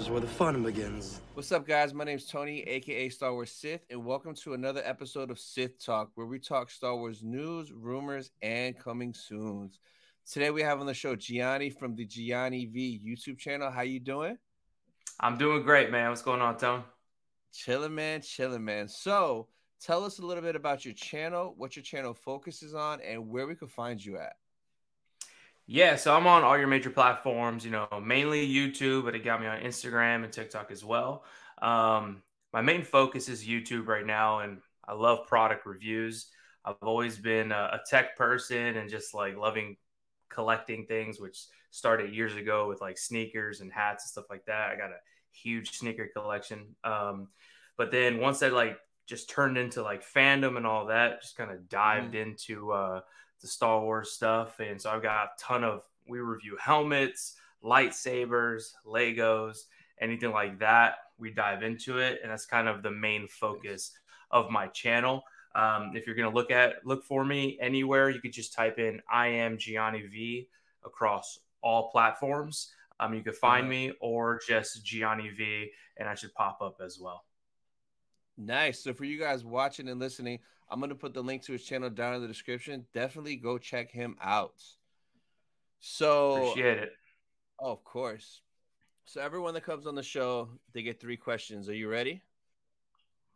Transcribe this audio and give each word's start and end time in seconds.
is 0.00 0.08
where 0.08 0.20
the 0.20 0.26
fun 0.26 0.62
begins. 0.62 1.20
What's 1.34 1.52
up, 1.52 1.66
guys? 1.66 1.92
My 1.92 2.04
name 2.04 2.16
is 2.16 2.26
Tony, 2.26 2.62
aka 2.62 3.10
Star 3.10 3.34
Wars 3.34 3.52
Sith, 3.52 3.84
and 3.90 4.02
welcome 4.02 4.34
to 4.36 4.54
another 4.54 4.80
episode 4.82 5.30
of 5.30 5.38
Sith 5.38 5.84
Talk, 5.84 6.10
where 6.14 6.26
we 6.26 6.38
talk 6.38 6.70
Star 6.70 6.96
Wars 6.96 7.22
news, 7.22 7.70
rumors, 7.70 8.30
and 8.40 8.78
coming 8.78 9.12
soons. 9.12 9.78
Today 10.26 10.50
we 10.50 10.62
have 10.62 10.80
on 10.80 10.86
the 10.86 10.94
show 10.94 11.16
Gianni 11.16 11.68
from 11.68 11.96
the 11.96 12.06
Gianni 12.06 12.64
V 12.64 12.98
YouTube 13.06 13.36
channel. 13.38 13.70
How 13.70 13.82
you 13.82 14.00
doing? 14.00 14.38
I'm 15.20 15.36
doing 15.36 15.64
great, 15.64 15.90
man. 15.90 16.08
What's 16.08 16.22
going 16.22 16.40
on, 16.40 16.56
Tone? 16.56 16.82
Chilling, 17.52 17.94
man, 17.94 18.22
chilling, 18.22 18.64
man. 18.64 18.88
So, 18.88 19.48
tell 19.82 20.02
us 20.02 20.18
a 20.18 20.24
little 20.24 20.42
bit 20.42 20.56
about 20.56 20.82
your 20.82 20.94
channel, 20.94 21.52
what 21.58 21.76
your 21.76 21.82
channel 21.82 22.14
focuses 22.14 22.74
on, 22.74 23.02
and 23.02 23.28
where 23.28 23.46
we 23.46 23.54
can 23.54 23.68
find 23.68 24.02
you 24.02 24.16
at. 24.16 24.36
Yeah, 25.72 25.94
so 25.94 26.16
I'm 26.16 26.26
on 26.26 26.42
all 26.42 26.58
your 26.58 26.66
major 26.66 26.90
platforms, 26.90 27.64
you 27.64 27.70
know, 27.70 27.86
mainly 28.04 28.44
YouTube, 28.52 29.04
but 29.04 29.14
it 29.14 29.22
got 29.22 29.40
me 29.40 29.46
on 29.46 29.60
Instagram 29.60 30.24
and 30.24 30.32
TikTok 30.32 30.72
as 30.72 30.84
well. 30.84 31.22
Um, 31.62 32.24
my 32.52 32.60
main 32.60 32.82
focus 32.82 33.28
is 33.28 33.46
YouTube 33.46 33.86
right 33.86 34.04
now, 34.04 34.40
and 34.40 34.58
I 34.84 34.94
love 34.94 35.28
product 35.28 35.66
reviews. 35.66 36.26
I've 36.64 36.74
always 36.82 37.18
been 37.18 37.52
a, 37.52 37.70
a 37.74 37.80
tech 37.88 38.16
person 38.16 38.78
and 38.78 38.90
just 38.90 39.14
like 39.14 39.36
loving 39.36 39.76
collecting 40.28 40.86
things, 40.86 41.20
which 41.20 41.38
started 41.70 42.12
years 42.12 42.34
ago 42.34 42.66
with 42.66 42.80
like 42.80 42.98
sneakers 42.98 43.60
and 43.60 43.72
hats 43.72 44.02
and 44.02 44.10
stuff 44.10 44.24
like 44.28 44.46
that. 44.46 44.72
I 44.72 44.76
got 44.76 44.90
a 44.90 44.98
huge 45.30 45.78
sneaker 45.78 46.08
collection. 46.12 46.74
Um, 46.82 47.28
but 47.76 47.92
then 47.92 48.18
once 48.18 48.42
I 48.42 48.48
like 48.48 48.76
just 49.06 49.30
turned 49.30 49.56
into 49.56 49.84
like 49.84 50.02
fandom 50.04 50.56
and 50.56 50.66
all 50.66 50.86
that, 50.86 51.22
just 51.22 51.36
kind 51.36 51.52
of 51.52 51.68
dived 51.68 52.14
mm-hmm. 52.14 52.30
into 52.30 52.72
uh, 52.72 53.02
the 53.40 53.48
Star 53.48 53.80
Wars 53.80 54.12
stuff. 54.12 54.60
And 54.60 54.80
so 54.80 54.90
I've 54.90 55.02
got 55.02 55.24
a 55.24 55.28
ton 55.38 55.64
of, 55.64 55.82
we 56.08 56.20
review 56.20 56.56
helmets, 56.60 57.36
lightsabers, 57.64 58.72
Legos, 58.86 59.64
anything 60.00 60.30
like 60.30 60.58
that. 60.58 60.96
We 61.18 61.30
dive 61.30 61.62
into 61.62 61.98
it. 61.98 62.20
And 62.22 62.30
that's 62.30 62.46
kind 62.46 62.68
of 62.68 62.82
the 62.82 62.90
main 62.90 63.28
focus 63.28 63.92
of 64.30 64.50
my 64.50 64.66
channel. 64.68 65.22
Um, 65.54 65.92
if 65.94 66.06
you're 66.06 66.16
going 66.16 66.30
to 66.30 66.34
look 66.34 66.50
at, 66.50 66.84
look 66.84 67.04
for 67.04 67.24
me 67.24 67.58
anywhere, 67.60 68.10
you 68.10 68.20
could 68.20 68.32
just 68.32 68.52
type 68.52 68.78
in 68.78 69.00
I 69.10 69.28
am 69.28 69.58
Gianni 69.58 70.02
V 70.02 70.48
across 70.84 71.40
all 71.62 71.90
platforms. 71.90 72.72
Um, 73.00 73.14
you 73.14 73.22
could 73.22 73.34
find 73.34 73.68
me 73.68 73.92
or 74.00 74.40
just 74.46 74.84
Gianni 74.84 75.30
V, 75.30 75.70
and 75.96 76.08
I 76.08 76.14
should 76.14 76.34
pop 76.34 76.60
up 76.60 76.80
as 76.84 76.98
well. 77.00 77.24
Nice. 78.36 78.78
So 78.78 78.94
for 78.94 79.04
you 79.04 79.18
guys 79.18 79.44
watching 79.44 79.88
and 79.88 79.98
listening, 79.98 80.38
I'm 80.70 80.78
going 80.78 80.90
to 80.90 80.96
put 80.96 81.14
the 81.14 81.22
link 81.22 81.42
to 81.42 81.52
his 81.52 81.64
channel 81.64 81.90
down 81.90 82.14
in 82.14 82.22
the 82.22 82.28
description. 82.28 82.86
Definitely 82.94 83.36
go 83.36 83.58
check 83.58 83.90
him 83.90 84.16
out. 84.22 84.54
So 85.80 86.50
appreciate 86.50 86.78
it. 86.78 86.92
Oh, 87.58 87.72
of 87.72 87.84
course. 87.84 88.42
So 89.04 89.20
everyone 89.20 89.54
that 89.54 89.64
comes 89.64 89.86
on 89.86 89.96
the 89.96 90.02
show, 90.02 90.48
they 90.72 90.82
get 90.82 91.00
three 91.00 91.16
questions. 91.16 91.68
Are 91.68 91.74
you 91.74 91.88
ready? 91.88 92.22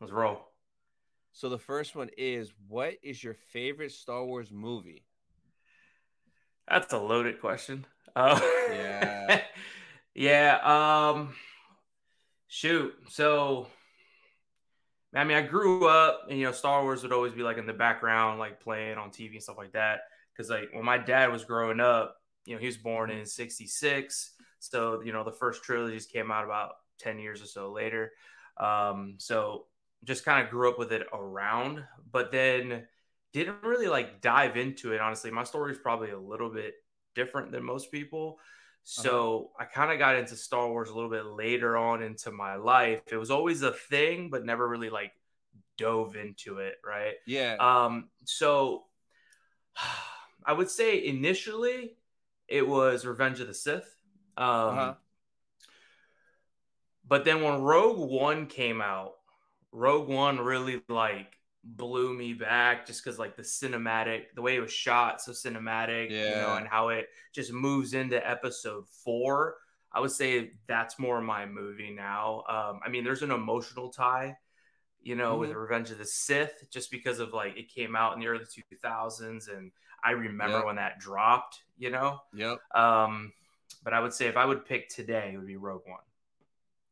Let's 0.01 0.13
roll. 0.13 0.41
So 1.33 1.49
the 1.49 1.59
first 1.59 1.97
one 1.97 2.11
is 2.17 2.53
what 2.69 2.95
is 3.03 3.23
your 3.23 3.35
favorite 3.35 3.91
Star 3.91 4.25
Wars 4.25 4.53
movie? 4.53 5.05
That's 6.69 6.93
a 6.93 6.99
loaded 6.99 7.41
question. 7.41 7.87
Uh, 8.15 8.41
yeah. 8.71 9.41
yeah, 10.15 11.11
um 11.13 11.35
shoot. 12.47 12.95
So 13.09 13.67
I 15.15 15.25
mean, 15.25 15.37
I 15.37 15.43
grew 15.43 15.87
up 15.87 16.27
and 16.29 16.39
you 16.39 16.45
know, 16.45 16.53
Star 16.53 16.83
Wars 16.83 17.03
would 17.03 17.13
always 17.13 17.33
be 17.33 17.43
like 17.43 17.59
in 17.59 17.67
the 17.67 17.73
background, 17.73 18.39
like 18.39 18.61
playing 18.61 18.99
on 18.99 19.11
TV 19.11 19.35
and 19.35 19.43
stuff 19.43 19.59
like 19.59 19.73
that. 19.73 20.01
Because 20.33 20.51
like 20.51 20.71
when 20.73 20.85
my 20.85 20.99
dad 20.99 21.31
was 21.31 21.45
growing 21.45 21.81
up, 21.81 22.17
you 22.45 22.55
know, 22.55 22.61
he 22.61 22.67
was 22.67 22.77
born 22.77 23.11
in 23.11 23.25
'66, 23.25 24.33
so 24.59 25.01
you 25.03 25.13
know 25.13 25.25
the 25.25 25.33
first 25.33 25.63
trilogies 25.63 26.07
came 26.07 26.31
out 26.31 26.45
about 26.45 26.73
ten 26.99 27.19
years 27.19 27.41
or 27.41 27.47
so 27.47 27.73
later. 27.73 28.13
Um, 28.57 29.15
so 29.19 29.67
just 30.05 30.25
kind 30.25 30.45
of 30.45 30.51
grew 30.51 30.69
up 30.69 30.79
with 30.79 30.93
it 30.93 31.07
around, 31.13 31.85
but 32.11 32.31
then 32.31 32.85
didn't 33.33 33.63
really 33.63 33.89
like 33.89 34.21
dive 34.21 34.57
into 34.57 34.93
it. 34.93 35.01
Honestly, 35.01 35.31
my 35.31 35.45
story 35.45 35.73
is 35.73 35.79
probably 35.79 36.11
a 36.11 36.19
little 36.19 36.51
bit 36.51 36.75
different 37.15 37.53
than 37.53 37.65
most 37.65 37.91
people. 37.91 38.39
So 38.85 39.51
uh-huh. 39.55 39.65
I 39.65 39.75
kind 39.75 39.93
of 39.93 39.99
got 39.99 40.17
into 40.17 40.37
Star 40.37 40.69
Wars 40.69 40.91
a 40.91 40.95
little 40.95 41.11
bit 41.11 41.25
later 41.25 41.77
on 41.77 42.03
into 42.03 42.31
my 42.31 42.57
life. 42.57 43.01
It 43.11 43.17
was 43.17 43.31
always 43.31 43.63
a 43.63 43.73
thing, 43.73 44.29
but 44.31 44.45
never 44.45 44.69
really 44.69 44.91
like 44.91 45.13
dove 45.79 46.17
into 46.17 46.59
it, 46.59 46.77
right? 46.85 47.15
Yeah. 47.27 47.57
Um, 47.59 48.11
so 48.25 48.85
I 50.47 50.53
would 50.53 50.71
say 50.71 51.07
initially 51.07 51.97
it 52.47 52.69
was 52.69 53.07
Revenge 53.07 53.41
of 53.41 53.47
the 53.47 53.55
Sith. 53.55 53.97
Um, 54.37 54.47
uh-huh. 54.47 54.95
But 57.07 57.25
then 57.25 57.43
when 57.43 57.63
Rogue 57.63 58.11
One 58.11 58.47
came 58.47 58.83
out, 58.83 59.13
Rogue 59.73 60.09
One 60.09 60.39
really 60.39 60.83
like 60.89 61.33
blew 61.65 62.13
me 62.13 62.35
back 62.35 62.87
just 62.87 63.03
because 63.03 63.19
like 63.19 63.37
the 63.37 63.43
cinematic 63.43 64.25
the 64.35 64.43
way 64.43 64.55
it 64.57 64.61
was 64.61 64.73
shot 64.73 65.21
so 65.21 65.33
cinematic 65.33 66.11
yeah. 66.11 66.29
you 66.29 66.35
know 66.35 66.57
and 66.57 66.69
how 66.69 66.91
it 66.91 67.09
just 67.33 67.53
moves 67.53 67.95
into 67.95 68.29
episode 68.29 68.87
four 68.89 69.57
i 69.93 69.99
would 69.99 70.11
say 70.11 70.53
that's 70.67 70.99
more 70.99 71.23
my 71.23 71.47
movie 71.47 71.91
now 71.91 72.43
um 72.49 72.81
i 72.85 72.89
mean 72.91 73.03
there's 73.03 73.23
an 73.23 73.31
emotional 73.31 73.89
tie 73.89 74.37
you 75.03 75.15
know 75.15 75.33
mm-hmm. 75.33 75.41
with 75.41 75.53
revenge 75.53 75.91
of 75.91 75.97
the 75.97 76.05
sith 76.05 76.67
just 76.71 76.91
because 76.91 77.19
of 77.19 77.33
like 77.33 77.57
it 77.57 77.73
came 77.73 77.97
out 77.97 78.13
in 78.13 78.21
the 78.21 78.27
early 78.27 78.45
2000s 78.45 79.55
and 79.57 79.71
i 80.05 80.11
remember 80.11 80.59
yep. 80.59 80.67
when 80.67 80.77
that 80.77 80.99
dropped 80.99 81.63
you 81.79 81.91
know 81.91 82.21
yep 82.35 82.59
um 82.75 83.33
but 83.83 83.95
i 83.95 84.01
would 84.01 84.13
say 84.13 84.27
if 84.27 84.37
i 84.37 84.45
would 84.45 84.67
pick 84.67 84.89
today 84.91 85.31
it 85.33 85.39
would 85.39 85.47
be 85.47 85.57
rogue 85.57 85.83
one 85.87 85.99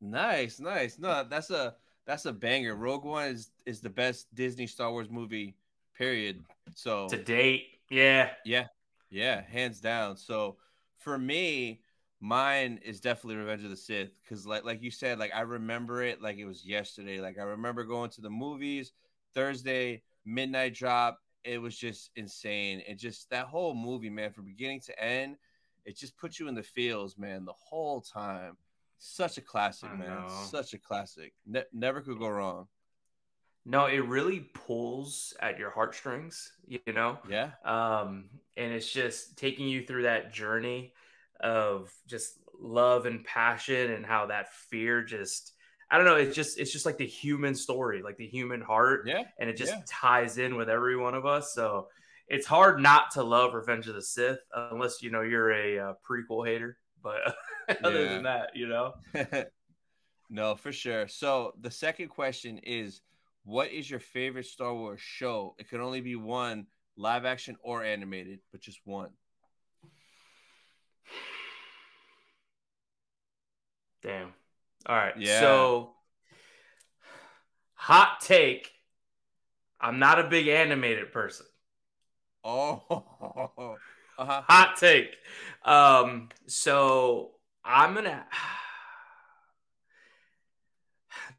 nice 0.00 0.58
nice 0.58 0.98
no 0.98 1.24
that's 1.28 1.50
a 1.50 1.74
that's 2.06 2.26
a 2.26 2.32
banger. 2.32 2.74
Rogue 2.74 3.04
One 3.04 3.28
is 3.28 3.50
is 3.66 3.80
the 3.80 3.90
best 3.90 4.32
Disney 4.34 4.66
Star 4.66 4.90
Wars 4.90 5.10
movie, 5.10 5.54
period. 5.96 6.42
So 6.74 7.08
to 7.08 7.22
date, 7.22 7.66
yeah, 7.90 8.30
yeah, 8.44 8.66
yeah, 9.10 9.42
hands 9.42 9.80
down. 9.80 10.16
So 10.16 10.56
for 10.98 11.18
me, 11.18 11.80
mine 12.20 12.80
is 12.84 13.00
definitely 13.00 13.36
Revenge 13.36 13.64
of 13.64 13.70
the 13.70 13.76
Sith 13.76 14.10
because, 14.22 14.46
like, 14.46 14.64
like 14.64 14.82
you 14.82 14.90
said, 14.90 15.18
like 15.18 15.32
I 15.34 15.42
remember 15.42 16.02
it 16.02 16.22
like 16.22 16.38
it 16.38 16.46
was 16.46 16.64
yesterday. 16.64 17.20
Like 17.20 17.38
I 17.38 17.42
remember 17.42 17.84
going 17.84 18.10
to 18.10 18.20
the 18.20 18.30
movies 18.30 18.92
Thursday 19.34 20.02
midnight 20.24 20.74
drop. 20.74 21.18
It 21.44 21.60
was 21.60 21.76
just 21.76 22.10
insane. 22.14 22.82
It 22.86 22.94
just 22.94 23.28
that 23.30 23.46
whole 23.46 23.74
movie, 23.74 24.10
man, 24.10 24.32
from 24.32 24.46
beginning 24.46 24.80
to 24.82 25.02
end, 25.02 25.36
it 25.84 25.96
just 25.96 26.16
put 26.16 26.38
you 26.38 26.46
in 26.48 26.54
the 26.54 26.62
feels, 26.62 27.18
man, 27.18 27.44
the 27.44 27.52
whole 27.52 28.00
time. 28.00 28.56
Such 29.04 29.36
a 29.36 29.40
classic, 29.40 29.90
I 29.92 29.96
man. 29.96 30.08
Know. 30.08 30.28
Such 30.48 30.74
a 30.74 30.78
classic. 30.78 31.32
Ne- 31.44 31.64
never 31.72 32.00
could 32.00 32.20
go 32.20 32.28
wrong. 32.28 32.68
No, 33.66 33.86
it 33.86 34.06
really 34.06 34.48
pulls 34.54 35.34
at 35.40 35.58
your 35.58 35.70
heartstrings, 35.70 36.52
you 36.66 36.80
know? 36.86 37.18
Yeah. 37.28 37.50
Um, 37.64 38.26
and 38.56 38.72
it's 38.72 38.90
just 38.90 39.36
taking 39.36 39.66
you 39.66 39.84
through 39.84 40.04
that 40.04 40.32
journey 40.32 40.92
of 41.40 41.92
just 42.06 42.38
love 42.60 43.06
and 43.06 43.24
passion 43.24 43.90
and 43.90 44.06
how 44.06 44.26
that 44.26 44.52
fear 44.52 45.02
just 45.02 45.52
I 45.90 45.96
don't 45.96 46.06
know, 46.06 46.16
it's 46.16 46.34
just 46.34 46.58
it's 46.58 46.72
just 46.72 46.86
like 46.86 46.96
the 46.96 47.06
human 47.06 47.56
story, 47.56 48.02
like 48.02 48.16
the 48.16 48.26
human 48.26 48.62
heart. 48.62 49.06
Yeah. 49.06 49.24
And 49.38 49.50
it 49.50 49.56
just 49.56 49.72
yeah. 49.72 49.82
ties 49.86 50.38
in 50.38 50.56
with 50.56 50.70
every 50.70 50.96
one 50.96 51.14
of 51.14 51.26
us. 51.26 51.52
So 51.52 51.88
it's 52.28 52.46
hard 52.46 52.80
not 52.80 53.10
to 53.12 53.22
love 53.24 53.52
Revenge 53.52 53.88
of 53.88 53.94
the 53.96 54.02
Sith 54.02 54.38
unless 54.54 55.02
you 55.02 55.10
know 55.10 55.20
you're 55.22 55.52
a 55.52 55.78
uh, 55.78 55.94
prequel 56.08 56.46
hater. 56.46 56.78
But 57.02 57.20
other 57.84 58.08
than 58.08 58.22
that, 58.24 58.50
you 58.54 58.66
know. 58.66 58.94
no, 60.30 60.54
for 60.54 60.72
sure. 60.72 61.08
So 61.08 61.54
the 61.60 61.70
second 61.70 62.08
question 62.08 62.58
is, 62.58 63.00
what 63.44 63.70
is 63.70 63.90
your 63.90 64.00
favorite 64.00 64.46
Star 64.46 64.74
Wars 64.74 65.00
show? 65.00 65.54
It 65.58 65.68
can 65.68 65.80
only 65.80 66.00
be 66.00 66.16
one, 66.16 66.66
live 66.96 67.24
action 67.24 67.56
or 67.62 67.82
animated, 67.82 68.40
but 68.52 68.60
just 68.60 68.80
one. 68.84 69.10
Damn. 74.02 74.32
All 74.86 74.96
right. 74.96 75.14
Yeah. 75.16 75.40
So, 75.40 75.94
hot 77.74 78.20
take. 78.20 78.70
I'm 79.80 79.98
not 79.98 80.18
a 80.18 80.24
big 80.24 80.48
animated 80.48 81.12
person. 81.12 81.46
Oh, 82.44 82.82
uh-huh. 84.18 84.42
hot 84.46 84.76
take. 84.76 85.16
Um, 85.64 86.28
so 86.46 87.32
I'm 87.64 87.94
gonna 87.94 88.24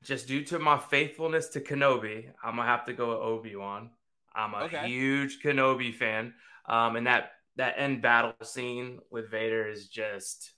just 0.03 0.27
due 0.27 0.43
to 0.45 0.59
my 0.59 0.77
faithfulness 0.77 1.49
to 1.49 1.61
Kenobi, 1.61 2.25
I'm 2.43 2.55
gonna 2.55 2.67
have 2.67 2.85
to 2.85 2.93
go 2.93 3.09
with 3.09 3.19
Obi 3.19 3.55
Wan. 3.55 3.91
I'm 4.35 4.53
a 4.53 4.65
okay. 4.65 4.87
huge 4.87 5.39
Kenobi 5.43 5.93
fan, 5.93 6.33
um, 6.67 6.95
and 6.95 7.07
that 7.07 7.31
that 7.55 7.75
end 7.77 8.01
battle 8.01 8.33
scene 8.43 8.99
with 9.11 9.29
Vader 9.29 9.67
is 9.67 9.87
just 9.87 10.51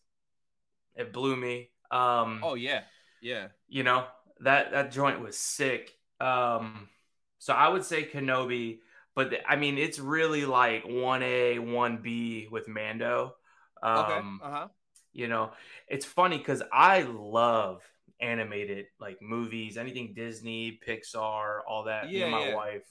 it 0.96 1.12
blew 1.12 1.36
me. 1.36 1.70
Um, 1.92 2.42
oh 2.44 2.56
yeah, 2.56 2.82
yeah. 3.22 3.48
You 3.68 3.84
know 3.84 4.06
that 4.42 4.72
that 4.72 4.92
joint 4.92 5.22
was 5.22 5.38
sick. 5.38 5.92
Um, 6.20 6.90
so 7.40 7.54
I 7.54 7.68
would 7.68 7.84
say 7.84 8.06
Kenobi, 8.06 8.80
but 9.16 9.32
the, 9.32 9.50
I 9.50 9.56
mean 9.56 9.78
it's 9.78 10.00
really 10.00 10.46
like 10.46 10.84
one 10.88 11.24
A, 11.24 11.60
one 11.60 11.98
B 11.98 12.48
with 12.50 12.68
Mando. 12.68 13.36
Um, 13.84 13.98
okay. 13.98 14.22
Uh 14.42 14.52
huh 14.52 14.68
You 15.16 15.30
know, 15.30 15.52
it's 15.90 16.06
funny 16.06 16.38
because 16.40 16.64
I 16.74 17.04
love 17.04 17.84
animated 18.22 18.88
like 19.00 19.22
movies, 19.22 19.78
anything 19.78 20.14
Disney, 20.16 20.80
Pixar, 20.88 21.62
all 21.68 21.86
that. 21.86 22.10
Yeah, 22.12 22.26
my 22.26 22.44
yeah. 22.44 22.56
wife, 22.56 22.84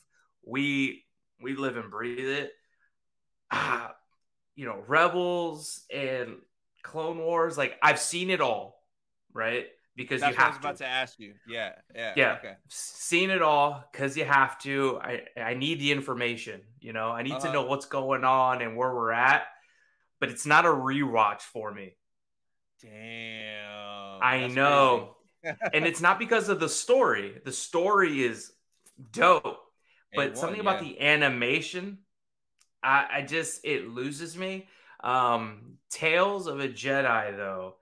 we 0.44 1.05
we 1.43 1.56
live 1.56 1.76
and 1.79 1.91
breathe 1.91 2.21
it. 2.29 2.53
Ah, 3.50 3.94
you 4.56 4.67
know, 4.67 4.82
Rebels 4.87 5.85
and 5.94 6.37
Clone 6.82 7.19
Wars, 7.19 7.59
like 7.59 7.79
I've 7.82 8.00
seen 8.00 8.31
it 8.31 8.41
all, 8.43 8.82
right? 9.35 9.67
Because 9.97 10.20
That's 10.20 10.27
you 10.27 10.35
what 10.37 10.44
I 10.44 10.49
was 10.49 10.56
have 10.56 10.59
about 10.59 10.77
to. 10.77 10.79
to 10.79 10.87
ask 10.87 11.19
you. 11.19 11.35
Yeah, 11.44 11.73
yeah, 11.94 12.17
Yeah. 12.17 12.38
Okay. 12.38 12.55
Seen 12.69 13.31
it 13.31 13.43
all 13.43 13.85
because 13.93 14.17
you 14.17 14.25
have 14.25 14.59
to. 14.61 14.99
I 15.03 15.23
I 15.37 15.55
need 15.55 15.81
the 15.81 15.93
information. 15.93 16.62
You 16.81 16.93
know, 16.93 17.11
I 17.11 17.23
need 17.23 17.41
to 17.41 17.49
Uh-huh. 17.49 17.53
know 17.53 17.65
what's 17.67 17.87
going 17.87 18.25
on 18.25 18.62
and 18.62 18.77
where 18.77 18.94
we're 18.94 19.12
at. 19.12 19.44
But 20.20 20.31
it's 20.31 20.47
not 20.47 20.67
a 20.67 20.70
rewatch 20.70 21.43
for 21.43 21.73
me. 21.73 21.97
Damn. 22.85 24.23
I 24.23 24.41
that's 24.41 24.55
know. 24.55 25.17
and 25.73 25.87
it's 25.87 26.01
not 26.01 26.19
because 26.19 26.49
of 26.49 26.61
the 26.61 26.69
story. 26.69 27.41
The 27.45 27.53
story 27.53 28.23
is 28.23 28.53
dope, 29.13 29.59
but 30.15 30.35
A1, 30.35 30.37
something 30.37 30.61
about 30.61 30.85
yeah. 30.85 30.93
the 30.93 31.01
animation, 31.01 31.99
I, 32.83 33.07
I 33.15 33.23
just 33.23 33.65
it 33.65 33.89
loses 33.89 34.37
me. 34.37 34.69
Um, 35.03 35.79
Tales 35.91 36.47
of 36.47 36.61
a 36.61 36.69
Jedi, 36.69 37.37
though, 37.37 37.77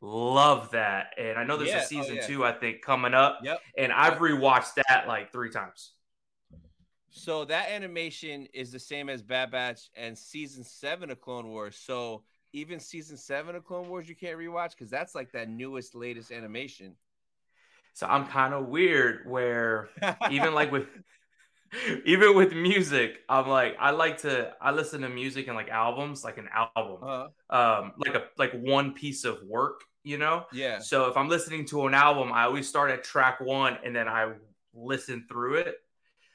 love 0.00 0.70
that, 0.70 1.14
and 1.18 1.38
I 1.38 1.44
know 1.44 1.56
there's 1.56 1.70
Yeah, 1.70 1.78
a 1.80 1.82
oh, 1.82 1.86
season 1.86 2.16
yeah. 2.16 2.26
two, 2.26 2.44
I 2.44 2.52
think, 2.52 2.82
coming 2.82 3.14
up, 3.14 3.40
Yep. 3.42 3.60
and 3.76 3.92
I've 3.92 4.18
rewatched 4.18 4.74
that 4.74 5.04
like 5.06 5.32
three 5.32 5.50
times. 5.50 5.92
So 7.10 7.44
that 7.46 7.70
animation 7.70 8.46
is 8.54 8.70
the 8.70 8.78
same 8.78 9.08
as 9.08 9.20
Bad 9.20 9.50
Batch 9.50 9.90
and 9.96 10.16
season 10.16 10.62
seven 10.62 11.10
of 11.10 11.20
Clone 11.20 11.48
Wars. 11.48 11.76
So 11.76 12.22
even 12.52 12.80
season 12.80 13.16
seven 13.16 13.54
of 13.54 13.64
Clone 13.64 13.88
Wars 13.88 14.08
you 14.08 14.14
can't 14.16 14.38
rewatch 14.38 14.70
because 14.70 14.90
that's 14.90 15.14
like 15.14 15.32
that 15.32 15.48
newest, 15.48 15.94
latest 15.94 16.32
animation. 16.32 16.94
So 17.94 18.06
I'm 18.06 18.26
kind 18.26 18.54
of 18.54 18.66
weird 18.68 19.28
where 19.28 19.88
even 20.30 20.54
like 20.54 20.72
with 20.72 20.86
even 22.04 22.34
with 22.34 22.52
music, 22.52 23.18
I'm 23.28 23.48
like 23.48 23.76
I 23.78 23.90
like 23.90 24.18
to 24.22 24.52
I 24.60 24.72
listen 24.72 25.02
to 25.02 25.08
music 25.08 25.46
and 25.46 25.56
like 25.56 25.68
albums, 25.68 26.24
like 26.24 26.38
an 26.38 26.48
album. 26.76 26.98
uh, 27.02 27.26
um 27.54 27.92
like 27.98 28.14
a 28.14 28.24
like 28.38 28.52
one 28.52 28.92
piece 28.92 29.24
of 29.24 29.42
work 29.44 29.82
you 30.02 30.16
know 30.16 30.46
yeah. 30.50 30.78
so 30.78 31.08
if 31.10 31.16
i'm 31.18 31.28
listening 31.28 31.62
to 31.66 31.86
an 31.86 31.92
album 31.92 32.32
i 32.32 32.44
always 32.44 32.66
start 32.66 32.90
at 32.90 33.04
track 33.04 33.38
one 33.38 33.76
and 33.84 33.94
then 33.94 34.08
i 34.08 34.32
listen 34.72 35.26
through 35.28 35.56
it 35.56 35.74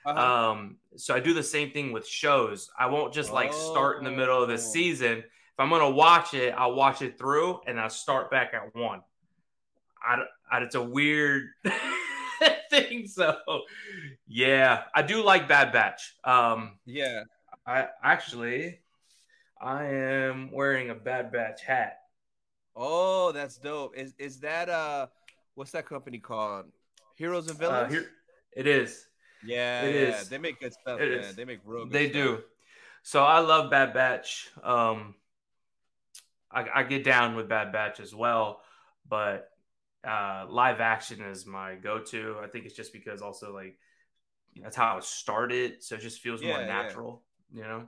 Uh-huh. 0.05 0.51
um 0.51 0.77
so 0.97 1.15
i 1.15 1.19
do 1.19 1.33
the 1.33 1.41
same 1.41 1.71
thing 1.71 1.91
with 1.91 2.05
shows 2.07 2.69
i 2.77 2.85
won't 2.85 3.11
just 3.11 3.31
like 3.33 3.51
start 3.53 3.97
in 3.97 4.03
the 4.03 4.11
middle 4.11 4.39
of 4.39 4.49
the 4.49 4.53
Oh. 4.53 4.57
season 4.57 5.23
if 5.55 5.59
i'm 5.59 5.69
gonna 5.69 5.89
watch 5.89 6.33
it 6.33 6.53
i'll 6.57 6.75
watch 6.75 7.01
it 7.01 7.17
through 7.17 7.59
and 7.65 7.79
i'll 7.79 7.89
start 7.89 8.29
back 8.29 8.53
at 8.53 8.75
one 8.75 9.01
I, 10.03 10.23
I 10.51 10.59
it's 10.63 10.75
a 10.75 10.81
weird 10.83 11.47
thing 12.69 13.07
so 13.07 13.37
yeah 14.27 14.83
i 14.93 15.01
do 15.01 15.23
like 15.23 15.47
bad 15.47 15.71
batch 15.71 16.13
um 16.23 16.77
yeah. 16.85 17.23
i 17.65 17.87
actually 18.03 18.79
i 19.61 19.85
am 19.85 20.51
wearing 20.51 20.89
a 20.89 20.95
bad 20.95 21.31
batch 21.31 21.61
hat 21.63 21.99
Oh, 22.77 23.31
that's 23.31 23.55
dope. 23.57 23.95
Is 23.95 24.13
is 24.19 24.41
that 24.41 24.67
uh 24.67 25.07
what's 25.53 25.71
that 25.71 25.85
company 25.87 26.17
called? 26.19 26.65
Heroes 27.15 27.47
and 27.47 27.55
Uh, 27.55 27.87
Villains? 27.87 27.93
here 27.93 28.11
it 28.51 28.67
is. 28.67 29.07
yeah, 29.45 29.83
it 29.83 29.95
yeah. 29.95 30.19
is. 30.19 30.27
They 30.27 30.37
make 30.37 30.59
good 30.59 30.73
stuff, 30.73 30.99
It 30.99 31.09
man. 31.09 31.19
is. 31.29 31.35
They 31.37 31.45
make 31.45 31.59
real 31.63 31.85
good 31.85 31.93
They 31.93 32.09
stuff. 32.09 32.13
do. 32.13 32.43
So 33.03 33.23
I 33.23 33.39
love 33.39 33.71
Bad 33.71 33.93
Batch. 33.93 34.49
Um, 34.61 35.15
I, 36.51 36.65
I 36.75 36.83
get 36.83 37.03
down 37.03 37.35
with 37.35 37.49
Bad 37.49 37.71
Batch 37.71 37.99
as 37.99 38.13
well, 38.13 38.61
but 39.07 39.49
uh, 40.07 40.45
live 40.49 40.81
action 40.81 41.21
is 41.21 41.45
my 41.45 41.75
go-to. 41.75 42.37
I 42.43 42.47
think 42.47 42.65
it's 42.65 42.75
just 42.75 42.93
because 42.93 43.21
also 43.21 43.53
like 43.53 43.77
that's 44.61 44.75
how 44.77 44.97
it 44.97 45.03
started, 45.03 45.83
so 45.83 45.95
it 45.95 46.01
just 46.01 46.21
feels 46.21 46.41
Yeah, 46.41 46.47
more 46.47 46.61
yeah. 46.61 46.65
natural, 46.65 47.23
you 47.53 47.63
know. 47.63 47.87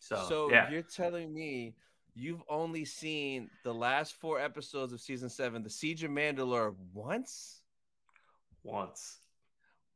So, 0.00 0.36
So 0.36 0.48
yeah, 0.48 0.68
you're 0.68 0.82
telling 0.82 1.32
me 1.32 1.74
you've 2.14 2.42
only 2.48 2.84
seen 2.84 3.50
the 3.62 3.74
last 3.74 4.14
four 4.14 4.40
episodes 4.40 4.92
of 4.92 5.00
season 5.00 5.28
seven, 5.28 5.62
the 5.62 5.70
Siege 5.70 6.04
of 6.04 6.10
Mandalore, 6.10 6.74
once? 6.92 7.62
once. 8.62 9.18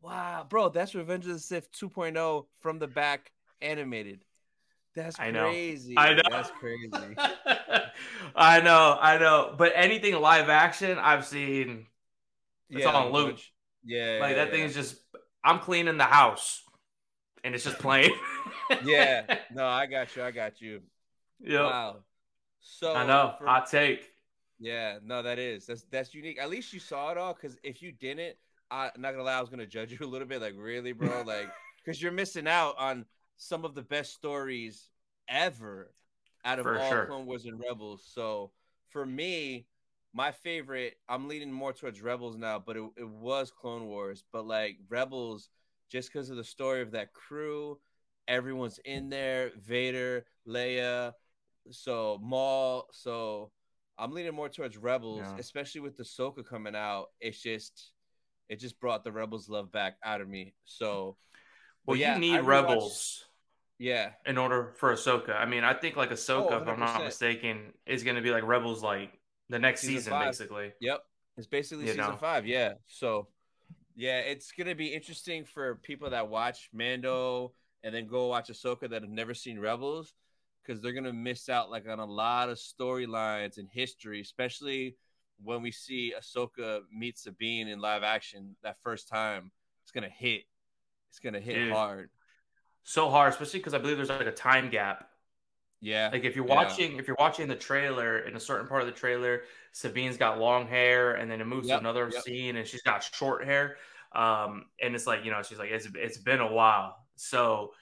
Wow, 0.01 0.45
bro, 0.49 0.69
that's 0.69 0.95
Revenge 0.95 1.27
of 1.27 1.33
the 1.33 1.39
Sith 1.41 1.73
2.0 1.73 2.47
from 2.61 2.79
the 2.79 2.87
back 2.87 3.33
animated. 3.61 4.25
That's 4.95 5.19
I 5.19 5.31
know. 5.31 5.45
crazy. 5.49 5.95
I 5.99 6.15
know. 6.15 6.23
That's 6.31 6.51
crazy. 6.51 6.91
I 8.37 8.61
know, 8.61 8.97
I 9.01 9.19
know. 9.19 9.55
But 9.57 9.73
anything 9.75 10.15
live 10.21 10.49
action, 10.49 10.99
I've 10.99 11.25
seen. 11.27 11.87
It's 12.71 12.87
on 12.87 12.95
a 12.95 13.11
loop. 13.11 13.29
bunch. 13.31 13.53
Yeah, 13.85 14.19
Like 14.21 14.31
yeah, 14.31 14.45
that 14.45 14.51
thing 14.51 14.61
yeah. 14.61 14.67
is 14.67 14.75
just. 14.75 14.97
I'm 15.43 15.59
cleaning 15.59 15.99
the 15.99 16.05
house, 16.05 16.63
and 17.43 17.55
it's 17.55 17.65
just 17.65 17.79
playing. 17.79 18.15
yeah. 18.85 19.39
No, 19.53 19.67
I 19.67 19.87
got 19.87 20.15
you. 20.17 20.23
I 20.23 20.31
got 20.31 20.61
you. 20.61 20.81
Yeah. 21.41 21.63
Wow. 21.65 21.97
So 22.61 22.95
I 22.95 23.07
know. 23.07 23.35
for- 23.39 23.47
Hot 23.47 23.69
take. 23.71 24.09
Yeah, 24.61 24.99
no, 25.05 25.23
that 25.23 25.39
is 25.39 25.67
that's 25.67 25.83
that's 25.91 26.15
unique. 26.15 26.39
At 26.41 26.49
least 26.49 26.73
you 26.73 26.81
saw 26.81 27.11
it 27.11 27.19
all. 27.19 27.35
Because 27.35 27.59
if 27.63 27.83
you 27.83 27.93
didn't, 27.93 28.37
I, 28.71 28.91
I'm 28.95 29.01
not 29.03 29.11
gonna 29.13 29.25
lie, 29.25 29.35
I 29.37 29.41
was 29.41 29.51
gonna 29.51 29.67
judge 29.67 29.91
you 29.93 29.99
a 30.01 30.07
little 30.07 30.27
bit. 30.29 30.41
Like, 30.41 30.55
really, 30.57 30.93
bro? 30.93 31.23
Like, 31.27 31.49
because 31.85 32.01
you're 32.01 32.13
missing 32.13 32.47
out 32.49 32.77
on 32.79 33.05
some 33.37 33.65
of 33.65 33.75
the 33.75 33.83
best 33.83 34.13
stories 34.15 34.91
ever 35.29 35.93
out 36.45 36.59
of 36.59 36.65
For 36.65 36.79
all 36.79 36.91
sure. 36.91 37.07
Clone 37.07 37.27
Wars 37.27 37.47
and 37.47 37.59
Rebels. 37.61 38.05
So 38.07 38.53
for 38.91 39.05
me, 39.07 39.67
my 40.13 40.31
favorite, 40.31 40.95
I'm 41.09 41.29
leaning 41.29 41.53
more 41.53 41.73
towards 41.73 42.01
Rebels 42.03 42.37
now, 42.37 42.63
but 42.65 42.77
it, 42.77 42.85
it 42.97 43.09
was 43.09 43.51
Clone 43.51 43.87
Wars. 43.87 44.25
But 44.33 44.47
like 44.47 44.79
Rebels, 44.89 45.49
just 45.91 46.13
because 46.13 46.31
of 46.31 46.37
the 46.37 46.45
story 46.45 46.83
of 46.83 46.93
that 46.93 47.13
crew, 47.13 47.79
everyone's 48.29 48.79
in 48.85 49.09
there. 49.09 49.51
Vader, 49.57 50.27
Leia, 50.47 51.13
so 51.71 52.19
Maul. 52.23 52.87
So 52.93 53.51
I'm 53.99 54.13
leaning 54.13 54.35
more 54.35 54.49
towards 54.49 54.77
Rebels, 54.77 55.33
Yeah. 55.33 55.39
especially 55.39 55.81
with 55.81 55.99
Ahsoka 55.99 56.45
coming 56.47 56.77
out. 56.77 57.07
It's 57.21 57.41
just, 57.41 57.93
it 58.49 58.61
just 58.61 58.79
brought 58.81 59.05
the 59.05 59.13
Rebels 59.13 59.49
love 59.49 59.73
back 59.73 59.97
out 60.05 60.21
of 60.21 60.29
me. 60.29 60.55
So, 60.65 61.17
Well, 61.87 61.97
yeah, 61.97 62.15
you 62.15 62.21
need 62.21 62.37
I 62.37 62.41
rebels 62.41 63.25
Yeah, 63.79 64.11
in 64.25 64.39
order 64.39 64.73
for 64.77 64.93
Ahsoka. 64.93 65.37
I 65.37 65.47
mean, 65.47 65.65
I 65.65 65.75
think 65.75 65.97
like 65.97 66.11
Ahsoka, 66.11 66.53
Oh, 66.53 66.63
if 66.63 66.69
I'm 66.69 66.81
not 66.81 67.03
mistaken, 67.05 67.73
is 67.87 68.05
going 68.05 68.17
to 68.17 68.23
be 68.23 68.31
like 68.31 68.45
rebels 68.45 68.83
like 68.83 69.19
the 69.49 69.59
next 69.59 69.81
Season 69.81 69.97
season, 69.97 70.19
basically. 70.19 70.73
Yep. 70.81 71.01
It's 71.37 71.47
basically 71.47 71.85
You 71.85 71.91
season 71.91 72.11
know. 72.11 72.17
five. 72.17 72.47
Yeah. 72.47 72.75
So, 72.87 73.29
yeah, 73.97 74.21
it's 74.21 74.53
gonna 74.53 74.75
be 74.75 74.89
interesting 74.95 75.45
for 75.45 75.77
people 75.77 76.11
that 76.11 76.29
watch 76.29 76.71
Mando 76.73 77.53
and 77.83 77.95
then 77.95 78.07
go 78.07 78.29
watch 78.29 78.49
Ahsoka 78.49 78.89
that 78.91 79.03
have 79.03 79.11
never 79.11 79.35
seen 79.35 79.59
Rebels, 79.59 80.15
because 80.63 80.81
they're 80.81 80.93
gonna 80.93 81.13
miss 81.13 81.49
out 81.49 81.71
like 81.71 81.89
on 81.89 81.99
a 81.99 82.05
lot 82.05 82.49
of 82.49 82.57
storylines 82.59 83.59
and 83.59 83.69
history, 83.71 84.21
especially 84.21 84.97
when 85.43 85.61
we 85.63 85.71
see 85.71 86.15
Ahsoka 86.19 86.81
meet 86.93 87.19
Sabine 87.19 87.69
in 87.69 87.81
live 87.81 88.03
action 88.03 88.57
that 88.63 88.81
first 88.81 89.09
time. 89.09 89.51
It's 89.83 89.93
gonna 89.93 90.09
hit. 90.09 90.45
It's 91.15 91.21
gonna 91.21 91.39
hit 91.39 91.55
Dude. 91.55 91.73
hard. 91.73 92.11
So 92.83 93.09
hard, 93.09 93.33
especially 93.33 93.61
because 93.61 93.73
I 93.73 93.79
believe 93.79 93.97
there's 93.97 94.09
like 94.09 94.27
a 94.27 94.33
time 94.33 94.69
gap. 94.69 95.09
Yeah. 95.81 96.11
Like 96.13 96.25
if 96.25 96.35
you're 96.35 96.45
Yeah. 96.45 96.55
watching, 96.57 96.97
if 96.97 97.07
you're 97.07 97.17
watching 97.21 97.47
the 97.47 97.55
trailer, 97.55 98.19
in 98.19 98.35
a 98.35 98.41
certain 98.41 98.67
part 98.67 98.81
of 98.83 98.87
the 98.89 98.93
trailer, 98.93 99.45
Sabine's 99.73 100.17
got 100.17 100.41
long 100.41 100.67
hair, 100.67 101.15
and 101.15 101.31
then 101.31 101.41
it 101.41 101.45
moves 101.47 101.69
Yep, 101.69 101.77
to 101.77 101.81
another 101.81 102.11
yep. 102.13 102.23
scene, 102.25 102.57
and 102.57 102.67
she's 102.67 102.83
got 102.83 103.05
short 103.05 103.45
hair. 103.45 103.77
Um, 104.11 104.65
and 104.83 104.97
it's 104.97 105.07
like 105.07 105.25
you 105.25 105.31
know, 105.31 105.41
she's 105.45 105.57
like, 105.59 105.71
it's 105.71 105.87
it's 105.95 106.19
been 106.19 106.41
a 106.41 106.53
while, 106.53 106.97
so 107.15 107.75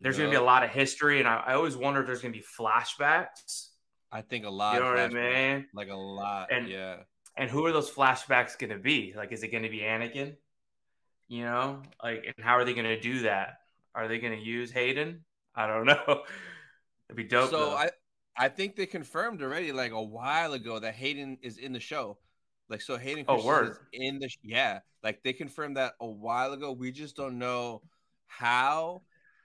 there's 0.00 0.18
gonna 0.18 0.30
be 0.30 0.34
a 0.36 0.42
lot 0.42 0.64
of 0.64 0.70
history, 0.70 1.20
and 1.20 1.28
I, 1.28 1.36
I 1.36 1.54
always 1.54 1.76
wonder 1.76 2.00
if 2.00 2.06
there's 2.06 2.22
gonna 2.22 2.32
be 2.32 2.42
flashbacks. 2.58 3.68
I 4.10 4.22
think 4.22 4.44
a 4.44 4.50
lot. 4.50 4.74
You 4.74 4.80
know 4.80 4.86
what 4.86 4.98
I 4.98 5.08
mean? 5.10 5.68
Like 5.72 5.90
a 5.90 5.94
lot. 5.94 6.50
And- 6.50 6.68
yeah. 6.68 7.04
And 7.36 7.48
who 7.48 7.64
are 7.66 7.70
those 7.70 7.88
flashbacks 7.88 8.58
gonna 8.58 8.78
be? 8.78 9.14
Like, 9.16 9.30
is 9.30 9.44
it 9.44 9.48
gonna 9.52 9.68
be 9.68 9.78
Anakin? 9.78 10.34
You 11.28 11.42
know, 11.44 11.82
like, 12.02 12.24
and 12.24 12.44
how 12.44 12.54
are 12.54 12.64
they 12.64 12.72
gonna 12.74 13.00
do 13.00 13.20
that? 13.22 13.60
Are 13.94 14.08
they 14.08 14.18
gonna 14.18 14.36
use 14.36 14.70
Hayden? 14.70 15.24
I 15.54 15.66
don't 15.66 15.84
know. 15.86 16.22
It'd 17.08 17.16
be 17.16 17.24
dope. 17.24 17.50
So 17.50 17.58
though. 17.58 17.76
I 17.76 17.90
I 18.36 18.48
think 18.48 18.76
they 18.76 18.86
confirmed 18.86 19.42
already 19.42 19.72
like 19.72 19.92
a 19.92 20.02
while 20.02 20.52
ago 20.52 20.78
that 20.78 20.94
Hayden 20.94 21.38
is 21.42 21.58
in 21.58 21.72
the 21.72 21.80
show. 21.80 22.18
Like 22.68 22.80
so 22.80 22.96
Hayden 22.96 23.24
Oh, 23.28 23.44
word. 23.44 23.70
is 23.72 23.78
in 23.92 24.18
the 24.20 24.28
sh- 24.28 24.38
yeah. 24.42 24.80
Like 25.02 25.22
they 25.22 25.32
confirmed 25.32 25.76
that 25.76 25.94
a 26.00 26.06
while 26.06 26.52
ago. 26.52 26.72
We 26.72 26.92
just 26.92 27.16
don't 27.16 27.38
know 27.38 27.82
how 28.26 29.02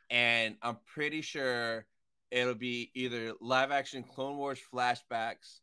and 0.09 0.55
I'm 0.61 0.77
pretty 0.85 1.21
sure 1.21 1.85
it'll 2.31 2.53
be 2.55 2.91
either 2.93 3.33
live 3.41 3.71
action 3.71 4.03
Clone 4.03 4.37
Wars 4.37 4.59
flashbacks 4.73 5.59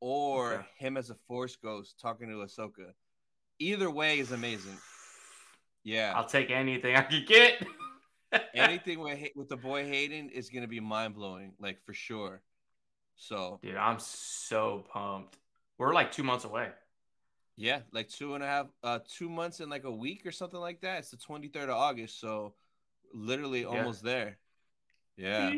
or 0.00 0.54
Okay. 0.54 0.66
him 0.76 0.96
as 0.96 1.10
a 1.10 1.14
force 1.26 1.56
ghost 1.56 1.98
talking 2.00 2.28
to 2.28 2.34
Ahsoka. 2.36 2.92
Either 3.58 3.90
way 3.90 4.18
is 4.18 4.32
amazing. 4.32 4.76
Yeah. 5.84 6.12
I'll 6.16 6.26
take 6.26 6.50
anything 6.50 6.96
I 6.96 7.02
could 7.02 7.26
get. 7.26 7.64
Anything 8.54 8.98
with, 8.98 9.20
with 9.36 9.48
the 9.48 9.56
boy 9.56 9.86
Hayden 9.86 10.28
is 10.28 10.50
going 10.50 10.62
to 10.62 10.68
be 10.68 10.80
mind 10.80 11.14
blowing, 11.14 11.52
like 11.60 11.84
for 11.84 11.94
sure. 11.94 12.42
So, 13.16 13.60
dude, 13.62 13.76
I'm 13.76 13.98
so 14.00 14.84
pumped. 14.92 15.36
We're 15.78 15.94
like 15.94 16.10
two 16.10 16.24
months 16.24 16.44
away. 16.44 16.70
Yeah, 17.56 17.80
like 17.92 18.08
two 18.08 18.34
and 18.34 18.42
a 18.42 18.46
half, 18.46 18.66
uh, 18.82 18.98
two 19.08 19.28
months 19.28 19.60
and 19.60 19.70
like 19.70 19.84
a 19.84 19.90
week 19.90 20.26
or 20.26 20.32
something 20.32 20.58
like 20.58 20.80
that. 20.80 21.00
It's 21.00 21.10
the 21.10 21.16
23rd 21.16 21.64
of 21.64 21.70
August, 21.70 22.20
so 22.20 22.54
literally 23.12 23.60
yeah. 23.60 23.66
almost 23.68 24.02
there. 24.02 24.38
Yeah, 25.16 25.52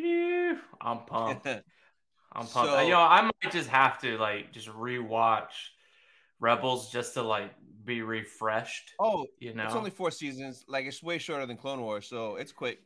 I'm 0.78 0.98
pumped. 1.06 1.46
I'm 1.46 1.62
pumped. 2.32 2.52
So, 2.52 2.80
you 2.80 2.90
know, 2.90 3.00
I 3.00 3.22
might 3.22 3.52
just 3.52 3.70
have 3.70 3.98
to 4.00 4.18
like 4.18 4.52
just 4.52 4.68
rewatch 4.68 5.70
Rebels 6.40 6.90
just 6.90 7.14
to 7.14 7.22
like 7.22 7.52
be 7.84 8.02
refreshed. 8.02 8.92
Oh, 9.00 9.26
you 9.38 9.54
know, 9.54 9.64
it's 9.64 9.74
only 9.74 9.90
four 9.90 10.10
seasons. 10.10 10.64
Like 10.68 10.86
it's 10.86 11.02
way 11.02 11.18
shorter 11.18 11.46
than 11.46 11.56
Clone 11.56 11.80
Wars, 11.80 12.06
so 12.06 12.36
it's 12.36 12.52
quick. 12.52 12.80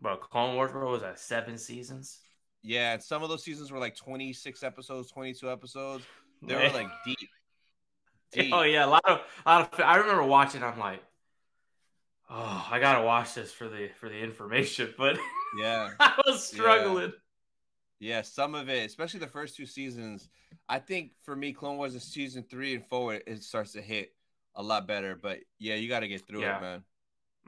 But 0.00 0.20
Clone 0.20 0.54
Wars, 0.54 0.70
bro, 0.70 0.92
was 0.92 1.02
that 1.02 1.18
seven 1.18 1.58
seasons? 1.58 2.20
Yeah, 2.62 2.94
and 2.94 3.02
some 3.02 3.22
of 3.22 3.28
those 3.28 3.44
seasons 3.44 3.70
were 3.70 3.78
like 3.78 3.96
26 3.96 4.62
episodes, 4.62 5.10
22 5.10 5.50
episodes. 5.50 6.04
They 6.42 6.54
were 6.54 6.70
like 6.70 6.88
deep. 7.04 7.28
deep. 8.32 8.54
Oh 8.54 8.62
yeah, 8.62 8.84
a 8.84 8.88
lot 8.88 9.04
of, 9.04 9.20
a 9.44 9.50
lot 9.50 9.72
of. 9.72 9.80
I 9.80 9.96
remember 9.96 10.24
watching. 10.24 10.62
I'm 10.62 10.78
like, 10.78 11.02
oh, 12.30 12.68
I 12.70 12.78
gotta 12.78 13.04
watch 13.04 13.34
this 13.34 13.52
for 13.52 13.68
the 13.68 13.90
for 14.00 14.08
the 14.08 14.18
information. 14.18 14.94
But 14.98 15.18
yeah, 15.60 15.90
I 16.00 16.20
was 16.26 16.46
struggling. 16.46 17.10
Yeah. 17.10 17.27
Yeah, 18.00 18.22
some 18.22 18.54
of 18.54 18.68
it, 18.68 18.86
especially 18.86 19.20
the 19.20 19.26
first 19.26 19.56
two 19.56 19.66
seasons. 19.66 20.28
I 20.68 20.78
think 20.78 21.12
for 21.22 21.34
me, 21.34 21.52
Clone 21.52 21.76
Wars 21.76 21.94
is 21.94 22.04
season 22.04 22.44
three 22.48 22.74
and 22.74 22.86
forward, 22.86 23.22
it 23.26 23.42
starts 23.42 23.72
to 23.72 23.82
hit 23.82 24.12
a 24.54 24.62
lot 24.62 24.86
better. 24.86 25.18
But 25.20 25.40
yeah, 25.58 25.74
you 25.74 25.88
got 25.88 26.00
to 26.00 26.08
get 26.08 26.26
through 26.26 26.42
yeah. 26.42 26.58
it, 26.58 26.62
man. 26.62 26.84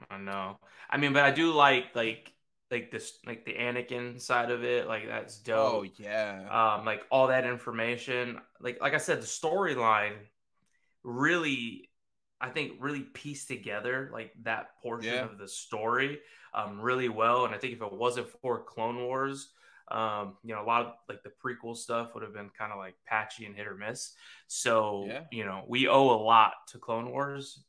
I 0.09 0.17
know. 0.17 0.57
I 0.89 0.97
mean, 0.97 1.13
but 1.13 1.23
I 1.23 1.31
do 1.31 1.51
like 1.51 1.95
like 1.95 2.33
like 2.71 2.91
this 2.91 3.19
like 3.25 3.45
the 3.45 3.53
Anakin 3.53 4.19
side 4.19 4.49
of 4.51 4.63
it, 4.63 4.87
like 4.87 5.07
that's 5.07 5.37
dope. 5.37 5.73
Oh 5.73 5.85
yeah. 5.97 6.47
Um, 6.49 6.85
like 6.85 7.05
all 7.11 7.27
that 7.27 7.45
information. 7.45 8.39
Like 8.59 8.81
like 8.81 8.93
I 8.93 8.97
said, 8.97 9.21
the 9.21 9.27
storyline 9.27 10.13
really 11.03 11.89
I 12.39 12.49
think 12.49 12.73
really 12.79 13.01
pieced 13.01 13.47
together 13.47 14.09
like 14.11 14.31
that 14.43 14.75
portion 14.81 15.13
yeah. 15.13 15.25
of 15.25 15.37
the 15.37 15.47
story 15.47 16.19
um 16.53 16.81
really 16.81 17.09
well. 17.09 17.45
And 17.45 17.53
I 17.53 17.57
think 17.57 17.73
if 17.73 17.81
it 17.81 17.93
wasn't 17.93 18.29
for 18.41 18.63
Clone 18.63 19.03
Wars, 19.03 19.49
um, 19.93 20.37
you 20.43 20.53
know, 20.55 20.63
a 20.63 20.65
lot 20.65 20.85
of 20.85 20.93
like 21.09 21.23
the 21.23 21.31
prequel 21.43 21.75
stuff 21.75 22.13
would 22.13 22.23
have 22.23 22.33
been 22.33 22.49
kind 22.57 22.71
of 22.71 22.77
like 22.77 22.95
patchy 23.05 23.45
and 23.45 23.55
hit 23.55 23.67
or 23.67 23.75
miss. 23.75 24.13
So, 24.47 25.05
yeah. 25.07 25.21
you 25.31 25.45
know, 25.45 25.63
we 25.67 25.87
owe 25.87 26.09
a 26.09 26.21
lot 26.21 26.53
to 26.69 26.77
Clone 26.77 27.11
Wars 27.11 27.63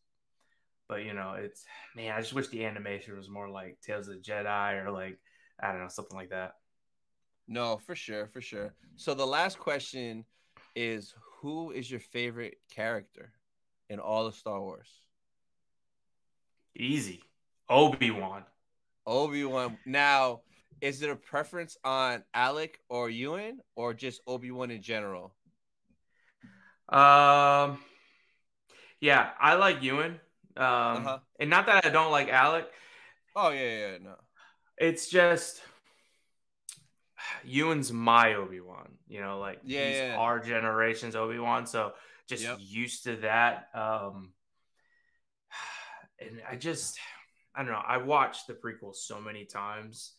but 0.93 1.05
you 1.05 1.15
know, 1.15 1.37
it's 1.39 1.65
man, 1.97 2.13
I 2.13 2.21
just 2.21 2.35
wish 2.35 2.49
the 2.49 2.67
animation 2.67 3.17
was 3.17 3.31
more 3.31 3.49
like 3.49 3.79
Tales 3.81 4.09
of 4.09 4.15
the 4.15 4.21
Jedi 4.21 4.85
or 4.85 4.91
like 4.91 5.19
I 5.59 5.73
don't 5.73 5.81
know, 5.81 5.89
something 5.89 6.19
like 6.19 6.29
that. 6.31 6.57
No, 7.49 7.79
for 7.79 7.95
sure, 7.95 8.27
for 8.27 8.43
sure. 8.43 8.75
So 8.97 9.15
the 9.15 9.27
last 9.27 9.59
question 9.59 10.27
is 10.77 11.15
who 11.41 11.71
is 11.71 11.91
your 11.91 12.01
favorite 12.01 12.59
character 12.71 13.33
in 13.89 14.01
all 14.01 14.27
of 14.27 14.35
Star 14.35 14.61
Wars? 14.61 14.91
Easy. 16.77 17.23
Obi-Wan. 17.71 18.45
Obi-Wan. 19.07 19.79
Now, 19.87 20.43
is 20.83 21.01
it 21.01 21.09
a 21.09 21.17
preference 21.17 21.79
on 21.85 22.25
Alec 22.35 22.81
or 22.91 23.09
Ewan 23.09 23.61
or 23.77 23.95
just 23.95 24.21
Obi-Wan 24.27 24.71
in 24.71 24.83
general? 24.83 25.33
Um 26.89 27.79
yeah, 29.01 29.31
I 29.41 29.55
like 29.55 29.83
Ewan. 29.83 30.21
Um, 30.57 30.67
uh-huh. 30.67 31.19
and 31.41 31.51
not 31.51 31.67
that 31.67 31.87
I 31.87 31.89
don't 31.89 32.13
like 32.13 32.29
Alec. 32.29 32.69
Oh 33.35 33.51
yeah, 33.51 33.79
yeah, 33.79 33.99
no. 34.03 34.15
It's 34.77 35.09
just 35.09 35.63
Ewan's 37.45 37.93
my 37.93 38.35
Obi 38.35 38.61
Wan. 38.61 38.93
You 39.09 39.21
know, 39.21 39.39
like 39.39 39.61
yeah, 39.65 39.89
he's 39.89 39.97
yeah. 39.97 40.17
our 40.19 40.39
generation's 40.39 41.17
Obi 41.17 41.39
Wan, 41.39 41.67
so 41.67 41.93
just 42.29 42.45
yep. 42.45 42.59
used 42.61 43.05
to 43.05 43.17
that. 43.17 43.69
Um, 43.75 44.33
and 46.21 46.41
I 46.49 46.57
just, 46.57 46.99
I 47.55 47.63
don't 47.63 47.73
know. 47.73 47.83
I 47.85 47.97
watched 47.99 48.47
the 48.47 48.55
prequels 48.55 48.97
so 48.97 49.21
many 49.21 49.45
times 49.45 50.13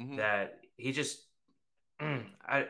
mm-hmm. 0.00 0.16
that 0.16 0.60
he 0.76 0.92
just, 0.92 1.18
I 2.00 2.66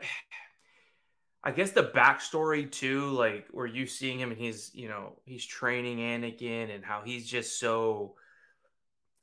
I 1.47 1.51
guess 1.51 1.71
the 1.71 1.83
backstory 1.83 2.69
too, 2.69 3.09
like 3.11 3.47
where 3.51 3.65
you 3.65 3.85
seeing 3.85 4.19
him 4.19 4.31
and 4.31 4.37
he's, 4.37 4.69
you 4.73 4.89
know, 4.89 5.13
he's 5.23 5.45
training 5.45 5.99
Anakin 5.99 6.75
and 6.75 6.83
how 6.83 7.03
he's 7.05 7.25
just 7.25 7.57
so 7.57 8.15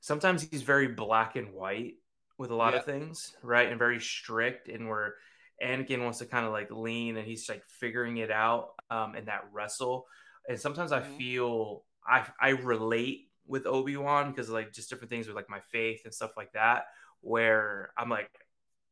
sometimes 0.00 0.42
he's 0.42 0.62
very 0.62 0.88
black 0.88 1.36
and 1.36 1.52
white 1.52 1.96
with 2.38 2.50
a 2.50 2.54
lot 2.54 2.72
yeah. 2.72 2.78
of 2.78 2.86
things, 2.86 3.34
right? 3.42 3.68
And 3.68 3.78
very 3.78 4.00
strict 4.00 4.68
and 4.68 4.88
where 4.88 5.16
Anakin 5.62 6.02
wants 6.02 6.18
to 6.20 6.24
kind 6.24 6.46
of 6.46 6.52
like 6.52 6.70
lean 6.70 7.18
and 7.18 7.26
he's 7.26 7.46
like 7.46 7.62
figuring 7.66 8.16
it 8.16 8.30
out 8.30 8.70
um 8.90 9.14
in 9.16 9.26
that 9.26 9.44
wrestle. 9.52 10.06
And 10.48 10.58
sometimes 10.58 10.92
I 10.92 11.00
mm-hmm. 11.00 11.18
feel 11.18 11.84
I 12.06 12.26
I 12.40 12.48
relate 12.50 13.28
with 13.46 13.66
Obi-Wan 13.66 14.30
because 14.30 14.48
like 14.48 14.72
just 14.72 14.88
different 14.88 15.10
things 15.10 15.26
with 15.26 15.36
like 15.36 15.50
my 15.50 15.60
faith 15.60 16.00
and 16.06 16.14
stuff 16.14 16.38
like 16.38 16.52
that 16.52 16.84
where 17.24 17.90
I'm 17.96 18.08
like 18.08 18.30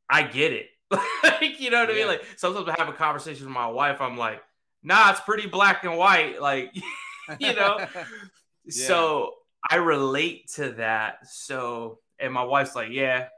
I 0.08 0.22
get 0.24 0.52
it 0.52 0.68
like, 1.22 1.60
you 1.60 1.70
know 1.70 1.80
what 1.80 1.88
yeah. 1.88 1.94
I 1.94 1.98
mean? 1.98 2.06
Like 2.06 2.24
sometimes 2.36 2.68
I 2.68 2.74
have 2.78 2.88
a 2.88 2.92
conversation 2.92 3.46
with 3.46 3.54
my 3.54 3.66
wife, 3.66 4.00
I'm 4.00 4.16
like, 4.16 4.42
nah, 4.82 5.10
it's 5.10 5.20
pretty 5.20 5.48
black 5.48 5.84
and 5.84 5.96
white. 5.96 6.40
Like, 6.40 6.74
you 7.38 7.54
know? 7.54 7.78
yeah. 8.64 8.86
So 8.86 9.34
I 9.68 9.76
relate 9.76 10.50
to 10.54 10.72
that. 10.72 11.26
So 11.28 12.00
and 12.18 12.32
my 12.32 12.44
wife's 12.44 12.74
like, 12.74 12.90
Yeah, 12.90 13.28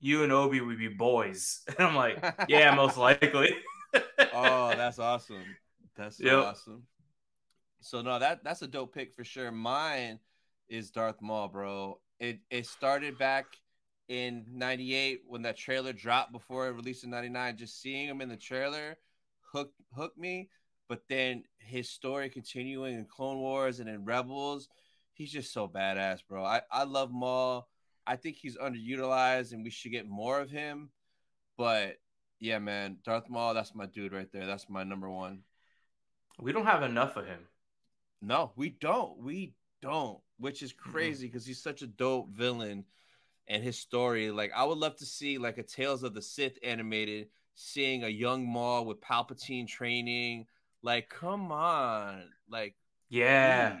you 0.00 0.22
and 0.22 0.32
Obi 0.32 0.60
would 0.60 0.78
be 0.78 0.88
boys. 0.88 1.60
And 1.68 1.86
I'm 1.86 1.94
like, 1.94 2.22
Yeah, 2.48 2.74
most 2.74 2.96
likely. 2.96 3.54
oh, 4.32 4.74
that's 4.76 4.98
awesome. 4.98 5.44
That's 5.96 6.18
so 6.18 6.24
yep. 6.24 6.44
awesome. 6.44 6.82
So 7.80 8.02
no, 8.02 8.18
that 8.18 8.44
that's 8.44 8.62
a 8.62 8.66
dope 8.66 8.94
pick 8.94 9.14
for 9.14 9.24
sure. 9.24 9.50
Mine 9.50 10.18
is 10.68 10.90
Darth 10.90 11.20
Maul, 11.22 11.48
bro. 11.48 12.00
It 12.18 12.40
it 12.50 12.66
started 12.66 13.16
back 13.18 13.46
in 14.10 14.44
98 14.50 15.22
when 15.28 15.42
that 15.42 15.56
trailer 15.56 15.92
dropped 15.92 16.32
before 16.32 16.66
it 16.66 16.72
released 16.72 17.04
in 17.04 17.10
99 17.10 17.56
just 17.56 17.80
seeing 17.80 18.08
him 18.08 18.20
in 18.20 18.28
the 18.28 18.36
trailer 18.36 18.98
hooked 19.52 19.80
hooked 19.94 20.18
me. 20.18 20.50
But 20.88 21.02
then 21.08 21.44
his 21.58 21.88
story 21.88 22.28
continuing 22.28 22.98
in 22.98 23.04
clone 23.04 23.38
wars 23.38 23.78
and 23.78 23.88
in 23.88 24.04
rebels 24.04 24.68
he's 25.12 25.30
just 25.30 25.52
so 25.52 25.68
badass 25.68 26.18
bro. 26.28 26.44
I, 26.44 26.62
I 26.72 26.82
love 26.82 27.12
maul. 27.12 27.68
I 28.04 28.16
think 28.16 28.36
he's 28.36 28.56
underutilized 28.58 29.52
and 29.52 29.62
we 29.62 29.70
should 29.70 29.92
get 29.92 30.08
more 30.08 30.40
of 30.40 30.50
him. 30.50 30.90
But 31.56 31.98
yeah 32.40 32.58
man 32.58 32.96
darth 33.04 33.30
maul 33.30 33.54
that's 33.54 33.76
my 33.76 33.86
dude 33.86 34.12
right 34.12 34.30
there. 34.32 34.46
That's 34.46 34.68
my 34.68 34.82
number 34.82 35.08
one. 35.08 35.42
We 36.40 36.50
don't 36.50 36.66
have 36.66 36.82
enough 36.82 37.16
of 37.16 37.26
him. 37.26 37.46
No 38.20 38.50
we 38.56 38.70
don't. 38.70 39.18
We 39.18 39.54
don't 39.80 40.18
which 40.38 40.64
is 40.64 40.72
crazy 40.72 41.28
because 41.28 41.44
mm-hmm. 41.44 41.50
he's 41.50 41.62
such 41.62 41.82
a 41.82 41.86
dope 41.86 42.30
villain 42.30 42.84
and 43.48 43.62
his 43.62 43.78
story. 43.78 44.30
Like 44.30 44.52
I 44.54 44.64
would 44.64 44.78
love 44.78 44.96
to 44.96 45.06
see 45.06 45.38
like 45.38 45.58
a 45.58 45.62
Tales 45.62 46.02
of 46.02 46.14
the 46.14 46.22
Sith 46.22 46.58
animated, 46.62 47.28
seeing 47.54 48.04
a 48.04 48.08
young 48.08 48.46
Maul 48.46 48.86
with 48.86 49.00
Palpatine 49.00 49.68
training. 49.68 50.46
Like, 50.82 51.10
come 51.10 51.52
on, 51.52 52.24
like 52.48 52.74
yeah, 53.08 53.70
please. 53.72 53.80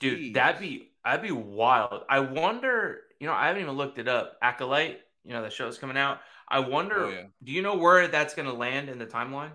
dude, 0.00 0.18
please. 0.18 0.34
that'd 0.34 0.60
be 0.60 0.90
that'd 1.04 1.22
be 1.22 1.32
wild. 1.32 2.02
I 2.08 2.20
wonder, 2.20 3.00
you 3.20 3.26
know, 3.26 3.32
I 3.32 3.46
haven't 3.46 3.62
even 3.62 3.74
looked 3.76 3.98
it 3.98 4.08
up. 4.08 4.36
Acolyte, 4.42 5.00
you 5.24 5.32
know, 5.32 5.42
the 5.42 5.50
show's 5.50 5.78
coming 5.78 5.96
out. 5.96 6.18
I 6.48 6.60
wonder, 6.60 7.04
oh, 7.04 7.10
yeah. 7.10 7.22
do 7.42 7.52
you 7.52 7.62
know 7.62 7.76
where 7.76 8.08
that's 8.08 8.34
gonna 8.34 8.52
land 8.52 8.88
in 8.88 8.98
the 8.98 9.06
timeline? 9.06 9.52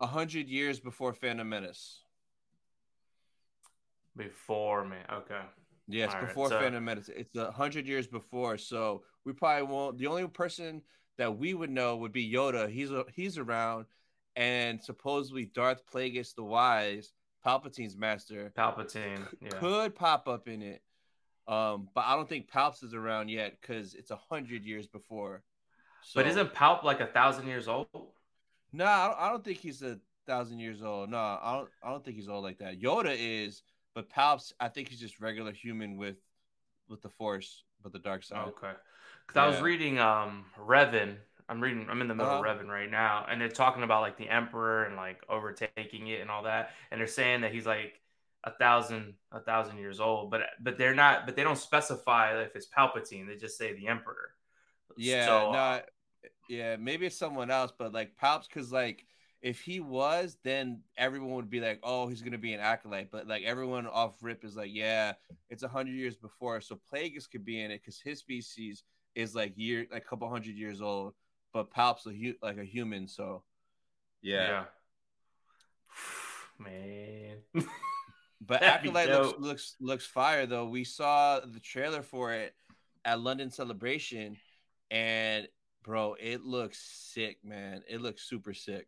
A 0.00 0.06
hundred 0.06 0.48
years 0.48 0.78
before 0.78 1.14
Phantom 1.14 1.48
Menace. 1.48 2.00
Before 4.16 4.84
man, 4.84 5.04
okay. 5.12 5.40
Yes, 5.86 6.14
All 6.14 6.20
before 6.20 6.48
right, 6.48 6.52
so... 6.52 6.60
Phantom 6.60 6.84
Menace. 6.84 7.10
It's 7.14 7.36
a 7.36 7.50
hundred 7.52 7.86
years 7.86 8.06
before, 8.06 8.56
so 8.58 9.02
we 9.24 9.32
probably 9.32 9.66
won't. 9.66 9.98
The 9.98 10.06
only 10.06 10.26
person 10.28 10.82
that 11.18 11.38
we 11.38 11.54
would 11.54 11.70
know 11.70 11.96
would 11.96 12.12
be 12.12 12.32
Yoda. 12.32 12.68
He's 12.70 12.90
a, 12.90 13.04
he's 13.14 13.38
around, 13.38 13.86
and 14.36 14.82
supposedly 14.82 15.44
Darth 15.44 15.82
Plagueis 15.92 16.34
the 16.34 16.42
Wise, 16.42 17.12
Palpatine's 17.46 17.96
master, 17.96 18.52
Palpatine 18.56 19.26
yeah. 19.40 19.48
could 19.50 19.94
pop 19.94 20.28
up 20.28 20.48
in 20.48 20.62
it. 20.62 20.82
Um, 21.46 21.88
but 21.94 22.04
I 22.06 22.16
don't 22.16 22.28
think 22.28 22.50
Palps 22.50 22.82
is 22.82 22.94
around 22.94 23.28
yet 23.28 23.58
because 23.60 23.94
it's 23.94 24.10
a 24.10 24.18
hundred 24.30 24.64
years 24.64 24.86
before. 24.86 25.42
So... 26.02 26.20
But 26.20 26.26
isn't 26.28 26.54
Palp 26.54 26.82
like 26.84 27.00
a 27.00 27.06
thousand 27.06 27.46
years 27.46 27.68
old? 27.68 27.86
No, 28.72 28.86
I 28.86 29.06
don't, 29.08 29.20
I 29.20 29.28
don't 29.28 29.44
think 29.44 29.58
he's 29.58 29.82
a 29.82 30.00
thousand 30.26 30.58
years 30.58 30.82
old. 30.82 31.10
No, 31.10 31.18
I 31.18 31.56
don't. 31.56 31.68
I 31.82 31.90
don't 31.90 32.04
think 32.04 32.16
he's 32.16 32.28
old 32.28 32.42
like 32.42 32.58
that. 32.58 32.80
Yoda 32.80 33.14
is 33.16 33.62
but 33.94 34.10
Palps, 34.10 34.52
I 34.58 34.68
think 34.68 34.88
he's 34.88 35.00
just 35.00 35.20
regular 35.20 35.52
human 35.52 35.96
with 35.96 36.16
with 36.88 37.02
the 37.02 37.08
Force, 37.08 37.62
but 37.82 37.92
the 37.92 37.98
dark 37.98 38.24
side. 38.24 38.48
Okay. 38.48 38.72
Because 39.26 39.36
yeah. 39.36 39.44
I 39.44 39.46
was 39.46 39.60
reading 39.60 39.98
um 39.98 40.44
Revan. 40.58 41.16
I'm 41.48 41.60
reading. 41.60 41.86
I'm 41.90 42.00
in 42.00 42.08
the 42.08 42.14
middle 42.14 42.32
uh-huh. 42.32 42.48
of 42.48 42.58
Revan 42.58 42.68
right 42.68 42.90
now, 42.90 43.26
and 43.28 43.40
they're 43.40 43.48
talking 43.48 43.82
about 43.82 44.02
like 44.02 44.16
the 44.16 44.28
Emperor 44.28 44.84
and 44.84 44.96
like 44.96 45.22
overtaking 45.28 46.08
it 46.08 46.20
and 46.20 46.30
all 46.30 46.44
that. 46.44 46.70
And 46.90 47.00
they're 47.00 47.06
saying 47.06 47.42
that 47.42 47.52
he's 47.52 47.66
like 47.66 48.00
a 48.44 48.50
thousand 48.50 49.14
a 49.30 49.40
thousand 49.40 49.78
years 49.78 50.00
old, 50.00 50.30
but 50.30 50.42
but 50.60 50.78
they're 50.78 50.94
not. 50.94 51.26
But 51.26 51.36
they 51.36 51.44
don't 51.44 51.58
specify 51.58 52.40
if 52.42 52.56
it's 52.56 52.66
Palpatine. 52.66 53.26
They 53.26 53.36
just 53.36 53.58
say 53.58 53.74
the 53.74 53.88
Emperor. 53.88 54.30
Yeah. 54.96 55.26
So, 55.26 55.52
no, 55.52 55.80
Yeah, 56.48 56.76
maybe 56.76 57.06
it's 57.06 57.16
someone 57.16 57.50
else, 57.50 57.72
but 57.76 57.92
like 57.92 58.16
Palps, 58.16 58.48
because 58.48 58.72
like 58.72 59.06
if 59.44 59.60
he 59.60 59.78
was, 59.78 60.38
then 60.42 60.80
everyone 60.96 61.34
would 61.34 61.50
be 61.50 61.60
like, 61.60 61.78
"Oh, 61.82 62.08
he's 62.08 62.22
gonna 62.22 62.38
be 62.38 62.54
an 62.54 62.60
acolyte." 62.60 63.10
But 63.10 63.28
like 63.28 63.42
everyone 63.44 63.86
off 63.86 64.16
rip 64.22 64.42
is 64.42 64.56
like, 64.56 64.70
"Yeah, 64.72 65.12
it's 65.50 65.62
a 65.62 65.68
hundred 65.68 65.96
years 65.96 66.16
before." 66.16 66.62
So 66.62 66.80
Plagueis 66.90 67.30
could 67.30 67.44
be 67.44 67.60
in 67.60 67.70
it 67.70 67.82
because 67.82 68.00
his 68.00 68.20
species 68.20 68.84
is 69.14 69.34
like 69.34 69.52
year, 69.56 69.86
like 69.92 70.02
a 70.02 70.08
couple 70.08 70.30
hundred 70.30 70.56
years 70.56 70.80
old. 70.80 71.12
But 71.52 71.70
Palps 71.70 72.06
a 72.06 72.10
hu- 72.10 72.38
like 72.42 72.56
a 72.56 72.64
human, 72.64 73.06
so 73.06 73.42
yeah. 74.22 74.48
yeah. 74.48 74.64
Man. 76.58 77.66
But 78.40 78.62
acolyte 78.62 79.10
looks, 79.10 79.38
looks 79.38 79.76
looks 79.78 80.06
fire 80.06 80.46
though. 80.46 80.64
We 80.64 80.84
saw 80.84 81.40
the 81.40 81.60
trailer 81.60 82.00
for 82.00 82.32
it 82.32 82.54
at 83.04 83.20
London 83.20 83.50
Celebration, 83.50 84.38
and 84.90 85.46
bro, 85.82 86.16
it 86.18 86.46
looks 86.46 86.78
sick, 86.78 87.44
man. 87.44 87.82
It 87.86 88.00
looks 88.00 88.22
super 88.26 88.54
sick. 88.54 88.86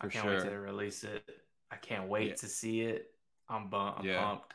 I 0.00 0.08
can't 0.08 0.26
wait 0.26 0.42
to 0.42 0.50
release 0.58 1.04
it. 1.04 1.24
I 1.70 1.76
can't 1.76 2.08
wait 2.08 2.28
Yeah. 2.28 2.34
to 2.34 2.46
see 2.46 2.80
it. 2.82 3.12
I'm, 3.48 3.68
bum- 3.70 3.94
I'm 3.98 4.04
Yeah. 4.04 4.22
pumped. 4.22 4.52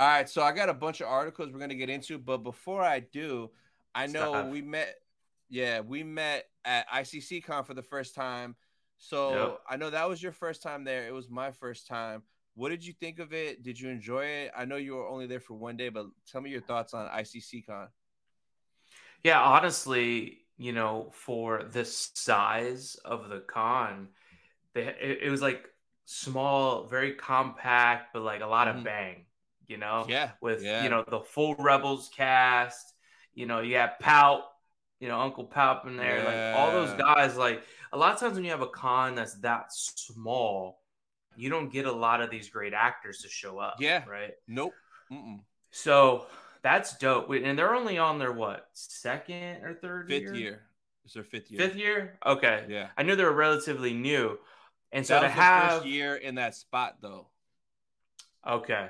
All 0.00 0.06
right, 0.06 0.28
so 0.28 0.42
I 0.42 0.52
got 0.52 0.68
a 0.68 0.74
bunch 0.74 1.00
of 1.00 1.08
articles 1.08 1.50
we're 1.52 1.58
gonna 1.58 1.74
get 1.74 1.90
into, 1.90 2.18
but 2.18 2.38
before 2.38 2.82
I 2.82 3.00
do, 3.00 3.50
I 3.94 4.06
know 4.06 4.32
Stop. 4.32 4.46
we 4.48 4.62
met. 4.62 4.94
Yeah, 5.48 5.80
we 5.80 6.04
met 6.04 6.48
at 6.64 6.86
ICC 6.88 7.40
Con 7.42 7.64
for 7.64 7.74
the 7.74 7.82
first 7.82 8.14
time. 8.14 8.54
So 8.98 9.30
Yep. 9.52 9.60
I 9.68 9.76
know 9.76 9.90
that 9.90 10.08
was 10.08 10.22
your 10.22 10.32
first 10.32 10.62
time 10.62 10.84
there. 10.84 11.06
It 11.08 11.12
was 11.12 11.28
my 11.28 11.50
first 11.50 11.86
time. 11.86 12.22
What 12.54 12.68
did 12.68 12.84
you 12.84 12.92
think 12.92 13.18
of 13.18 13.32
it? 13.32 13.62
Did 13.62 13.78
you 13.80 13.88
enjoy 13.88 14.24
it? 14.24 14.52
I 14.56 14.64
know 14.66 14.76
you 14.76 14.94
were 14.94 15.08
only 15.08 15.26
there 15.26 15.40
for 15.40 15.54
one 15.54 15.76
day, 15.76 15.88
but 15.88 16.06
tell 16.26 16.40
me 16.40 16.50
your 16.50 16.60
thoughts 16.60 16.94
on 16.94 17.08
ICC 17.08 17.62
Con. 17.62 17.88
Yeah, 19.24 19.40
honestly, 19.42 20.46
you 20.58 20.72
know, 20.72 21.10
for 21.14 21.62
the 21.64 21.84
size 21.84 22.96
of 23.04 23.28
the 23.30 23.40
con, 23.40 24.08
they 24.74 24.82
it, 24.88 25.20
it 25.24 25.30
was 25.30 25.40
like 25.42 25.64
small, 26.04 26.86
very 26.86 27.14
compact, 27.14 28.12
but 28.12 28.22
like 28.22 28.42
a 28.42 28.46
lot 28.46 28.68
Mhm. 28.68 28.78
of 28.78 28.84
bang. 28.84 29.26
You 29.66 29.76
know, 29.78 30.06
Yeah, 30.08 30.32
with 30.40 30.62
yeah. 30.62 30.82
you 30.82 30.90
know 30.90 31.04
the 31.08 31.20
full 31.20 31.54
Rebels 31.56 32.10
cast. 32.14 32.94
You 33.34 33.46
know, 33.46 33.60
you 33.60 33.74
got 33.74 34.00
Pout, 34.00 34.42
you 34.98 35.08
know 35.08 35.20
Uncle 35.20 35.44
Pout 35.44 35.84
in 35.86 35.96
there, 35.96 36.24
like 36.24 36.56
all 36.56 36.72
those 36.72 36.92
guys. 36.98 37.36
Like 37.36 37.62
a 37.92 37.98
lot 37.98 38.14
of 38.14 38.20
times 38.20 38.34
when 38.34 38.44
you 38.44 38.50
have 38.50 38.62
a 38.62 38.68
con 38.68 39.14
that's 39.14 39.34
that 39.40 39.72
small, 39.72 40.80
you 41.36 41.50
don't 41.50 41.70
get 41.72 41.86
a 41.86 41.92
lot 41.92 42.20
of 42.20 42.30
these 42.30 42.48
great 42.50 42.74
actors 42.74 43.18
to 43.18 43.28
show 43.28 43.58
up. 43.58 43.76
Yeah. 43.78 44.04
right. 44.08 44.32
Nope. 44.48 44.74
Mm-mm. 45.12 45.40
So 45.70 46.26
that's 46.68 46.98
dope. 46.98 47.30
And 47.30 47.58
they're 47.58 47.74
only 47.74 47.96
on 47.98 48.18
their 48.18 48.32
what 48.32 48.68
second 48.74 49.64
or 49.64 49.74
third 49.74 50.08
Fifth 50.08 50.22
year? 50.22 50.34
year. 50.34 50.62
It's 51.04 51.14
their 51.14 51.24
fifth 51.24 51.50
year. 51.50 51.60
Fifth 51.60 51.76
year? 51.76 52.18
Okay. 52.26 52.66
Yeah. 52.68 52.88
I 52.98 53.02
knew 53.02 53.16
they 53.16 53.24
were 53.24 53.32
relatively 53.32 53.94
new. 53.94 54.38
And 54.92 55.06
so 55.06 55.14
that 55.14 55.20
to 55.22 55.28
have 55.28 55.72
first 55.72 55.86
year 55.86 56.16
in 56.16 56.34
that 56.34 56.54
spot, 56.54 56.96
though. 57.00 57.28
Okay. 58.46 58.88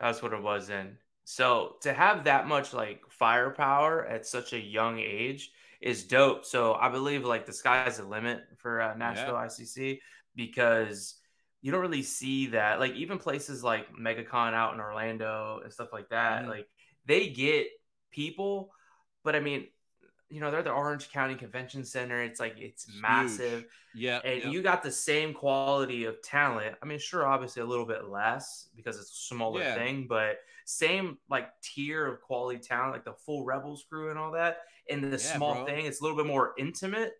That's 0.00 0.22
what 0.22 0.32
it 0.32 0.42
was 0.42 0.66
then. 0.66 0.96
So 1.24 1.76
to 1.82 1.92
have 1.92 2.24
that 2.24 2.48
much 2.48 2.72
like 2.74 3.02
firepower 3.08 4.04
at 4.06 4.26
such 4.26 4.52
a 4.52 4.58
young 4.58 4.98
age 4.98 5.52
is 5.80 6.02
dope. 6.04 6.44
So 6.44 6.74
I 6.74 6.88
believe 6.88 7.24
like 7.24 7.46
the 7.46 7.52
sky's 7.52 7.98
the 7.98 8.04
limit 8.04 8.42
for 8.56 8.80
uh, 8.80 8.96
Nashville 8.96 9.34
ICC 9.34 10.00
because 10.34 11.14
you 11.62 11.70
don't 11.70 11.80
really 11.82 12.02
see 12.02 12.48
that. 12.48 12.80
Like 12.80 12.94
even 12.94 13.18
places 13.18 13.62
like 13.62 13.86
MegaCon 13.94 14.54
out 14.54 14.74
in 14.74 14.80
Orlando 14.80 15.60
and 15.62 15.72
stuff 15.72 15.92
like 15.92 16.08
that, 16.08 16.44
Mhm. 16.44 16.48
like 16.48 16.68
they 17.10 17.28
get 17.28 17.66
people, 18.12 18.72
but 19.24 19.34
I 19.34 19.40
mean, 19.40 19.66
you 20.28 20.38
know, 20.40 20.52
they're 20.52 20.62
the 20.62 20.70
Orange 20.70 21.10
County 21.10 21.34
Convention 21.34 21.84
Center. 21.84 22.22
It's 22.22 22.38
like 22.38 22.54
it's, 22.56 22.84
huge. 22.84 23.02
massive 23.02 23.64
Yeah. 23.94 24.20
and 24.24 24.44
yep. 24.44 24.52
you 24.52 24.62
got 24.62 24.84
the 24.84 24.92
same 24.92 25.34
quality 25.34 26.04
of 26.04 26.22
talent. 26.22 26.76
I 26.80 26.86
mean, 26.86 27.00
sure, 27.00 27.26
obviously 27.26 27.62
a 27.62 27.66
little 27.66 27.84
bit 27.84 28.04
less 28.08 28.68
because 28.76 28.96
it's 28.96 29.10
a 29.10 29.26
smaller 29.34 29.60
Yeah. 29.60 29.74
thing, 29.74 30.06
but 30.08 30.38
same 30.66 31.18
like 31.28 31.48
tier 31.62 32.06
of 32.06 32.20
quality 32.22 32.60
talent, 32.60 32.92
like 32.92 33.04
the 33.04 33.14
full 33.14 33.44
Rebels 33.44 33.84
crew 33.88 34.10
and 34.10 34.18
all 34.18 34.30
that. 34.32 34.58
And 34.88 35.02
the 35.02 35.10
Yeah, 35.10 35.36
small 35.36 35.54
bro. 35.54 35.66
thing, 35.66 35.86
it's 35.86 36.00
a 36.00 36.04
little 36.04 36.16
bit 36.16 36.26
more 36.26 36.54
intimate. 36.56 37.12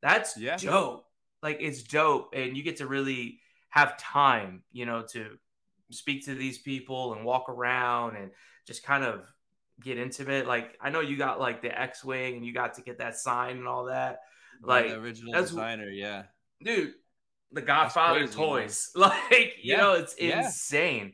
That's 0.00 0.34
Yeah. 0.38 0.56
dope. 0.56 1.06
Like 1.42 1.58
it's 1.60 1.82
dope, 1.82 2.30
and 2.32 2.56
you 2.56 2.62
get 2.62 2.78
to 2.78 2.86
really 2.86 3.40
have 3.68 3.98
time, 3.98 4.62
you 4.72 4.86
know, 4.86 5.02
to 5.12 5.38
speak 5.90 6.24
to 6.24 6.34
these 6.34 6.58
people 6.58 7.12
and 7.12 7.26
walk 7.26 7.50
around 7.50 8.16
and 8.16 8.30
just 8.66 8.82
kind 8.82 9.04
of 9.04 9.26
get 9.82 9.98
intimate. 9.98 10.46
Like 10.46 10.76
I 10.80 10.90
know 10.90 11.00
you 11.00 11.16
got 11.16 11.40
like 11.40 11.62
the 11.62 11.78
X-wing, 11.78 12.36
and 12.36 12.46
you 12.46 12.52
got 12.52 12.74
to 12.74 12.82
get 12.82 12.98
that 12.98 13.16
sign 13.16 13.56
and 13.58 13.66
all 13.68 13.86
that. 13.86 14.20
Like, 14.62 14.88
the 14.88 14.96
original 14.98 15.32
designer. 15.34 15.88
Yeah. 15.88 16.24
dude 16.62 16.94
the 17.52 17.60
godfather 17.62 18.20
crazy, 18.20 18.34
toys 18.34 18.90
like 18.96 19.54
you 19.62 19.72
Yeah, 19.74 19.76
know 19.76 19.92
it's 19.94 20.14
yeah. 20.18 20.46
insane 20.46 21.12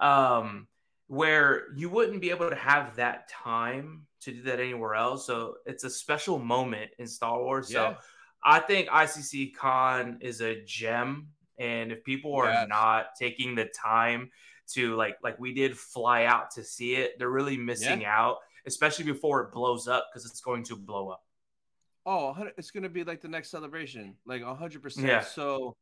um 0.00 0.66
where 1.06 1.64
you 1.76 1.88
wouldn't 1.90 2.20
be 2.20 2.30
able 2.30 2.48
to 2.48 2.56
have 2.56 2.96
that 2.96 3.28
time 3.28 4.06
to 4.20 4.32
do 4.32 4.42
that 4.42 4.60
anywhere 4.60 4.94
else 4.94 5.26
so 5.26 5.56
it's 5.66 5.84
a 5.84 5.90
special 5.90 6.38
moment 6.38 6.90
in 6.98 7.06
star 7.06 7.38
wars 7.42 7.70
so 7.70 7.96
i 8.42 8.58
think 8.58 8.88
icc 8.88 9.54
con 9.54 10.18
is 10.20 10.40
a 10.40 10.62
gem 10.64 11.28
and 11.58 11.92
if 11.92 12.02
people 12.04 12.34
are 12.34 12.50
Yes. 12.50 12.66
not 12.68 13.06
taking 13.18 13.54
the 13.54 13.66
time 13.66 14.30
to 14.66 14.94
like 14.96 15.16
like 15.22 15.38
we 15.38 15.52
did 15.54 15.76
fly 15.76 16.24
out 16.24 16.50
to 16.50 16.64
see 16.64 16.94
it 16.96 17.12
they're 17.18 17.30
really 17.30 17.56
missing 17.56 18.04
out 18.04 18.38
especially 18.66 19.04
before 19.04 19.42
it 19.42 19.52
blows 19.52 19.88
up 19.88 20.08
because 20.10 20.26
it's 20.28 20.40
going 20.40 20.62
to 20.62 20.76
blow 20.76 21.08
up 21.10 21.22
Oh, 22.06 22.36
it's 22.58 22.70
gonna 22.70 22.88
be 22.90 23.02
like 23.04 23.22
the 23.22 23.28
next 23.28 23.50
celebration, 23.50 24.14
like 24.26 24.42
a 24.42 24.54
hundred 24.54 24.82
percent. 24.82 25.06
Yeah. 25.06 25.22
So, 25.22 25.74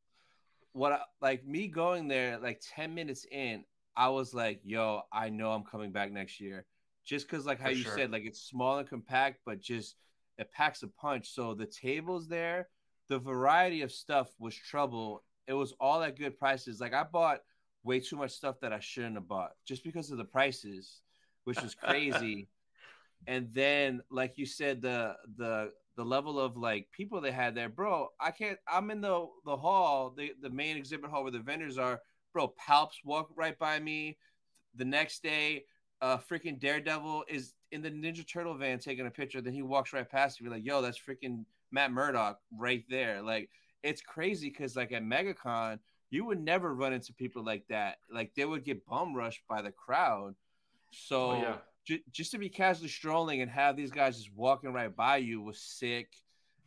what? 0.73 0.93
I, 0.93 1.01
like 1.21 1.45
me 1.45 1.67
going 1.67 2.07
there, 2.07 2.39
like 2.39 2.63
ten 2.75 2.95
minutes 2.95 3.27
in, 3.31 3.65
I 3.97 4.09
was 4.09 4.33
like, 4.33 4.61
"Yo, 4.63 5.03
I 5.13 5.31
know 5.31 5.51
I'm 5.51 5.65
coming 5.65 5.91
back 5.91 6.13
next 6.13 6.41
year," 6.41 6.65
just 7.05 7.29
because, 7.29 7.45
like 7.45 7.59
how 7.59 7.71
For 7.71 7.73
you 7.73 7.83
sure. 7.83 7.97
said, 7.97 8.13
like 8.13 8.25
it's 8.25 8.41
small 8.41 8.79
and 8.79 8.89
compact, 8.89 9.41
but 9.45 9.61
just 9.61 9.97
it 10.39 10.53
packs 10.53 10.85
a 10.85 10.89
punch. 10.89 11.31
So 11.35 11.55
the 11.55 11.67
tables 11.67 12.29
there, 12.29 12.69
the 13.09 13.19
variety 13.19 13.83
of 13.83 13.91
stuff 13.91 14.33
was 14.39 14.55
trouble. 14.55 15.25
It 15.49 15.55
was 15.55 15.73
all 15.81 16.03
at 16.03 16.17
good 16.17 16.39
prices. 16.39 16.81
Like 16.81 16.95
I 16.95 17.03
bought 17.03 17.41
way 17.85 18.01
too 18.01 18.17
much 18.17 18.33
stuff 18.33 18.57
that 18.61 18.73
I 18.73 18.81
shouldn't 18.81 19.15
have 19.15 19.29
bought 19.29 19.53
just 19.67 19.85
because 19.85 20.11
of 20.11 20.19
the 20.19 20.25
prices, 20.25 21.01
which 21.45 21.61
was 21.61 21.75
crazy. 21.75 22.49
and 23.27 23.49
then, 23.53 24.03
like 24.11 24.39
you 24.39 24.47
said, 24.47 24.83
the 24.83 25.17
the 25.37 25.73
the 25.97 26.05
level 26.05 26.41
of 26.41 26.57
like 26.57 26.89
people 26.93 27.21
they 27.21 27.33
had 27.33 27.55
there, 27.55 27.69
bro. 27.69 28.09
I 28.21 28.31
can't. 28.31 28.59
I'm 28.67 28.91
in 28.91 29.01
the 29.01 29.27
the 29.45 29.57
hall, 29.57 30.15
the 30.17 30.33
the 30.41 30.51
main 30.51 30.77
exhibit 30.77 31.11
hall 31.11 31.23
where 31.23 31.33
the 31.33 31.41
vendors 31.41 31.79
are, 31.79 32.01
bro. 32.33 32.55
Palps 32.69 33.05
walk 33.05 33.31
right 33.37 33.59
by 33.59 33.79
me. 33.79 34.19
The 34.75 34.85
next 34.85 35.23
day, 35.23 35.65
uh, 36.01 36.19
freaking 36.19 36.59
Daredevil 36.59 37.25
is 37.29 37.55
in 37.73 37.83
the 37.83 37.91
Ninja 37.91 38.27
Turtle 38.27 38.55
van 38.55 38.79
taking 38.79 39.07
a 39.07 39.11
picture. 39.11 39.41
Then 39.41 39.53
he 39.53 39.63
walks 39.63 39.93
right 39.93 40.09
past 40.09 40.41
me, 40.41 40.49
like, 40.49 40.65
yo, 40.65 40.81
that's 40.81 40.99
freaking 40.99 41.45
Matt 41.71 41.93
Murdock 41.93 42.39
right 42.59 42.85
there. 42.89 43.23
Like, 43.23 43.51
it's 43.83 44.01
crazy 44.01 44.49
because 44.49 44.77
like 44.77 44.93
at 44.93 45.03
MegaCon, 45.03 45.79
you 46.13 46.27
would 46.27 46.39
never 46.41 46.75
run 46.75 46.93
into 46.93 47.13
people 47.15 47.43
like 47.43 47.67
that. 47.69 47.97
Like 48.13 48.35
they 48.35 48.45
would 48.45 48.65
get 48.65 48.87
bum 48.87 49.15
rushed 49.17 49.43
by 49.49 49.63
the 49.63 49.73
crowd. 49.73 50.35
So 50.91 51.31
Oh, 51.31 51.35
yeah. 51.43 51.57
ju- 51.87 52.03
just 52.13 52.31
to 52.33 52.39
be 52.39 52.51
casually 52.51 52.89
strolling 52.91 53.41
and 53.41 53.51
have 53.51 53.77
these 53.77 53.91
guys 53.91 54.19
just 54.19 54.33
walking 54.37 54.73
right 54.75 54.95
by 54.95 55.17
you 55.17 55.41
was 55.41 55.59
sick. 55.59 56.09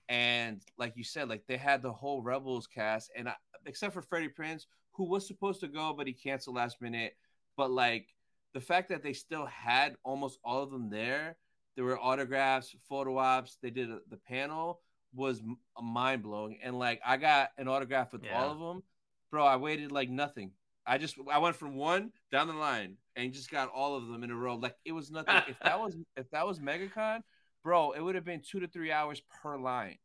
And 0.09 0.61
like 0.79 0.97
you 0.97 1.03
said, 1.03 1.29
like 1.29 1.45
they 1.47 1.57
had 1.57 1.81
the 1.83 1.93
whole 1.93 2.21
Rebels 2.23 2.67
cast, 2.67 3.11
and 3.15 3.29
I, 3.29 3.35
except 3.65 3.93
for 3.93 4.01
Freddie 4.01 4.29
Prinz, 4.29 4.67
who 4.93 5.03
was 5.05 5.27
supposed 5.27 5.59
to 5.61 5.67
go 5.67 5.93
but 5.93 6.07
he 6.07 6.13
canceled 6.13 6.55
last 6.55 6.81
minute. 6.81 7.15
But 7.57 7.69
like 7.71 8.07
the 8.53 8.61
fact 8.61 8.89
that 8.89 9.03
they 9.03 9.13
still 9.13 9.45
had 9.45 9.95
almost 10.03 10.39
all 10.43 10.63
of 10.63 10.71
them 10.71 10.89
there, 10.89 11.37
there 11.75 11.85
were 11.85 11.99
autographs, 11.99 12.75
photo 12.89 13.17
ops. 13.17 13.57
They 13.61 13.69
did 13.69 13.91
a, 13.91 13.99
the 14.09 14.17
panel 14.17 14.81
was 15.13 15.41
mind 15.81 16.23
blowing, 16.23 16.59
and 16.63 16.77
like 16.79 16.99
I 17.05 17.17
got 17.17 17.49
an 17.59 17.67
autograph 17.67 18.11
with 18.11 18.23
Yeah. 18.23 18.41
all 18.41 18.51
of 18.51 18.59
them, 18.59 18.83
bro. 19.31 19.45
I 19.45 19.57
waited 19.57 19.91
like 19.91 20.09
nothing. 20.09 20.51
I 20.85 20.97
just 20.97 21.15
I 21.31 21.39
went 21.39 21.55
from 21.55 21.75
one 21.75 22.11
down 22.31 22.47
the 22.47 22.53
line 22.53 22.97
and 23.15 23.33
just 23.33 23.49
got 23.49 23.69
all 23.69 23.95
of 23.95 24.07
them 24.07 24.23
in 24.23 24.31
a 24.31 24.35
row. 24.35 24.55
Like 24.55 24.75
it 24.85 24.91
was 24.91 25.11
nothing. 25.11 25.41
if 25.47 25.57
that 25.59 25.79
was 25.79 25.95
if 26.17 26.29
that 26.31 26.45
was 26.45 26.59
MegaCon, 26.59 27.21
bro, 27.63 27.91
it 27.91 28.01
would 28.01 28.15
have 28.15 28.25
been 28.25 28.41
two 28.41 28.59
to 28.59 28.67
three 28.67 28.91
hours 28.91 29.21
per 29.41 29.57
line 29.57 29.97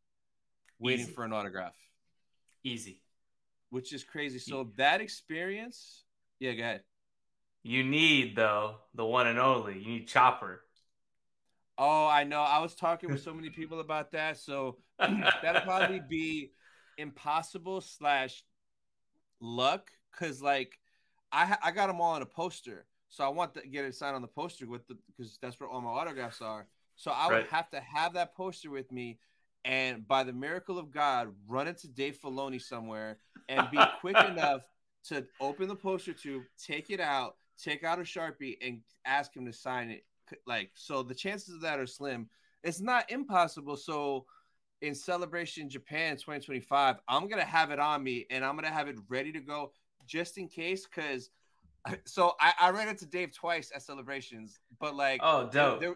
waiting 0.78 1.06
Easy. 1.06 1.12
for 1.12 1.24
an 1.24 1.32
autograph, 1.32 1.76
Easy. 2.64 3.02
which 3.68 3.92
is 3.92 4.02
crazy. 4.02 4.38
So 4.38 4.72
that 4.76 5.00
experience, 5.00 6.04
yeah, 6.38 6.52
go 6.52 6.62
ahead. 6.62 6.82
You 7.62 7.84
need 7.84 8.36
though 8.36 8.76
the 8.94 9.04
one 9.04 9.26
and 9.26 9.38
only. 9.38 9.78
You 9.78 9.86
need 9.86 10.08
Chopper. 10.08 10.62
Oh, 11.76 12.06
I 12.06 12.24
know. 12.24 12.42
I 12.42 12.58
was 12.58 12.74
talking 12.74 13.10
with 13.10 13.22
so 13.22 13.32
many 13.32 13.48
people 13.48 13.80
about 13.80 14.12
that. 14.12 14.36
So 14.38 14.76
that'll 14.98 15.62
probably 15.62 16.00
be 16.06 16.52
impossible 16.98 17.80
slash 17.80 18.42
luck 19.40 19.90
because 20.12 20.42
like 20.42 20.78
I 21.32 21.56
I 21.62 21.70
got 21.70 21.86
them 21.88 22.00
all 22.00 22.14
on 22.14 22.22
a 22.22 22.26
poster, 22.26 22.86
so 23.08 23.24
I 23.24 23.28
want 23.28 23.54
to 23.54 23.66
get 23.66 23.84
it 23.84 23.94
signed 23.94 24.16
on 24.16 24.22
the 24.22 24.28
poster 24.28 24.66
with 24.66 24.86
the 24.88 24.96
because 25.16 25.38
that's 25.40 25.58
where 25.60 25.68
all 25.68 25.80
my 25.80 25.90
autographs 25.90 26.40
are. 26.40 26.66
So 26.96 27.10
I 27.10 27.28
would 27.28 27.42
Right. 27.42 27.48
have 27.50 27.70
to 27.70 27.80
have 27.80 28.14
that 28.14 28.34
poster 28.34 28.70
with 28.70 28.90
me, 28.92 29.18
and 29.64 30.06
by 30.06 30.24
the 30.24 30.32
miracle 30.32 30.78
of 30.78 30.90
God, 30.90 31.28
run 31.48 31.68
into 31.68 31.88
Dave 31.88 32.18
Filoni 32.20 32.60
somewhere 32.60 33.18
and 33.48 33.70
be 33.70 33.84
quick 34.00 34.24
enough 34.24 34.62
to 35.04 35.26
open 35.40 35.68
the 35.68 35.76
poster 35.76 36.12
tube, 36.12 36.44
take 36.62 36.90
it 36.90 37.00
out, 37.00 37.36
take 37.62 37.84
out 37.84 37.98
a 37.98 38.02
sharpie, 38.02 38.56
and 38.62 38.80
ask 39.04 39.34
him 39.34 39.46
to 39.46 39.52
sign 39.52 39.90
it. 39.90 40.04
Like 40.46 40.70
so, 40.74 41.02
the 41.02 41.14
chances 41.14 41.54
of 41.54 41.60
that 41.62 41.78
are 41.80 41.86
slim. 41.86 42.28
It's 42.62 42.80
not 42.80 43.10
impossible. 43.10 43.76
So 43.76 44.26
in 44.82 44.94
celebration 44.94 45.68
japan 45.68 46.14
2025 46.16 46.96
i'm 47.08 47.28
gonna 47.28 47.44
have 47.44 47.70
it 47.70 47.78
on 47.78 48.02
me 48.02 48.26
and 48.30 48.44
i'm 48.44 48.54
gonna 48.54 48.68
have 48.68 48.88
it 48.88 48.96
ready 49.08 49.32
to 49.32 49.40
go 49.40 49.72
just 50.06 50.38
in 50.38 50.48
case 50.48 50.86
because 50.86 51.30
so 52.04 52.34
I, 52.40 52.52
I 52.60 52.70
ran 52.70 52.88
into 52.88 53.06
dave 53.06 53.32
twice 53.34 53.70
at 53.74 53.82
celebrations 53.82 54.58
but 54.80 54.94
like 54.94 55.20
Oh, 55.22 55.48
there, 55.50 55.64
dope. 55.64 55.80
there, 55.80 55.94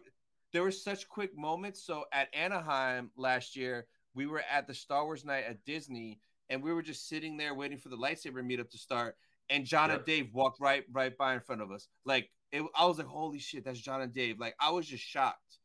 there 0.52 0.62
were 0.62 0.70
such 0.70 1.08
quick 1.08 1.36
moments. 1.36 1.84
So 1.84 2.04
at 2.12 2.28
anaheim 2.34 3.10
last 3.16 3.54
year 3.56 3.86
we 4.14 4.26
were 4.26 4.42
at 4.50 4.66
the 4.66 4.74
star 4.74 5.04
wars 5.04 5.24
night 5.24 5.44
at 5.48 5.64
disney 5.64 6.20
and 6.48 6.62
we 6.62 6.72
were 6.72 6.82
just 6.82 7.08
sitting 7.08 7.36
there 7.36 7.54
waiting 7.54 7.78
for 7.78 7.88
the 7.90 7.96
lightsaber 7.96 8.42
meetup 8.42 8.70
to 8.70 8.78
start 8.78 9.16
and 9.50 9.66
john 9.66 9.90
and 9.90 10.04
dave 10.06 10.28
walked 10.32 10.60
right 10.60 10.84
right 10.92 11.16
by 11.18 11.34
in 11.34 11.40
front 11.40 11.60
of 11.60 11.70
us. 11.70 11.88
Like 12.06 12.30
it, 12.52 12.62
i 12.78 12.86
was 12.86 12.98
like 12.98 13.06
holy 13.06 13.38
shit 13.38 13.64
that's 13.64 13.78
john 13.80 14.00
and 14.00 14.14
dave. 14.14 14.38
Like 14.38 14.54
i 14.60 14.70
was 14.70 14.86
just 14.86 15.04
shocked 15.04 15.58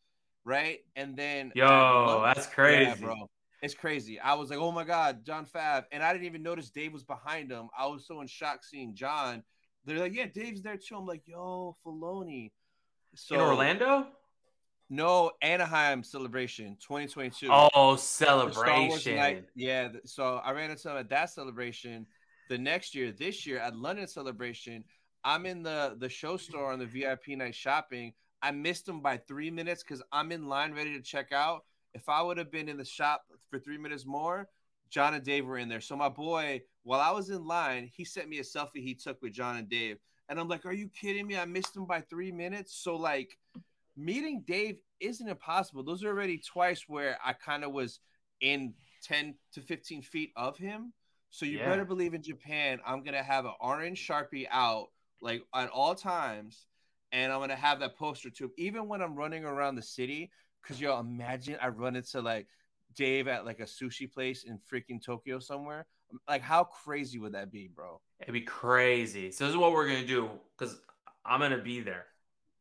right 0.49 0.79
and 0.95 1.15
then 1.15 1.51
Yo, 1.55 2.21
that's 2.25 2.47
crazy. 2.47 2.83
yeah, 2.83 2.95
bro. 2.95 3.29
It's 3.61 3.73
crazy. 3.73 4.19
I 4.19 4.33
was 4.35 4.49
like, 4.49 4.59
oh 4.59 4.71
my 4.71 4.85
God, 4.85 5.25
John 5.25 5.45
Fab. 5.45 5.83
And 5.91 6.01
I 6.01 6.13
didn't 6.13 6.25
even 6.25 6.41
notice 6.43 6.69
Dave 6.69 6.93
was 6.93 7.03
behind 7.03 7.51
him. 7.51 7.67
I 7.77 7.87
was 7.87 8.07
so 8.07 8.21
in 8.21 8.27
shock 8.27 8.63
seeing 8.63 8.95
John. 8.95 9.43
They're 9.85 9.99
like, 9.99 10.15
yeah, 10.15 10.27
Dave's 10.33 10.61
there 10.61 10.77
too. 10.77 10.95
I'm 10.95 11.05
like, 11.05 11.23
yo, 11.25 11.75
Filoni. 11.85 12.51
So 13.15 13.35
In 13.35 13.41
Orlando? 13.41 14.07
No, 14.89 15.31
Anaheim 15.41 16.03
celebration 16.03 16.77
2022. 16.81 17.49
Oh, 17.51 17.91
The 17.95 17.97
Star 17.97 18.37
Wars 18.37 19.03
celebration. 19.03 19.45
Yeah. 19.55 19.89
So 20.05 20.37
I 20.43 20.51
ran 20.51 20.71
into 20.71 20.89
him 20.89 20.97
at 20.97 21.09
that 21.09 21.29
celebration. 21.29 22.07
The 22.49 22.57
next 22.57 22.95
year, 22.95 23.11
this 23.11 23.45
year 23.45 23.59
at 23.59 23.75
London 23.75 24.07
celebration, 24.07 24.83
I'm 25.23 25.45
in 25.45 25.61
the 25.63 25.95
the 25.99 26.09
show 26.09 26.37
store 26.37 26.71
on 26.71 26.79
the 26.79 26.85
VIP 26.85 27.29
night 27.29 27.53
shopping. 27.55 28.13
I 28.41 28.51
missed 28.51 28.85
them 28.85 29.01
by 29.01 29.17
three 29.17 29.51
minutes 29.51 29.83
because 29.83 30.01
I'm 30.11 30.31
in 30.31 30.47
line 30.47 30.73
ready 30.73 30.93
to 30.93 31.01
check 31.01 31.31
out. 31.31 31.65
If 31.93 32.07
I 32.07 32.21
would 32.21 32.37
have 32.37 32.51
been 32.51 32.69
in 32.69 32.77
the 32.77 32.85
shop 32.85 33.23
for 33.49 33.59
three 33.59 33.77
minutes 33.77 34.05
more, 34.05 34.47
John 34.89 35.13
and 35.13 35.23
Dave 35.23 35.45
were 35.45 35.57
in 35.57 35.69
there. 35.69 35.81
So 35.81 35.95
my 35.95 36.09
boy, 36.09 36.61
while 36.83 36.99
I 36.99 37.11
was 37.11 37.29
in 37.29 37.45
line, 37.45 37.89
he 37.93 38.05
sent 38.05 38.29
me 38.29 38.39
a 38.39 38.43
selfie 38.43 38.83
he 38.83 38.95
took 38.95 39.21
with 39.21 39.33
John 39.33 39.57
and 39.57 39.69
Dave. 39.69 39.97
And 40.29 40.39
I'm 40.39 40.47
like, 40.47 40.65
are 40.65 40.73
you 40.73 40.89
kidding 40.89 41.27
me? 41.27 41.37
I 41.37 41.45
missed 41.45 41.75
him 41.75 41.85
by 41.85 42.01
three 42.01 42.31
minutes. 42.31 42.75
So 42.75 42.95
like 42.95 43.37
meeting 43.97 44.43
Dave 44.47 44.79
isn't 44.99 45.27
impossible. 45.27 45.83
Those 45.83 46.03
are 46.03 46.09
already 46.09 46.37
twice 46.39 46.85
where 46.87 47.17
I 47.23 47.33
kind 47.33 47.63
of 47.63 47.71
was 47.71 47.99
in 48.41 48.73
10 49.03 49.35
to 49.53 49.61
15 49.61 50.01
feet 50.01 50.31
of 50.35 50.57
him. 50.57 50.93
So 51.31 51.45
you 51.45 51.57
Yeah. 51.57 51.69
better 51.69 51.85
believe 51.85 52.13
in 52.13 52.23
Japan, 52.23 52.79
I'm 52.85 53.03
gonna 53.03 53.23
have 53.23 53.45
an 53.45 53.53
orange 53.59 54.05
sharpie 54.05 54.47
out 54.49 54.91
like 55.21 55.43
at 55.53 55.69
all 55.69 55.95
times, 55.95 56.65
and 57.11 57.31
I'm 57.31 57.39
gonna 57.39 57.55
have 57.55 57.79
that 57.79 57.95
poster 57.97 58.29
too, 58.29 58.51
even 58.57 58.87
when 58.87 59.01
I'm 59.01 59.15
running 59.15 59.45
around 59.45 59.75
the 59.75 59.81
city. 59.81 60.31
Cause 60.63 60.79
yo, 60.79 60.99
imagine 60.99 61.57
I 61.61 61.69
run 61.69 61.95
into 61.95 62.21
like 62.21 62.47
Dave 62.95 63.27
at 63.27 63.45
like 63.45 63.59
a 63.59 63.63
sushi 63.63 64.11
place 64.11 64.43
in 64.43 64.59
freaking 64.71 65.01
Tokyo 65.03 65.39
somewhere. 65.39 65.85
Like, 66.27 66.41
how 66.41 66.63
crazy 66.63 67.19
would 67.19 67.33
that 67.33 67.51
be, 67.51 67.69
bro? 67.73 68.01
It'd 68.19 68.33
be 68.33 68.41
crazy. 68.41 69.31
So 69.31 69.45
this 69.45 69.51
is 69.51 69.57
what 69.57 69.71
we're 69.71 69.87
gonna 69.87 70.05
do 70.05 70.29
because 70.57 70.77
I'm 71.25 71.39
gonna 71.39 71.59
be 71.59 71.79
there. 71.81 72.07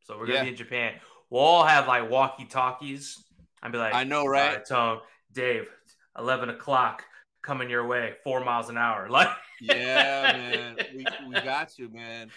So 0.04 0.16
we're 0.18 0.26
gonna 0.26 0.38
Yeah. 0.38 0.44
be 0.44 0.50
in 0.50 0.56
Japan. 0.56 0.94
We'll 1.30 1.42
all 1.42 1.64
have 1.64 1.86
like 1.88 2.08
walkie 2.08 2.44
talkies. 2.44 3.24
I'd 3.62 3.72
be 3.72 3.78
like, 3.78 3.94
I 3.94 4.04
know, 4.04 4.26
right? 4.26 4.48
"All 4.48 4.54
right? 4.56 4.64
Tone, 4.64 5.00
Dave, 5.32 5.68
eleven 6.16 6.50
o'clock, 6.50 7.04
coming 7.42 7.68
your 7.68 7.86
way, 7.86 8.14
four 8.22 8.44
miles 8.44 8.68
an 8.68 8.78
hour. 8.78 9.08
Like, 9.10 9.28
Yeah, 9.60 10.32
man. 10.36 10.76
We, 10.94 11.06
we 11.26 11.34
got 11.34 11.78
you, 11.78 11.88
man. 11.88 12.30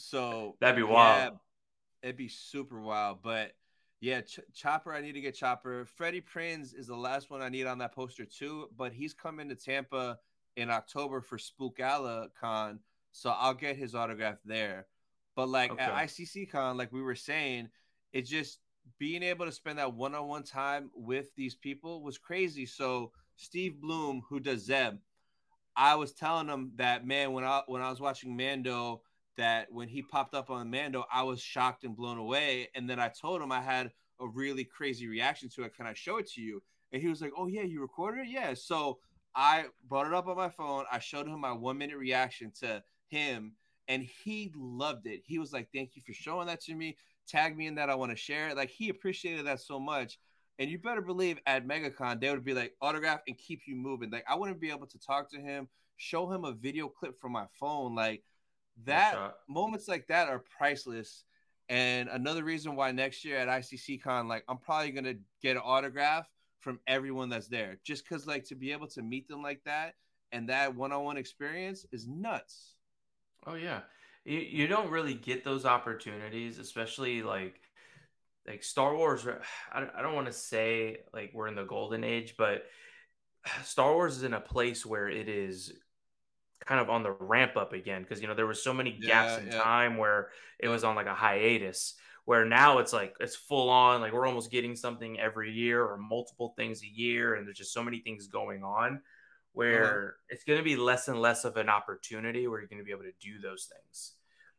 So 0.00 0.56
That'd 0.60 0.76
be 0.76 0.82
wild. 0.82 1.38
it'd 2.02 2.16
be 2.16 2.28
super 2.28 2.80
wild. 2.80 3.22
But 3.22 3.52
yeah, 4.00 4.22
Ch- 4.22 4.40
Chopper, 4.54 4.92
I 4.94 5.00
need 5.00 5.12
to 5.12 5.20
get 5.20 5.34
Chopper. 5.34 5.84
Freddie 5.84 6.22
Prinz 6.22 6.72
is 6.72 6.86
the 6.86 6.96
last 6.96 7.30
one 7.30 7.42
I 7.42 7.48
need 7.48 7.66
on 7.66 7.78
that 7.78 7.94
poster 7.94 8.24
too. 8.24 8.68
But 8.76 8.92
he's 8.92 9.14
coming 9.14 9.48
to 9.50 9.54
Tampa 9.54 10.18
in 10.56 10.70
October 10.70 11.20
for 11.20 11.38
Spookala 11.38 12.28
Con, 12.40 12.80
so 13.12 13.30
I'll 13.30 13.54
get 13.54 13.76
his 13.76 13.94
autograph 13.94 14.38
there. 14.44 14.86
But 15.36 15.48
like 15.48 15.70
at 15.78 15.90
Okay. 15.92 16.04
ICC 16.06 16.50
Con, 16.50 16.76
like 16.76 16.92
we 16.92 17.02
were 17.02 17.14
saying, 17.14 17.68
it 18.12 18.22
just 18.22 18.58
being 18.98 19.22
able 19.22 19.46
to 19.46 19.52
spend 19.52 19.78
that 19.78 19.94
one-on-one 19.94 20.42
time 20.42 20.90
with 20.94 21.34
these 21.36 21.54
people 21.54 22.02
was 22.02 22.18
crazy. 22.18 22.66
So 22.66 23.12
Steve 23.36 23.80
Blum, 23.80 24.22
who 24.28 24.40
does 24.40 24.64
Zeb, 24.64 24.94
I 25.76 25.94
was 25.94 26.12
telling 26.12 26.48
him 26.48 26.72
that 26.76 27.06
man 27.06 27.32
when 27.32 27.44
I 27.44 27.62
when 27.66 27.82
I 27.82 27.90
was 27.90 28.00
watching 28.00 28.36
Mando 28.36 29.02
that 29.36 29.68
when 29.70 29.88
he 29.88 30.02
popped 30.02 30.34
up 30.34 30.50
on 30.50 30.70
Mando, 30.70 31.04
I 31.12 31.22
was 31.22 31.40
shocked 31.40 31.84
and 31.84 31.96
blown 31.96 32.18
away. 32.18 32.68
And 32.74 32.88
then 32.88 33.00
I 33.00 33.08
told 33.08 33.40
him 33.40 33.52
I 33.52 33.60
had 33.60 33.90
a 34.20 34.26
really 34.26 34.64
crazy 34.64 35.08
reaction 35.08 35.48
to 35.50 35.62
it. 35.62 35.74
Can 35.74 35.86
I 35.86 35.94
show 35.94 36.18
it 36.18 36.28
to 36.32 36.40
you? 36.40 36.62
And 36.92 37.00
he 37.00 37.08
was 37.08 37.20
like, 37.20 37.32
"Oh 37.36 37.46
yeah, 37.46 37.62
you 37.62 37.80
recorded 37.80 38.26
it? 38.26 38.30
Yeah." 38.30 38.54
So 38.54 38.98
I 39.34 39.66
brought 39.88 40.06
it 40.06 40.14
up 40.14 40.26
on 40.26 40.36
my 40.36 40.48
phone. 40.48 40.84
I 40.90 40.98
showed 40.98 41.26
him 41.26 41.40
my 41.40 41.52
one 41.52 41.78
minute 41.78 41.96
reaction 41.96 42.50
to 42.60 42.82
him, 43.08 43.52
and 43.88 44.02
he 44.02 44.52
loved 44.56 45.06
it. 45.06 45.22
He 45.24 45.38
was 45.38 45.52
like, 45.52 45.68
"Thank 45.72 45.96
you 45.96 46.02
for 46.02 46.12
showing 46.12 46.48
that 46.48 46.60
to 46.62 46.74
me. 46.74 46.96
Tag 47.28 47.56
me 47.56 47.66
in 47.66 47.76
that. 47.76 47.90
I 47.90 47.94
want 47.94 48.10
to 48.10 48.16
share 48.16 48.48
it." 48.48 48.56
Like 48.56 48.70
he 48.70 48.88
appreciated 48.88 49.46
that 49.46 49.60
so 49.60 49.78
much. 49.78 50.18
And 50.58 50.68
you 50.70 50.78
better 50.78 51.00
believe 51.00 51.38
at 51.46 51.66
MegaCon 51.66 52.20
they 52.20 52.30
would 52.30 52.44
be 52.44 52.52
like 52.52 52.74
autograph 52.82 53.20
and 53.26 53.38
keep 53.38 53.62
you 53.66 53.76
moving. 53.76 54.10
Like 54.10 54.24
I 54.28 54.34
wouldn't 54.34 54.60
be 54.60 54.70
able 54.70 54.86
to 54.88 54.98
talk 54.98 55.30
to 55.30 55.40
him, 55.40 55.68
show 55.96 56.30
him 56.30 56.44
a 56.44 56.52
video 56.52 56.88
clip 56.88 57.18
from 57.18 57.32
my 57.32 57.46
phone. 57.58 57.94
Like 57.94 58.24
that 58.84 59.34
moments 59.48 59.88
like 59.88 60.06
that 60.08 60.28
are 60.28 60.42
priceless. 60.58 61.24
And 61.68 62.08
another 62.08 62.42
reason 62.42 62.74
why 62.74 62.90
next 62.90 63.24
year 63.24 63.36
at 63.36 63.48
ICC 63.48 64.02
Con, 64.02 64.26
like 64.28 64.44
I'm 64.48 64.58
probably 64.58 64.90
gonna 64.90 65.14
get 65.42 65.56
an 65.56 65.62
autograph 65.64 66.28
from 66.58 66.80
everyone 66.86 67.28
that's 67.28 67.48
there, 67.48 67.78
just 67.84 68.04
because 68.04 68.26
like 68.26 68.44
to 68.46 68.54
be 68.54 68.72
able 68.72 68.88
to 68.88 69.02
meet 69.02 69.28
them 69.28 69.42
like 69.42 69.62
that 69.64 69.94
and 70.32 70.48
that 70.48 70.74
one-on-one 70.74 71.16
experience 71.16 71.86
is 71.92 72.06
nuts. 72.06 72.74
Oh 73.46 73.54
yeah, 73.54 73.80
you, 74.24 74.38
you 74.38 74.66
don't 74.66 74.90
really 74.90 75.14
get 75.14 75.44
those 75.44 75.64
opportunities, 75.64 76.58
especially 76.58 77.22
like 77.22 77.60
like 78.46 78.62
Star 78.62 78.96
Wars. 78.96 79.26
Uh, 79.26 79.38
I 79.72 79.80
don't, 79.80 79.90
I 79.96 80.02
don't 80.02 80.14
want 80.14 80.26
to 80.26 80.32
say 80.32 80.98
like 81.12 81.30
we're 81.34 81.48
in 81.48 81.54
the 81.54 81.64
golden 81.64 82.04
age, 82.04 82.34
but 82.36 82.64
Star 83.64 83.92
Wars 83.94 84.16
is 84.16 84.22
in 84.22 84.34
a 84.34 84.40
place 84.40 84.84
where 84.84 85.08
it 85.08 85.28
is 85.28 85.72
kind 86.64 86.80
of 86.80 86.90
on 86.90 87.02
the 87.02 87.10
ramp 87.12 87.56
up 87.56 87.72
again 87.72 88.02
because 88.02 88.20
you 88.20 88.28
know 88.28 88.34
there 88.34 88.46
were 88.46 88.54
so 88.54 88.72
many 88.72 88.92
gaps 88.92 89.32
Yeah, 89.32 89.40
in 89.40 89.46
yeah. 89.52 89.62
time 89.62 89.96
where 89.96 90.28
it 90.58 90.68
was 90.68 90.84
on 90.84 90.94
like 90.94 91.06
a 91.06 91.14
hiatus 91.14 91.94
where 92.24 92.44
now 92.44 92.78
it's 92.78 92.92
like 92.92 93.14
it's 93.20 93.34
full 93.34 93.70
on 93.70 94.00
like 94.00 94.12
we're 94.12 94.26
almost 94.26 94.50
getting 94.50 94.76
something 94.76 95.18
every 95.18 95.50
year 95.50 95.82
or 95.84 95.96
multiple 95.96 96.54
things 96.56 96.82
a 96.82 96.86
year 96.86 97.34
and 97.34 97.46
there's 97.46 97.58
just 97.58 97.72
so 97.72 97.82
many 97.82 98.00
things 98.00 98.26
going 98.28 98.62
on 98.62 98.92
uh-huh. 98.94 98.98
where 99.52 100.16
it's 100.28 100.44
going 100.44 100.58
to 100.58 100.64
be 100.64 100.76
less 100.76 101.08
and 101.08 101.20
less 101.20 101.44
of 101.44 101.56
an 101.56 101.68
opportunity 101.68 102.46
where 102.46 102.60
you're 102.60 102.68
going 102.68 102.78
to 102.78 102.84
be 102.84 102.92
able 102.92 103.02
to 103.02 103.12
do 103.20 103.40
those 103.40 103.68
things. 103.72 104.12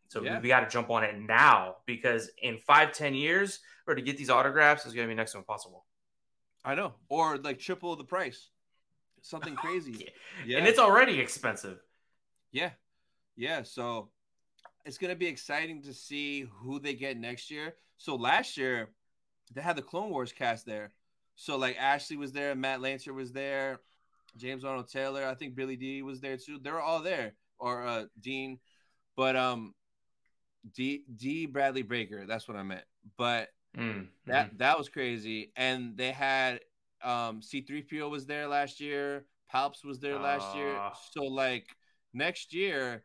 So 0.10 0.22
we, 0.22 0.30
we 0.42 0.48
got 0.50 0.60
to 0.60 0.68
jump 0.70 0.90
on 0.90 1.06
it 1.06 1.18
now 1.18 1.78
because 1.86 2.30
in 2.42 2.58
five 2.58 2.92
ten 2.92 3.14
years 3.16 3.60
or 3.88 3.96
to 3.96 4.02
get 4.02 4.18
these 4.18 4.30
autographs 4.30 4.86
is 4.86 4.94
going 4.94 5.08
to 5.08 5.12
be 5.12 5.16
next 5.16 5.32
to 5.32 5.38
impossible. 5.38 5.86
I 6.66 6.76
know, 6.76 6.94
or 7.08 7.38
like 7.38 7.60
triple 7.60 7.96
the 7.96 8.04
price, 8.04 8.50
something 9.22 9.56
crazy. 9.64 10.10
Yeah. 10.46 10.58
and 10.58 10.68
it's 10.68 10.80
already 10.80 11.20
expensive 11.20 11.80
Yeah. 12.52 12.72
Yeah. 13.36 13.64
So 13.64 14.10
it's 14.86 14.98
going 14.98 15.12
to 15.14 15.18
be 15.20 15.28
exciting 15.28 15.82
to 15.84 15.94
see 15.94 16.42
who 16.42 16.80
they 16.80 16.94
get 16.94 17.18
next 17.18 17.52
year. 17.52 17.76
So 17.98 18.16
last 18.16 18.58
year, 18.58 18.90
they 19.54 19.62
had 19.62 19.76
the 19.76 19.82
Clone 19.82 20.10
Wars 20.10 20.32
cast 20.32 20.66
there. 20.66 20.94
So 21.36 21.58
like 21.58 21.78
Ashley 21.80 22.18
was 22.18 22.32
there, 22.32 22.56
Matt 22.56 22.80
Lanter 22.82 23.14
was 23.14 23.32
there, 23.32 23.82
James 24.38 24.64
Arnold 24.64 24.90
Taylor, 24.90 25.26
I 25.26 25.36
think 25.36 25.56
Billy 25.56 25.76
D 25.76 26.02
was 26.02 26.22
there 26.22 26.38
too. 26.38 26.60
They 26.62 26.72
were 26.72 26.82
all 26.82 27.02
there, 27.02 27.34
or 27.60 27.86
uh, 27.86 28.06
Dean, 28.22 28.60
but 29.16 29.36
um, 29.36 29.74
Dee 30.76 31.04
Dee 31.16 31.46
Bradley 31.46 31.82
Baker, 31.84 32.26
that's 32.26 32.48
what 32.48 32.58
I 32.58 32.64
meant. 32.64 32.86
But 33.18 33.50
Mm, 33.78 34.08
that 34.28 34.58
that 34.58 34.78
was 34.78 34.90
crazy. 34.90 35.52
And 35.56 35.96
they 35.98 36.12
had 36.12 36.60
um 37.04 37.42
C3PO 37.42 38.10
was 38.10 38.26
there 38.26 38.48
last 38.48 38.80
year, 38.80 39.26
Palps 39.54 39.84
was 39.84 40.00
there 40.00 40.20
last 40.20 40.54
year. 40.54 40.76
Ah. 40.78 40.94
So 41.12 41.24
like 41.24 41.68
next 42.14 42.54
year, 42.54 43.04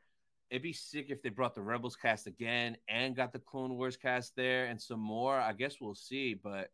it'd 0.50 0.62
be 0.62 0.72
sick 0.72 1.06
if 1.08 1.22
they 1.22 1.28
brought 1.28 1.54
the 1.54 1.62
Rebels 1.62 1.96
cast 1.96 2.26
again 2.26 2.76
and 2.88 3.16
got 3.16 3.32
the 3.32 3.38
Clone 3.38 3.76
Wars 3.76 3.96
cast 3.96 4.36
there 4.36 4.66
and 4.66 4.80
some 4.80 5.00
more. 5.00 5.38
I 5.38 5.52
guess 5.52 5.80
we'll 5.80 5.94
see, 5.94 6.34
but 6.34 6.70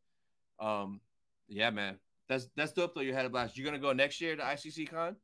um 0.61 1.01
yeah, 1.49 1.71
man. 1.71 1.99
That's 2.29 2.49
that's 2.57 2.73
dope 2.73 2.95
though. 2.95 3.01
You 3.01 3.15
had 3.15 3.27
a 3.27 3.31
blast. 3.31 3.57
You're 3.57 3.67
gonna 3.67 3.79
go 3.79 3.93
next 3.93 4.21
year 4.21 4.37
to 4.37 4.43
ICC 4.43 4.91
Con? 4.91 5.17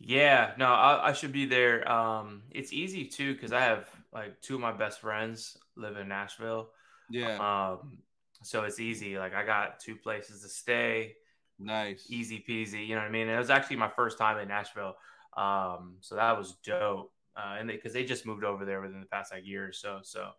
Yeah, 0.00 0.52
no, 0.58 0.66
I, 0.66 1.08
I 1.08 1.12
should 1.12 1.32
be 1.32 1.46
there. 1.46 1.90
Um, 1.90 2.42
it's 2.50 2.72
easy 2.72 3.06
too 3.06 3.32
because 3.34 3.52
I 3.52 3.60
have 3.60 3.88
like 4.12 4.40
two 4.40 4.56
of 4.56 4.60
my 4.60 4.72
best 4.72 5.00
friends 5.00 5.56
live 5.76 5.96
in 5.96 6.08
Nashville. 6.08 6.70
Yeah. 7.08 7.36
Um, 7.38 7.98
so 8.42 8.64
it's 8.64 8.80
easy. 8.80 9.18
Like 9.18 9.34
I 9.34 9.44
got 9.44 9.80
two 9.80 9.96
places 9.96 10.42
to 10.42 10.48
stay. 10.48 11.14
Nice. 11.58 12.06
Easy 12.08 12.44
peasy. 12.46 12.86
You 12.86 12.96
know 12.96 13.00
what 13.00 13.08
I 13.08 13.12
mean? 13.12 13.28
It 13.28 13.38
was 13.38 13.50
actually 13.50 13.76
my 13.76 13.88
first 13.88 14.18
time 14.18 14.38
in 14.38 14.48
Nashville. 14.48 14.96
Um, 15.36 15.96
so 16.00 16.16
that 16.16 16.36
was 16.38 16.56
dope. 16.64 17.12
Uh, 17.36 17.56
and 17.58 17.68
because 17.68 17.92
they, 17.92 18.02
they, 18.02 18.06
just 18.06 18.26
moved 18.26 18.44
over 18.44 18.64
there 18.64 18.80
within 18.80 19.00
the 19.00 19.06
past 19.06 19.32
like 19.32 19.44
year 19.44 19.66
or 19.66 19.72
so. 19.72 19.98
So 20.02 20.30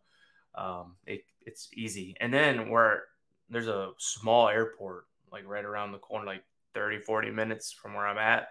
um, 0.56 0.96
it, 1.06 1.26
it's 1.46 1.70
easy. 1.74 2.16
And 2.22 2.34
then 2.34 2.70
where 2.70 3.04
there's 3.50 3.68
a 3.68 3.92
small 3.98 4.48
airport 4.48 5.06
like 5.32 5.46
right 5.46 5.66
around 5.66 5.92
the 5.92 5.98
corner, 5.98 6.26
like 6.26 6.44
30, 6.74 7.00
40 7.00 7.32
minutes 7.32 7.74
from 7.74 7.94
where 7.94 8.08
I'm 8.08 8.18
at. 8.18 8.48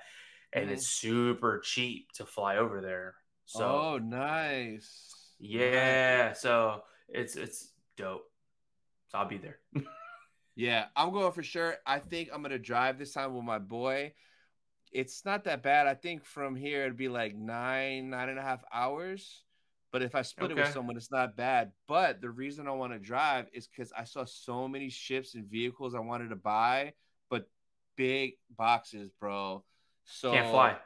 And 0.52 0.70
it's 0.70 0.86
super 0.86 1.60
cheap 1.64 2.12
to 2.12 2.24
fly 2.24 2.58
over 2.58 2.80
there. 2.80 3.14
So 3.46 3.64
Oh, 3.64 3.98
nice. 3.98 5.32
Yeah. 5.40 6.28
Nice. 6.28 6.40
So 6.40 6.82
it's 7.08 7.36
it's 7.36 7.72
dope. 7.96 8.30
So 9.08 9.18
I'll 9.18 9.28
be 9.28 9.38
there. 9.38 9.58
yeah, 10.54 10.86
I'm 10.94 11.12
going 11.12 11.32
for 11.32 11.42
sure. 11.42 11.76
I 11.86 11.98
think 11.98 12.30
I'm 12.32 12.42
gonna 12.42 12.58
drive 12.58 12.98
this 12.98 13.12
time 13.12 13.34
with 13.34 13.44
my 13.44 13.58
boy. 13.58 14.12
It's 14.94 15.24
not 15.24 15.44
that 15.44 15.62
bad. 15.62 15.86
I 15.86 15.94
think 15.94 16.24
from 16.24 16.54
here 16.54 16.82
it'd 16.82 16.96
be 16.96 17.08
like 17.08 17.34
nine, 17.34 18.10
nine 18.10 18.28
and 18.28 18.38
a 18.38 18.42
half 18.42 18.62
hours. 18.72 19.42
But 19.90 20.02
if 20.02 20.14
I 20.14 20.22
split 20.22 20.50
okay. 20.50 20.60
it 20.60 20.64
with 20.64 20.72
someone, 20.72 20.96
it's 20.96 21.10
not 21.10 21.36
bad. 21.36 21.72
But 21.86 22.20
the 22.20 22.30
reason 22.30 22.66
I 22.66 22.72
want 22.72 22.92
to 22.92 22.98
drive 22.98 23.46
is 23.52 23.68
because 23.68 23.92
I 23.96 24.04
saw 24.04 24.24
so 24.24 24.66
many 24.66 24.88
ships 24.88 25.34
and 25.34 25.44
vehicles 25.44 25.94
I 25.94 26.00
wanted 26.00 26.30
to 26.30 26.36
buy, 26.36 26.94
but 27.28 27.48
big 27.96 28.34
boxes, 28.56 29.10
bro. 29.20 29.64
So 30.04 30.32
can't 30.32 30.50
fly. 30.50 30.76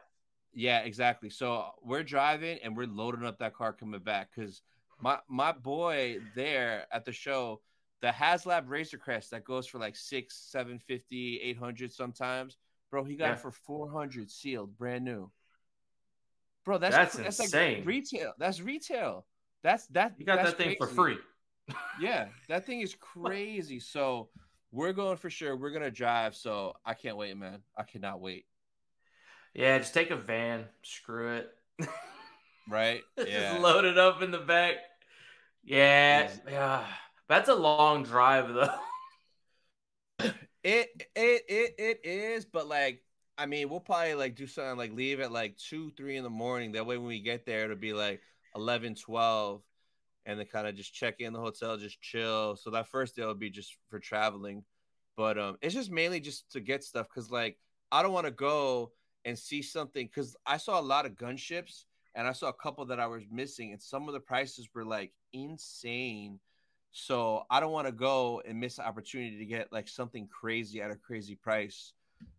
Yeah, 0.53 0.81
exactly. 0.81 1.31
So 1.31 1.66
we're 1.83 2.03
driving 2.03 2.59
and 2.62 2.77
we're 2.77 2.87
loading 2.87 3.25
up 3.25 3.38
that 3.38 3.55
car 3.55 3.73
coming 3.73 4.01
back 4.01 4.31
because 4.35 4.62
my 5.01 5.18
my 5.29 5.53
boy 5.53 6.18
there 6.35 6.87
at 6.92 7.05
the 7.05 7.12
show, 7.12 7.61
the 8.01 8.09
HasLab 8.09 8.64
Razor 8.66 8.99
Crest 8.99 9.31
that 9.31 9.44
goes 9.44 9.66
for 9.66 9.79
like 9.79 9.97
six, 9.97 10.37
seven 10.51 10.79
fifty, 10.79 11.40
eight 11.42 11.59
hundred 11.59 11.92
sometimes. 11.92 12.57
Bro, 12.90 13.05
he 13.05 13.16
got 13.16 13.27
yeah. 13.27 13.33
it 13.33 13.40
for 13.40 13.51
four 13.51 13.90
hundred 13.90 14.31
sealed, 14.31 14.77
brand 14.77 15.05
new. 15.05 15.31
Bro, 16.64 16.79
that's 16.79 16.94
that's, 16.94 17.16
that's 17.16 17.40
insane. 17.40 17.79
Like 17.79 17.87
retail. 17.87 18.33
That's 18.38 18.61
retail. 18.61 19.27
That's 19.62 19.87
that. 19.88 20.14
You 20.18 20.24
got 20.24 20.44
that 20.44 20.57
thing 20.57 20.77
crazy. 20.77 20.79
for 20.79 20.87
free. 20.87 21.18
yeah, 22.01 22.29
that 22.48 22.66
thing 22.66 22.81
is 22.81 22.94
crazy. 22.94 23.81
So 23.81 24.29
we're 24.72 24.92
going 24.92 25.16
for 25.16 25.31
sure. 25.31 25.57
We're 25.57 25.70
gonna 25.70 25.90
drive. 25.90 26.35
So 26.35 26.74
I 26.85 26.94
can't 26.94 27.16
wait, 27.16 27.37
man. 27.37 27.61
I 27.77 27.83
cannot 27.83 28.20
wait. 28.20 28.46
Yeah, 29.55 29.79
just 29.79 29.94
take 29.94 30.11
a 30.11 30.16
van. 30.16 30.64
Screw 30.83 31.37
it. 31.37 31.51
right. 32.68 33.01
Yeah. 33.18 33.53
just 33.53 33.62
load 33.62 33.85
it 33.85 33.98
up 33.98 34.22
in 34.22 34.31
the 34.31 34.38
back. 34.38 34.77
Yeah, 35.64 36.31
yeah. 36.48 36.85
That's 37.29 37.48
a 37.48 37.55
long 37.55 38.05
drive 38.05 38.53
though. 38.53 38.74
It 40.68 41.09
it 41.16 41.44
it 41.48 41.74
it 41.78 42.00
is, 42.04 42.44
but 42.44 42.68
like 42.68 43.02
I 43.38 43.46
mean, 43.46 43.70
we'll 43.70 43.81
probably 43.81 44.12
like 44.12 44.37
do 44.37 44.46
something 44.46 44.76
like 44.76 44.92
leave 44.92 45.18
at 45.18 45.33
like 45.33 45.57
two, 45.57 45.92
three 45.96 46.16
in 46.18 46.24
the 46.24 46.28
morning. 46.28 46.72
That 46.72 46.85
way, 46.85 46.98
when 46.98 47.07
we 47.07 47.20
get 47.20 47.46
there, 47.46 47.64
it'll 47.64 47.76
be 47.76 47.94
like 47.94 48.20
11, 48.54 48.96
12, 48.96 49.62
and 50.26 50.38
then 50.38 50.44
kind 50.44 50.66
of 50.66 50.74
just 50.74 50.92
check 50.92 51.20
in 51.20 51.33
the 51.33 51.40
hotel, 51.40 51.78
just 51.78 52.02
chill. 52.02 52.54
So 52.54 52.68
that 52.68 52.88
first 52.88 53.16
day 53.16 53.24
will 53.24 53.35
be 53.35 53.48
just 53.48 53.78
for 53.88 53.98
traveling, 53.98 54.62
but 55.16 55.38
um, 55.38 55.57
it's 55.62 55.74
just 55.74 55.90
mainly 55.90 56.20
just 56.20 56.52
to 56.52 56.61
get 56.61 56.85
stuff 56.85 57.07
because 57.09 57.31
like 57.31 57.57
I 57.90 58.02
don't 58.02 58.12
want 58.12 58.26
to 58.26 58.31
go 58.31 58.92
and 59.24 59.38
see 59.38 59.62
something 59.62 60.07
because 60.07 60.37
I 60.44 60.59
saw 60.59 60.78
a 60.78 60.83
lot 60.83 61.07
of 61.07 61.12
gunships 61.12 61.85
and 62.14 62.28
I 62.28 62.33
saw 62.33 62.48
a 62.48 62.52
couple 62.52 62.85
that 62.85 63.00
I 63.00 63.07
was 63.07 63.22
missing, 63.31 63.72
and 63.72 63.81
some 63.81 64.07
of 64.07 64.12
the 64.12 64.20
prices 64.20 64.68
were 64.74 64.85
like 64.85 65.14
insane. 65.33 66.40
So 66.92 67.44
I 67.51 67.61
don't 67.61 67.72
want 67.72 67.87
to 67.87 67.92
go 67.92 68.42
and 68.46 68.59
miss 68.59 68.77
the 68.77 68.87
opportunity 68.87 69.38
to 69.38 69.44
get 69.44 69.72
like 69.72 69.88
something 69.88 70.27
crazy 70.29 70.81
at 70.81 70.90
a 70.90 70.96
crazy 70.96 71.35
price. 71.35 71.92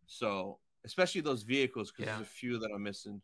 So 0.08 0.60
especially 0.86 1.22
those 1.22 1.44
vehicles 1.44 1.92
because 1.92 2.08
yeah. 2.08 2.16
there's 2.16 2.28
a 2.28 2.32
few 2.32 2.60
that 2.60 2.72
I'm 2.74 2.84
missing. 2.84 3.22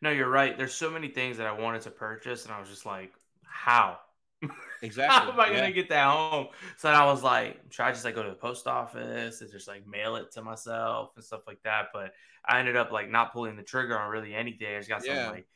No, 0.00 0.10
you're 0.10 0.28
right. 0.28 0.58
There's 0.58 0.74
so 0.74 0.90
many 0.90 1.08
things 1.08 1.36
that 1.36 1.46
I 1.46 1.52
wanted 1.52 1.82
to 1.82 1.90
purchase, 1.90 2.44
and 2.44 2.52
I 2.52 2.58
was 2.58 2.68
just 2.68 2.86
like, 2.86 3.12
how? 3.44 3.98
Exactly. 4.82 5.16
how 5.16 5.30
am 5.30 5.38
I 5.38 5.46
yeah. 5.52 5.60
gonna 5.60 5.72
get 5.72 5.88
that 5.90 6.10
home? 6.10 6.48
So 6.76 6.88
I 6.88 7.04
was 7.04 7.22
like, 7.22 7.60
should 7.70 7.84
I 7.84 7.92
just 7.92 8.04
like 8.04 8.16
go 8.16 8.24
to 8.24 8.30
the 8.30 8.34
post 8.34 8.66
office 8.66 9.40
and 9.40 9.48
just 9.48 9.68
like 9.68 9.86
mail 9.86 10.16
it 10.16 10.32
to 10.32 10.42
myself 10.42 11.12
and 11.14 11.24
stuff 11.24 11.42
like 11.46 11.62
that? 11.62 11.90
But 11.94 12.14
I 12.44 12.58
ended 12.58 12.74
up 12.74 12.90
like 12.90 13.08
not 13.08 13.32
pulling 13.32 13.54
the 13.54 13.62
trigger 13.62 13.96
on 13.96 14.10
really 14.10 14.34
anything. 14.34 14.74
I 14.74 14.78
just 14.78 14.88
got 14.88 15.04
some 15.04 15.14
like 15.30 15.46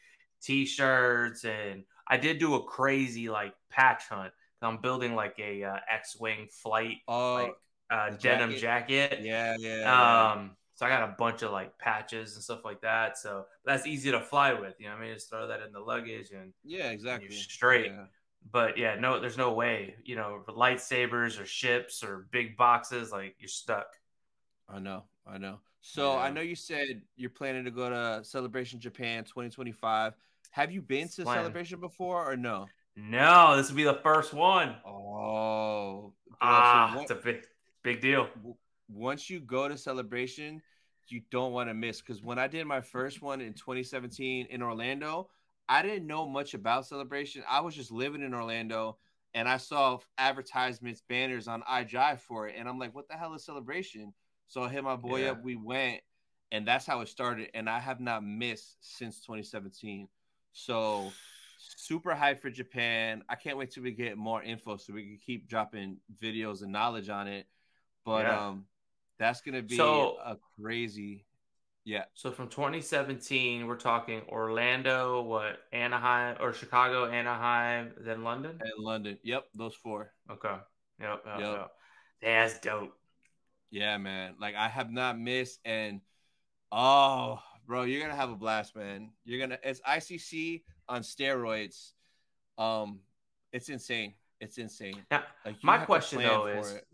t-shirts 0.40 1.44
and 1.44 1.82
I 2.06 2.18
did 2.18 2.38
do 2.38 2.54
a 2.54 2.62
crazy 2.62 3.28
like 3.28 3.54
patch 3.68 4.04
hunt. 4.08 4.32
I'm 4.62 4.78
building 4.78 5.14
like 5.14 5.38
a 5.38 5.64
uh, 5.64 5.76
X-wing 5.90 6.48
flight 6.50 6.98
oh, 7.08 7.34
like 7.34 7.54
uh, 7.90 8.10
denim 8.16 8.50
jacket. 8.56 9.10
jacket. 9.10 9.24
Yeah, 9.24 9.56
yeah. 9.58 10.32
Um, 10.32 10.52
so 10.74 10.84
I 10.84 10.90
got 10.90 11.08
a 11.08 11.14
bunch 11.18 11.42
of 11.42 11.52
like 11.52 11.76
patches 11.78 12.34
and 12.34 12.44
stuff 12.44 12.64
like 12.64 12.82
that. 12.82 13.18
So 13.18 13.46
that's 13.64 13.86
easy 13.86 14.10
to 14.10 14.20
fly 14.20 14.52
with. 14.52 14.74
You 14.78 14.88
know, 14.88 14.94
I 14.94 15.00
mean, 15.00 15.14
just 15.14 15.30
throw 15.30 15.48
that 15.48 15.60
in 15.62 15.72
the 15.72 15.80
luggage 15.80 16.30
and 16.30 16.52
yeah, 16.64 16.90
exactly, 16.90 17.30
straight. 17.30 17.86
Yeah. 17.86 18.04
But 18.52 18.78
yeah, 18.78 18.94
no, 18.94 19.18
there's 19.18 19.38
no 19.38 19.52
way. 19.52 19.96
You 20.04 20.16
know, 20.16 20.42
lightsabers 20.48 21.40
or 21.40 21.46
ships 21.46 22.04
or 22.04 22.28
big 22.30 22.56
boxes, 22.56 23.10
like 23.10 23.36
you're 23.38 23.48
stuck. 23.48 23.86
I 24.68 24.78
know, 24.78 25.04
I 25.26 25.38
know. 25.38 25.60
So 25.80 26.12
yeah. 26.12 26.18
I 26.18 26.30
know 26.30 26.40
you 26.40 26.56
said 26.56 27.02
you're 27.16 27.30
planning 27.30 27.64
to 27.64 27.70
go 27.70 27.88
to 27.88 28.24
Celebration 28.24 28.80
Japan 28.80 29.24
2025. 29.24 30.14
Have 30.50 30.70
you 30.72 30.82
been 30.82 31.08
to. 31.08 31.24
Celebration 31.24 31.80
before 31.80 32.30
or 32.30 32.36
no? 32.36 32.66
No, 32.96 33.56
this 33.56 33.68
will 33.68 33.76
be 33.76 33.84
the 33.84 34.00
first 34.02 34.32
one. 34.32 34.74
Oh, 34.86 36.14
ah, 36.40 36.90
so 36.90 36.96
what, 36.96 37.02
it's 37.02 37.10
a 37.10 37.14
big, 37.14 37.46
big 37.82 38.00
deal 38.00 38.28
once 38.88 39.28
you 39.28 39.40
go 39.40 39.68
to 39.68 39.76
celebration, 39.76 40.62
you 41.08 41.22
don't 41.30 41.52
want 41.52 41.68
to 41.68 41.74
miss. 41.74 42.00
Because 42.00 42.22
when 42.22 42.38
I 42.38 42.46
did 42.46 42.66
my 42.66 42.80
first 42.80 43.22
one 43.22 43.40
in 43.40 43.52
2017 43.54 44.46
in 44.50 44.62
Orlando, 44.62 45.28
I 45.68 45.82
didn't 45.82 46.06
know 46.06 46.28
much 46.28 46.54
about 46.54 46.86
celebration. 46.86 47.42
I 47.48 47.60
was 47.60 47.74
just 47.74 47.90
living 47.90 48.22
in 48.22 48.34
Orlando 48.34 48.98
and 49.34 49.48
I 49.48 49.56
saw 49.56 49.98
advertisements, 50.18 51.02
banners 51.08 51.48
on 51.48 51.62
iDrive 51.62 52.20
for 52.20 52.48
it. 52.48 52.54
And 52.56 52.68
I'm 52.68 52.78
like, 52.78 52.94
what 52.94 53.08
the 53.08 53.14
hell 53.14 53.34
is 53.34 53.44
celebration? 53.44 54.12
So 54.48 54.62
I 54.62 54.68
hit 54.68 54.84
my 54.84 54.96
boy 54.96 55.22
yeah. 55.22 55.32
up, 55.32 55.42
we 55.42 55.56
went, 55.56 56.00
and 56.52 56.66
that's 56.66 56.86
how 56.86 57.00
it 57.00 57.08
started. 57.08 57.50
And 57.52 57.68
I 57.68 57.80
have 57.80 58.00
not 58.00 58.24
missed 58.24 58.76
since 58.80 59.20
2017. 59.20 60.08
So 60.52 61.12
super 61.76 62.12
hyped 62.12 62.40
for 62.40 62.50
Japan. 62.50 63.22
I 63.28 63.34
can't 63.34 63.56
wait 63.56 63.70
till 63.70 63.82
we 63.82 63.92
get 63.92 64.16
more 64.16 64.42
info 64.42 64.76
so 64.76 64.92
we 64.92 65.04
can 65.04 65.18
keep 65.24 65.48
dropping 65.48 65.98
videos 66.22 66.62
and 66.62 66.72
knowledge 66.72 67.08
on 67.08 67.28
it. 67.28 67.46
But 68.04 68.26
yeah. 68.26 68.46
um 68.46 68.64
that's 69.18 69.40
gonna 69.40 69.62
be 69.62 69.76
so, 69.76 70.16
a 70.24 70.36
crazy. 70.60 71.24
Yeah. 71.84 72.04
So 72.14 72.32
from 72.32 72.48
2017, 72.48 73.66
we're 73.66 73.76
talking 73.76 74.22
Orlando, 74.28 75.22
what 75.22 75.60
Anaheim 75.72 76.36
or 76.40 76.52
Chicago, 76.52 77.06
Anaheim, 77.06 77.92
then 77.98 78.24
London. 78.24 78.58
And 78.60 78.84
London. 78.84 79.18
Yep, 79.22 79.44
those 79.54 79.74
four. 79.74 80.12
Okay. 80.30 80.56
Yep. 81.00 81.22
Yep. 81.24 81.38
yep. 81.38 81.40
yep. 81.40 81.70
That's 82.20 82.58
dope. 82.58 82.92
Yeah, 83.70 83.98
man. 83.98 84.34
Like 84.40 84.54
I 84.54 84.68
have 84.68 84.90
not 84.90 85.18
missed, 85.18 85.60
and 85.64 86.00
oh, 86.72 87.40
bro, 87.66 87.82
you're 87.82 88.00
gonna 88.00 88.16
have 88.16 88.30
a 88.30 88.36
blast, 88.36 88.76
man. 88.76 89.10
You're 89.24 89.40
gonna. 89.40 89.58
It's 89.62 89.80
ICC 89.80 90.62
on 90.88 91.02
steroids. 91.02 91.92
Um, 92.58 93.00
it's 93.52 93.68
insane. 93.68 94.14
It's 94.40 94.58
insane. 94.58 95.02
Now, 95.10 95.24
like, 95.44 95.56
my 95.62 95.78
question 95.78 96.22
though 96.22 96.46
is. 96.46 96.72
It 96.72 96.86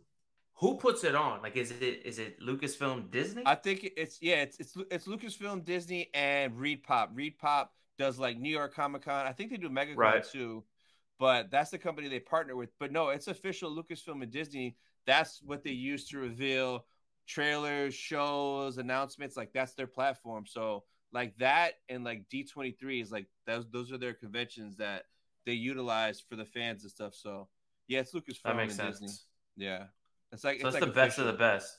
who 0.62 0.76
puts 0.76 1.02
it 1.02 1.16
on? 1.16 1.42
Like, 1.42 1.56
is 1.56 1.72
it 1.72 2.02
is 2.04 2.20
it 2.20 2.40
Lucasfilm 2.40 3.10
Disney? 3.10 3.42
I 3.44 3.56
think 3.56 3.90
it's 3.96 4.22
yeah, 4.22 4.42
it's 4.42 4.60
it's 4.60 4.76
it's 4.92 5.06
Lucasfilm 5.08 5.64
Disney 5.64 6.08
and 6.14 6.52
ReedPop. 6.52 7.08
Reed 7.14 7.36
Pop 7.36 7.72
does 7.98 8.16
like 8.16 8.38
New 8.38 8.48
York 8.48 8.72
Comic 8.72 9.02
Con. 9.02 9.26
I 9.26 9.32
think 9.32 9.50
they 9.50 9.56
do 9.56 9.68
MegaCon 9.68 9.96
right. 9.96 10.24
too, 10.24 10.62
but 11.18 11.50
that's 11.50 11.70
the 11.70 11.78
company 11.78 12.06
they 12.06 12.20
partner 12.20 12.54
with. 12.54 12.70
But 12.78 12.92
no, 12.92 13.08
it's 13.08 13.26
official 13.26 13.74
Lucasfilm 13.74 14.22
and 14.22 14.30
Disney. 14.30 14.76
That's 15.04 15.42
what 15.42 15.64
they 15.64 15.70
use 15.70 16.06
to 16.10 16.18
reveal 16.18 16.84
trailers, 17.32 17.94
shows, 17.94 18.78
announcements. 18.78 19.36
Like 19.36 19.52
that's 19.52 19.74
their 19.74 19.86
platform. 19.86 20.44
So 20.46 20.84
like 21.12 21.36
that 21.38 21.74
and 21.88 22.04
like 22.04 22.24
D23 22.32 23.02
is 23.02 23.10
like 23.10 23.26
those 23.46 23.66
those 23.70 23.92
are 23.92 23.98
their 23.98 24.14
conventions 24.14 24.76
that 24.76 25.04
they 25.46 25.52
utilize 25.52 26.20
for 26.20 26.36
the 26.36 26.44
fans 26.44 26.82
and 26.82 26.90
stuff. 26.90 27.14
So 27.14 27.48
yeah, 27.88 28.00
it's 28.00 28.12
Lucasfilm 28.12 28.42
that 28.44 28.56
makes 28.56 28.76
sense. 28.76 29.00
Disney. 29.00 29.16
Yeah. 29.56 29.84
It's 30.32 30.44
like 30.44 30.60
so 30.60 30.68
it's, 30.68 30.74
like 30.74 30.84
the 30.84 30.90
best 30.90 31.18
of 31.18 31.26
the 31.26 31.32
best. 31.34 31.76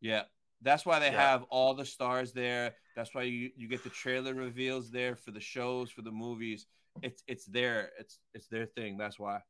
Yeah, 0.00 0.22
that's 0.62 0.86
why 0.86 0.98
they 0.98 1.10
yeah. 1.10 1.30
have 1.30 1.42
all 1.44 1.74
the 1.74 1.84
stars 1.84 2.32
there. 2.32 2.74
That's 2.94 3.14
why 3.14 3.22
you 3.22 3.50
you 3.56 3.68
get 3.68 3.82
the 3.82 3.90
trailer 3.90 4.34
reveals 4.34 4.90
there 4.90 5.16
for 5.16 5.32
the 5.32 5.40
shows 5.40 5.90
for 5.90 6.02
the 6.02 6.12
movies. 6.12 6.66
It's 7.02 7.22
it's 7.26 7.44
there. 7.46 7.90
It's 7.98 8.18
it's 8.34 8.46
their 8.48 8.66
thing. 8.66 8.98
That's 8.98 9.18
why. 9.18 9.40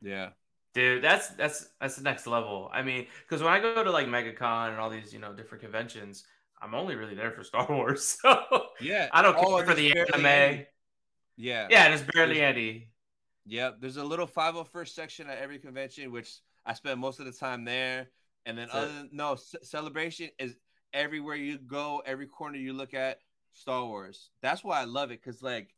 Yeah. 0.00 0.30
Dude, 0.74 1.02
that's 1.02 1.28
that's 1.30 1.68
that's 1.80 1.96
the 1.96 2.02
next 2.02 2.26
level. 2.26 2.70
I 2.72 2.82
mean, 2.82 3.06
because 3.22 3.42
when 3.42 3.52
I 3.52 3.60
go 3.60 3.82
to 3.82 3.90
like 3.90 4.06
MegaCon 4.06 4.70
and 4.70 4.78
all 4.78 4.90
these 4.90 5.12
you 5.12 5.18
know 5.18 5.32
different 5.32 5.62
conventions, 5.62 6.24
I'm 6.60 6.74
only 6.74 6.94
really 6.94 7.14
there 7.14 7.30
for 7.30 7.42
Star 7.42 7.66
Wars. 7.70 8.18
So 8.22 8.66
yeah, 8.80 9.08
I 9.12 9.22
don't 9.22 9.36
oh, 9.36 9.44
care 9.44 9.64
oh, 9.64 9.64
for 9.64 9.74
the 9.74 9.98
anime. 9.98 10.64
Yeah, 11.36 11.68
yeah, 11.70 11.88
there's 11.88 12.02
barely 12.02 12.38
there's, 12.38 12.56
any. 12.56 12.88
Yep, 13.46 13.76
there's 13.80 13.96
a 13.96 14.04
little 14.04 14.26
501st 14.26 14.88
section 14.88 15.30
at 15.30 15.38
every 15.38 15.58
convention, 15.58 16.12
which 16.12 16.40
I 16.66 16.74
spend 16.74 17.00
most 17.00 17.18
of 17.18 17.26
the 17.26 17.32
time 17.32 17.64
there. 17.64 18.10
And 18.44 18.58
then 18.58 18.68
other 18.72 18.88
than 18.88 19.08
no 19.12 19.36
c- 19.36 19.58
celebration 19.62 20.30
is 20.38 20.56
everywhere 20.92 21.36
you 21.36 21.58
go, 21.58 22.02
every 22.04 22.26
corner 22.26 22.56
you 22.56 22.72
look 22.72 22.92
at, 22.92 23.20
Star 23.52 23.84
Wars. 23.84 24.30
That's 24.42 24.62
why 24.62 24.80
I 24.80 24.84
love 24.84 25.10
it 25.10 25.22
because 25.22 25.42
like 25.42 25.74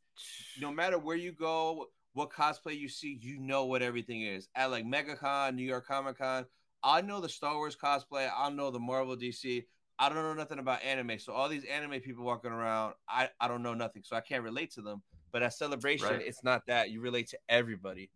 no 0.60 0.70
matter 0.70 0.98
where 0.98 1.16
you 1.16 1.32
go, 1.32 1.86
what 2.12 2.30
cosplay 2.30 2.78
you 2.78 2.88
see, 2.88 3.18
you 3.20 3.38
know 3.38 3.66
what 3.66 3.82
everything 3.82 4.22
is. 4.22 4.48
At 4.54 4.70
like 4.70 4.84
MegaCon, 4.84 5.54
New 5.54 5.64
York 5.64 5.86
Comic 5.86 6.18
Con, 6.18 6.46
I 6.82 7.00
know 7.02 7.20
the 7.20 7.28
Star 7.28 7.54
Wars 7.54 7.76
cosplay, 7.76 8.30
I 8.34 8.50
know 8.50 8.70
the 8.70 8.78
Marvel 8.78 9.16
DC. 9.16 9.64
I 9.98 10.08
don't 10.08 10.16
know 10.16 10.34
nothing 10.34 10.58
about 10.58 10.82
anime. 10.82 11.18
So 11.18 11.32
all 11.32 11.48
these 11.48 11.64
anime 11.64 12.00
people 12.00 12.24
walking 12.24 12.50
around, 12.50 12.94
I, 13.08 13.28
I 13.38 13.48
don't 13.48 13.62
know 13.62 13.74
nothing. 13.74 14.02
So 14.04 14.16
I 14.16 14.20
can't 14.20 14.42
relate 14.42 14.72
to 14.72 14.82
them. 14.82 15.02
But 15.30 15.42
at 15.42 15.52
celebration, 15.54 16.08
right. 16.08 16.22
it's 16.22 16.42
not 16.42 16.66
that. 16.66 16.90
You 16.90 17.00
relate 17.00 17.28
to 17.28 17.38
everybody. 17.48 18.10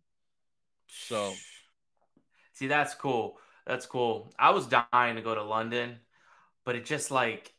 So 0.87 1.33
see, 2.53 2.67
that's 2.67 2.95
cool. 2.95 3.37
That's 3.65 3.85
cool. 3.85 4.33
I 4.37 4.51
was 4.51 4.67
dying 4.67 5.15
to 5.15 5.21
go 5.21 5.33
to 5.33 5.43
London, 5.43 5.99
but 6.65 6.75
it 6.75 6.85
just 6.85 7.11
like 7.11 7.53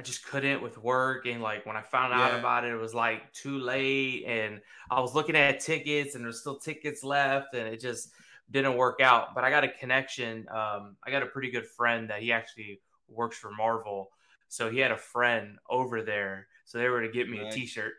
I 0.00 0.02
just 0.02 0.24
couldn't 0.24 0.62
with 0.62 0.78
work. 0.78 1.26
And 1.26 1.42
like 1.42 1.66
when 1.66 1.76
I 1.76 1.82
found 1.82 2.14
out 2.14 2.32
yeah. 2.32 2.38
about 2.38 2.64
it, 2.64 2.72
it 2.72 2.76
was 2.76 2.94
like 2.94 3.30
too 3.34 3.58
late. 3.58 4.24
And 4.26 4.62
I 4.90 4.98
was 4.98 5.14
looking 5.14 5.36
at 5.36 5.60
tickets 5.60 6.14
and 6.14 6.24
there's 6.24 6.40
still 6.40 6.56
tickets 6.56 7.04
left. 7.04 7.52
And 7.52 7.68
it 7.68 7.80
just 7.80 8.08
didn't 8.50 8.78
work 8.78 9.02
out. 9.02 9.34
But 9.34 9.44
I 9.44 9.50
got 9.50 9.62
a 9.62 9.68
connection. 9.68 10.46
Um, 10.48 10.96
I 11.04 11.10
got 11.10 11.22
a 11.22 11.26
pretty 11.26 11.50
good 11.50 11.66
friend 11.66 12.08
that 12.08 12.22
he 12.22 12.32
actually 12.32 12.80
works 13.10 13.36
for 13.36 13.50
Marvel. 13.50 14.08
So 14.48 14.70
he 14.70 14.78
had 14.78 14.90
a 14.90 14.96
friend 14.96 15.58
over 15.68 16.00
there. 16.00 16.46
So 16.64 16.78
they 16.78 16.88
were 16.88 17.02
to 17.02 17.12
get 17.12 17.28
me 17.28 17.36
nice. 17.36 17.52
a 17.52 17.56
t 17.56 17.66
shirt. 17.66 17.92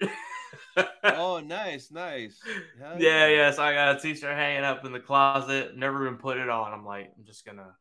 oh, 1.04 1.40
nice, 1.46 1.92
nice. 1.92 2.40
Hell 2.80 3.00
yeah, 3.00 3.28
yeah. 3.28 3.52
So 3.52 3.62
I 3.62 3.74
got 3.74 3.98
a 3.98 4.00
t 4.00 4.16
shirt 4.16 4.36
hanging 4.36 4.64
up 4.64 4.84
in 4.86 4.92
the 4.92 5.00
closet, 5.00 5.78
never 5.78 6.04
even 6.08 6.18
put 6.18 6.38
it 6.38 6.50
on. 6.50 6.74
I'm 6.74 6.84
like, 6.84 7.12
I'm 7.16 7.26
just 7.26 7.46
going 7.46 7.58
to 7.58 7.76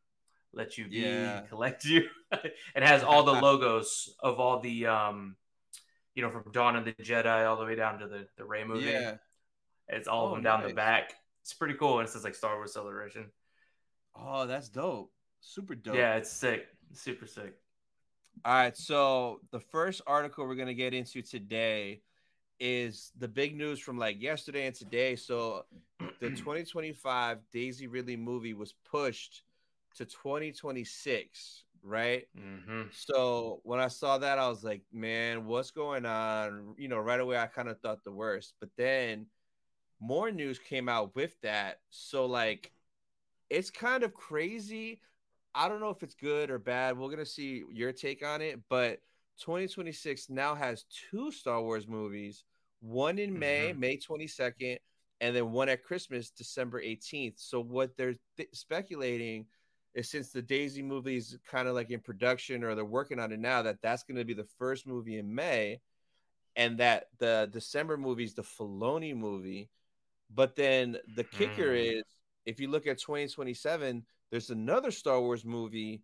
let 0.53 0.77
you 0.77 0.87
be, 0.87 0.97
yeah. 0.97 1.41
collect 1.49 1.85
you. 1.85 2.03
it 2.31 2.83
has 2.83 3.03
all 3.03 3.23
the 3.23 3.31
logos 3.41 4.13
of 4.19 4.39
all 4.39 4.59
the 4.59 4.87
um 4.87 5.35
you 6.15 6.21
know 6.21 6.29
from 6.29 6.51
Dawn 6.51 6.75
of 6.75 6.85
the 6.85 6.93
Jedi 6.93 7.47
all 7.47 7.57
the 7.57 7.65
way 7.65 7.75
down 7.75 7.99
to 7.99 8.07
the 8.07 8.27
the 8.37 8.45
Rey 8.45 8.63
movie. 8.63 8.89
Yeah. 8.89 9.15
It's 9.87 10.07
all 10.07 10.25
oh, 10.25 10.27
of 10.27 10.35
them 10.35 10.43
down 10.43 10.61
nice. 10.61 10.69
the 10.69 10.75
back. 10.75 11.13
It's 11.41 11.53
pretty 11.53 11.73
cool. 11.73 11.99
And 11.99 12.07
it 12.07 12.11
says 12.11 12.23
like 12.23 12.35
Star 12.35 12.55
Wars 12.55 12.73
Celebration. 12.73 13.25
Oh, 14.15 14.45
that's 14.45 14.69
dope. 14.69 15.11
Super 15.41 15.75
dope. 15.75 15.95
Yeah, 15.95 16.15
it's 16.15 16.31
sick. 16.31 16.67
super 16.93 17.25
sick. 17.25 17.55
All 18.45 18.53
right, 18.53 18.75
so 18.75 19.41
the 19.51 19.59
first 19.59 20.01
article 20.07 20.47
we're 20.47 20.55
gonna 20.55 20.73
get 20.73 20.93
into 20.93 21.21
today 21.21 22.01
is 22.59 23.11
the 23.17 23.27
big 23.27 23.57
news 23.57 23.79
from 23.79 23.97
like 23.97 24.21
yesterday 24.21 24.67
and 24.67 24.75
today. 24.75 25.15
So 25.15 25.65
the 26.19 26.29
2025 26.29 27.39
Daisy 27.51 27.87
Ridley 27.87 28.15
movie 28.15 28.53
was 28.53 28.73
pushed 28.89 29.41
to 29.95 30.05
2026, 30.05 31.63
right? 31.83 32.27
Mm-hmm. 32.37 32.83
So 32.91 33.61
when 33.63 33.79
I 33.79 33.87
saw 33.87 34.17
that, 34.17 34.39
I 34.39 34.47
was 34.47 34.63
like, 34.63 34.81
man, 34.91 35.45
what's 35.45 35.71
going 35.71 36.05
on? 36.05 36.75
You 36.77 36.87
know, 36.87 36.99
right 36.99 37.19
away, 37.19 37.37
I 37.37 37.47
kind 37.47 37.69
of 37.69 37.79
thought 37.79 38.03
the 38.03 38.11
worst. 38.11 38.53
But 38.59 38.69
then 38.77 39.27
more 39.99 40.31
news 40.31 40.59
came 40.59 40.89
out 40.89 41.15
with 41.15 41.39
that. 41.41 41.79
So, 41.89 42.25
like, 42.25 42.71
it's 43.49 43.69
kind 43.69 44.03
of 44.03 44.13
crazy. 44.13 45.01
I 45.53 45.67
don't 45.67 45.79
know 45.79 45.89
if 45.89 46.03
it's 46.03 46.15
good 46.15 46.49
or 46.49 46.59
bad. 46.59 46.97
We're 46.97 47.07
going 47.07 47.19
to 47.19 47.25
see 47.25 47.63
your 47.71 47.91
take 47.91 48.25
on 48.25 48.41
it. 48.41 48.59
But 48.69 48.99
2026 49.41 50.29
now 50.29 50.55
has 50.55 50.85
two 51.09 51.31
Star 51.31 51.61
Wars 51.61 51.87
movies 51.87 52.43
one 52.81 53.19
in 53.19 53.37
May, 53.37 53.69
mm-hmm. 53.69 53.79
May 53.79 53.97
22nd, 53.97 54.77
and 55.21 55.35
then 55.35 55.51
one 55.51 55.69
at 55.69 55.83
Christmas, 55.83 56.31
December 56.31 56.81
18th. 56.81 57.35
So, 57.37 57.61
what 57.61 57.95
they're 57.95 58.15
th- 58.37 58.49
speculating 58.53 59.45
is 59.93 60.09
since 60.09 60.29
the 60.29 60.41
Daisy 60.41 60.81
movie 60.81 61.17
is 61.17 61.37
kind 61.49 61.67
of 61.67 61.75
like 61.75 61.89
in 61.89 61.99
production 61.99 62.63
or 62.63 62.75
they're 62.75 62.85
working 62.85 63.19
on 63.19 63.31
it 63.31 63.39
now, 63.39 63.61
that 63.61 63.81
that's 63.81 64.03
going 64.03 64.17
to 64.17 64.25
be 64.25 64.33
the 64.33 64.47
first 64.57 64.87
movie 64.87 65.17
in 65.17 65.33
May, 65.33 65.81
and 66.55 66.77
that 66.77 67.07
the 67.19 67.49
December 67.51 67.97
movie 67.97 68.23
is 68.23 68.33
the 68.33 68.43
Filoni 68.43 69.15
movie. 69.15 69.69
But 70.33 70.55
then 70.55 70.97
the 71.15 71.25
kicker 71.25 71.73
mm. 71.73 71.97
is 71.97 72.03
if 72.45 72.59
you 72.59 72.69
look 72.69 72.87
at 72.87 72.97
2027, 72.99 74.05
there's 74.29 74.49
another 74.49 74.91
Star 74.91 75.19
Wars 75.19 75.43
movie 75.43 76.01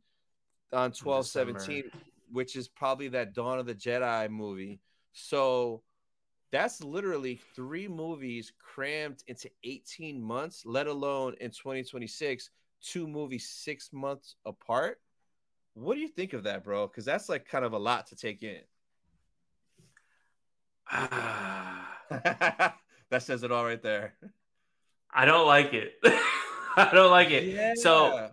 on 0.73 0.91
12 0.91 1.28
17, 1.28 1.84
which 2.32 2.56
is 2.56 2.67
probably 2.67 3.08
that 3.10 3.34
Dawn 3.34 3.60
of 3.60 3.65
the 3.65 3.76
Jedi 3.76 4.30
movie. 4.30 4.82
So 5.13 5.82
that's 6.52 6.84
literally 6.84 7.39
three 7.56 7.88
movies 7.88 8.52
crammed 8.60 9.23
into 9.28 9.50
18 9.63 10.21
months, 10.21 10.63
let 10.65 10.88
alone 10.88 11.36
in 11.39 11.52
2026 11.52 12.50
two 12.82 13.08
movies 13.08 13.50
six 13.50 13.92
months 13.92 14.36
apart. 14.46 15.00
What 15.74 15.96
do 15.96 16.02
you 16.02 16.08
think 16.08 16.34
of 16.34 16.44
that, 16.44 16.63
bro? 16.63 16.88
Because 16.88 17.06
that's 17.06 17.30
like 17.30 17.48
kind 17.48 17.63
of 17.63 17.74
a 17.74 17.78
lot 17.78 18.08
to 18.08 18.16
take 18.16 18.44
in. 18.44 18.62
that 22.10 22.74
says 23.20 23.44
it 23.44 23.52
all 23.52 23.66
right 23.66 23.82
there. 23.82 24.13
I 25.13 25.26
don't 25.26 25.48
like 25.48 25.74
it. 25.74 25.94
I 26.78 26.90
don't 26.94 27.12
like 27.12 27.32
it. 27.32 27.46
Yeah. 27.46 27.74
So 27.76 28.30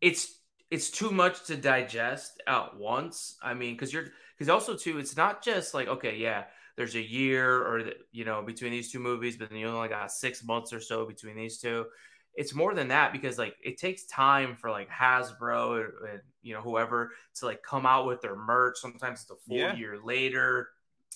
it's 0.00 0.38
it's 0.70 0.90
too 0.90 1.10
much 1.10 1.44
to 1.44 1.56
digest 1.56 2.42
at 2.46 2.76
once. 2.76 3.36
I 3.42 3.54
mean, 3.54 3.74
because 3.74 3.92
you're 3.92 4.06
because 4.36 4.48
also 4.48 4.76
too, 4.76 4.98
it's 4.98 5.16
not 5.16 5.42
just 5.42 5.74
like 5.74 5.88
okay, 5.88 6.16
yeah, 6.16 6.44
there's 6.76 6.94
a 6.94 7.00
year 7.00 7.62
or 7.62 7.90
you 8.12 8.24
know 8.24 8.42
between 8.42 8.72
these 8.72 8.90
two 8.90 8.98
movies, 8.98 9.36
but 9.36 9.50
then 9.50 9.58
you 9.58 9.68
only 9.68 9.88
got 9.88 10.10
six 10.10 10.44
months 10.44 10.72
or 10.72 10.80
so 10.80 11.06
between 11.06 11.36
these 11.36 11.58
two 11.58 11.86
it's 12.36 12.54
more 12.54 12.74
than 12.74 12.88
that 12.88 13.12
because 13.12 13.38
like 13.38 13.56
it 13.62 13.78
takes 13.78 14.04
time 14.04 14.56
for 14.56 14.70
like 14.70 14.90
Hasbro 14.90 15.86
and, 16.10 16.20
you 16.42 16.54
know 16.54 16.60
whoever 16.60 17.10
to 17.34 17.46
like 17.46 17.62
come 17.62 17.86
out 17.86 18.06
with 18.06 18.20
their 18.20 18.36
merch. 18.36 18.78
Sometimes 18.78 19.22
it's 19.22 19.30
a 19.30 19.36
full 19.48 19.56
yeah. 19.56 19.74
year 19.74 19.98
later, 20.02 20.68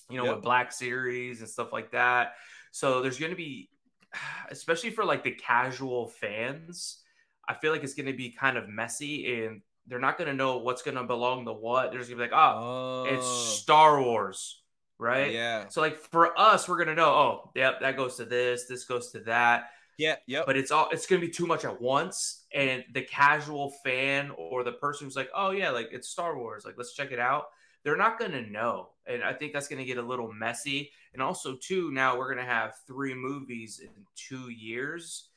you 0.08 0.16
know, 0.16 0.24
yep. 0.24 0.36
with 0.36 0.44
Black 0.44 0.72
Series 0.72 1.40
and 1.40 1.48
stuff 1.48 1.72
like 1.72 1.92
that. 1.92 2.32
So 2.72 3.02
there's 3.02 3.18
going 3.18 3.30
to 3.30 3.36
be, 3.36 3.68
especially 4.50 4.90
for 4.90 5.04
like 5.04 5.22
the 5.22 5.30
casual 5.32 6.08
fans, 6.08 7.02
I 7.48 7.54
feel 7.54 7.70
like 7.70 7.84
it's 7.84 7.94
going 7.94 8.06
to 8.06 8.12
be 8.12 8.30
kind 8.30 8.56
of 8.56 8.68
messy 8.68 9.44
and 9.44 9.60
they're 9.86 10.00
not 10.00 10.18
going 10.18 10.28
to 10.28 10.34
know 10.34 10.58
what's 10.58 10.82
going 10.82 10.96
to 10.96 11.04
belong 11.04 11.44
to 11.44 11.52
what. 11.52 11.90
They're 11.90 12.00
just 12.00 12.10
going 12.10 12.20
to 12.20 12.26
be 12.26 12.32
like, 12.32 12.40
oh, 12.40 13.06
oh, 13.08 13.14
it's 13.14 13.26
Star 13.26 14.02
Wars, 14.02 14.62
right? 14.98 15.32
Yeah. 15.32 15.68
So 15.68 15.80
like 15.80 15.98
for 15.98 16.38
us, 16.38 16.68
we're 16.68 16.76
going 16.76 16.88
to 16.88 16.94
know, 16.94 17.10
oh, 17.10 17.50
yep, 17.54 17.80
that 17.80 17.96
goes 17.96 18.16
to 18.16 18.24
this, 18.24 18.66
this 18.66 18.84
goes 18.84 19.12
to 19.12 19.20
that 19.20 19.70
yeah, 20.00 20.16
yeah. 20.26 20.42
But 20.46 20.56
it's 20.56 20.70
all 20.70 20.88
it's 20.90 21.06
gonna 21.06 21.20
be 21.20 21.28
too 21.28 21.46
much 21.46 21.64
at 21.66 21.80
once, 21.80 22.46
and 22.54 22.82
the 22.94 23.02
casual 23.02 23.70
fan 23.84 24.30
or 24.36 24.64
the 24.64 24.72
person 24.72 25.06
who's 25.06 25.14
like, 25.14 25.30
"Oh 25.34 25.50
yeah, 25.50 25.70
like 25.70 25.90
it's 25.92 26.08
Star 26.08 26.38
Wars, 26.38 26.64
like 26.64 26.76
let's 26.78 26.94
check 26.94 27.12
it 27.12 27.18
out." 27.18 27.48
They're 27.84 27.98
not 27.98 28.18
gonna 28.18 28.46
know, 28.46 28.90
and 29.06 29.22
I 29.22 29.34
think 29.34 29.52
that's 29.52 29.68
gonna 29.68 29.84
get 29.84 29.98
a 29.98 30.02
little 30.02 30.32
messy. 30.32 30.90
And 31.12 31.20
also, 31.20 31.56
too, 31.56 31.90
now 31.92 32.16
we're 32.18 32.30
gonna 32.30 32.46
have 32.46 32.74
three 32.86 33.14
movies 33.14 33.80
in 33.80 33.90
two 34.16 34.48
years. 34.50 35.28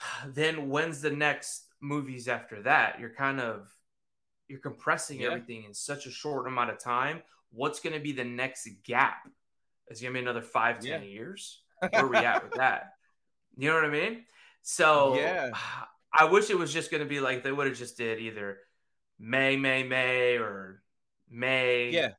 Then 0.26 0.68
when's 0.68 1.00
the 1.00 1.10
next 1.10 1.68
movies 1.80 2.26
after 2.26 2.62
that? 2.62 2.98
You're 2.98 3.14
kind 3.14 3.40
of 3.40 3.70
you're 4.48 4.60
compressing 4.60 5.20
yeah. 5.20 5.28
everything 5.28 5.64
in 5.64 5.72
such 5.74 6.06
a 6.06 6.10
short 6.10 6.48
amount 6.48 6.70
of 6.70 6.78
time. 6.78 7.22
What's 7.52 7.78
gonna 7.78 8.00
be 8.00 8.12
the 8.12 8.24
next 8.24 8.68
gap? 8.84 9.28
Is 9.88 10.00
it 10.00 10.04
gonna 10.04 10.14
be 10.14 10.20
another 10.20 10.42
five, 10.42 10.80
ten 10.80 11.02
yeah. 11.02 11.08
years? 11.08 11.62
Where 11.78 12.04
are 12.04 12.08
we 12.08 12.16
at 12.16 12.42
with 12.42 12.54
that? 12.54 12.94
You 13.56 13.70
know 13.70 13.74
what 13.76 13.84
I 13.84 13.90
mean? 13.90 14.24
So 14.62 15.16
yeah, 15.16 15.50
I 16.12 16.24
wish 16.24 16.50
it 16.50 16.58
was 16.58 16.72
just 16.72 16.90
going 16.90 17.02
to 17.02 17.08
be 17.08 17.20
like 17.20 17.42
they 17.42 17.52
would 17.52 17.66
have 17.66 17.76
just 17.76 17.96
did 17.96 18.18
either 18.18 18.58
May, 19.18 19.56
May, 19.56 19.82
May, 19.82 20.36
or 20.36 20.82
May. 21.30 21.90
Yeah. 21.90 22.10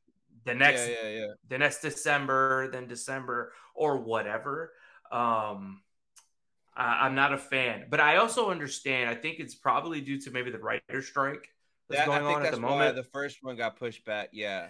The 0.44 0.54
next, 0.54 0.88
yeah, 0.88 0.94
yeah, 1.02 1.18
yeah. 1.18 1.26
the 1.48 1.58
next 1.58 1.82
December, 1.82 2.70
then 2.70 2.86
December, 2.86 3.52
or 3.74 3.98
whatever. 3.98 4.72
Um, 5.12 5.82
I, 6.74 7.00
I'm 7.02 7.14
not 7.14 7.34
a 7.34 7.38
fan, 7.38 7.86
but 7.90 8.00
I 8.00 8.16
also 8.16 8.50
understand. 8.50 9.10
I 9.10 9.14
think 9.14 9.40
it's 9.40 9.54
probably 9.54 10.00
due 10.00 10.18
to 10.22 10.30
maybe 10.30 10.50
the 10.50 10.58
writer 10.58 11.02
strike 11.02 11.48
that's 11.90 12.00
that, 12.00 12.06
going 12.06 12.24
on 12.34 12.46
at 12.46 12.52
the 12.52 12.60
moment. 12.60 12.96
the 12.96 13.02
first 13.02 13.38
one 13.42 13.56
got 13.56 13.78
pushed 13.78 14.06
back. 14.06 14.30
Yeah, 14.32 14.68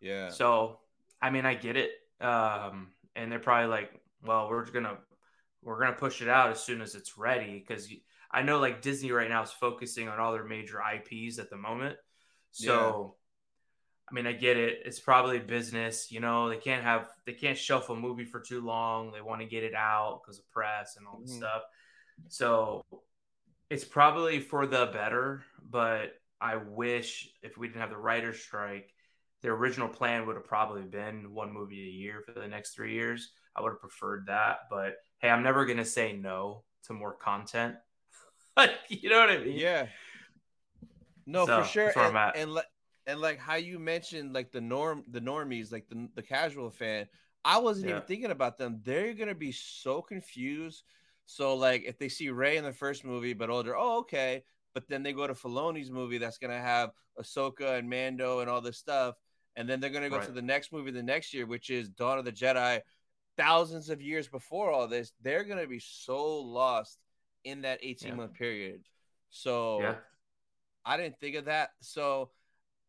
yeah. 0.00 0.28
So, 0.28 0.78
I 1.20 1.30
mean, 1.30 1.44
I 1.44 1.54
get 1.54 1.76
it. 1.76 1.90
Um, 2.20 2.88
and 3.16 3.32
they're 3.32 3.38
probably 3.38 3.68
like, 3.68 3.90
well, 4.22 4.48
we're 4.48 4.62
just 4.62 4.74
gonna 4.74 4.98
we're 5.66 5.80
gonna 5.80 5.96
push 5.96 6.22
it 6.22 6.28
out 6.28 6.50
as 6.50 6.62
soon 6.62 6.80
as 6.80 6.94
it's 6.94 7.18
ready 7.18 7.58
because 7.58 7.88
I 8.30 8.42
know 8.42 8.60
like 8.60 8.82
Disney 8.82 9.10
right 9.10 9.28
now 9.28 9.42
is 9.42 9.50
focusing 9.50 10.08
on 10.08 10.20
all 10.20 10.32
their 10.32 10.44
major 10.44 10.80
IPs 10.80 11.38
at 11.38 11.50
the 11.50 11.56
moment. 11.56 11.96
So, 12.52 13.16
yeah. 13.16 14.08
I 14.08 14.14
mean, 14.14 14.26
I 14.28 14.32
get 14.32 14.56
it. 14.56 14.78
It's 14.84 15.00
probably 15.00 15.40
business. 15.40 16.12
You 16.12 16.20
know, 16.20 16.48
they 16.48 16.56
can't 16.56 16.84
have 16.84 17.08
they 17.26 17.32
can't 17.32 17.58
shelf 17.58 17.90
a 17.90 17.96
movie 17.96 18.24
for 18.24 18.40
too 18.40 18.60
long. 18.64 19.10
They 19.10 19.20
want 19.20 19.40
to 19.40 19.46
get 19.46 19.64
it 19.64 19.74
out 19.74 20.20
because 20.22 20.38
of 20.38 20.48
press 20.50 20.96
and 20.96 21.06
all 21.06 21.18
this 21.20 21.30
mm-hmm. 21.30 21.40
stuff. 21.40 21.62
So, 22.28 22.84
it's 23.68 23.84
probably 23.84 24.38
for 24.38 24.66
the 24.68 24.88
better. 24.92 25.42
But 25.68 26.12
I 26.40 26.56
wish 26.56 27.28
if 27.42 27.58
we 27.58 27.66
didn't 27.66 27.80
have 27.80 27.90
the 27.90 27.96
writer's 27.96 28.40
strike, 28.40 28.94
the 29.42 29.48
original 29.48 29.88
plan 29.88 30.26
would 30.26 30.36
have 30.36 30.46
probably 30.46 30.82
been 30.82 31.34
one 31.34 31.52
movie 31.52 31.88
a 31.88 31.90
year 31.90 32.22
for 32.24 32.38
the 32.38 32.46
next 32.46 32.74
three 32.74 32.94
years. 32.94 33.32
I 33.56 33.62
would 33.62 33.70
have 33.70 33.80
preferred 33.80 34.26
that, 34.26 34.60
but 34.70 34.94
hey, 35.18 35.30
I'm 35.30 35.42
never 35.42 35.66
gonna 35.66 35.84
say 35.84 36.12
no 36.12 36.62
to 36.84 36.92
more 36.92 37.12
content. 37.12 37.76
you 38.88 39.10
know 39.10 39.20
what 39.20 39.30
I 39.30 39.38
mean? 39.38 39.58
Yeah. 39.58 39.86
No, 41.26 41.46
So, 41.46 41.62
for 41.62 41.68
sure. 41.68 41.88
and, 41.88 42.00
I'm 42.00 42.16
at. 42.16 42.36
and 42.36 42.54
like 42.54 42.66
and 43.06 43.20
like 43.20 43.38
how 43.38 43.56
you 43.56 43.78
mentioned 43.78 44.32
like 44.32 44.52
the 44.52 44.60
norm 44.60 45.04
the 45.10 45.20
normies, 45.20 45.72
like 45.72 45.88
the 45.88 46.08
the 46.14 46.22
casual 46.22 46.70
fan. 46.70 47.06
I 47.44 47.58
wasn't 47.58 47.88
even 47.90 48.02
thinking 48.02 48.32
about 48.32 48.58
them. 48.58 48.80
They're 48.82 49.14
gonna 49.14 49.34
be 49.34 49.52
so 49.52 50.02
confused. 50.02 50.82
So 51.26 51.54
like 51.54 51.84
if 51.84 51.98
they 51.98 52.08
see 52.08 52.30
Rey 52.30 52.56
in 52.56 52.64
the 52.64 52.72
first 52.72 53.04
movie 53.04 53.34
but 53.34 53.50
older, 53.50 53.76
oh 53.76 53.98
okay. 53.98 54.44
But 54.74 54.88
then 54.88 55.02
they 55.02 55.12
go 55.12 55.26
to 55.26 55.32
Filoni's 55.32 55.90
movie 55.90 56.18
that's 56.18 56.38
gonna 56.38 56.60
have 56.60 56.90
Ahsoka 57.20 57.78
and 57.78 57.88
Mando 57.88 58.40
and 58.40 58.50
all 58.50 58.60
this 58.60 58.76
stuff, 58.78 59.14
and 59.54 59.68
then 59.68 59.80
they're 59.80 59.90
gonna 59.90 60.10
go 60.10 60.20
to 60.20 60.32
the 60.32 60.42
next 60.42 60.72
movie 60.72 60.90
the 60.90 61.02
next 61.02 61.32
year, 61.32 61.46
which 61.46 61.70
is 61.70 61.88
Dawn 61.88 62.18
of 62.18 62.24
the 62.24 62.32
Jedi, 62.32 62.80
thousands 63.36 63.90
of 63.90 64.00
years 64.02 64.28
before 64.28 64.70
all 64.70 64.88
this. 64.88 65.12
They're 65.22 65.44
gonna 65.44 65.66
be 65.66 65.78
so 65.80 66.40
lost 66.40 66.98
in 67.44 67.62
that 67.62 67.78
18 67.82 68.08
Yeah. 68.10 68.14
month 68.14 68.34
period. 68.34 68.88
So 69.30 69.80
Yeah. 69.80 69.96
I 70.84 70.96
didn't 70.96 71.18
think 71.18 71.36
of 71.36 71.46
that. 71.46 71.74
So, 71.80 72.30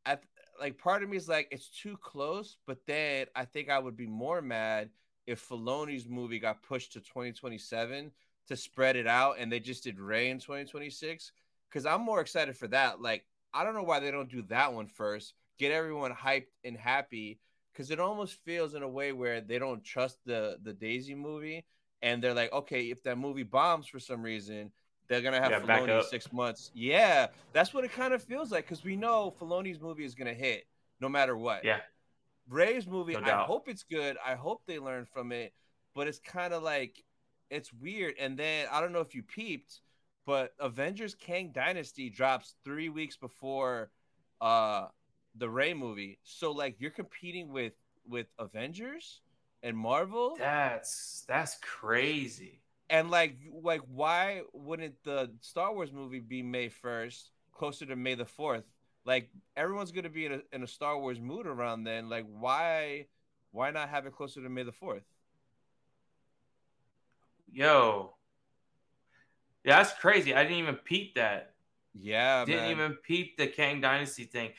I 0.06 0.20
like 0.60 0.78
part 0.78 1.04
of 1.04 1.10
me 1.10 1.18
is 1.18 1.28
like 1.28 1.48
it's 1.52 1.70
too 1.70 1.98
close, 1.98 2.58
but 2.66 2.86
then 2.86 3.28
I 3.36 3.46
think 3.46 3.70
I 3.70 3.80
would 3.80 3.98
be 3.98 4.08
more 4.08 4.42
mad 4.42 4.92
if 5.26 5.48
Filoni's 5.48 6.08
movie 6.08 6.40
got 6.40 6.64
pushed 6.64 6.94
to 6.94 7.02
2027 7.02 8.12
to 8.48 8.56
spread 8.56 8.96
it 8.96 9.08
out, 9.08 9.38
and 9.40 9.52
they 9.52 9.60
just 9.60 9.84
did 9.84 10.00
Rey 10.00 10.30
in 10.30 10.40
2026. 10.40 11.32
Because 11.70 11.86
I'm 11.86 12.02
more 12.02 12.22
excited 12.22 12.56
for 12.56 12.68
that. 12.70 13.02
Like 13.02 13.26
I 13.54 13.64
don't 13.64 13.74
know 13.74 13.84
why 13.84 14.00
they 14.00 14.12
don't 14.12 14.30
do 14.30 14.44
that 14.44 14.74
one 14.74 14.88
first. 14.88 15.34
Get 15.58 15.72
everyone 15.72 16.14
hyped 16.14 16.48
and 16.64 16.78
happy. 16.78 17.40
Because 17.78 17.92
it 17.92 18.00
almost 18.00 18.44
feels 18.44 18.74
in 18.74 18.82
a 18.82 18.88
way 18.90 19.12
where 19.12 19.40
they 19.40 19.60
don't 19.60 19.84
trust 19.84 20.18
the 20.26 20.58
the 20.64 20.74
Daisy 20.74 21.14
movie, 21.14 21.64
and 22.02 22.24
they're 22.24 22.34
like, 22.34 22.52
okay, 22.52 22.90
if 22.90 23.04
that 23.04 23.20
movie 23.20 23.44
bombs 23.44 23.86
for 23.86 24.00
some 24.00 24.24
reason, 24.24 24.72
they're 25.08 25.22
gonna 25.22 25.40
have 25.40 25.52
Yeah, 25.52 25.60
Filoni 25.60 26.04
six 26.04 26.34
months. 26.34 26.72
Yeah, 26.74 27.28
that's 27.54 27.76
what 27.76 27.84
it 27.84 27.92
kind 27.92 28.16
of 28.16 28.24
feels 28.24 28.52
like 28.52 28.66
because 28.66 28.84
we 28.84 28.96
know 28.96 29.32
Filoni's 29.40 29.80
movie 29.80 30.06
is 30.06 30.16
gonna 30.16 30.34
hit 30.34 30.66
no 31.00 31.08
matter 31.08 31.38
what. 31.38 31.64
Yeah. 31.64 31.82
Rey's 32.50 32.88
movie, 32.88 33.14
No 33.14 33.20
I 33.20 33.44
hope 33.44 33.70
it's 33.70 33.84
good. 33.84 34.18
I 34.26 34.34
hope 34.34 34.64
they 34.66 34.80
learn 34.80 35.06
from 35.06 35.32
it, 35.32 35.54
but 35.94 36.08
it's 36.08 36.20
kind 36.20 36.54
of 36.54 36.64
like 36.64 37.04
it's 37.52 37.72
weird. 37.72 38.16
And 38.20 38.40
then 38.40 38.68
I 38.72 38.82
don't 38.82 38.92
know 38.92 39.02
if 39.02 39.14
you 39.14 39.22
peeped, 39.22 39.82
but 40.26 40.54
Avengers 40.60 41.14
Kang 41.14 41.52
Dynasty 41.54 42.10
drops 42.10 42.56
three 42.64 42.90
weeks 42.90 43.18
before 43.18 43.92
uh 44.42 44.88
the 45.38 45.50
Rey 45.50 45.74
movie. 45.74 46.20
So 46.24 46.52
like 46.52 46.76
you're 46.80 46.92
competing 46.92 47.52
with 47.52 47.74
with 48.08 48.28
Avengers 48.40 49.22
and 49.64 49.78
Marvel 49.78 50.36
That's 50.38 51.26
that's 51.28 51.58
crazy. 51.62 52.62
and 52.90 53.10
like 53.12 53.36
like 53.62 53.82
why 53.88 54.42
wouldn't 54.54 54.96
the 55.04 55.32
Star 55.42 55.74
Wars 55.74 55.92
movie 55.92 56.20
be 56.20 56.42
May 56.44 56.70
1st 56.70 57.30
closer 57.52 57.86
to 57.88 57.96
May 57.96 58.16
the 58.16 58.24
4th 58.26 58.64
like 59.06 59.30
everyone's 59.56 59.92
going 59.92 60.04
to 60.04 60.10
be 60.10 60.26
in 60.28 60.34
a, 60.34 60.42
in 60.54 60.64
a 60.64 60.68
Star 60.68 60.98
Wars 60.98 61.20
mood 61.20 61.48
around 61.48 61.84
then 61.84 62.08
like 62.08 62.26
why 62.30 63.08
why 63.52 63.72
not 63.72 63.90
have 63.90 64.06
it 64.06 64.14
closer 64.16 64.42
to 64.42 64.50
May 64.50 64.64
the 64.64 64.72
4th 64.72 65.02
Yo. 67.52 68.14
Yeah, 69.64 69.78
that's 69.78 69.94
crazy. 70.00 70.34
I 70.34 70.44
didn't 70.44 70.60
even 70.60 70.76
peep 70.76 71.16
that. 71.16 71.54
yeah 71.94 72.46
didn't 72.46 72.62
man. 72.64 72.72
even 72.72 72.94
peep 73.04 73.38
the 73.38 73.48
Kang 73.48 73.82
Dynasty 73.82 74.26
thing. 74.26 74.52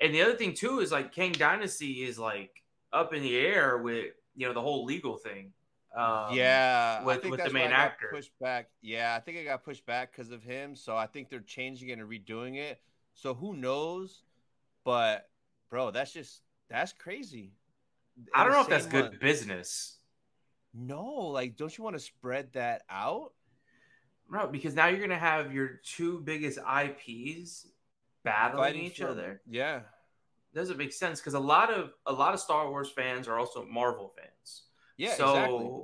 And 0.00 0.14
the 0.14 0.22
other 0.22 0.34
thing 0.34 0.54
too 0.54 0.80
is 0.80 0.92
like 0.92 1.12
Kang 1.12 1.32
Dynasty 1.32 2.04
is 2.04 2.18
like 2.18 2.62
up 2.92 3.12
in 3.14 3.22
the 3.22 3.36
air 3.36 3.78
with 3.78 4.12
you 4.36 4.46
know 4.46 4.52
the 4.54 4.60
whole 4.62 4.84
legal 4.84 5.16
thing. 5.16 5.52
Um, 5.96 6.34
yeah, 6.34 6.98
I 7.00 7.04
with- 7.04 7.22
think 7.22 7.32
with 7.36 7.44
the 7.44 7.50
main 7.52 7.70
actor. 7.72 8.08
pushed 8.12 8.38
back. 8.40 8.68
Yeah, 8.82 9.14
I 9.16 9.20
think 9.20 9.38
it 9.38 9.44
got 9.44 9.64
pushed 9.64 9.84
back 9.86 10.12
because 10.12 10.30
of 10.30 10.42
him. 10.42 10.76
So 10.76 10.96
I 10.96 11.06
think 11.06 11.28
they're 11.30 11.40
changing 11.40 11.88
it 11.88 11.98
and 11.98 12.08
redoing 12.08 12.56
it. 12.56 12.80
So 13.14 13.34
who 13.34 13.54
knows? 13.54 14.22
But 14.84 15.28
bro, 15.70 15.90
that's 15.90 16.12
just 16.12 16.42
that's 16.70 16.92
crazy. 16.92 17.52
I 18.34 18.44
don't 18.44 18.52
know 18.52 18.60
if 18.60 18.68
that's 18.68 18.84
same 18.84 18.92
good 18.92 19.20
business, 19.20 19.98
No, 20.74 21.04
like, 21.04 21.56
don't 21.56 21.76
you 21.76 21.84
want 21.84 21.94
to 21.96 22.00
spread 22.00 22.52
that 22.54 22.82
out? 22.90 23.32
no, 24.30 24.46
because 24.48 24.74
now 24.74 24.86
you're 24.88 25.00
gonna 25.00 25.18
have 25.18 25.54
your 25.54 25.80
two 25.84 26.20
biggest 26.20 26.58
IPs 26.58 27.66
battling 28.28 28.76
each 28.76 28.98
for- 28.98 29.08
other. 29.08 29.40
Yeah, 29.46 29.80
Doesn't 30.54 30.76
make 30.78 30.92
sense 30.92 31.20
because 31.20 31.34
a 31.34 31.40
lot 31.40 31.70
of 31.72 31.92
a 32.06 32.12
lot 32.12 32.34
of 32.34 32.40
Star 32.40 32.68
Wars 32.70 32.90
fans 32.90 33.28
are 33.28 33.38
also 33.38 33.64
Marvel 33.64 34.12
fans. 34.16 34.62
yeah, 34.96 35.14
so 35.14 35.30
exactly. 35.30 35.80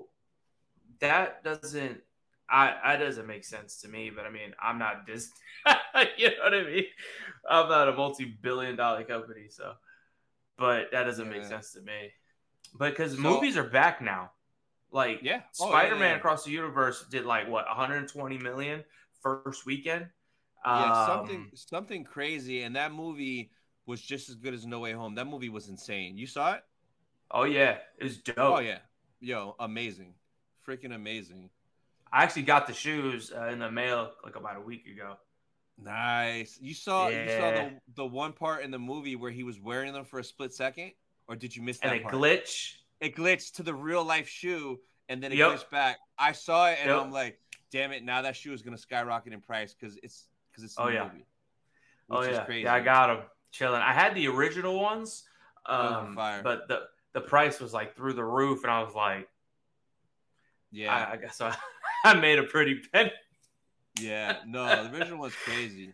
that 1.00 1.44
doesn't 1.44 2.00
I 2.48 2.74
that 2.84 2.98
doesn't 2.98 3.26
make 3.26 3.44
sense 3.44 3.80
to 3.82 3.88
me, 3.88 4.10
but 4.10 4.26
I 4.26 4.30
mean 4.30 4.54
I'm 4.62 4.78
not 4.78 5.06
Disney. 5.06 5.32
you 6.18 6.28
know 6.28 6.34
what 6.44 6.54
I 6.54 6.62
mean? 6.64 6.84
I'm 7.48 7.68
not 7.68 7.88
a 7.88 7.92
multi-billion 7.92 8.76
dollar 8.76 9.04
company, 9.04 9.46
so 9.48 9.74
but 10.58 10.90
that 10.92 11.04
doesn't 11.04 11.28
make 11.28 11.44
sense 11.44 11.72
to 11.72 11.80
me. 11.80 12.12
But 12.74 12.90
because 12.90 13.12
So- 13.14 13.20
movies 13.20 13.56
are 13.56 13.64
back 13.68 14.00
now. 14.02 14.32
Like 14.90 15.20
Yeah. 15.22 15.40
Oh, 15.60 15.68
Spider-Man 15.70 16.10
yeah. 16.12 16.16
Across 16.18 16.44
the 16.44 16.52
Universe 16.52 17.04
did 17.10 17.24
like 17.24 17.48
what 17.48 17.66
120 17.66 18.38
million 18.38 18.84
first 19.22 19.66
weekend. 19.66 20.06
Yeah, 20.64 20.90
Um, 20.90 21.06
something 21.06 21.50
something 21.54 22.04
crazy, 22.04 22.62
and 22.62 22.76
that 22.76 22.92
movie 22.92 23.50
was 23.86 24.00
just 24.00 24.28
as 24.28 24.36
good 24.36 24.54
as 24.54 24.64
No 24.66 24.80
Way 24.80 24.92
Home. 24.92 25.14
That 25.14 25.26
movie 25.26 25.48
was 25.50 25.68
insane. 25.68 26.16
You 26.16 26.26
saw 26.26 26.54
it? 26.54 26.64
Oh 27.30 27.44
yeah, 27.44 27.78
it 27.98 28.04
was 28.04 28.18
dope. 28.18 28.36
Oh 28.38 28.58
yeah, 28.58 28.78
yo, 29.20 29.56
amazing, 29.58 30.14
freaking 30.66 30.94
amazing. 30.94 31.50
I 32.12 32.22
actually 32.22 32.42
got 32.42 32.66
the 32.66 32.72
shoes 32.72 33.32
uh, 33.36 33.46
in 33.46 33.58
the 33.58 33.70
mail 33.70 34.12
like 34.24 34.36
about 34.36 34.56
a 34.56 34.60
week 34.60 34.86
ago. 34.86 35.16
Nice. 35.76 36.58
You 36.60 36.72
saw 36.74 37.08
you 37.08 37.28
saw 37.28 37.50
the 37.50 37.80
the 37.96 38.06
one 38.06 38.32
part 38.32 38.62
in 38.62 38.70
the 38.70 38.78
movie 38.78 39.16
where 39.16 39.30
he 39.32 39.42
was 39.42 39.60
wearing 39.60 39.92
them 39.92 40.04
for 40.04 40.18
a 40.20 40.24
split 40.24 40.52
second, 40.52 40.92
or 41.28 41.36
did 41.36 41.54
you 41.56 41.62
miss 41.62 41.80
that 41.80 41.88
And 41.88 41.96
it 41.96 42.02
part? 42.02 42.14
glitch. 42.14 42.74
it 43.00 43.16
glitched 43.16 43.54
to 43.56 43.62
the 43.62 43.74
real 43.74 44.04
life 44.04 44.28
shoe, 44.28 44.80
and 45.08 45.22
then 45.22 45.32
it 45.32 45.36
Yep. 45.38 45.50
glitched 45.50 45.70
back. 45.70 45.98
I 46.18 46.32
saw 46.32 46.68
it, 46.70 46.78
and 46.80 46.90
Yep. 46.90 47.00
I'm 47.02 47.10
like, 47.12 47.40
damn 47.72 47.90
it! 47.92 48.04
Now 48.04 48.22
that 48.22 48.36
shoe 48.36 48.52
is 48.52 48.62
gonna 48.62 48.78
skyrocket 48.78 49.32
in 49.32 49.40
price 49.40 49.74
because 49.74 49.98
it's 50.02 50.28
because 50.54 50.64
it's 50.64 50.78
Oh, 50.78 50.88
yeah. 50.88 51.04
movie. 51.04 51.24
Oh 52.10 52.22
yeah, 52.22 52.44
crazy. 52.44 52.62
yeah, 52.62 52.74
I 52.74 52.80
got 52.80 53.06
them 53.08 53.26
chilling. 53.50 53.80
I 53.80 53.92
had 53.92 54.14
the 54.14 54.28
original 54.28 54.78
ones, 54.78 55.24
um, 55.66 56.14
but 56.14 56.68
the 56.68 56.82
the 57.12 57.20
price 57.20 57.60
was 57.60 57.72
like 57.72 57.96
through 57.96 58.12
the 58.14 58.24
roof, 58.24 58.62
and 58.62 58.70
I 58.70 58.82
was 58.82 58.94
like, 58.94 59.28
Yeah, 60.70 60.92
I, 60.94 61.12
I 61.12 61.16
guess 61.16 61.40
I, 61.40 61.56
I 62.04 62.14
made 62.14 62.38
a 62.38 62.44
pretty 62.44 62.80
penny. 62.92 63.12
yeah. 64.00 64.38
No, 64.46 64.84
the 64.84 64.94
original 64.96 65.18
was 65.18 65.34
crazy. 65.34 65.92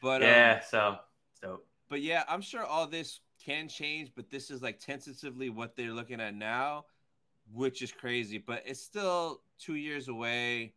But 0.00 0.22
yeah, 0.22 0.54
um, 0.54 0.60
so 0.68 0.96
so 1.40 1.60
but 1.88 2.00
yeah, 2.00 2.24
I'm 2.28 2.40
sure 2.40 2.64
all 2.64 2.86
this 2.86 3.20
can 3.44 3.68
change, 3.68 4.12
but 4.14 4.30
this 4.30 4.50
is 4.50 4.62
like 4.62 4.78
tentatively 4.80 5.50
what 5.50 5.76
they're 5.76 5.92
looking 5.92 6.20
at 6.20 6.34
now, 6.34 6.86
which 7.52 7.82
is 7.82 7.92
crazy. 7.92 8.38
But 8.38 8.62
it's 8.64 8.80
still 8.82 9.42
two 9.58 9.74
years 9.74 10.08
away. 10.08 10.74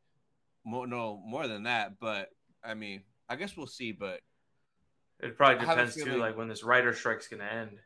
More 0.65 0.87
no 0.87 1.21
more 1.25 1.47
than 1.47 1.63
that, 1.63 1.99
but 1.99 2.29
I 2.63 2.73
mean, 2.73 3.01
I 3.29 3.35
guess 3.35 3.55
we'll 3.57 3.67
see. 3.67 3.91
But 3.91 4.21
it 5.19 5.37
probably 5.37 5.57
I 5.57 5.65
have 5.65 5.79
a 5.79 5.85
depends 5.85 6.03
too, 6.03 6.17
like 6.17 6.37
when 6.37 6.47
this 6.47 6.63
writer 6.63 6.93
strike's 6.93 7.27
gonna 7.27 7.45
end. 7.45 7.79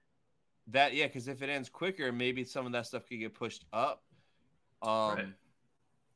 that 0.67 0.93
yeah, 0.93 1.07
because 1.07 1.28
if 1.28 1.41
it 1.41 1.49
ends 1.49 1.69
quicker, 1.69 2.11
maybe 2.11 2.43
some 2.43 2.65
of 2.65 2.71
that 2.73 2.86
stuff 2.88 3.07
could 3.07 3.19
get 3.19 3.34
pushed 3.34 3.65
up. 3.73 4.03
Um, 4.82 5.15
Right. 5.15 5.28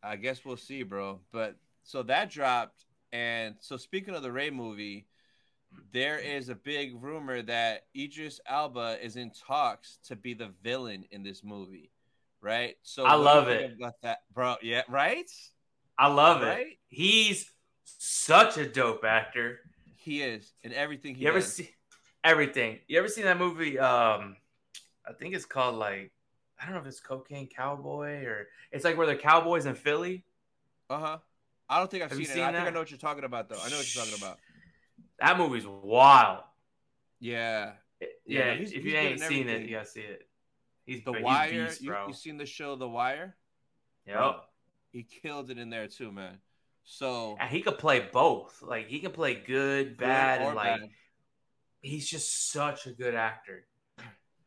I 0.03 0.15
guess 0.15 0.43
we'll 0.45 0.57
see, 0.57 0.83
bro. 0.83 1.21
But 1.31 1.55
so 1.83 2.03
that 2.03 2.29
dropped, 2.31 2.85
and 3.11 3.55
so 3.59 3.77
speaking 3.77 4.15
of 4.15 4.23
the 4.23 4.31
Rey 4.31 4.49
movie, 4.49 5.07
there 5.91 6.17
is 6.19 6.49
a 6.49 6.55
big 6.55 7.01
rumor 7.01 7.41
that 7.43 7.85
Idris 7.95 8.39
Elba 8.47 8.97
is 9.01 9.15
in 9.15 9.31
talks 9.31 9.99
to 10.05 10.15
be 10.15 10.33
the 10.33 10.49
villain 10.63 11.05
in 11.11 11.23
this 11.23 11.43
movie, 11.43 11.91
right? 12.41 12.77
So 12.83 13.05
I 13.05 13.15
what 13.15 13.15
do 13.15 13.19
you 13.19 13.25
love 13.25 13.47
it. 13.47 13.93
that, 14.01 14.19
bro. 14.33 14.55
Yeah, 14.61 14.81
right, 14.89 15.29
I 15.97 16.07
love 16.07 16.41
it. 16.43 16.67
He's 16.89 17.49
such 17.83 18.57
a 18.57 18.65
dope 18.67 19.03
actor. 19.03 19.59
He 19.97 20.21
is 20.21 20.51
in 20.63 20.73
everything 20.73 21.15
he 21.15 21.23
You 21.23 21.29
ever 21.29 21.41
see 21.41 21.69
everything? 22.23 22.79
You 22.87 22.97
ever 22.99 23.07
seen 23.07 23.25
that 23.25 23.37
movie? 23.37 23.77
Um, 23.79 24.35
I 25.07 25.13
think 25.13 25.33
it's 25.35 25.45
called 25.45 25.75
like 25.75 26.11
I 26.59 26.65
don't 26.65 26.75
know 26.75 26.81
if 26.81 26.87
it's 26.87 26.99
Cocaine 26.99 27.47
Cowboy 27.47 28.23
or 28.25 28.47
it's 28.71 28.83
like 28.85 28.97
where 28.97 29.07
the 29.07 29.15
Cowboys 29.15 29.65
in 29.65 29.75
Philly. 29.75 30.23
Uh 30.89 30.99
huh. 30.99 31.17
I 31.69 31.79
don't 31.79 31.89
think 31.89 32.03
I've 32.03 32.09
Have 32.09 32.17
seen 32.17 32.25
it. 32.27 32.33
seen 32.33 32.43
I 32.43 32.51
think 32.51 32.67
I 32.67 32.69
know 32.71 32.79
what 32.79 32.91
you're 32.91 32.97
talking 32.99 33.23
about, 33.23 33.47
though. 33.49 33.55
I 33.63 33.69
know 33.69 33.77
what 33.77 33.95
you're 33.95 34.03
talking 34.03 34.21
about. 34.21 34.37
That 35.19 35.37
movie's 35.37 35.65
wild. 35.65 36.43
Yeah. 37.19 37.73
Yeah, 37.99 38.07
Yeah, 38.25 38.53
he's- 38.55 38.71
if 38.71 38.83
he's 38.83 38.91
you 38.93 38.97
ain't 38.99 39.21
in 39.21 39.27
seen 39.27 39.47
it, 39.49 39.61
you 39.61 39.75
gotta 39.75 39.85
see 39.85 40.01
it. 40.01 40.27
He's 40.85 41.03
The 41.03 41.13
he's 41.13 41.23
Wire. 41.23 41.65
beast, 41.67 41.81
you, 41.81 41.89
bro. 41.91 42.07
you 42.07 42.13
seen 42.13 42.37
the 42.37 42.45
show 42.45 42.75
The 42.75 42.89
Wire? 42.89 43.35
Yep. 44.07 44.43
He 44.91 45.03
killed 45.03 45.49
it 45.51 45.57
in 45.59 45.69
there 45.69 45.87
too, 45.87 46.11
man. 46.11 46.39
So 46.83 47.37
And 47.39 47.49
he 47.49 47.61
could 47.61 47.77
play 47.77 48.07
both. 48.11 48.61
Like 48.61 48.87
he 48.87 48.99
can 48.99 49.11
play 49.11 49.35
good, 49.35 49.97
bad, 49.97 50.41
and 50.41 50.55
like 50.55 50.81
bad. 50.81 50.89
he's 51.81 52.07
just 52.09 52.51
such 52.51 52.87
a 52.87 52.91
good 52.91 53.15
actor. 53.15 53.65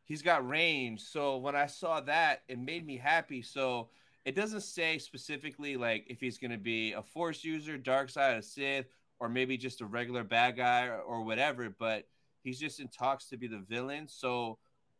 he's 0.03 0.21
got 0.21 0.47
range. 0.47 1.01
So 1.01 1.37
when 1.37 1.55
I 1.55 1.65
saw 1.65 2.01
that, 2.01 2.43
it 2.47 2.59
made 2.59 2.85
me 2.85 2.97
happy. 2.97 3.41
So 3.41 3.89
it 4.25 4.35
doesn't 4.35 4.61
say 4.61 4.97
specifically 4.97 5.77
like 5.77 6.05
if 6.07 6.19
he's 6.19 6.37
going 6.37 6.51
to 6.51 6.57
be 6.57 6.93
a 6.93 7.01
Force 7.01 7.43
user, 7.43 7.77
dark 7.77 8.09
side, 8.09 8.37
a 8.37 8.41
Sith, 8.41 8.87
or 9.19 9.29
maybe 9.29 9.57
just 9.57 9.81
a 9.81 9.85
regular 9.85 10.23
bad 10.23 10.57
guy 10.57 10.87
or, 10.87 10.99
or 10.99 11.23
whatever. 11.23 11.69
But 11.69 12.05
he's 12.43 12.59
just 12.59 12.79
in 12.79 12.87
talks 12.89 13.29
to 13.29 13.37
be 13.37 13.47
the 13.47 13.63
villain. 13.69 14.07
So 14.07 14.57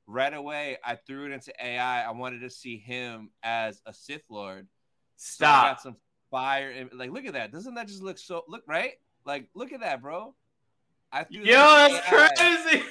right 0.08 0.34
away, 0.34 0.78
I 0.84 0.96
threw 0.96 1.26
it 1.26 1.32
into 1.32 1.54
AI. 1.64 2.04
I 2.04 2.12
wanted 2.12 2.42
to 2.42 2.50
see 2.50 2.78
him 2.78 3.30
as 3.44 3.82
a 3.86 3.94
Sith 3.94 4.24
Lord. 4.30 4.68
Stop. 5.18 5.80
So 5.80 5.90
some 5.90 5.98
fire. 6.36 6.70
And, 6.72 6.90
like, 6.94 7.12
look 7.12 7.26
at 7.26 7.34
that. 7.34 7.52
Doesn't 7.52 7.76
that 7.76 7.88
just 7.88 8.02
look 8.02 8.18
so? 8.18 8.44
Look 8.48 8.64
right. 8.68 8.94
Like, 9.26 9.48
look 9.54 9.72
at 9.72 9.80
that, 9.80 10.02
bro. 10.02 10.36
I 11.12 11.24
threw 11.24 11.44
Yo, 11.44 11.54
that's 11.54 12.38
crazy. 12.38 12.84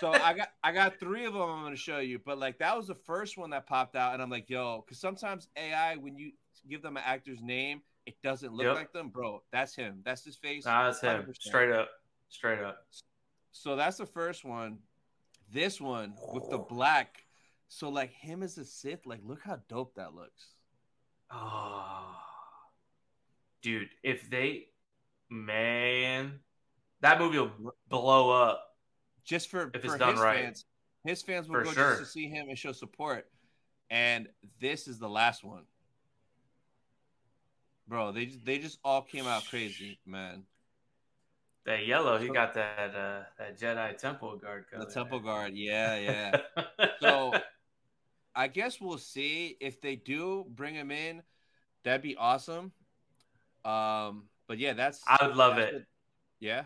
so 0.00 0.10
I 0.10 0.32
got 0.32 0.48
I 0.64 0.72
got 0.72 0.98
three 0.98 1.24
of 1.24 1.34
them 1.34 1.42
I'm 1.42 1.62
gonna 1.62 1.76
show 1.76 1.98
you, 1.98 2.18
but 2.18 2.36
like 2.36 2.58
that 2.58 2.76
was 2.76 2.88
the 2.88 2.96
first 2.96 3.38
one 3.38 3.50
that 3.50 3.66
popped 3.66 3.94
out, 3.94 4.12
and 4.12 4.20
I'm 4.20 4.30
like, 4.30 4.50
yo, 4.50 4.82
because 4.84 4.98
sometimes 4.98 5.46
AI 5.56 5.96
when 5.96 6.16
you 6.16 6.32
give 6.68 6.82
them 6.82 6.96
an 6.96 7.04
actor's 7.06 7.40
name, 7.40 7.82
it 8.06 8.16
doesn't 8.22 8.52
look 8.52 8.66
yep. 8.66 8.74
like 8.74 8.92
them, 8.92 9.08
bro. 9.08 9.42
That's 9.52 9.76
him. 9.76 10.00
That's 10.04 10.24
his 10.24 10.34
face. 10.34 10.64
Nah, 10.64 10.86
that's 10.86 11.00
100%. 11.00 11.26
him. 11.26 11.34
Straight 11.38 11.70
up. 11.70 11.88
Straight 12.28 12.58
up. 12.58 12.86
So 13.52 13.76
that's 13.76 13.98
the 13.98 14.06
first 14.06 14.44
one. 14.44 14.78
This 15.52 15.80
one 15.80 16.14
with 16.32 16.50
the 16.50 16.58
black. 16.58 17.24
So 17.68 17.88
like 17.88 18.10
him 18.10 18.42
as 18.42 18.58
a 18.58 18.64
Sith, 18.64 19.06
like 19.06 19.20
look 19.24 19.40
how 19.44 19.60
dope 19.68 19.94
that 19.94 20.14
looks. 20.14 20.54
Oh, 21.30 22.16
dude, 23.62 23.88
if 24.02 24.28
they, 24.30 24.66
man, 25.30 26.40
that 27.00 27.18
movie 27.18 27.38
will 27.38 27.74
blow 27.88 28.30
up 28.30 28.76
just 29.24 29.50
for 29.50 29.70
if 29.74 29.84
it's 29.84 29.92
for 29.92 29.98
done 29.98 30.12
his 30.12 30.20
right. 30.20 30.44
Fans, 30.44 30.64
his 31.04 31.22
fans 31.22 31.48
will 31.48 31.56
for 31.56 31.64
go 31.64 31.72
sure. 31.72 31.90
just 31.90 32.00
to 32.00 32.06
see 32.06 32.28
him 32.28 32.48
and 32.48 32.58
show 32.58 32.72
support. 32.72 33.26
And 33.90 34.28
this 34.60 34.86
is 34.88 34.98
the 34.98 35.08
last 35.08 35.44
one, 35.44 35.64
bro. 37.86 38.12
They 38.12 38.26
just, 38.26 38.44
they 38.44 38.58
just 38.58 38.78
all 38.84 39.02
came 39.02 39.26
out 39.26 39.44
crazy, 39.48 39.98
man. 40.06 40.44
That 41.64 41.86
yellow, 41.86 42.18
he 42.18 42.28
got 42.28 42.54
that 42.54 42.94
uh, 42.94 43.20
that 43.38 43.58
Jedi 43.58 43.96
Temple 43.96 44.36
Guard 44.36 44.64
color. 44.70 44.84
The 44.84 44.90
Temple 44.90 45.20
Guard, 45.20 45.52
yeah, 45.54 45.98
yeah. 45.98 46.86
so 47.00 47.34
I 48.34 48.48
guess 48.48 48.80
we'll 48.80 48.98
see 48.98 49.56
if 49.60 49.80
they 49.80 49.96
do 49.96 50.46
bring 50.48 50.74
him 50.74 50.90
in. 50.90 51.22
That'd 51.84 52.02
be 52.02 52.16
awesome. 52.16 52.72
Um, 53.64 54.24
but 54.46 54.58
yeah, 54.58 54.72
that's 54.72 55.02
I 55.06 55.26
would 55.26 55.36
love 55.36 55.58
it. 55.58 55.74
What, 55.74 55.82
yeah, 56.40 56.64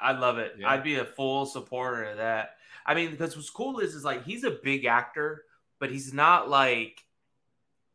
I'd 0.00 0.18
love 0.18 0.38
it. 0.38 0.54
Yeah. 0.58 0.70
I'd 0.70 0.84
be 0.84 0.96
a 0.96 1.04
full 1.04 1.46
supporter 1.46 2.04
of 2.04 2.16
that. 2.18 2.56
I 2.84 2.94
mean, 2.94 3.10
because 3.10 3.36
what's 3.36 3.50
cool 3.50 3.78
is 3.78 3.94
is 3.94 4.04
like 4.04 4.24
he's 4.24 4.44
a 4.44 4.50
big 4.50 4.84
actor, 4.84 5.44
but 5.78 5.90
he's 5.90 6.12
not 6.12 6.48
like 6.48 7.04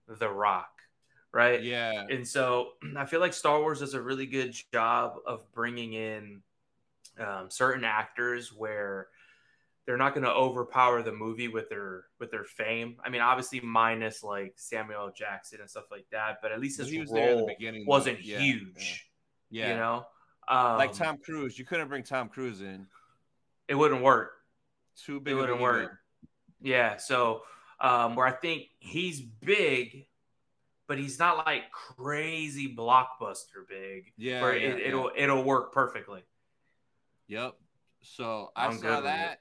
The 0.07 0.29
Rock, 0.29 0.71
right? 1.31 1.61
Yeah. 1.61 2.05
And 2.09 2.27
so 2.27 2.73
I 2.97 3.05
feel 3.05 3.19
like 3.19 3.33
Star 3.33 3.59
Wars 3.59 3.79
does 3.79 3.93
a 3.93 4.01
really 4.01 4.25
good 4.25 4.55
job 4.71 5.17
of 5.25 5.51
bringing 5.53 5.93
in 5.93 6.41
um, 7.19 7.49
certain 7.49 7.83
actors 7.83 8.53
where 8.53 9.07
they're 9.87 9.97
not 9.97 10.13
going 10.13 10.25
to 10.25 10.33
overpower 10.33 11.01
the 11.01 11.13
movie 11.13 11.47
with 11.47 11.69
their 11.69 12.03
with 12.19 12.29
their 12.29 12.43
fame. 12.43 12.97
I 13.03 13.09
mean, 13.09 13.21
obviously 13.21 13.61
minus 13.61 14.21
like 14.21 14.53
Samuel 14.57 15.11
Jackson 15.15 15.61
and 15.61 15.69
stuff 15.69 15.85
like 15.89 16.05
that, 16.11 16.39
but 16.41 16.51
at 16.51 16.59
least 16.59 16.79
his 16.79 16.93
was 16.93 17.09
role 17.09 17.49
wasn't 17.87 18.21
yeah, 18.21 18.37
huge. 18.37 19.09
Yeah. 19.49 19.63
yeah. 19.63 19.71
You 19.71 19.77
know, 19.77 20.05
um, 20.49 20.77
like 20.77 20.91
Tom 20.91 21.17
Cruise, 21.23 21.57
you 21.57 21.63
couldn't 21.63 21.87
bring 21.87 22.03
Tom 22.03 22.27
Cruise 22.27 22.61
in. 22.61 22.85
It 23.69 23.75
wouldn't 23.75 24.03
work. 24.03 24.33
Too 25.05 25.21
big. 25.21 25.31
It 25.31 25.35
wouldn't 25.35 25.61
work. 25.61 25.97
Yeah. 26.61 26.97
So 26.97 27.43
um, 27.79 28.17
where 28.17 28.27
I 28.27 28.31
think 28.31 28.63
he's 28.79 29.21
big, 29.21 30.07
but 30.89 30.97
he's 30.97 31.17
not 31.17 31.45
like 31.45 31.71
crazy 31.71 32.75
blockbuster 32.75 33.63
big. 33.69 34.11
Yeah. 34.17 34.41
Where 34.41 34.57
yeah, 34.57 34.69
it, 34.69 34.87
it'll 34.87 35.11
it'll 35.15 35.43
work 35.43 35.71
perfectly. 35.71 36.25
Yep. 37.29 37.53
So 38.01 38.51
I 38.53 38.67
I'm 38.67 38.77
saw 38.79 39.01
that. 39.01 39.39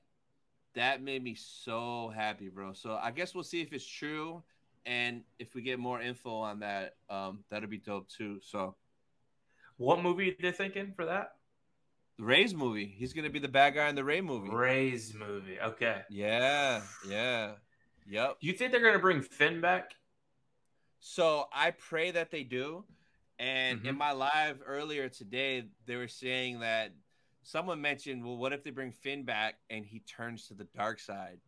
That 0.77 1.03
made 1.03 1.25
me 1.25 1.35
so 1.35 2.13
happy, 2.15 2.49
bro. 2.49 2.75
So 2.75 2.99
I 3.03 3.11
guess 3.11 3.35
we'll 3.35 3.45
see 3.45 3.63
if 3.63 3.73
it's 3.73 3.87
true, 3.87 4.43
and 4.85 5.23
if 5.39 5.55
we 5.55 5.63
get 5.63 5.79
more 5.79 6.01
info 6.01 6.37
on 6.37 6.61
that, 6.61 6.97
um, 7.11 7.41
that'll 7.51 7.69
be 7.69 7.79
dope 7.79 8.09
too. 8.09 8.41
So 8.43 8.77
what 9.79 10.03
movie 10.03 10.31
are 10.31 10.37
they 10.41 10.53
thinking 10.53 10.93
for 10.95 11.07
that? 11.07 11.33
The 12.19 12.25
Rey's 12.25 12.55
movie. 12.55 12.87
He's 12.87 13.13
gonna 13.13 13.31
be 13.31 13.39
the 13.39 13.49
bad 13.49 13.75
guy 13.75 13.89
in 13.89 13.95
the 13.95 14.05
Rey 14.05 14.21
movie. 14.21 14.51
Rey's 14.51 15.15
movie. 15.15 15.59
Okay. 15.61 16.03
Yeah. 16.11 16.83
Yeah. 17.09 17.53
Yep. 18.09 18.37
You 18.41 18.53
think 18.53 18.73
they're 18.73 18.83
gonna 18.83 18.99
bring 18.99 19.23
Finn 19.23 19.61
back? 19.61 19.95
So 21.01 21.47
I 21.53 21.71
pray 21.73 22.11
that 22.11 22.31
they 22.31 22.43
do. 22.43 22.85
And 23.39 23.79
mm-hmm. 23.79 23.89
in 23.89 23.99
my 23.99 24.13
live 24.13 24.63
earlier 24.65 25.09
today, 25.09 25.65
they 25.87 25.97
were 25.97 26.09
saying 26.09 26.61
that 26.61 26.93
someone 27.47 27.81
mentioned, 27.81 28.25
well, 28.25 28.37
what 28.37 28.53
if 28.53 28.65
they 28.65 28.71
bring 28.71 28.91
Finn 28.91 29.25
back 29.25 29.55
and 29.71 29.87
he 29.87 30.01
turns 30.01 30.49
to 30.49 30.55
the 30.55 30.67
dark 30.77 30.99
side? 30.99 31.39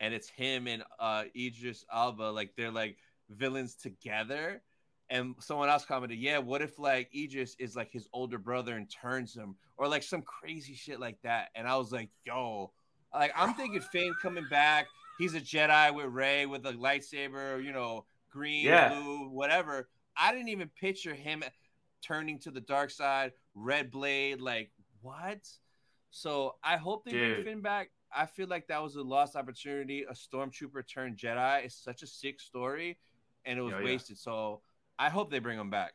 And 0.00 0.12
it's 0.12 0.28
him 0.28 0.66
and 0.66 0.84
uh 1.00 1.24
Idris 1.34 1.86
Elba, 1.92 2.24
like 2.24 2.54
they're 2.54 2.70
like 2.70 2.98
villains 3.30 3.74
together 3.74 4.62
and 5.08 5.34
someone 5.38 5.68
else 5.68 5.84
commented, 5.84 6.18
"Yeah, 6.18 6.38
what 6.38 6.60
if 6.60 6.78
like 6.78 7.08
Idris 7.14 7.56
is 7.58 7.76
like 7.76 7.90
his 7.90 8.08
older 8.12 8.38
brother 8.38 8.76
and 8.76 8.90
turns 8.90 9.34
him, 9.34 9.56
or 9.78 9.88
like 9.88 10.02
some 10.02 10.22
crazy 10.22 10.74
shit 10.74 11.00
like 11.00 11.20
that?" 11.22 11.48
And 11.54 11.66
I 11.66 11.76
was 11.76 11.92
like, 11.92 12.10
"Yo, 12.24 12.72
like 13.14 13.32
I'm 13.36 13.54
thinking 13.54 13.80
Finn 13.80 14.14
coming 14.20 14.46
back. 14.50 14.88
He's 15.18 15.34
a 15.34 15.40
Jedi 15.40 15.94
with 15.94 16.06
Rey 16.06 16.44
with 16.44 16.66
a 16.66 16.72
lightsaber, 16.72 17.62
you 17.64 17.72
know, 17.72 18.04
green, 18.30 18.66
yeah. 18.66 18.90
blue, 18.90 19.28
whatever. 19.30 19.88
I 20.16 20.32
didn't 20.32 20.48
even 20.48 20.68
picture 20.78 21.14
him 21.14 21.42
turning 22.02 22.38
to 22.40 22.50
the 22.50 22.60
dark 22.60 22.90
side, 22.90 23.32
red 23.54 23.90
blade, 23.90 24.40
like 24.40 24.70
what? 25.02 25.46
So 26.10 26.54
I 26.62 26.76
hope 26.76 27.04
they 27.04 27.12
Dude. 27.12 27.34
bring 27.34 27.56
Finn 27.56 27.62
back. 27.62 27.90
I 28.14 28.26
feel 28.26 28.46
like 28.46 28.68
that 28.68 28.82
was 28.82 28.96
a 28.96 29.02
lost 29.02 29.36
opportunity. 29.36 30.04
A 30.08 30.12
stormtrooper 30.12 30.86
turned 30.86 31.16
Jedi 31.16 31.66
is 31.66 31.74
such 31.74 32.02
a 32.02 32.06
sick 32.06 32.40
story, 32.40 32.98
and 33.44 33.58
it 33.58 33.62
was 33.62 33.74
oh, 33.78 33.84
wasted. 33.84 34.16
Yeah. 34.16 34.22
So 34.22 34.60
I 34.98 35.08
hope 35.10 35.30
they 35.30 35.40
bring 35.40 35.58
him 35.58 35.70
back. 35.70 35.92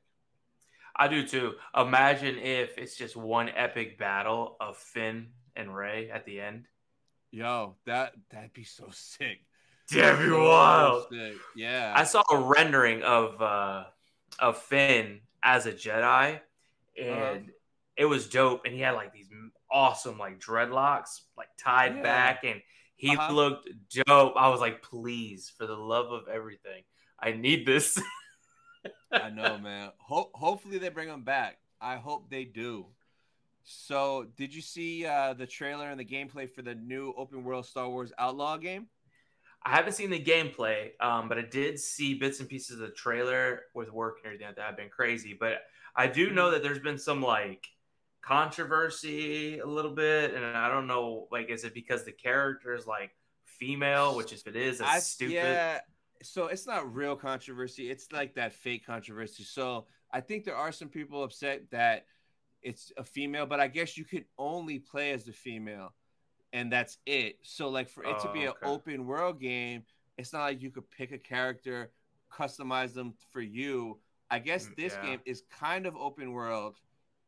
I 0.95 1.07
do 1.07 1.25
too. 1.25 1.53
Imagine 1.75 2.37
if 2.37 2.77
it's 2.77 2.95
just 2.95 3.15
one 3.15 3.49
epic 3.49 3.97
battle 3.97 4.57
of 4.59 4.77
Finn 4.77 5.27
and 5.55 5.73
Rey 5.73 6.09
at 6.11 6.25
the 6.25 6.41
end. 6.41 6.65
Yo, 7.31 7.75
that 7.85 8.13
that'd 8.29 8.53
be 8.53 8.65
so 8.65 8.89
sick. 8.91 9.39
That'd 9.91 10.19
be 10.19 10.31
wild. 10.31 11.05
Sick. 11.11 11.35
Yeah. 11.55 11.93
I 11.95 12.03
saw 12.03 12.23
a 12.29 12.37
rendering 12.37 13.03
of 13.03 13.41
uh 13.41 13.85
of 14.39 14.57
Finn 14.57 15.21
as 15.41 15.65
a 15.65 15.71
Jedi, 15.71 16.39
and 17.01 17.11
uh-huh. 17.11 17.51
It 17.97 18.05
was 18.05 18.27
dope. 18.27 18.61
And 18.65 18.73
he 18.73 18.81
had 18.81 18.91
like 18.91 19.13
these 19.13 19.29
awesome 19.71 20.17
like 20.17 20.39
dreadlocks, 20.39 21.21
like 21.37 21.49
tied 21.57 21.97
yeah. 21.97 22.03
back, 22.03 22.43
and 22.43 22.61
he 22.95 23.15
uh-huh. 23.15 23.33
looked 23.33 23.69
dope. 24.05 24.33
I 24.35 24.49
was 24.49 24.59
like, 24.59 24.81
please, 24.81 25.51
for 25.57 25.65
the 25.65 25.75
love 25.75 26.11
of 26.11 26.27
everything, 26.27 26.83
I 27.19 27.31
need 27.31 27.65
this. 27.65 28.01
I 29.11 29.29
know, 29.29 29.57
man. 29.57 29.91
Ho- 29.97 30.31
hopefully 30.33 30.77
they 30.77 30.89
bring 30.89 31.09
him 31.09 31.23
back. 31.23 31.57
I 31.79 31.97
hope 31.97 32.29
they 32.29 32.45
do. 32.45 32.87
So, 33.63 34.27
did 34.37 34.53
you 34.53 34.61
see 34.61 35.05
uh, 35.05 35.33
the 35.33 35.45
trailer 35.45 35.89
and 35.89 35.99
the 35.99 36.05
gameplay 36.05 36.49
for 36.49 36.61
the 36.61 36.75
new 36.75 37.13
open 37.15 37.43
world 37.43 37.65
Star 37.65 37.89
Wars 37.89 38.11
Outlaw 38.17 38.57
game? 38.57 38.87
I 39.63 39.75
haven't 39.75 39.93
seen 39.93 40.09
the 40.09 40.23
gameplay, 40.23 40.91
um, 40.99 41.29
but 41.29 41.37
I 41.37 41.43
did 41.43 41.79
see 41.79 42.15
bits 42.15 42.39
and 42.39 42.49
pieces 42.49 42.79
of 42.79 42.87
the 42.87 42.89
trailer 42.89 43.61
with 43.75 43.91
work 43.91 44.17
and 44.17 44.25
everything 44.25 44.47
like 44.47 44.55
that. 44.55 44.65
Have 44.65 44.77
been 44.77 44.89
crazy, 44.89 45.37
but 45.39 45.61
I 45.95 46.07
do 46.07 46.31
know 46.31 46.51
that 46.51 46.63
there's 46.63 46.79
been 46.79 46.97
some 46.97 47.21
like 47.21 47.67
controversy 48.21 49.59
a 49.59 49.65
little 49.65 49.91
bit, 49.91 50.33
and 50.33 50.45
I 50.45 50.69
don't 50.69 50.87
know, 50.87 51.27
like, 51.31 51.49
is 51.49 51.63
it 51.63 51.73
because 51.73 52.03
the 52.03 52.11
character 52.11 52.73
is 52.73 52.85
like 52.87 53.11
female, 53.45 54.15
which 54.15 54.33
if 54.33 54.47
it 54.47 54.55
is, 54.55 54.79
that's 54.79 54.91
I, 54.91 54.99
stupid. 54.99 55.33
Yeah, 55.33 55.79
so 56.23 56.47
it's 56.47 56.67
not 56.67 56.93
real 56.93 57.15
controversy. 57.15 57.89
It's 57.89 58.11
like 58.11 58.35
that 58.35 58.53
fake 58.53 58.85
controversy. 58.85 59.43
So 59.43 59.85
I 60.11 60.21
think 60.21 60.43
there 60.43 60.55
are 60.55 60.71
some 60.71 60.89
people 60.89 61.23
upset 61.23 61.63
that 61.71 62.05
it's 62.61 62.91
a 62.97 63.03
female, 63.03 63.45
but 63.45 63.59
I 63.59 63.67
guess 63.67 63.97
you 63.97 64.05
could 64.05 64.25
only 64.37 64.79
play 64.79 65.11
as 65.11 65.25
the 65.25 65.33
female, 65.33 65.93
and 66.53 66.71
that's 66.71 66.97
it. 67.05 67.37
So 67.43 67.69
like 67.69 67.89
for 67.89 68.03
it 68.03 68.19
to 68.19 68.31
be 68.31 68.47
oh, 68.47 68.51
okay. 68.51 68.59
an 68.61 68.69
open 68.69 69.05
world 69.05 69.39
game, 69.39 69.83
it's 70.17 70.33
not 70.33 70.43
like 70.43 70.61
you 70.61 70.69
could 70.69 70.89
pick 70.91 71.11
a 71.11 71.17
character, 71.17 71.91
customize 72.31 72.93
them 72.93 73.13
for 73.31 73.41
you. 73.41 73.99
I 74.29 74.39
guess 74.39 74.67
mm, 74.67 74.75
this 74.75 74.95
yeah. 75.01 75.09
game 75.09 75.19
is 75.25 75.43
kind 75.59 75.85
of 75.85 75.95
open 75.95 76.31
world, 76.31 76.77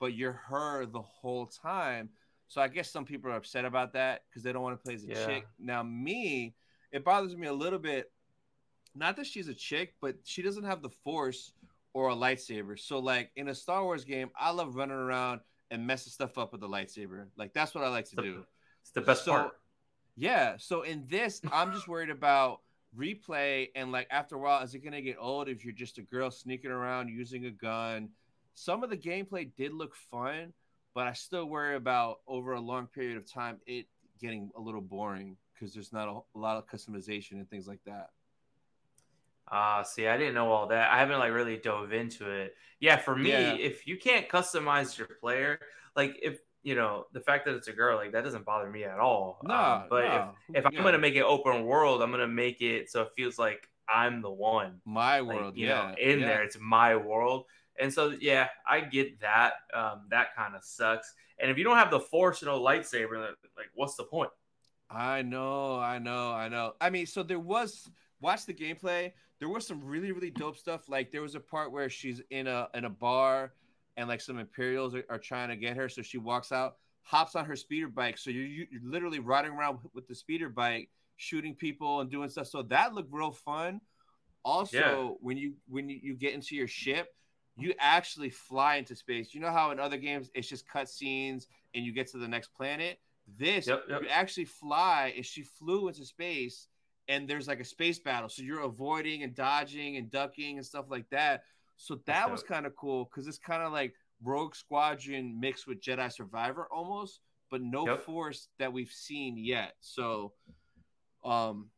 but 0.04 0.16
you're 0.16 0.42
her 0.50 0.86
the 0.86 1.02
whole 1.02 1.46
time. 1.46 2.10
So 2.50 2.60
I 2.60 2.68
guess 2.68 2.92
some 2.92 3.06
people 3.06 3.32
are 3.32 3.38
upset 3.38 3.64
about 3.64 3.94
that 3.94 4.24
because 4.28 4.44
they 4.44 4.52
don't 4.52 4.62
want 4.62 4.78
to 4.78 4.84
play 4.84 4.96
as 4.96 5.06
a 5.06 5.08
yeah. 5.08 5.26
chick. 5.26 5.48
Now 5.58 5.82
me, 5.82 6.56
it 6.92 7.06
bothers 7.06 7.38
me 7.38 7.48
a 7.48 7.54
little 7.54 7.80
bit 7.80 8.12
not 8.94 9.16
that 9.16 9.26
she's 9.26 9.48
a 9.48 9.54
chick, 9.54 9.94
but 10.02 10.18
she 10.26 10.42
doesn't 10.42 10.66
have 10.66 10.82
the 10.82 10.90
force 10.90 11.54
or 11.94 12.10
a 12.10 12.14
lightsaber. 12.14 12.78
So 12.78 13.00
like 13.00 13.32
in 13.38 13.48
a 13.48 13.56
Star 13.56 13.82
Wars 13.82 14.04
game, 14.04 14.30
I 14.38 14.52
love 14.52 14.76
running 14.76 14.98
around 14.98 15.40
and 15.72 15.88
messing 15.88 16.12
stuff 16.12 16.38
up 16.38 16.52
with 16.52 16.60
the 16.60 16.68
lightsaber. 16.68 17.28
Like 17.38 17.54
that's 17.54 17.74
what 17.74 17.86
I 17.86 17.88
like 17.88 18.10
to 18.10 18.18
do. 18.18 18.44
It's 18.82 18.92
the 18.92 19.00
best 19.00 19.24
so, 19.24 19.32
part. 19.32 19.52
Yeah. 20.18 20.56
So 20.58 20.82
in 20.82 21.06
this, 21.08 21.40
I'm 21.50 21.72
just 21.72 21.88
worried 21.88 22.10
about 22.10 22.60
replay 22.94 23.70
and 23.74 23.94
like 23.94 24.08
after 24.12 24.36
a 24.36 24.40
while, 24.40 24.62
is 24.64 24.76
it 24.76 24.84
gonna 24.84 25.02
get 25.02 25.16
old 25.18 25.48
if 25.48 25.64
you're 25.64 25.74
just 25.74 25.98
a 25.98 26.02
girl 26.02 26.30
sneaking 26.30 26.72
around 26.72 27.08
using 27.08 27.46
a 27.46 27.52
gun? 27.52 28.10
Some 28.54 28.84
of 28.84 28.90
the 28.90 28.98
gameplay 28.98 29.50
did 29.56 29.74
look 29.74 29.96
fun, 30.12 30.54
but 30.94 31.08
I 31.08 31.14
still 31.14 31.46
worry 31.46 31.76
about 31.76 32.18
over 32.28 32.54
a 32.54 32.62
long 32.62 32.88
period 32.88 33.18
of 33.18 33.32
time 33.32 33.58
it 33.66 33.88
getting 34.22 34.50
a 34.56 34.62
little 34.62 34.82
boring 34.82 35.38
because 35.54 35.74
there's 35.74 35.92
not 35.92 36.08
a, 36.08 36.38
a, 36.38 36.40
lot 36.40 36.58
of 36.58 36.68
customization 36.68 37.34
and 37.34 37.50
things 37.50 37.68
like 37.68 37.82
that. 37.86 38.10
Ah, 39.52 39.80
uh, 39.80 39.84
see, 39.84 40.08
I 40.08 40.18
didn't 40.18 40.36
know 40.36 40.52
all 40.52 40.68
that. 40.68 40.92
I 40.92 41.00
haven't 41.00 41.20
like 41.20 41.34
really 41.34 41.58
dove 41.58 41.92
into 41.92 42.30
it. 42.30 42.56
Yeah, 42.80 42.98
for 42.98 43.16
me, 43.16 43.32
yeah. 43.32 43.54
if 43.54 43.86
you 43.86 43.98
can't 43.98 44.30
customize 44.30 44.98
your 44.98 45.08
player, 45.20 45.60
like 45.96 46.18
if 46.22 46.40
you 46.64 46.76
know 46.76 47.08
the 47.12 47.20
fact 47.20 47.46
that 47.46 47.56
it's 47.56 47.68
a 47.68 47.74
girl, 47.74 47.98
like 47.98 48.14
that 48.14 48.24
doesn't 48.24 48.46
bother 48.46 48.70
me 48.70 48.86
at 48.86 49.00
all. 49.00 49.40
No, 49.44 49.54
um, 49.54 49.84
but 49.90 50.06
no. 50.06 50.30
if 50.50 50.60
if 50.60 50.66
I'm 50.66 50.74
yeah. 50.74 50.84
gonna 50.84 50.98
make 50.98 51.16
it 51.16 51.24
open 51.24 51.66
world, 51.66 52.02
I'm 52.02 52.12
gonna 52.12 52.28
make 52.28 52.62
it 52.62 52.90
so 52.90 53.02
it 53.02 53.10
feels 53.18 53.38
like 53.38 53.68
I'm 53.88 54.22
the 54.22 54.32
one. 54.32 54.80
My 54.86 55.22
world, 55.22 55.46
like, 55.46 55.58
you 55.58 55.68
yeah, 55.68 55.90
know, 55.90 55.96
in 56.00 56.20
yeah. 56.20 56.26
there, 56.26 56.44
it's 56.44 56.58
my 56.60 56.96
world. 56.96 57.46
And 57.80 57.92
so, 57.92 58.14
yeah, 58.20 58.50
I 58.68 58.82
get 58.82 59.20
that. 59.22 59.54
Um, 59.74 60.04
that 60.10 60.36
kind 60.36 60.56
of 60.56 60.64
sucks. 60.64 61.14
And 61.40 61.50
if 61.50 61.58
you 61.58 61.64
don't 61.64 61.78
have 61.78 61.92
the 61.92 62.00
force 62.00 62.42
and 62.42 62.52
no 62.52 62.60
lightsaber, 62.60 63.20
like, 63.58 63.70
what's 63.74 63.96
the 63.96 64.04
point? 64.04 64.30
I 64.90 65.24
know, 65.24 65.80
I 65.80 65.98
know, 65.98 66.32
I 66.32 66.50
know. 66.50 66.74
I 66.80 66.90
mean, 66.90 67.08
so 67.08 67.24
there 67.24 67.40
was 67.40 67.90
watch 68.22 68.46
the 68.46 68.54
gameplay. 68.54 69.12
There 69.40 69.50
was 69.50 69.66
some 69.66 69.84
really, 69.84 70.12
really 70.12 70.30
dope 70.30 70.58
stuff. 70.58 70.88
Like 70.88 71.12
there 71.12 71.22
was 71.22 71.36
a 71.36 71.40
part 71.40 71.72
where 71.72 71.90
she's 71.90 72.22
in 72.30 72.48
a 72.48 72.68
in 72.76 72.86
a 72.86 72.90
bar, 72.90 73.54
and 73.98 74.08
like 74.08 74.22
some 74.22 74.40
Imperials 74.40 74.94
are, 74.94 75.04
are 75.10 75.18
trying 75.18 75.50
to 75.50 75.56
get 75.56 75.76
her. 75.76 75.90
So 75.90 76.02
she 76.02 76.18
walks 76.18 76.52
out, 76.52 76.76
hops 77.02 77.36
on 77.36 77.46
her 77.46 77.56
speeder 77.56 77.88
bike. 77.88 78.18
So 78.18 78.30
you're, 78.30 78.46
you're 78.46 78.82
literally 78.84 79.20
riding 79.20 79.52
around 79.52 79.80
with 79.94 80.08
the 80.08 80.16
speeder 80.16 80.50
bike, 80.50 80.90
shooting 81.18 81.56
people 81.56 82.02
and 82.02 82.10
doing 82.10 82.30
stuff. 82.30 82.48
So 82.48 82.62
that 82.64 82.94
looked 82.94 83.12
real 83.12 83.32
fun. 83.32 83.82
Also, 84.46 84.78
yeah. 84.78 85.10
when 85.22 85.38
you 85.38 85.54
when 85.68 85.90
you, 85.90 86.00
you 86.02 86.14
get 86.16 86.34
into 86.34 86.56
your 86.56 86.68
ship, 86.68 87.08
you 87.58 87.74
actually 87.80 88.30
fly 88.30 88.78
into 88.78 88.96
space. 88.96 89.34
You 89.34 89.42
know 89.42 89.52
how 89.52 89.72
in 89.72 89.80
other 89.80 89.98
games 89.98 90.30
it's 90.34 90.48
just 90.48 90.68
cutscenes 90.68 91.46
and 91.76 91.86
you 91.86 91.92
get 91.92 92.08
to 92.12 92.18
the 92.18 92.28
next 92.28 92.54
planet. 92.54 93.00
This 93.38 93.68
yep, 93.68 93.84
yep. 93.90 94.02
you 94.02 94.08
actually 94.10 94.46
fly, 94.46 95.14
and 95.16 95.26
she 95.26 95.44
flew 95.44 95.88
into 95.88 96.04
space, 96.06 96.68
and 97.08 97.28
there's 97.28 97.48
like 97.48 97.62
a 97.62 97.66
space 97.66 98.00
battle. 98.00 98.28
So 98.28 98.44
you're 98.44 98.62
avoiding 98.62 99.24
and 99.24 99.34
dodging 99.34 99.98
and 99.98 100.12
ducking 100.12 100.58
and 100.58 100.66
stuff 100.66 100.86
like 100.90 101.10
that. 101.12 101.44
So 101.78 102.00
that 102.06 102.30
was 102.30 102.44
kind 102.44 102.66
of 102.66 102.76
cool 102.76 103.06
because 103.06 103.28
it's 103.28 103.38
kind 103.38 103.64
of 103.64 103.72
like 103.72 103.94
Rogue 104.24 104.56
Squadron 104.56 105.40
mixed 105.40 105.68
with 105.68 105.82
Jedi 105.82 106.12
Survivor 106.12 106.68
almost, 106.72 107.22
but 107.50 107.62
no 107.62 107.88
yep. 107.88 108.04
force 108.04 108.50
that 108.60 108.72
we've 108.72 108.92
seen 108.92 109.38
yet. 109.38 109.76
So, 109.80 110.34
um, 111.24 111.70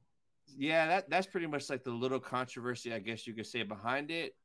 yeah, 0.57 0.87
that 0.87 1.09
that's 1.09 1.27
pretty 1.27 1.47
much 1.47 1.69
like 1.69 1.83
the 1.83 1.91
little 1.91 2.19
controversy 2.19 2.93
I 2.93 2.99
guess 2.99 3.27
you 3.27 3.33
could 3.33 3.47
say 3.47 3.63
behind 3.63 4.11
it. 4.11 4.35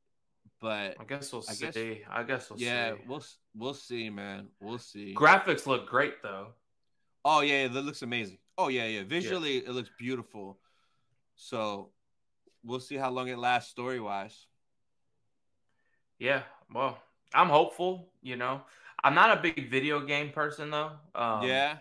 But 0.61 0.95
I 0.99 1.03
guess 1.07 1.33
we'll 1.33 1.43
I 1.49 1.53
see. 1.53 1.65
Guess, 1.65 2.07
I 2.11 2.23
guess 2.23 2.49
we'll 2.49 2.59
see. 2.59 2.65
yeah, 2.65 2.91
see. 2.91 3.01
we'll 3.07 3.23
we'll 3.57 3.73
see, 3.73 4.09
man. 4.11 4.47
We'll 4.59 4.77
see. 4.77 5.15
Graphics 5.15 5.65
look 5.65 5.87
great 5.87 6.21
though. 6.21 6.49
Oh 7.25 7.41
yeah, 7.41 7.67
that 7.67 7.81
looks 7.81 8.03
amazing. 8.03 8.37
Oh 8.59 8.67
yeah, 8.67 8.85
yeah. 8.85 9.03
Visually, 9.03 9.55
yeah. 9.55 9.69
it 9.69 9.71
looks 9.71 9.89
beautiful. 9.97 10.59
So 11.35 11.89
we'll 12.63 12.79
see 12.79 12.95
how 12.95 13.09
long 13.09 13.27
it 13.27 13.39
lasts 13.39 13.71
story 13.71 13.99
wise. 13.99 14.45
Yeah, 16.19 16.43
well, 16.71 16.99
I'm 17.33 17.49
hopeful. 17.49 18.09
You 18.21 18.35
know, 18.35 18.61
I'm 19.03 19.15
not 19.15 19.35
a 19.35 19.41
big 19.41 19.71
video 19.71 20.05
game 20.05 20.29
person 20.29 20.69
though. 20.69 20.91
Um, 21.15 21.47
yeah, 21.47 21.77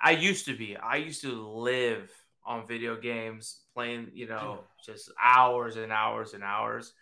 I 0.00 0.12
used 0.12 0.46
to 0.46 0.56
be. 0.56 0.76
I 0.76 0.96
used 0.96 1.22
to 1.22 1.32
live 1.32 2.12
on 2.46 2.64
video 2.68 2.96
games, 2.96 3.62
playing. 3.74 4.12
You 4.14 4.28
know, 4.28 4.60
just 4.86 5.10
hours 5.20 5.74
and 5.74 5.90
hours 5.90 6.34
and 6.34 6.44
hours. 6.44 6.92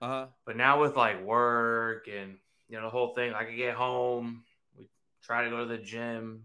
Uh-huh. 0.00 0.26
But 0.44 0.56
now 0.56 0.80
with 0.80 0.96
like 0.96 1.22
work 1.22 2.08
and 2.08 2.36
you 2.68 2.76
know 2.76 2.84
the 2.84 2.90
whole 2.90 3.14
thing, 3.14 3.32
I 3.32 3.44
could 3.44 3.56
get 3.56 3.74
home. 3.74 4.44
We 4.76 4.88
try 5.22 5.44
to 5.44 5.50
go 5.50 5.58
to 5.58 5.66
the 5.66 5.78
gym. 5.78 6.44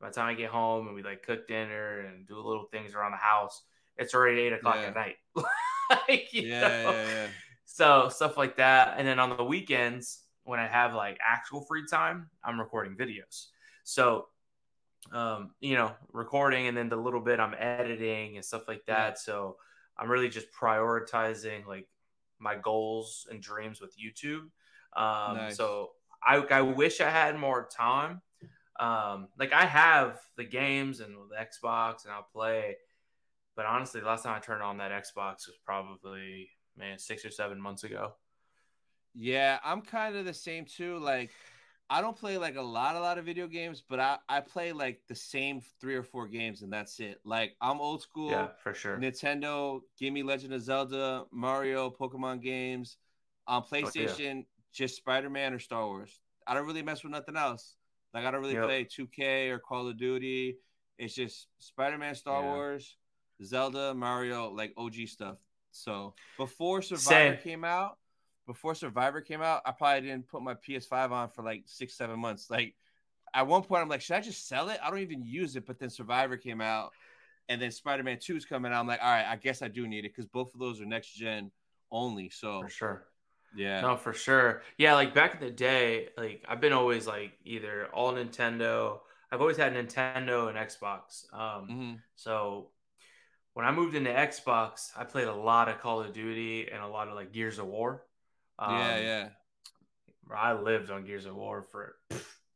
By 0.00 0.08
the 0.08 0.14
time 0.14 0.28
I 0.28 0.34
get 0.34 0.50
home 0.50 0.86
and 0.86 0.94
we 0.94 1.02
like 1.02 1.24
cook 1.24 1.48
dinner 1.48 2.00
and 2.00 2.26
do 2.26 2.36
little 2.36 2.66
things 2.70 2.94
around 2.94 3.12
the 3.12 3.16
house, 3.16 3.62
it's 3.96 4.14
already 4.14 4.42
eight 4.42 4.52
o'clock 4.52 4.76
yeah. 4.76 4.86
at 4.88 4.94
night. 4.94 5.16
like, 5.90 6.28
yeah, 6.32 6.42
yeah, 6.42 6.90
yeah. 6.92 7.26
So 7.64 8.08
stuff 8.08 8.36
like 8.36 8.56
that. 8.58 8.94
And 8.96 9.06
then 9.06 9.18
on 9.18 9.36
the 9.36 9.42
weekends, 9.42 10.22
when 10.44 10.60
I 10.60 10.66
have 10.68 10.94
like 10.94 11.18
actual 11.24 11.62
free 11.62 11.84
time, 11.90 12.30
I'm 12.44 12.60
recording 12.60 12.96
videos. 12.96 13.48
So 13.82 14.26
um, 15.12 15.50
you 15.60 15.74
know, 15.74 15.92
recording 16.12 16.66
and 16.66 16.76
then 16.76 16.88
the 16.88 16.96
little 16.96 17.20
bit 17.20 17.40
I'm 17.40 17.54
editing 17.58 18.36
and 18.36 18.44
stuff 18.44 18.68
like 18.68 18.84
that. 18.86 19.18
So 19.18 19.56
I'm 19.96 20.10
really 20.10 20.28
just 20.28 20.48
prioritizing 20.52 21.66
like 21.66 21.86
my 22.38 22.56
goals 22.56 23.26
and 23.30 23.42
dreams 23.42 23.80
with 23.80 23.96
YouTube. 23.98 24.48
Um, 24.96 25.36
nice. 25.36 25.56
So 25.56 25.90
I, 26.26 26.36
I 26.36 26.62
wish 26.62 27.00
I 27.00 27.10
had 27.10 27.36
more 27.36 27.68
time. 27.74 28.22
Um, 28.80 29.28
like 29.38 29.52
I 29.52 29.64
have 29.64 30.20
the 30.36 30.44
games 30.44 31.00
and 31.00 31.14
the 31.14 31.36
Xbox 31.36 32.04
and 32.04 32.12
I'll 32.12 32.28
play, 32.32 32.76
but 33.56 33.66
honestly, 33.66 34.00
the 34.00 34.06
last 34.06 34.22
time 34.22 34.36
I 34.36 34.38
turned 34.38 34.62
on 34.62 34.78
that 34.78 34.92
Xbox 34.92 35.48
was 35.48 35.58
probably 35.64 36.48
man 36.76 36.98
six 36.98 37.24
or 37.24 37.30
seven 37.30 37.60
months 37.60 37.82
ago. 37.82 38.12
Yeah, 39.14 39.58
I'm 39.64 39.82
kind 39.82 40.14
of 40.14 40.24
the 40.24 40.34
same 40.34 40.64
too. 40.64 40.98
Like 40.98 41.30
I 41.90 42.02
don't 42.02 42.16
play 42.16 42.36
like 42.36 42.56
a 42.56 42.62
lot, 42.62 42.96
a 42.96 43.00
lot 43.00 43.16
of 43.16 43.24
video 43.24 43.46
games, 43.46 43.82
but 43.88 43.98
I, 43.98 44.18
I 44.28 44.40
play 44.40 44.72
like 44.72 45.00
the 45.08 45.14
same 45.14 45.62
three 45.80 45.94
or 45.94 46.02
four 46.02 46.28
games 46.28 46.62
and 46.62 46.72
that's 46.72 47.00
it. 47.00 47.20
Like 47.24 47.56
I'm 47.60 47.80
old 47.80 48.02
school. 48.02 48.30
Yeah, 48.30 48.48
for 48.62 48.74
sure. 48.74 48.98
Nintendo, 48.98 49.80
give 49.98 50.12
me 50.12 50.22
Legend 50.22 50.52
of 50.52 50.60
Zelda, 50.60 51.24
Mario, 51.32 51.90
Pokemon 51.90 52.42
games. 52.42 52.96
On 53.46 53.62
PlayStation, 53.62 54.34
oh, 54.34 54.36
yeah. 54.36 54.42
just 54.74 54.96
Spider 54.96 55.30
Man 55.30 55.54
or 55.54 55.58
Star 55.58 55.86
Wars. 55.86 56.20
I 56.46 56.52
don't 56.52 56.66
really 56.66 56.82
mess 56.82 57.02
with 57.02 57.12
nothing 57.12 57.34
else. 57.36 57.76
Like 58.12 58.26
I 58.26 58.30
don't 58.30 58.42
really 58.42 58.54
yep. 58.54 58.64
play 58.64 58.84
2K 58.84 59.50
or 59.50 59.58
Call 59.58 59.88
of 59.88 59.96
Duty. 59.96 60.58
It's 60.98 61.14
just 61.14 61.46
Spider 61.58 61.96
Man, 61.96 62.14
Star 62.14 62.42
yeah. 62.42 62.52
Wars, 62.52 62.96
Zelda, 63.42 63.94
Mario, 63.94 64.50
like 64.50 64.74
OG 64.76 64.94
stuff. 65.06 65.36
So 65.70 66.14
before 66.36 66.82
Survivor 66.82 67.36
Same. 67.36 67.42
came 67.42 67.64
out, 67.64 67.96
before 68.48 68.74
Survivor 68.74 69.20
came 69.20 69.42
out, 69.42 69.60
I 69.66 69.72
probably 69.72 70.08
didn't 70.08 70.26
put 70.26 70.42
my 70.42 70.54
PS5 70.54 71.12
on 71.12 71.28
for 71.28 71.42
like 71.42 71.64
six, 71.66 71.94
seven 71.94 72.18
months. 72.18 72.48
Like 72.50 72.74
at 73.34 73.46
one 73.46 73.62
point, 73.62 73.82
I'm 73.82 73.90
like, 73.90 74.00
should 74.00 74.16
I 74.16 74.22
just 74.22 74.48
sell 74.48 74.70
it? 74.70 74.80
I 74.82 74.88
don't 74.88 75.00
even 75.00 75.22
use 75.22 75.54
it. 75.54 75.66
But 75.66 75.78
then 75.78 75.90
Survivor 75.90 76.38
came 76.38 76.62
out, 76.62 76.92
and 77.50 77.60
then 77.60 77.70
Spider 77.70 78.02
Man 78.02 78.18
Two 78.18 78.36
is 78.36 78.46
coming 78.46 78.72
out. 78.72 78.80
I'm 78.80 78.86
like, 78.86 79.00
all 79.02 79.10
right, 79.10 79.26
I 79.26 79.36
guess 79.36 79.60
I 79.60 79.68
do 79.68 79.86
need 79.86 80.06
it 80.06 80.14
because 80.14 80.24
both 80.24 80.54
of 80.54 80.60
those 80.60 80.80
are 80.80 80.86
next 80.86 81.10
gen 81.10 81.50
only. 81.92 82.30
So 82.30 82.62
for 82.62 82.68
sure. 82.70 83.04
Yeah. 83.54 83.82
No, 83.82 83.96
for 83.96 84.14
sure. 84.14 84.62
Yeah, 84.78 84.94
like 84.94 85.14
back 85.14 85.34
in 85.34 85.40
the 85.40 85.50
day, 85.50 86.08
like 86.16 86.42
I've 86.48 86.60
been 86.60 86.72
always 86.72 87.06
like 87.06 87.32
either 87.44 87.88
all 87.92 88.14
Nintendo. 88.14 89.00
I've 89.30 89.42
always 89.42 89.58
had 89.58 89.74
Nintendo 89.74 90.48
and 90.48 90.56
Xbox. 90.56 91.30
Um, 91.34 91.68
mm-hmm. 91.68 91.92
So 92.16 92.70
when 93.52 93.66
I 93.66 93.72
moved 93.72 93.94
into 93.94 94.10
Xbox, 94.10 94.90
I 94.96 95.04
played 95.04 95.28
a 95.28 95.34
lot 95.34 95.68
of 95.68 95.80
Call 95.80 96.00
of 96.00 96.14
Duty 96.14 96.68
and 96.72 96.82
a 96.82 96.86
lot 96.88 97.08
of 97.08 97.14
like 97.14 97.32
Gears 97.32 97.58
of 97.58 97.66
War. 97.66 98.04
Um, 98.58 98.74
yeah, 98.74 98.98
yeah. 98.98 99.28
I 100.34 100.52
lived 100.52 100.90
on 100.90 101.04
Gears 101.04 101.26
of 101.26 101.34
War 101.34 101.62
for 101.62 101.96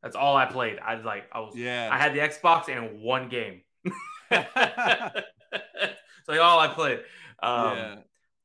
that's 0.02 0.16
all 0.16 0.36
I 0.36 0.46
played. 0.46 0.78
I 0.78 0.96
like 0.96 1.24
I 1.32 1.40
was 1.40 1.56
yeah. 1.56 1.88
I 1.90 1.98
had 1.98 2.14
the 2.14 2.18
Xbox 2.18 2.68
and 2.68 3.00
one 3.00 3.28
game. 3.28 3.62
it's 4.30 4.42
like 6.28 6.40
all 6.40 6.58
I 6.58 6.68
played. 6.68 7.00
Um, 7.42 7.76
yeah. 7.76 7.94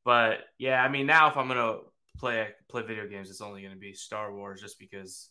But 0.04 0.40
yeah, 0.58 0.82
I 0.82 0.88
mean 0.88 1.06
now 1.06 1.28
if 1.28 1.36
I'm 1.36 1.48
gonna 1.48 1.78
play 2.18 2.48
play 2.68 2.82
video 2.82 3.06
games, 3.06 3.30
it's 3.30 3.40
only 3.40 3.62
gonna 3.62 3.76
be 3.76 3.92
Star 3.92 4.32
Wars 4.32 4.60
just 4.60 4.78
because 4.78 5.28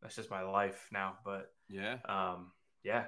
that's 0.00 0.16
just 0.16 0.30
my 0.30 0.42
life 0.42 0.88
now. 0.92 1.14
But 1.24 1.50
yeah, 1.68 1.96
um, 2.08 2.52
yeah. 2.82 3.04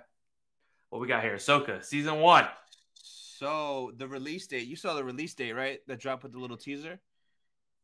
What 0.91 1.01
we 1.01 1.09
got 1.09 1.23
here? 1.23 1.35
Ahsoka 1.35 1.85
season 1.85 2.21
one. 2.21 2.47
So 2.95 3.93
the 3.97 4.09
release 4.09 4.47
date, 4.47 4.67
you 4.67 4.77
saw 4.77 4.95
the 4.95 5.05
release 5.05 5.35
date, 5.35 5.53
right? 5.53 5.81
That 5.87 6.01
dropped 6.01 6.23
with 6.23 6.33
the 6.33 6.39
little 6.39 6.57
teaser. 6.57 6.99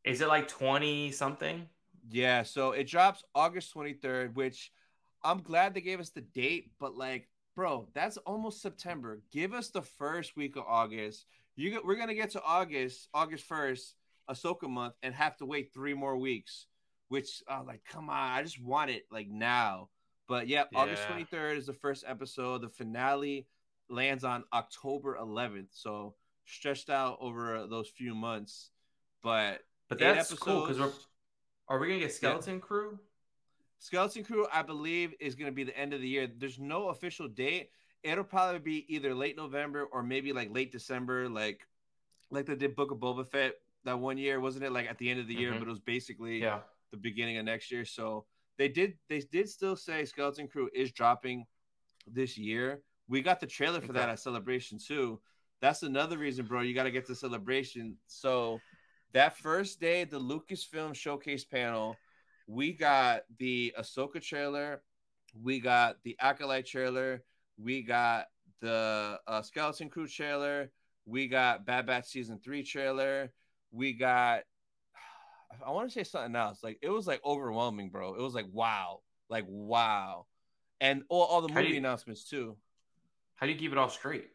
Is 0.05 0.20
it 0.20 0.28
like 0.28 0.48
20 0.48 1.12
something? 1.12 1.68
Yeah, 2.11 2.42
so 2.42 2.72
it 2.72 2.88
drops 2.88 3.22
August 3.34 3.74
23rd, 3.74 4.34
which 4.34 4.72
I'm 5.22 5.42
glad 5.42 5.74
they 5.74 5.80
gave 5.80 6.00
us 6.00 6.11
the 6.11 6.20
date, 6.20 6.72
but 6.80 6.96
like, 6.96 7.28
bro, 7.55 7.88
that's 7.94 8.16
almost 8.18 8.61
September. 8.61 9.22
Give 9.30 9.55
us 9.55 9.68
the 9.68 9.82
first 9.82 10.36
week 10.36 10.57
of 10.57 10.64
August. 10.66 11.26
You 11.55 11.70
get, 11.70 11.84
we're 11.84 11.96
gonna 11.96 12.14
get 12.14 12.30
to 12.30 12.42
August, 12.42 13.09
August 13.14 13.48
1st, 13.48 13.92
Ahsoka 14.30 14.68
month, 14.68 14.94
and 15.03 15.14
have 15.14 15.36
to 15.36 15.46
wait 15.46 15.72
three 15.72 15.94
more 15.94 16.16
weeks. 16.16 16.66
Which, 17.09 17.42
uh, 17.46 17.62
like, 17.66 17.82
come 17.84 18.09
on, 18.09 18.32
I 18.32 18.42
just 18.42 18.61
want 18.61 18.90
it 18.90 19.05
like 19.12 19.28
now. 19.28 19.90
But 20.28 20.48
yeah, 20.48 20.64
yeah, 20.72 20.78
August 20.78 21.03
23rd 21.09 21.57
is 21.59 21.66
the 21.66 21.74
first 21.74 22.05
episode. 22.07 22.62
The 22.62 22.68
finale 22.68 23.46
lands 23.90 24.24
on 24.24 24.44
October 24.53 25.18
11th, 25.20 25.68
so 25.72 26.14
stretched 26.46 26.90
out 26.90 27.18
over 27.20 27.66
those 27.68 27.88
few 27.88 28.14
months. 28.14 28.70
But 29.22 29.61
but 29.93 30.14
that's 30.14 30.34
cool 30.34 30.62
because 30.62 30.78
we're 30.78 30.93
are 31.68 31.78
we 31.78 31.88
gonna 31.88 32.01
get 32.01 32.12
Skeleton 32.12 32.55
yeah. 32.55 32.61
Crew? 32.61 32.99
Skeleton 33.78 34.24
Crew, 34.24 34.47
I 34.53 34.62
believe, 34.62 35.14
is 35.20 35.34
gonna 35.34 35.53
be 35.53 35.64
the 35.64 35.76
end 35.78 35.93
of 35.93 36.01
the 36.01 36.09
year. 36.09 36.26
There's 36.26 36.59
no 36.59 36.88
official 36.88 37.28
date. 37.28 37.70
it'll 38.03 38.24
probably 38.24 38.59
be 38.59 38.84
either 38.93 39.14
late 39.14 39.36
November 39.36 39.84
or 39.84 40.03
maybe 40.03 40.32
like 40.32 40.53
late 40.53 40.72
December, 40.72 41.28
like 41.28 41.66
like 42.30 42.47
they 42.47 42.57
did 42.57 42.74
Book 42.74 42.90
of 42.90 42.99
Boba 42.99 43.26
Fett 43.26 43.55
that 43.84 43.99
one 43.99 44.18
year, 44.18 44.40
wasn't 44.40 44.64
it? 44.64 44.72
Like 44.72 44.88
at 44.90 44.99
the 44.99 45.09
end 45.11 45.20
of 45.20 45.28
the 45.28 45.34
year, 45.34 45.53
Mhm. 45.53 45.59
but 45.61 45.68
it 45.68 45.70
was 45.70 45.80
basically 45.80 46.40
Yeah. 46.40 46.62
the 46.90 46.97
beginning 46.97 47.36
of 47.38 47.45
next 47.45 47.70
year. 47.70 47.84
So 47.84 48.26
they 48.57 48.68
did 48.68 48.99
they 49.09 49.20
did 49.20 49.49
still 49.49 49.76
say 49.76 50.05
Skeleton 50.05 50.49
Crew 50.49 50.68
is 50.74 50.90
dropping 50.93 51.47
this 52.07 52.36
year. 52.36 52.82
We 53.09 53.22
got 53.22 53.38
the 53.40 53.47
trailer 53.47 53.80
for 53.80 53.93
that 53.93 54.09
at 54.09 54.18
Celebration 54.18 54.78
too. 54.78 55.20
That's 55.61 55.82
another 55.84 56.18
reason, 56.18 56.45
bro. 56.47 56.62
You 56.62 56.74
got 56.74 56.84
to 56.84 56.90
get 56.90 57.07
to 57.07 57.14
Celebration. 57.14 57.97
So 58.09 58.61
that 59.12 59.36
first 59.36 59.80
day, 59.80 60.04
the 60.04 60.20
Lucasfilm 60.20 60.94
Showcase 60.94 61.44
panel, 61.44 61.96
we 62.46 62.72
got 62.72 63.22
the 63.38 63.74
Ahsoka 63.78 64.20
trailer, 64.22 64.82
we 65.40 65.60
got 65.60 65.96
the 66.04 66.16
Acolyte 66.20 66.66
trailer, 66.66 67.22
we 67.58 67.82
got 67.82 68.26
the 68.60 69.18
uh, 69.26 69.42
Skeleton 69.42 69.88
Crew 69.90 70.06
trailer, 70.06 70.70
we 71.06 71.26
got 71.28 71.66
Bad 71.66 71.86
Batch 71.86 72.06
season 72.06 72.38
three 72.42 72.62
trailer, 72.62 73.32
we 73.70 73.92
got. 73.92 74.42
I 75.66 75.70
want 75.70 75.88
to 75.90 75.92
say 75.92 76.04
something 76.04 76.34
else. 76.36 76.62
Like 76.62 76.78
it 76.82 76.88
was 76.88 77.06
like 77.06 77.20
overwhelming, 77.24 77.90
bro. 77.90 78.14
It 78.14 78.22
was 78.22 78.34
like 78.34 78.46
wow, 78.52 79.00
like 79.28 79.44
wow, 79.48 80.26
and 80.80 81.02
all, 81.08 81.24
all 81.24 81.40
the 81.42 81.52
How 81.52 81.60
movie 81.60 81.72
you- 81.72 81.78
announcements 81.78 82.24
too. 82.28 82.56
How 83.34 83.46
do 83.46 83.52
you 83.52 83.58
keep 83.58 83.72
it 83.72 83.78
all 83.78 83.88
straight? 83.90 84.28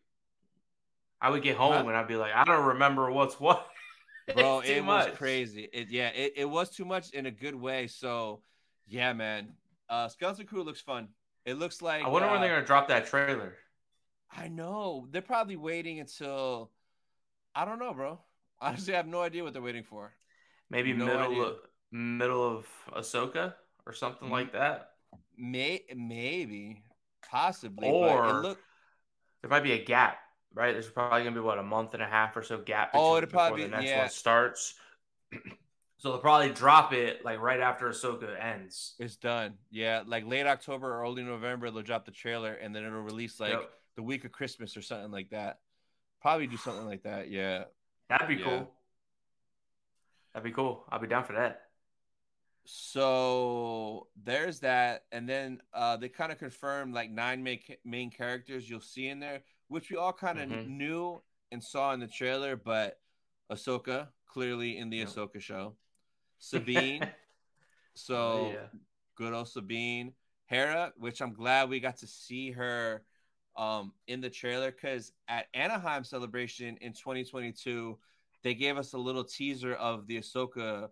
I 1.21 1.29
would 1.31 1.41
get 1.41 1.55
home 1.55 1.71
Huh? 1.73 1.79
and 1.87 1.95
I'd 1.97 2.07
be 2.09 2.17
like, 2.17 2.33
I 2.35 2.43
don't 2.43 2.65
remember 2.65 3.09
what's 3.11 3.39
what. 3.39 3.65
bro 4.35 4.59
it 4.59 4.79
was 4.83 5.05
much. 5.07 5.15
crazy 5.15 5.69
it 5.73 5.89
yeah 5.89 6.09
it, 6.09 6.33
it 6.37 6.45
was 6.49 6.69
too 6.69 6.85
much 6.85 7.11
in 7.11 7.25
a 7.27 7.31
good 7.31 7.55
way 7.55 7.87
so 7.87 8.41
yeah 8.87 9.13
man 9.13 9.53
uh 9.89 10.07
skeleton 10.07 10.45
crew 10.45 10.63
looks 10.63 10.81
fun 10.81 11.07
it 11.45 11.57
looks 11.57 11.81
like 11.81 12.03
I 12.03 12.07
wonder 12.09 12.27
when 12.27 12.37
uh, 12.37 12.41
they're 12.41 12.55
gonna 12.55 12.65
drop 12.65 12.87
that 12.89 13.05
trailer. 13.07 13.55
i 14.35 14.47
know 14.47 15.07
they're 15.11 15.21
probably 15.21 15.55
waiting 15.55 15.99
until 15.99 16.71
i 17.55 17.63
don't 17.65 17.79
know 17.79 17.93
bro 17.93 18.19
honestly 18.61 18.93
i 18.93 18.97
have 18.97 19.07
no 19.07 19.21
idea 19.21 19.43
what 19.43 19.53
they're 19.53 19.61
waiting 19.61 19.83
for 19.83 20.11
Maybe 20.69 20.91
No 20.91 21.05
middle 21.05 21.31
idea. 21.31 21.41
of, 21.43 21.55
middle 21.91 22.43
of 22.57 22.67
Ahsoka 22.93 23.53
or 23.85 23.93
something 23.93 24.27
Mhm. 24.27 24.31
like 24.33 24.51
that. 24.51 24.91
May 25.37 25.85
maybe 25.95 26.83
possibly 27.31 27.87
Or- 27.89 28.41
look 28.41 28.59
There 29.41 29.49
might 29.49 29.63
be 29.63 29.71
a 29.71 29.81
gap, 29.85 30.19
right? 30.57 30.73
There's 30.73 30.89
probably 30.89 31.23
gonna 31.23 31.35
be 31.35 31.39
what 31.41 31.59
a 31.59 31.63
month 31.63 31.93
and 31.93 32.01
a 32.03 32.07
half 32.07 32.35
or 32.35 32.43
so 32.43 32.57
gap. 32.57 32.91
Oh, 32.93 33.15
between- 33.15 33.17
it'll 33.23 33.31
probably 33.31 33.63
before 33.63 33.67
be- 33.67 33.71
the 33.71 33.77
next 33.81 33.89
yeah. 33.91 33.99
one 34.01 34.09
starts. 34.09 34.75
so 35.99 36.09
they'll 36.11 36.19
probably 36.19 36.49
drop 36.51 36.93
it 36.93 37.23
like 37.25 37.39
right 37.41 37.59
after 37.59 37.89
Ahsoka 37.89 38.29
ends. 38.43 38.93
it's 38.99 39.15
done 39.17 39.55
yeah 39.71 40.03
like 40.05 40.25
late 40.27 40.45
october 40.45 40.93
or 40.93 41.01
early 41.01 41.23
november 41.23 41.69
they'll 41.71 41.81
drop 41.81 42.05
the 42.05 42.11
trailer 42.11 42.53
and 42.53 42.73
then 42.73 42.83
it'll 42.85 43.01
release 43.01 43.39
like 43.39 43.51
Yep. 43.53 43.69
the 43.95 44.03
week 44.03 44.23
of 44.23 44.31
christmas 44.31 44.77
or 44.77 44.81
something 44.83 45.11
like 45.11 45.31
that 45.31 45.57
probably 46.21 46.45
do 46.47 46.55
something 46.55 46.85
like 46.85 47.01
that 47.03 47.29
yeah 47.31 47.63
That'd 48.09 48.27
be 48.29 48.35
Yeah. 48.35 48.43
cool. 48.45 48.71
That'd 50.33 50.43
be 50.45 50.51
cool. 50.51 50.85
I'll 50.89 50.99
be 50.99 51.07
down 51.07 51.25
for 51.25 51.33
that. 51.33 51.63
So 52.63 54.07
there's 54.23 54.59
that, 54.59 55.05
and 55.11 55.27
then 55.27 55.61
uh, 55.73 55.97
they 55.97 56.09
kind 56.09 56.31
of 56.31 56.37
confirmed 56.37 56.93
like 56.93 57.09
nine 57.09 57.41
main 57.43 57.59
main 57.83 58.11
characters 58.11 58.69
you'll 58.69 58.81
see 58.81 59.07
in 59.07 59.19
there, 59.19 59.41
which 59.67 59.89
we 59.89 59.97
all 59.97 60.13
kind 60.13 60.39
of 60.39 60.49
Mhm. 60.49 60.65
knew 60.67 61.21
and 61.51 61.63
saw 61.63 61.93
in 61.93 61.99
the 61.99 62.07
trailer. 62.07 62.55
But 62.55 62.99
Ahsoka 63.51 64.09
clearly 64.25 64.77
in 64.77 64.89
the 64.89 64.97
Yep. 64.97 65.07
Ahsoka 65.09 65.41
show, 65.41 65.77
Sabine, 66.39 67.07
so 67.93 68.15
Oh, 68.15 68.51
yeah. 68.53 68.67
good 69.15 69.33
old 69.33 69.47
Sabine, 69.47 70.13
Hera, 70.45 70.93
which 70.97 71.21
I'm 71.21 71.33
glad 71.33 71.69
we 71.69 71.79
got 71.79 71.97
to 71.97 72.07
see 72.07 72.51
her 72.51 73.03
um, 73.55 73.93
in 74.07 74.21
the 74.21 74.29
trailer 74.29 74.69
because 74.71 75.11
at 75.27 75.47
Anaheim 75.53 76.03
Celebration 76.03 76.77
in 76.77 76.93
2022, 76.93 77.97
they 78.43 78.53
gave 78.53 78.77
us 78.77 78.93
a 78.93 78.97
little 78.97 79.23
teaser 79.23 79.73
of 79.73 80.05
the 80.05 80.19
Ahsoka, 80.19 80.91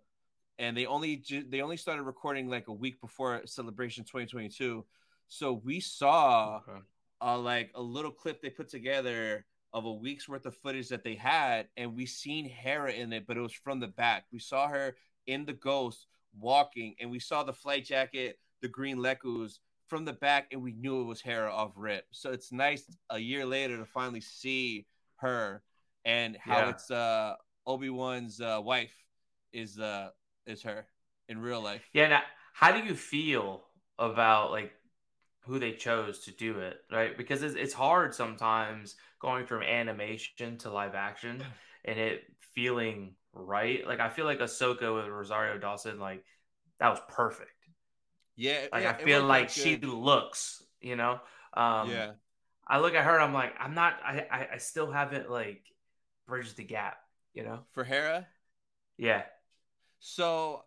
and 0.58 0.76
they 0.76 0.84
only 0.86 1.16
ju- 1.18 1.44
they 1.48 1.60
only 1.60 1.76
started 1.76 2.02
recording 2.02 2.48
like 2.48 2.66
a 2.66 2.72
week 2.72 3.00
before 3.00 3.46
Celebration 3.46 4.02
2022, 4.04 4.84
so 5.28 5.52
we 5.52 5.78
saw 5.78 6.56
Okay. 6.68 6.80
Uh, 7.20 7.38
like 7.38 7.70
a 7.74 7.82
little 7.82 8.10
clip 8.10 8.42
they 8.42 8.50
put 8.50 8.68
together 8.68 9.46
of 9.72 9.84
a 9.84 9.92
week's 9.92 10.28
worth 10.28 10.46
of 10.46 10.54
footage 10.54 10.88
that 10.88 11.04
they 11.04 11.14
had, 11.14 11.68
and 11.76 11.94
we 11.94 12.06
seen 12.06 12.44
Hera 12.48 12.92
in 12.92 13.12
it, 13.12 13.26
but 13.26 13.36
it 13.36 13.40
was 13.40 13.52
from 13.52 13.80
the 13.80 13.88
back. 13.88 14.24
We 14.32 14.38
saw 14.38 14.68
her 14.68 14.96
in 15.26 15.44
the 15.44 15.52
ghost 15.52 16.06
walking, 16.38 16.94
and 17.00 17.10
we 17.10 17.18
saw 17.18 17.42
the 17.42 17.52
flight 17.52 17.84
jacket, 17.84 18.38
the 18.62 18.68
green 18.68 18.98
lekkus 18.98 19.58
from 19.86 20.04
the 20.04 20.12
back, 20.12 20.48
and 20.52 20.62
we 20.62 20.72
knew 20.72 21.00
it 21.00 21.04
was 21.04 21.20
Hera 21.20 21.52
off 21.52 21.72
rip. 21.76 22.04
So 22.10 22.30
it's 22.32 22.52
nice 22.52 22.84
a 23.10 23.18
year 23.18 23.44
later 23.46 23.76
to 23.78 23.84
finally 23.86 24.20
see 24.20 24.86
her 25.16 25.62
and 26.04 26.36
how 26.36 26.58
Yeah. 26.58 26.70
it's 26.70 26.90
uh 26.90 27.34
Obi 27.66 27.90
Wan's 27.90 28.40
uh, 28.40 28.60
wife 28.62 28.94
is 29.52 29.78
uh 29.78 30.10
is 30.46 30.62
her 30.62 30.86
in 31.28 31.38
real 31.38 31.60
life. 31.60 31.88
Yeah. 31.92 32.08
Now, 32.08 32.22
how 32.52 32.72
do 32.72 32.84
you 32.86 32.94
feel 32.94 33.64
about 33.98 34.50
like 34.52 34.72
who 35.46 35.58
they 35.58 35.72
chose 35.72 36.20
to 36.20 36.30
do 36.32 36.58
it? 36.60 36.78
Right, 36.90 37.16
because 37.16 37.42
it's 37.42 37.54
it's 37.54 37.74
hard 37.74 38.14
sometimes 38.14 38.96
going 39.20 39.46
from 39.46 39.62
animation 39.62 40.58
to 40.58 40.70
live 40.70 40.94
action 40.94 41.42
and 41.84 41.98
it 41.98 42.24
feeling 42.54 43.14
right. 43.32 43.86
Like 43.86 44.00
I 44.00 44.08
feel 44.08 44.24
like 44.24 44.40
Ahsoka 44.40 44.94
with 44.94 45.06
Rosario 45.06 45.58
Dawson, 45.58 45.98
like 45.98 46.24
that 46.78 46.90
was 46.90 47.00
perfect. 47.08 47.50
Yeah, 48.36 48.66
Like 48.72 48.82
yeah, 48.82 48.90
I 48.90 49.02
feel 49.02 49.24
like 49.24 49.48
she 49.48 49.76
looks, 49.76 50.62
you 50.80 50.96
know. 50.96 51.20
Um, 51.54 51.90
yeah. 51.90 52.12
I 52.68 52.80
look 52.80 52.94
at 52.94 53.04
her 53.04 53.14
and 53.14 53.24
I'm 53.24 53.32
like, 53.34 53.54
I'm 53.58 53.74
not. 53.74 53.94
I 54.04 54.26
I, 54.30 54.48
I 54.54 54.58
still 54.58 54.90
haven't 54.90 55.30
like 55.30 55.62
bridged 56.26 56.56
the 56.56 56.64
gap, 56.64 56.98
you 57.32 57.44
know. 57.44 57.60
For 57.72 57.84
Hera, 57.84 58.26
Yeah. 58.98 59.22
So, 60.00 60.64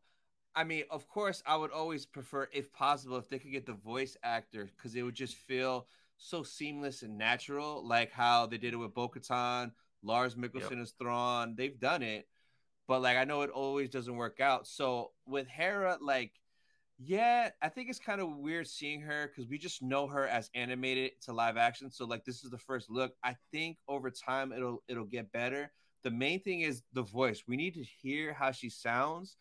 I 0.56 0.64
mean, 0.64 0.84
of 0.90 1.08
course, 1.08 1.44
I 1.46 1.56
would 1.56 1.72
always 1.72 2.06
prefer, 2.06 2.50
if 2.52 2.74
possible, 2.74 3.18
if 3.18 3.30
they 3.30 3.40
could 3.40 3.52
get 3.52 3.66
the 3.66 3.74
voice 3.74 4.18
actor, 4.24 4.70
because 4.76 4.96
it 4.96 5.04
would 5.04 5.16
just 5.16 5.36
feel 5.36 5.88
so 6.18 6.44
seamless 6.44 7.02
and 7.02 7.18
natural, 7.18 7.86
like 7.88 8.12
how 8.12 8.46
they 8.46 8.58
did 8.58 8.74
it 8.74 8.78
with 8.78 8.94
Bo-Katan, 8.94 9.72
Lars 10.04 10.36
Mikkelsen 10.36 10.82
as 10.82 10.92
Thrawn. 10.92 11.56
They've 11.56 11.80
done 11.80 12.04
it, 12.04 12.28
but 12.88 13.02
like 13.02 13.18
I 13.18 13.24
know 13.24 13.42
it 13.42 13.50
always 13.50 13.90
doesn't 13.90 14.16
work 14.16 14.40
out. 14.40 14.68
So 14.68 15.12
with 15.26 15.48
Hera, 15.48 15.98
like, 16.02 16.34
yeah, 16.98 17.52
I 17.62 17.70
think 17.70 17.90
it's 17.90 18.00
kind 18.00 18.20
of 18.20 18.36
weird 18.36 18.68
seeing 18.68 19.00
her 19.02 19.28
because 19.28 19.50
we 19.50 19.58
just 19.58 19.82
know 19.82 20.08
her 20.08 20.28
as 20.28 20.50
animated 20.54 21.12
to 21.22 21.32
live 21.32 21.56
action. 21.56 21.90
So 21.90 22.06
like 22.06 22.26
this 22.26 22.44
is 22.44 22.50
the 22.50 22.58
first 22.58 22.90
look. 22.90 23.14
I 23.24 23.38
think 23.52 23.78
over 23.88 24.12
time 24.12 24.52
it'll 24.52 24.84
it'll 24.90 25.06
get 25.06 25.32
better. 25.32 25.72
The 26.04 26.12
main 26.12 26.42
thing 26.42 26.62
is 26.62 26.84
the 26.92 27.04
voice. 27.04 27.44
We 27.48 27.56
need 27.56 27.76
to 27.76 27.84
hear 27.84 28.34
how 28.34 28.52
she 28.52 28.70
sounds. 28.70 29.38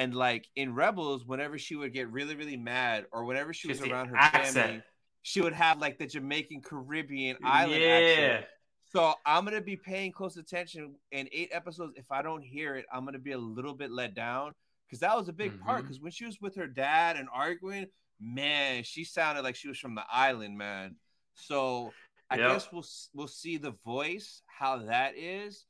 And 0.00 0.14
like 0.14 0.48
in 0.56 0.74
Rebels, 0.74 1.26
whenever 1.26 1.58
she 1.58 1.76
would 1.76 1.92
get 1.92 2.10
really, 2.10 2.34
really 2.34 2.56
mad, 2.56 3.04
or 3.12 3.24
whenever 3.26 3.52
she 3.52 3.68
was 3.68 3.78
Just 3.80 3.90
around 3.90 4.08
her 4.08 4.16
accent. 4.16 4.54
family, 4.54 4.82
she 5.20 5.42
would 5.42 5.52
have 5.52 5.78
like 5.78 5.98
the 5.98 6.06
Jamaican 6.06 6.62
Caribbean 6.62 7.36
island 7.44 7.82
yeah. 7.82 7.88
accent. 7.88 8.46
So 8.86 9.12
I'm 9.26 9.44
gonna 9.44 9.60
be 9.60 9.76
paying 9.76 10.10
close 10.10 10.38
attention 10.38 10.94
in 11.12 11.28
eight 11.32 11.50
episodes. 11.52 11.92
If 11.96 12.10
I 12.10 12.22
don't 12.22 12.40
hear 12.42 12.76
it, 12.76 12.86
I'm 12.90 13.04
gonna 13.04 13.18
be 13.18 13.32
a 13.32 13.38
little 13.38 13.74
bit 13.74 13.90
let 13.90 14.14
down 14.14 14.52
because 14.86 15.00
that 15.00 15.14
was 15.14 15.28
a 15.28 15.34
big 15.34 15.60
part. 15.60 15.80
Mhm. 15.80 15.82
Because 15.82 16.00
when 16.00 16.12
she 16.12 16.24
was 16.24 16.40
with 16.40 16.54
her 16.56 16.66
dad 16.66 17.16
and 17.16 17.28
arguing, 17.30 17.86
man, 18.18 18.82
she 18.84 19.04
sounded 19.04 19.42
like 19.42 19.54
she 19.54 19.68
was 19.68 19.78
from 19.78 19.94
the 19.94 20.04
island, 20.10 20.56
man. 20.56 20.96
So 21.34 21.92
I 22.30 22.36
Yep. 22.38 22.48
guess 22.52 22.72
we'll 22.72 22.86
we'll 23.12 23.28
see 23.28 23.58
the 23.58 23.72
voice 23.84 24.40
how 24.46 24.78
that 24.86 25.14
is. 25.16 25.66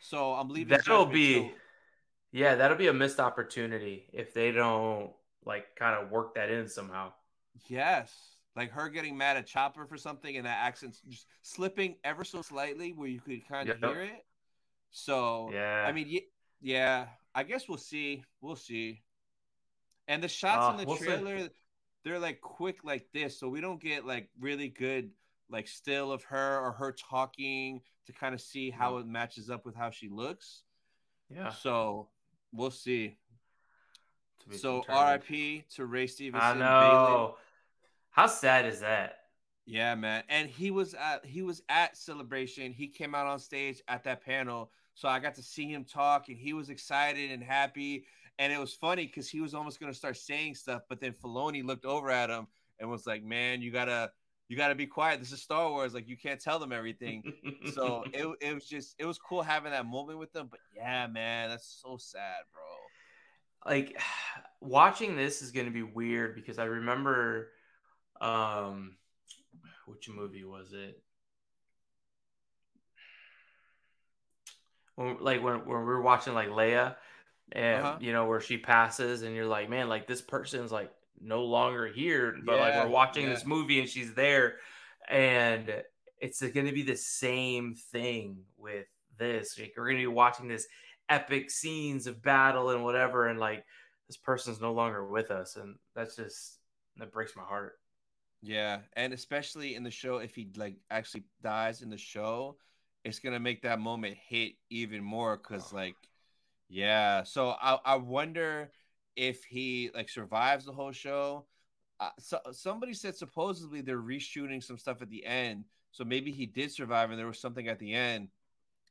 So 0.00 0.32
I'm 0.32 0.48
leaving. 0.48 0.78
That'll 0.78 1.04
be 1.04 1.34
till- 1.34 1.50
yeah, 2.34 2.56
that'll 2.56 2.76
be 2.76 2.88
a 2.88 2.92
missed 2.92 3.20
opportunity 3.20 4.06
if 4.12 4.34
they 4.34 4.50
don't 4.50 5.12
like 5.46 5.76
kind 5.76 5.94
of 6.02 6.10
work 6.10 6.34
that 6.34 6.50
in 6.50 6.68
somehow. 6.68 7.12
Yes. 7.68 8.12
Like 8.56 8.72
her 8.72 8.88
getting 8.88 9.16
mad 9.16 9.36
at 9.36 9.46
Chopper 9.46 9.86
for 9.86 9.96
something 9.96 10.36
and 10.36 10.44
that 10.44 10.58
accent 10.64 10.96
just 11.08 11.26
slipping 11.42 11.94
ever 12.02 12.24
so 12.24 12.42
slightly 12.42 12.92
where 12.92 13.06
you 13.08 13.20
could 13.20 13.46
kind 13.48 13.68
of 13.70 13.80
Yep. 13.80 13.90
hear 13.92 14.02
it. 14.02 14.26
So, 14.90 15.50
Yeah. 15.52 15.84
I 15.86 15.92
mean, 15.92 16.08
ye- 16.08 16.28
yeah, 16.60 17.08
I 17.36 17.44
guess 17.44 17.68
we'll 17.68 17.78
see. 17.78 18.24
We'll 18.40 18.56
see. 18.56 19.04
And 20.08 20.20
the 20.22 20.28
shots 20.28 20.66
Uh, 20.66 20.70
in 20.72 20.76
the 20.78 20.84
we'll 20.86 20.96
see. 20.96 21.04
trailer, 21.04 21.48
they're 22.02 22.18
like 22.18 22.40
quick 22.40 22.82
like 22.82 23.12
this. 23.12 23.38
So 23.38 23.48
we 23.48 23.60
don't 23.60 23.80
get 23.80 24.04
like 24.06 24.28
really 24.40 24.68
good, 24.68 25.12
like 25.48 25.68
still 25.68 26.10
of 26.10 26.24
her 26.24 26.58
or 26.58 26.72
her 26.72 26.90
talking 26.92 27.80
to 28.06 28.12
kind 28.12 28.34
of 28.34 28.40
see 28.40 28.70
how 28.70 28.96
it 28.98 29.06
matches 29.06 29.50
up 29.50 29.64
with 29.64 29.76
how 29.76 29.90
she 29.90 30.08
looks. 30.08 30.64
yeah. 31.30 31.50
So 31.50 32.10
we'll 32.54 32.70
see. 32.70 33.16
So. 34.52 34.84
RIP 34.88 35.68
to 35.70 35.86
Ray 35.86 36.06
Stevenson. 36.06 36.40
I 36.40 36.52
Bailey- 36.52 36.62
know. 36.62 37.36
How 38.10 38.26
sad 38.26 38.66
is 38.66 38.80
that? 38.80 39.20
Yeah, 39.66 39.94
man. 39.94 40.22
And 40.28 40.48
he 40.48 40.70
was 40.70 40.94
at 40.94 41.24
he 41.24 41.42
was 41.42 41.62
at 41.68 41.96
celebration. 41.96 42.72
He 42.72 42.86
came 42.86 43.14
out 43.14 43.26
on 43.26 43.38
stage 43.38 43.82
at 43.88 44.04
that 44.04 44.24
panel. 44.24 44.70
So 44.94 45.08
I 45.08 45.18
got 45.18 45.34
to 45.36 45.42
see 45.42 45.66
him 45.66 45.84
talk 45.84 46.28
and 46.28 46.36
he 46.38 46.52
was 46.52 46.68
excited 46.68 47.30
and 47.30 47.42
happy. 47.42 48.04
And 48.38 48.52
it 48.52 48.60
was 48.60 48.74
funny 48.74 49.06
because 49.06 49.28
he 49.28 49.40
was 49.40 49.54
almost 49.54 49.80
gonna 49.80 49.94
start 49.94 50.16
saying 50.16 50.56
stuff, 50.56 50.82
but 50.88 51.00
then 51.00 51.12
Filoni 51.12 51.64
looked 51.64 51.86
over 51.86 52.10
at 52.10 52.30
him 52.30 52.46
and 52.78 52.90
was 52.90 53.06
like, 53.06 53.24
Man, 53.24 53.62
you 53.62 53.70
gotta 53.72 54.12
you 54.48 54.56
got 54.56 54.68
to 54.68 54.74
be 54.74 54.86
quiet. 54.86 55.20
This 55.20 55.32
is 55.32 55.42
Star 55.42 55.70
Wars. 55.70 55.94
Like 55.94 56.08
you 56.08 56.16
can't 56.16 56.40
tell 56.40 56.58
them 56.58 56.72
everything. 56.72 57.32
so 57.72 58.04
it, 58.12 58.26
it 58.40 58.54
was 58.54 58.66
just 58.66 58.94
it 58.98 59.06
was 59.06 59.18
cool 59.18 59.42
having 59.42 59.72
that 59.72 59.86
moment 59.86 60.18
with 60.18 60.32
them. 60.32 60.48
But 60.50 60.60
yeah, 60.76 61.06
man, 61.06 61.50
that's 61.50 61.80
so 61.82 61.96
sad, 61.96 62.42
bro. 62.52 63.72
Like 63.72 64.00
watching 64.60 65.16
this 65.16 65.42
is 65.42 65.50
gonna 65.50 65.70
be 65.70 65.82
weird 65.82 66.34
because 66.34 66.58
I 66.58 66.64
remember, 66.64 67.50
um, 68.20 68.96
which 69.86 70.08
movie 70.08 70.44
was 70.44 70.72
it? 70.72 71.00
When, 74.96 75.16
like 75.20 75.42
when, 75.42 75.60
when 75.60 75.78
we 75.78 75.84
were 75.84 76.02
watching 76.02 76.34
like 76.34 76.48
Leia, 76.50 76.96
and 77.50 77.82
uh-huh. 77.82 77.98
you 78.00 78.12
know 78.12 78.26
where 78.26 78.40
she 78.40 78.58
passes, 78.58 79.22
and 79.22 79.34
you're 79.34 79.46
like, 79.46 79.70
man, 79.70 79.88
like 79.88 80.06
this 80.06 80.20
person's 80.20 80.70
like 80.70 80.92
no 81.20 81.44
longer 81.44 81.86
here, 81.86 82.36
but 82.44 82.56
yeah, 82.56 82.60
like 82.60 82.84
we're 82.84 82.90
watching 82.90 83.24
yeah. 83.24 83.34
this 83.34 83.46
movie 83.46 83.80
and 83.80 83.88
she's 83.88 84.14
there, 84.14 84.56
and 85.08 85.70
it's 86.20 86.40
going 86.40 86.66
to 86.66 86.72
be 86.72 86.82
the 86.82 86.96
same 86.96 87.74
thing 87.74 88.38
with 88.56 88.86
this. 89.18 89.58
Like, 89.58 89.74
we're 89.76 89.84
going 89.84 89.98
to 89.98 90.02
be 90.02 90.06
watching 90.06 90.48
this 90.48 90.66
epic 91.08 91.50
scenes 91.50 92.06
of 92.06 92.22
battle 92.22 92.70
and 92.70 92.84
whatever, 92.84 93.28
and 93.28 93.38
like 93.38 93.64
this 94.08 94.16
person's 94.16 94.60
no 94.60 94.72
longer 94.72 95.06
with 95.06 95.30
us, 95.30 95.56
and 95.56 95.76
that's 95.94 96.16
just 96.16 96.58
that 96.96 97.12
breaks 97.12 97.36
my 97.36 97.42
heart. 97.42 97.78
Yeah, 98.42 98.80
and 98.94 99.12
especially 99.12 99.74
in 99.74 99.84
the 99.84 99.90
show, 99.90 100.18
if 100.18 100.34
he 100.34 100.48
like 100.56 100.76
actually 100.90 101.24
dies 101.42 101.82
in 101.82 101.90
the 101.90 101.98
show, 101.98 102.56
it's 103.04 103.18
gonna 103.18 103.40
make 103.40 103.62
that 103.62 103.80
moment 103.80 104.16
hit 104.28 104.52
even 104.70 105.02
more 105.02 105.36
because 105.36 105.72
oh. 105.72 105.76
like, 105.76 105.96
yeah. 106.68 107.22
So 107.22 107.50
I 107.50 107.78
I 107.84 107.96
wonder 107.96 108.70
if 109.16 109.44
he 109.44 109.90
like 109.94 110.08
survives 110.08 110.64
the 110.64 110.72
whole 110.72 110.92
show. 110.92 111.46
Uh, 112.00 112.10
so 112.18 112.38
somebody 112.52 112.92
said 112.92 113.14
supposedly 113.14 113.80
they're 113.80 114.00
reshooting 114.00 114.62
some 114.62 114.78
stuff 114.78 115.00
at 115.00 115.10
the 115.10 115.24
end, 115.24 115.64
so 115.92 116.04
maybe 116.04 116.32
he 116.32 116.46
did 116.46 116.72
survive 116.72 117.10
and 117.10 117.18
there 117.18 117.26
was 117.26 117.38
something 117.38 117.68
at 117.68 117.78
the 117.78 117.94
end, 117.94 118.28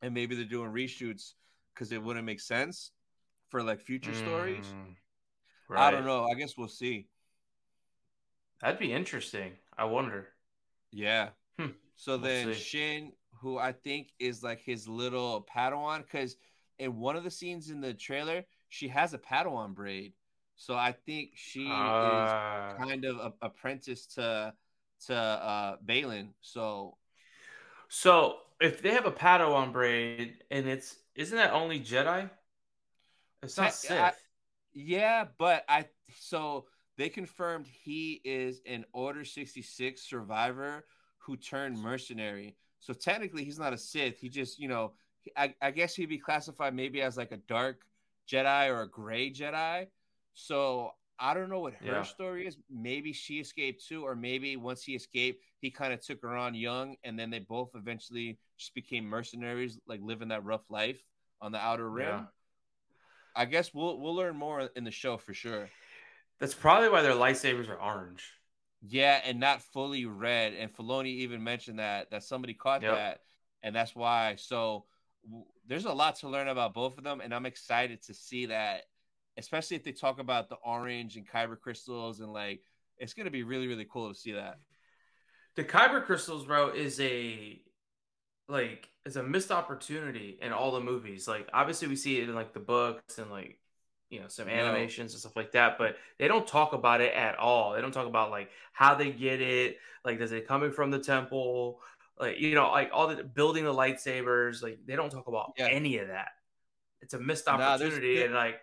and 0.01 0.13
maybe 0.13 0.35
they're 0.35 0.45
doing 0.45 0.71
reshoots 0.71 1.33
because 1.73 1.91
it 1.91 2.01
wouldn't 2.01 2.25
make 2.25 2.39
sense 2.39 2.91
for 3.49 3.61
like 3.61 3.81
future 3.81 4.11
mm, 4.11 4.15
stories. 4.15 4.73
Right. 5.67 5.87
I 5.87 5.91
don't 5.91 6.05
know. 6.05 6.25
I 6.25 6.35
guess 6.35 6.57
we'll 6.57 6.67
see. 6.67 7.07
That'd 8.61 8.79
be 8.79 8.93
interesting. 8.93 9.51
I 9.77 9.83
wonder. 9.85 10.29
Yeah. 10.91 11.29
Hmm. 11.59 11.67
So 11.97 12.13
we'll 12.13 12.21
then 12.21 12.53
see. 12.53 12.59
Shin, 12.59 13.11
who 13.41 13.57
I 13.57 13.73
think 13.73 14.13
is 14.19 14.41
like 14.41 14.61
his 14.61 14.87
little 14.87 15.45
Padawan, 15.53 15.99
because 15.99 16.37
in 16.79 16.97
one 16.97 17.15
of 17.15 17.23
the 17.23 17.31
scenes 17.31 17.69
in 17.69 17.81
the 17.81 17.93
trailer, 17.93 18.45
she 18.73 18.87
has 18.87 19.13
a 19.13 19.19
Padawan 19.19 19.75
braid. 19.75 20.13
So 20.55 20.73
I 20.73 20.93
think 21.05 21.33
she 21.35 21.67
uh... 21.67 21.69
is 21.69 21.71
ah. 21.71 22.73
kind 22.79 23.05
of 23.05 23.17
a, 23.17 23.33
apprentice 23.43 24.07
to 24.15 24.53
to 25.05 25.15
uh 25.15 25.77
Baylan. 25.85 26.29
So 26.41 26.97
So 27.87 28.37
if 28.59 28.81
they 28.81 28.91
have 28.91 29.05
a 29.05 29.11
Padawan 29.11 29.71
braid 29.71 30.37
and 30.49 30.67
it's 30.67 30.95
isn't 31.13 31.37
that 31.37 31.53
only 31.53 31.79
Jedi? 31.79 32.29
It's 33.43 33.57
not 33.57 33.73
Sith. 33.73 33.99
I, 33.99 34.13
yeah, 34.73 35.25
but 35.37 35.65
I 35.69 35.85
so 36.17 36.65
they 36.97 37.09
confirmed 37.09 37.67
he 37.67 38.21
is 38.23 38.61
an 38.65 38.85
Order 38.91 39.23
66 39.23 40.01
survivor 40.01 40.85
who 41.19 41.37
turned 41.37 41.77
mercenary. 41.77 42.55
So 42.79 42.93
technically 42.93 43.43
he's 43.43 43.59
not 43.59 43.73
a 43.73 43.77
Sith. 43.77 44.19
He 44.19 44.29
just, 44.29 44.59
you 44.59 44.67
know, 44.67 44.93
I, 45.37 45.53
I 45.61 45.71
guess 45.71 45.95
he'd 45.95 46.09
be 46.09 46.17
classified 46.17 46.75
maybe 46.75 47.01
as 47.01 47.17
like 47.17 47.31
a 47.31 47.37
dark 47.37 47.81
Jedi 48.29 48.69
or 48.69 48.81
a 48.81 48.89
gray 48.89 49.31
Jedi. 49.31 49.87
So 50.33 50.91
I 51.19 51.33
don't 51.33 51.49
know 51.49 51.59
what 51.59 51.73
her 51.75 51.85
yeah. 51.85 52.01
story 52.03 52.47
is. 52.47 52.57
Maybe 52.69 53.13
she 53.13 53.39
escaped 53.39 53.85
too, 53.87 54.03
or 54.03 54.15
maybe 54.15 54.57
once 54.57 54.83
he 54.83 54.95
escaped, 54.95 55.43
he 55.59 55.69
kind 55.69 55.93
of 55.93 56.01
took 56.01 56.21
her 56.21 56.35
on 56.35 56.55
young, 56.55 56.95
and 57.03 57.17
then 57.17 57.29
they 57.29 57.39
both 57.39 57.71
eventually 57.75 58.37
just 58.57 58.73
became 58.73 59.05
mercenaries, 59.05 59.79
like 59.87 59.99
living 60.01 60.29
that 60.29 60.43
rough 60.43 60.69
life 60.69 61.01
on 61.41 61.51
the 61.51 61.59
outer 61.59 61.89
rim. 61.89 62.07
Yeah. 62.07 62.23
I 63.35 63.45
guess 63.45 63.73
we'll 63.73 63.99
we'll 63.99 64.15
learn 64.15 64.35
more 64.35 64.69
in 64.75 64.83
the 64.83 64.91
show 64.91 65.17
for 65.17 65.33
sure. 65.33 65.69
That's 66.39 66.53
probably 66.53 66.89
why 66.89 67.01
their 67.01 67.13
lightsabers 67.13 67.69
are 67.69 67.81
orange. 67.81 68.31
Yeah, 68.85 69.21
and 69.23 69.39
not 69.39 69.61
fully 69.61 70.05
red. 70.05 70.53
And 70.53 70.73
Filoni 70.73 71.07
even 71.07 71.43
mentioned 71.43 71.79
that 71.79 72.11
that 72.11 72.23
somebody 72.23 72.53
caught 72.53 72.81
yep. 72.81 72.95
that, 72.95 73.19
and 73.61 73.75
that's 73.75 73.95
why. 73.95 74.35
So 74.37 74.85
there's 75.67 75.85
a 75.85 75.93
lot 75.93 76.17
to 76.17 76.29
learn 76.29 76.47
about 76.47 76.73
both 76.73 76.97
of 76.97 77.03
them, 77.03 77.21
and 77.21 77.33
I'm 77.33 77.45
excited 77.45 78.01
to 78.03 78.13
see 78.13 78.47
that, 78.47 78.83
especially 79.37 79.77
if 79.77 79.83
they 79.83 79.91
talk 79.91 80.19
about 80.19 80.49
the 80.49 80.57
orange 80.63 81.15
and 81.15 81.27
kyber 81.27 81.59
crystals, 81.59 82.19
and 82.19 82.31
like 82.31 82.61
it's 82.97 83.13
gonna 83.13 83.31
be 83.31 83.43
really 83.43 83.67
really 83.67 83.87
cool 83.89 84.09
to 84.09 84.15
see 84.15 84.33
that. 84.33 84.57
The 85.55 85.63
kyber 85.63 86.03
crystals, 86.03 86.45
bro, 86.45 86.69
is 86.69 86.99
a 86.99 87.61
like 88.47 88.89
is 89.05 89.15
a 89.15 89.23
missed 89.23 89.51
opportunity 89.51 90.37
in 90.41 90.51
all 90.51 90.71
the 90.71 90.81
movies. 90.81 91.27
Like 91.27 91.49
obviously 91.53 91.87
we 91.87 91.95
see 91.95 92.19
it 92.19 92.29
in 92.29 92.35
like 92.35 92.53
the 92.53 92.59
books 92.59 93.17
and 93.17 93.29
like 93.29 93.59
you 94.09 94.19
know 94.19 94.27
some 94.27 94.47
animations 94.47 95.11
no. 95.11 95.15
and 95.15 95.19
stuff 95.21 95.35
like 95.35 95.51
that, 95.53 95.77
but 95.77 95.97
they 96.19 96.27
don't 96.27 96.47
talk 96.47 96.73
about 96.73 97.01
it 97.01 97.13
at 97.13 97.37
all. 97.37 97.73
They 97.73 97.81
don't 97.81 97.91
talk 97.91 98.07
about 98.07 98.31
like 98.31 98.49
how 98.71 98.95
they 98.95 99.11
get 99.11 99.41
it, 99.41 99.77
like 100.05 100.19
does 100.19 100.31
it 100.31 100.47
coming 100.47 100.71
from 100.71 100.91
the 100.91 100.99
temple, 100.99 101.79
like 102.23 102.39
you 102.39 102.55
know, 102.55 102.71
like 102.71 102.89
all 102.93 103.07
the 103.07 103.23
building 103.23 103.65
the 103.65 103.73
lightsabers, 103.73 104.63
like 104.63 104.79
they 104.85 104.95
don't 104.95 105.09
talk 105.09 105.27
about 105.27 105.53
yeah. 105.57 105.67
any 105.67 105.97
of 105.97 106.07
that. 106.07 106.29
It's 107.01 107.13
a 107.13 107.19
missed 107.19 107.47
opportunity, 107.47 108.15
nah, 108.19 108.25
and 108.25 108.33
like 108.33 108.55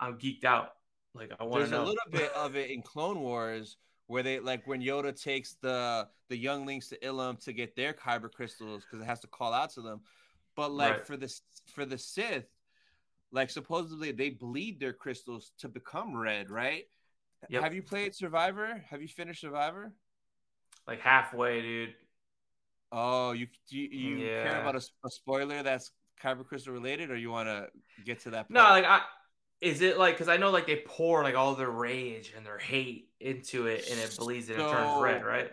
I'm 0.00 0.18
geeked 0.18 0.44
out. 0.44 0.70
Like 1.14 1.32
I 1.38 1.44
want 1.44 1.64
to 1.64 1.70
know. 1.70 1.76
There's 1.76 1.88
a 1.88 1.90
little 1.90 2.10
bit 2.10 2.32
of 2.32 2.56
it 2.56 2.70
in 2.74 2.82
Clone 2.82 3.20
Wars 3.20 3.76
where 4.08 4.22
they 4.22 4.40
like 4.40 4.66
when 4.66 4.82
Yoda 4.82 5.20
takes 5.20 5.54
the 5.62 6.08
the 6.28 6.36
younglings 6.36 6.88
to 6.88 6.98
Ilum 6.98 7.42
to 7.44 7.52
get 7.52 7.76
their 7.76 7.92
kyber 7.92 8.30
crystals 8.30 8.84
because 8.84 9.00
it 9.02 9.06
has 9.06 9.20
to 9.20 9.28
call 9.28 9.52
out 9.52 9.70
to 9.74 9.80
them. 9.80 10.00
But 10.56 10.72
like 10.72 10.92
right. 10.92 11.06
for 11.06 11.16
the 11.16 11.32
for 11.72 11.84
the 11.84 11.98
Sith, 11.98 12.48
like 13.30 13.50
supposedly 13.50 14.10
they 14.10 14.30
bleed 14.30 14.80
their 14.80 14.92
crystals 14.92 15.52
to 15.60 15.68
become 15.68 16.16
red, 16.16 16.50
right? 16.50 16.84
Yep. 17.48 17.62
Have 17.62 17.74
you 17.74 17.82
played 17.82 18.16
Survivor? 18.16 18.82
Have 18.90 19.00
you 19.00 19.08
finished 19.08 19.40
Survivor? 19.40 19.92
like 20.88 21.00
halfway, 21.00 21.60
dude. 21.60 21.94
Oh, 22.90 23.32
you 23.32 23.46
you, 23.68 23.88
you 23.90 24.16
yeah. 24.16 24.42
care 24.44 24.60
about 24.60 24.76
a, 24.76 24.82
a, 25.04 25.10
spoiler 25.10 25.62
that's 25.62 25.90
Kyber 26.22 26.46
Crystal 26.46 26.72
related, 26.72 27.10
or 27.10 27.16
you 27.16 27.30
want 27.30 27.48
to 27.48 27.68
get 28.04 28.20
to 28.20 28.30
that? 28.30 28.48
Part? 28.48 28.50
No, 28.50 28.62
like 28.62 28.84
I 28.84 29.02
is 29.60 29.82
it 29.82 29.98
like 29.98 30.14
because 30.14 30.28
I 30.28 30.36
know 30.36 30.50
like 30.50 30.66
they 30.66 30.82
pour 30.86 31.22
like 31.22 31.34
all 31.34 31.54
their 31.54 31.70
rage 31.70 32.32
and 32.36 32.46
their 32.46 32.58
hate 32.58 33.10
into 33.20 33.66
it, 33.66 33.88
and 33.90 33.98
it 34.00 34.16
bleeds 34.18 34.48
and 34.48 34.58
so, 34.58 34.68
it 34.68 34.72
turns 34.72 35.02
red, 35.02 35.24
right? 35.24 35.50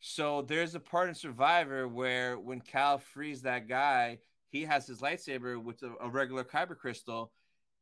So 0.00 0.42
there's 0.42 0.74
a 0.74 0.80
part 0.80 1.08
in 1.08 1.14
Survivor 1.14 1.86
where 1.86 2.38
when 2.38 2.60
Cal 2.60 2.98
frees 2.98 3.42
that 3.42 3.68
guy, 3.68 4.18
he 4.48 4.62
has 4.64 4.86
his 4.86 5.00
lightsaber 5.00 5.62
with 5.62 5.82
a, 5.82 5.94
a 6.00 6.08
regular 6.08 6.44
Kyber 6.44 6.76
crystal, 6.76 7.32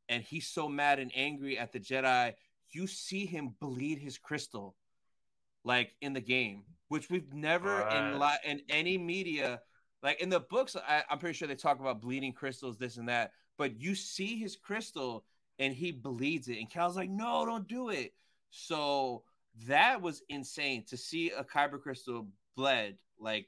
and 0.08 0.22
he's 0.22 0.46
so 0.46 0.68
mad 0.68 0.98
and 0.98 1.12
angry 1.14 1.58
at 1.58 1.72
the 1.72 1.80
Jedi. 1.80 2.34
You 2.72 2.86
see 2.86 3.26
him 3.26 3.54
bleed 3.60 3.98
his 3.98 4.18
crystal, 4.18 4.76
like 5.64 5.94
in 6.00 6.12
the 6.12 6.20
game 6.20 6.62
which 6.88 7.08
we've 7.10 7.32
never 7.32 7.76
right. 7.78 8.12
in 8.12 8.18
li- 8.18 8.38
in 8.44 8.60
any 8.68 8.98
media 8.98 9.60
like 10.02 10.20
in 10.20 10.28
the 10.28 10.40
books 10.40 10.76
I, 10.76 11.02
i'm 11.10 11.18
pretty 11.18 11.36
sure 11.36 11.48
they 11.48 11.54
talk 11.54 11.80
about 11.80 12.00
bleeding 12.00 12.32
crystals 12.32 12.78
this 12.78 12.96
and 12.96 13.08
that 13.08 13.32
but 13.58 13.80
you 13.80 13.94
see 13.94 14.38
his 14.38 14.56
crystal 14.56 15.24
and 15.58 15.74
he 15.74 15.92
bleeds 15.92 16.48
it 16.48 16.58
and 16.58 16.70
cal's 16.70 16.96
like 16.96 17.10
no 17.10 17.44
don't 17.44 17.68
do 17.68 17.90
it 17.90 18.12
so 18.50 19.22
that 19.66 20.00
was 20.00 20.22
insane 20.28 20.84
to 20.88 20.96
see 20.96 21.30
a 21.30 21.44
kyber 21.44 21.80
crystal 21.80 22.26
bled 22.56 22.96
like 23.18 23.46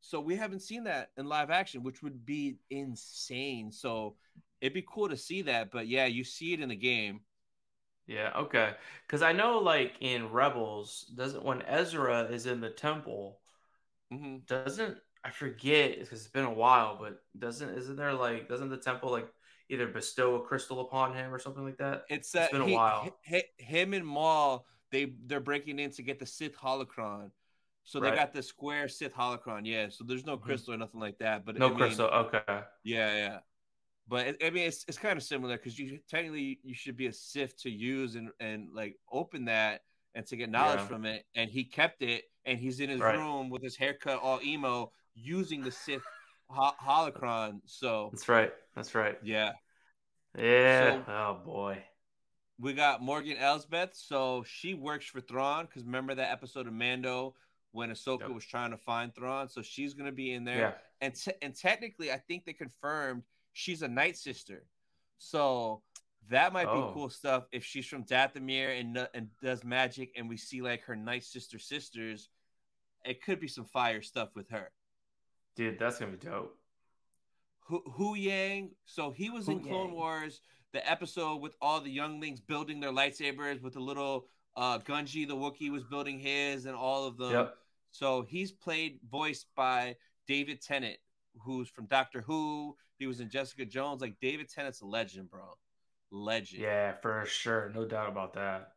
so 0.00 0.20
we 0.20 0.36
haven't 0.36 0.60
seen 0.60 0.84
that 0.84 1.10
in 1.16 1.26
live 1.26 1.50
action 1.50 1.82
which 1.82 2.02
would 2.02 2.24
be 2.24 2.56
insane 2.70 3.72
so 3.72 4.14
it'd 4.60 4.74
be 4.74 4.84
cool 4.88 5.08
to 5.08 5.16
see 5.16 5.42
that 5.42 5.70
but 5.70 5.88
yeah 5.88 6.06
you 6.06 6.24
see 6.24 6.52
it 6.52 6.60
in 6.60 6.68
the 6.68 6.76
game 6.76 7.20
yeah, 8.08 8.32
okay. 8.36 8.72
Because 9.06 9.22
I 9.22 9.32
know, 9.32 9.58
like 9.58 9.92
in 10.00 10.32
Rebels, 10.32 11.12
doesn't 11.14 11.44
when 11.44 11.62
Ezra 11.62 12.24
is 12.24 12.46
in 12.46 12.60
the 12.60 12.70
temple, 12.70 13.38
mm-hmm. 14.12 14.38
doesn't 14.46 14.98
I 15.24 15.30
forget 15.30 15.98
because 16.00 16.20
it's 16.20 16.30
been 16.30 16.46
a 16.46 16.52
while, 16.52 16.96
but 16.98 17.22
doesn't 17.38 17.68
isn't 17.68 17.96
there 17.96 18.14
like 18.14 18.48
doesn't 18.48 18.70
the 18.70 18.78
temple 18.78 19.10
like 19.10 19.28
either 19.68 19.86
bestow 19.86 20.36
a 20.36 20.40
crystal 20.40 20.80
upon 20.80 21.14
him 21.14 21.34
or 21.34 21.38
something 21.38 21.64
like 21.64 21.76
that? 21.76 22.04
It's, 22.08 22.34
uh, 22.34 22.40
it's 22.40 22.52
been 22.52 22.62
he, 22.62 22.72
a 22.72 22.76
while. 22.76 23.14
He, 23.22 23.42
him 23.58 23.92
and 23.92 24.06
Maul, 24.06 24.64
they 24.90 25.12
they're 25.26 25.40
breaking 25.40 25.78
in 25.78 25.90
to 25.92 26.02
get 26.02 26.18
the 26.18 26.26
Sith 26.26 26.56
holocron. 26.56 27.30
So 27.84 28.00
they 28.00 28.08
right. 28.08 28.16
got 28.16 28.32
the 28.32 28.42
square 28.42 28.88
Sith 28.88 29.14
holocron, 29.14 29.62
yeah. 29.64 29.88
So 29.90 30.04
there's 30.04 30.24
no 30.24 30.36
mm-hmm. 30.36 30.46
crystal 30.46 30.74
or 30.74 30.78
nothing 30.78 31.00
like 31.00 31.18
that. 31.18 31.44
But 31.44 31.58
no 31.58 31.66
I 31.66 31.68
mean, 31.68 31.78
crystal, 31.78 32.06
okay. 32.06 32.40
Yeah, 32.84 33.14
yeah. 33.16 33.38
But 34.08 34.36
I 34.42 34.50
mean, 34.50 34.66
it's, 34.66 34.84
it's 34.88 34.96
kind 34.96 35.16
of 35.18 35.22
similar 35.22 35.56
because 35.56 35.78
you 35.78 35.98
technically 36.08 36.60
you 36.62 36.74
should 36.74 36.96
be 36.96 37.06
a 37.06 37.12
Sith 37.12 37.60
to 37.62 37.70
use 37.70 38.14
and 38.14 38.30
and 38.40 38.70
like 38.72 38.96
open 39.12 39.44
that 39.46 39.82
and 40.14 40.26
to 40.26 40.36
get 40.36 40.50
knowledge 40.50 40.80
yeah. 40.80 40.86
from 40.86 41.04
it. 41.04 41.24
And 41.34 41.50
he 41.50 41.64
kept 41.64 42.00
it, 42.02 42.24
and 42.46 42.58
he's 42.58 42.80
in 42.80 42.88
his 42.88 43.00
right. 43.00 43.16
room 43.16 43.50
with 43.50 43.62
his 43.62 43.76
haircut 43.76 44.20
all 44.22 44.40
emo, 44.42 44.92
using 45.14 45.62
the 45.62 45.70
Sith 45.70 46.02
ho- 46.48 46.72
holocron. 46.82 47.60
So 47.66 48.08
that's 48.12 48.28
right. 48.28 48.52
That's 48.74 48.94
right. 48.94 49.18
Yeah. 49.22 49.52
Yeah. 50.38 51.04
So, 51.04 51.12
oh 51.12 51.38
boy. 51.44 51.84
we 52.58 52.72
got 52.72 53.02
Morgan 53.02 53.36
Elsbeth. 53.36 53.90
So 53.94 54.42
she 54.46 54.72
works 54.72 55.06
for 55.06 55.20
Thrawn 55.20 55.66
because 55.66 55.84
remember 55.84 56.14
that 56.14 56.30
episode 56.30 56.66
of 56.66 56.72
Mando 56.72 57.34
when 57.72 57.90
Ahsoka 57.90 58.22
yep. 58.22 58.30
was 58.30 58.46
trying 58.46 58.70
to 58.70 58.78
find 58.78 59.14
Thrawn. 59.14 59.50
So 59.50 59.60
she's 59.60 59.92
gonna 59.92 60.12
be 60.12 60.32
in 60.32 60.44
there. 60.44 60.58
Yeah. 60.58 60.72
And 61.02 61.14
te- 61.14 61.32
and 61.42 61.54
technically, 61.54 62.10
I 62.10 62.16
think 62.16 62.46
they 62.46 62.54
confirmed 62.54 63.22
she's 63.52 63.82
a 63.82 63.88
Night 63.88 64.16
Sister. 64.16 64.64
So 65.18 65.82
that 66.30 66.52
might 66.52 66.66
oh. 66.66 66.88
be 66.88 66.94
cool 66.94 67.10
stuff 67.10 67.44
if 67.52 67.64
she's 67.64 67.86
from 67.86 68.04
Dathomir 68.04 68.78
and 68.78 69.08
and 69.14 69.28
does 69.42 69.64
magic, 69.64 70.12
and 70.16 70.28
we 70.28 70.36
see 70.36 70.62
like 70.62 70.82
her 70.82 70.96
Night 70.96 71.24
Sister 71.24 71.58
sisters. 71.58 72.28
It 73.04 73.22
could 73.22 73.40
be 73.40 73.48
some 73.48 73.64
fire 73.64 74.02
stuff 74.02 74.30
with 74.34 74.50
her. 74.50 74.70
Dude, 75.56 75.78
that's 75.78 75.98
gonna 75.98 76.12
be 76.12 76.18
dope. 76.18 76.56
Huyang. 77.70 78.70
so 78.86 79.10
he 79.10 79.28
was 79.30 79.46
Hu 79.46 79.52
in 79.52 79.60
Clone 79.60 79.92
Wars, 79.92 80.40
the 80.72 80.88
episode 80.88 81.36
with 81.36 81.54
all 81.60 81.80
the 81.80 81.90
younglings 81.90 82.40
building 82.40 82.80
their 82.80 82.92
lightsabers 82.92 83.60
with 83.60 83.74
the 83.74 83.80
little 83.80 84.26
uh 84.56 84.78
Gungi, 84.78 85.26
the 85.26 85.36
Wookiee 85.36 85.70
was 85.70 85.84
building 85.84 86.18
his, 86.18 86.66
and 86.66 86.74
all 86.74 87.06
of 87.06 87.16
them. 87.16 87.32
Yep. 87.32 87.54
So 87.90 88.22
he's 88.22 88.52
played 88.52 89.00
voiced 89.10 89.46
by 89.56 89.96
David 90.26 90.60
Tennant, 90.60 90.98
who's 91.42 91.68
from 91.68 91.86
Doctor 91.86 92.22
Who. 92.22 92.76
He 92.98 93.06
was 93.06 93.20
in 93.20 93.30
Jessica 93.30 93.64
Jones. 93.64 94.00
Like 94.00 94.16
David 94.20 94.48
Tennant's 94.48 94.80
a 94.80 94.86
legend, 94.86 95.30
bro. 95.30 95.56
Legend. 96.10 96.62
Yeah, 96.62 96.92
for 97.00 97.24
sure. 97.26 97.70
No 97.74 97.84
doubt 97.84 98.08
about 98.08 98.34
that. 98.34 98.72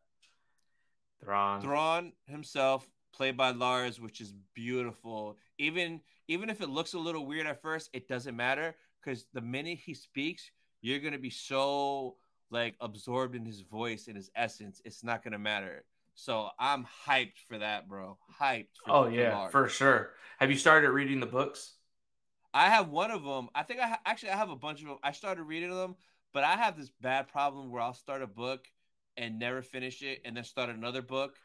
Thrawn. 1.23 1.61
Thrawn 1.61 2.13
himself, 2.25 2.87
played 3.13 3.37
by 3.37 3.51
Lars, 3.51 3.99
which 3.99 4.21
is 4.21 4.33
beautiful. 4.53 5.37
Even 5.57 6.01
even 6.27 6.49
if 6.49 6.61
it 6.61 6.69
looks 6.69 6.93
a 6.93 6.99
little 6.99 7.25
weird 7.25 7.47
at 7.47 7.61
first, 7.61 7.89
it 7.93 8.07
doesn't 8.07 8.35
matter 8.35 8.75
because 9.03 9.25
the 9.33 9.41
minute 9.41 9.79
he 9.79 9.93
speaks, 9.93 10.51
you're 10.81 10.99
gonna 10.99 11.19
be 11.19 11.29
so 11.29 12.15
like 12.49 12.75
absorbed 12.81 13.35
in 13.35 13.45
his 13.45 13.61
voice 13.61 14.07
and 14.07 14.15
his 14.15 14.29
essence. 14.35 14.81
It's 14.85 15.03
not 15.03 15.23
gonna 15.23 15.39
matter. 15.39 15.85
So 16.15 16.49
I'm 16.59 16.85
hyped 17.07 17.37
for 17.47 17.57
that, 17.59 17.87
bro. 17.87 18.17
Hyped. 18.39 18.67
oh 18.87 19.07
yeah, 19.07 19.47
for 19.49 19.67
sure. 19.67 20.11
Have 20.39 20.51
you 20.51 20.57
started 20.57 20.91
reading 20.91 21.19
the 21.19 21.25
books? 21.25 21.75
I 22.53 22.69
have 22.69 22.89
one 22.89 23.11
of 23.11 23.23
them. 23.23 23.49
I 23.55 23.63
think 23.63 23.79
I 23.79 23.87
ha- 23.87 24.01
actually 24.05 24.31
I 24.31 24.37
have 24.37 24.49
a 24.49 24.55
bunch 24.55 24.81
of 24.81 24.87
them. 24.87 24.97
I 25.03 25.11
started 25.11 25.43
reading 25.43 25.69
them, 25.69 25.95
but 26.33 26.43
I 26.43 26.55
have 26.55 26.77
this 26.77 26.91
bad 27.01 27.27
problem 27.27 27.71
where 27.71 27.81
I'll 27.81 27.93
start 27.93 28.21
a 28.21 28.27
book 28.27 28.65
and 29.17 29.39
never 29.39 29.61
finish 29.61 30.01
it, 30.01 30.21
and 30.25 30.35
then 30.35 30.43
start 30.43 30.69
another 30.69 31.01
book 31.01 31.35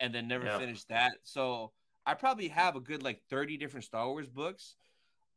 and 0.00 0.14
then 0.14 0.26
never 0.26 0.46
yep. 0.46 0.58
finish 0.58 0.84
that. 0.84 1.12
So 1.22 1.72
I 2.06 2.14
probably 2.14 2.48
have 2.48 2.74
a 2.74 2.80
good 2.80 3.02
like 3.02 3.20
30 3.30 3.58
different 3.58 3.84
Star 3.84 4.08
Wars 4.08 4.28
books. 4.28 4.74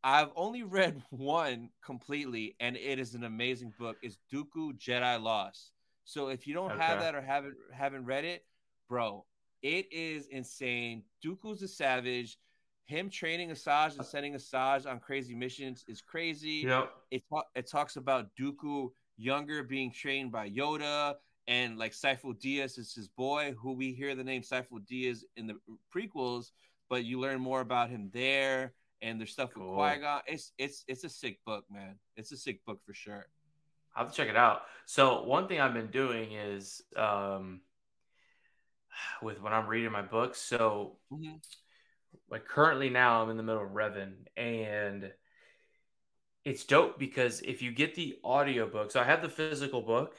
I've 0.04 0.32
only 0.36 0.64
read 0.64 1.02
one 1.10 1.70
completely, 1.84 2.56
and 2.60 2.76
it 2.76 3.00
is 3.00 3.14
an 3.14 3.24
amazing 3.24 3.74
book. 3.78 3.98
It's 4.02 4.18
Dooku 4.34 4.78
Jedi 4.78 5.22
Lost. 5.22 5.72
So 6.06 6.30
if 6.30 6.48
you 6.48 6.54
don't 6.54 6.72
okay. 6.72 6.82
have 6.82 7.00
that 7.00 7.16
or 7.16 7.22
haven't 7.22 7.56
haven't 7.72 8.06
read 8.06 8.26
it, 8.26 8.46
bro, 8.90 9.26
it 9.62 9.88
is 9.92 10.28
insane. 10.28 11.04
Dooku's 11.24 11.62
a 11.62 11.68
savage. 11.68 12.38
Him 12.86 13.10
training 13.10 13.50
Asajj 13.50 13.98
and 13.98 14.06
sending 14.06 14.34
Asajj 14.34 14.86
on 14.86 15.00
crazy 15.00 15.36
missions 15.36 15.86
is 15.88 16.02
crazy. 16.02 16.64
Yep. 16.68 16.92
It, 17.12 17.24
it 17.56 17.70
talks 17.70 17.96
about 17.96 18.28
Dooku 18.40 18.90
younger 19.18 19.64
being 19.64 19.92
trained 19.92 20.32
by 20.32 20.50
Yoda 20.50 21.16
and 21.48 21.78
like 21.78 21.94
Sifo 21.94 22.34
Dyas 22.34 22.78
is 22.78 22.94
his 22.94 23.08
boy, 23.08 23.54
who 23.60 23.74
we 23.74 23.94
hear 23.94 24.16
the 24.16 24.24
name 24.24 24.42
Sifo 24.42 24.80
Dyas 24.90 25.24
in 25.36 25.48
the 25.48 25.56
prequels, 25.94 26.52
but 26.90 27.06
you 27.06 27.20
learn 27.20 27.40
more 27.40 27.62
about 27.62 27.90
him 27.90 28.10
there 28.14 28.74
and 29.02 29.20
there's 29.20 29.32
stuff 29.32 29.52
cool. 29.54 29.76
with 29.76 29.92
Qui 29.92 30.02
Gon. 30.02 30.22
It's 30.28 30.54
it's 30.58 30.84
it's 30.88 31.04
a 31.04 31.10
sick 31.10 31.40
book, 31.46 31.66
man. 31.70 31.96
It's 32.16 32.32
a 32.32 32.38
sick 32.38 32.66
book 32.66 32.80
for 32.86 32.94
sure. 32.94 33.28
I'll 33.96 34.06
have 34.06 34.14
to 34.14 34.18
check 34.18 34.30
it 34.30 34.38
out. 34.38 34.62
So 34.86 35.24
one 35.24 35.48
thing 35.48 35.60
I've 35.60 35.74
been 35.74 35.92
doing 35.92 36.32
is 36.32 36.82
um 36.96 37.62
with 39.22 39.42
when 39.42 39.54
I'm 39.54 39.68
reading 39.68 39.92
my 39.92 40.02
books. 40.02 40.40
So 40.40 40.98
mm-hmm. 41.12 41.36
Like 42.34 42.46
currently 42.46 42.90
now 42.90 43.22
I'm 43.22 43.30
in 43.30 43.38
the 43.38 43.44
middle 43.44 43.64
of 43.64 43.70
Revan 43.70 44.14
and 44.36 45.12
it's 46.44 46.66
dope 46.66 47.00
because 47.00 47.42
if 47.42 47.62
you 47.62 47.72
get 47.72 47.96
the 47.96 48.18
audiobook, 48.26 48.92
so 48.92 49.00
I 49.00 49.06
have 49.06 49.22
the 49.22 49.30
physical 49.30 49.82
book, 49.82 50.16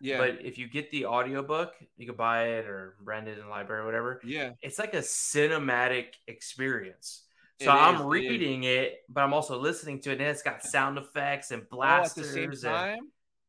yeah. 0.00 0.18
But 0.18 0.44
if 0.44 0.58
you 0.58 0.68
get 0.68 0.90
the 0.90 1.06
audiobook, 1.06 1.74
you 1.96 2.06
can 2.06 2.16
buy 2.16 2.48
it 2.48 2.66
or 2.66 2.96
rent 3.02 3.28
it 3.28 3.38
in 3.38 3.44
the 3.44 3.50
library 3.50 3.82
or 3.82 3.86
whatever. 3.86 4.20
Yeah. 4.24 4.50
It's 4.60 4.78
like 4.78 4.94
a 4.94 4.98
cinematic 4.98 6.08
experience. 6.26 7.22
So 7.60 7.70
it 7.70 7.74
I'm 7.74 7.94
is, 7.96 8.02
reading 8.02 8.64
it, 8.64 8.68
it, 8.68 8.98
but 9.08 9.22
I'm 9.22 9.32
also 9.32 9.58
listening 9.58 10.02
to 10.02 10.10
it, 10.10 10.20
and 10.20 10.28
it's 10.28 10.42
got 10.42 10.62
sound 10.64 10.98
effects 10.98 11.50
and 11.50 11.68
blasters. 11.70 12.36
Oh, 12.36 12.42
at 12.42 12.50
the 12.50 12.56
same 12.56 12.70
time? 12.70 12.98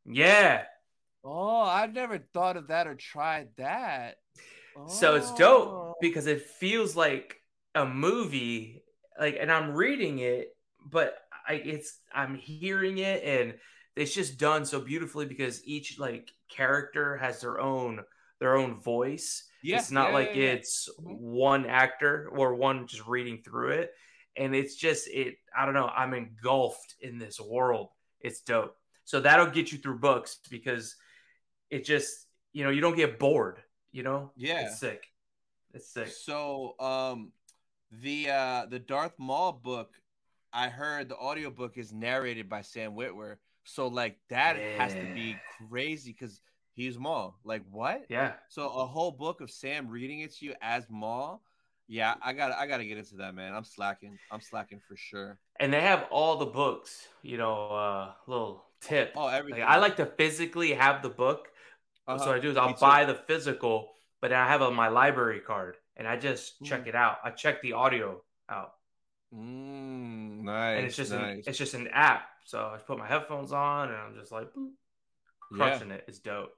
And, 0.06 0.16
yeah. 0.16 0.64
Oh, 1.24 1.60
I've 1.60 1.94
never 1.94 2.18
thought 2.18 2.56
of 2.56 2.68
that 2.68 2.88
or 2.88 2.96
tried 2.96 3.50
that. 3.58 4.16
Oh. 4.78 4.88
So 4.88 5.16
it's 5.16 5.34
dope 5.34 5.68
oh. 5.68 5.96
because 6.00 6.28
it 6.28 6.42
feels 6.44 6.96
like 6.96 7.42
a 7.78 7.86
movie, 7.86 8.84
like, 9.20 9.38
and 9.40 9.52
I'm 9.52 9.74
reading 9.74 10.20
it, 10.20 10.56
but 10.86 11.18
I 11.48 11.54
it's 11.54 12.00
I'm 12.14 12.36
hearing 12.36 12.98
it 12.98 13.24
and 13.24 13.56
it's 13.96 14.14
just 14.14 14.38
done 14.38 14.66
so 14.66 14.80
beautifully 14.80 15.26
because 15.26 15.66
each 15.66 16.00
like 16.00 16.32
character 16.50 17.18
has 17.18 17.42
their 17.42 17.60
own 17.60 18.02
their 18.40 18.56
own 18.56 18.80
voice. 18.80 19.44
Yeah, 19.64 19.80
it's 19.80 19.92
not 19.92 20.10
yeah, 20.10 20.14
like 20.14 20.36
yeah, 20.36 20.52
it's 20.52 20.90
mm-hmm. 21.00 21.16
one 21.18 21.66
actor 21.66 22.30
or 22.32 22.56
one 22.56 22.88
just 22.88 23.08
reading 23.08 23.42
through 23.44 23.70
it. 23.72 23.92
And 24.36 24.54
it's 24.56 24.76
just 24.76 25.08
it, 25.08 25.36
I 25.58 25.66
don't 25.66 25.74
know, 25.74 25.88
I'm 25.88 26.14
engulfed 26.14 26.96
in 27.02 27.18
this 27.18 27.40
world. 27.40 27.90
It's 28.20 28.42
dope. 28.42 28.76
So 29.04 29.20
that'll 29.20 29.48
get 29.48 29.72
you 29.72 29.80
through 29.80 30.00
books 30.00 30.40
because 30.52 30.96
it 31.72 31.86
just, 31.86 32.28
you 32.54 32.64
know, 32.64 32.70
you 32.70 32.82
don't 32.82 32.96
get 32.96 33.18
bored, 33.18 33.60
you 33.92 34.04
know? 34.04 34.32
Yeah. 34.36 34.68
It's 34.68 34.80
sick. 34.80 35.08
It's 35.74 35.92
sick. 35.92 36.10
So 36.10 36.76
um 36.80 37.32
the 37.92 38.30
uh 38.30 38.66
the 38.68 38.80
Darth 38.80 39.14
Maul 39.18 39.54
book, 39.54 39.94
I 40.54 40.70
heard 40.70 41.10
the 41.10 41.18
audiobook 41.18 41.78
is 41.78 41.94
narrated 41.94 42.50
by 42.50 42.62
Sam 42.62 42.94
Witwer. 42.94 43.36
So 43.64 43.88
like 43.88 44.18
that 44.30 44.58
yeah. 44.58 44.82
has 44.82 44.94
to 44.94 45.14
be 45.14 45.36
crazy 45.70 46.16
because 46.18 46.42
he's 46.74 46.98
Maul. 46.98 47.38
Like 47.44 47.64
what? 47.70 48.06
Yeah. 48.10 48.34
So 48.50 48.68
a 48.70 48.86
whole 48.86 49.12
book 49.12 49.42
of 49.42 49.52
Sam 49.52 49.88
reading 49.88 50.22
it 50.22 50.36
to 50.38 50.46
you 50.46 50.54
as 50.62 50.86
Maul. 50.90 51.42
Yeah, 51.90 52.16
I 52.22 52.34
got 52.34 52.52
I 52.52 52.68
got 52.68 52.78
to 52.78 52.86
get 52.86 52.98
into 52.98 53.16
that, 53.18 53.34
man. 53.34 53.54
I'm 53.54 53.64
slacking. 53.64 54.18
I'm 54.32 54.42
slacking 54.42 54.82
for 54.88 54.98
sure. 54.98 55.40
And 55.60 55.72
they 55.72 55.82
have 55.82 56.06
all 56.12 56.38
the 56.38 56.46
books. 56.46 57.08
You 57.22 57.38
know, 57.38 57.70
uh 57.70 58.12
little 58.28 58.66
tip. 58.82 59.14
Oh, 59.16 59.28
everything. 59.28 59.62
Like, 59.62 59.70
I 59.70 59.78
like 59.78 59.98
to 59.98 60.06
physically 60.06 60.74
have 60.74 61.02
the 61.02 61.10
book. 61.10 61.48
Uh-huh. 62.08 62.24
So 62.24 62.32
I 62.32 62.40
do 62.40 62.50
is 62.50 62.58
I'll 62.58 62.74
buy 62.74 63.06
the 63.06 63.16
physical, 63.16 63.90
but 64.22 64.32
I 64.32 64.48
have 64.48 64.62
a, 64.62 64.72
my 64.72 64.88
library 64.88 65.42
card, 65.42 65.76
and 65.98 66.08
I 66.08 66.16
just 66.16 66.62
mm. 66.62 66.68
check 66.68 66.88
it 66.88 66.96
out. 66.96 67.18
I 67.24 67.32
check 67.32 67.62
the 67.62 67.74
audio 67.74 68.22
out. 68.50 68.74
Mm, 69.34 70.44
nice. 70.44 70.78
And 70.78 70.86
it's 70.86 70.96
just 70.96 71.12
nice. 71.12 71.38
An, 71.38 71.44
it's 71.48 71.58
just 71.58 71.74
an 71.74 71.90
app. 71.92 72.30
So 72.46 72.60
I 72.60 72.78
put 72.78 72.98
my 72.98 73.08
headphones 73.08 73.52
on, 73.52 73.90
and 73.90 73.98
I'm 73.98 74.16
just 74.16 74.32
like 74.32 74.54
boop, 74.54 74.72
crushing 75.52 75.90
yeah. 75.90 75.96
it. 75.96 76.06
It's 76.08 76.20
dope. 76.20 76.54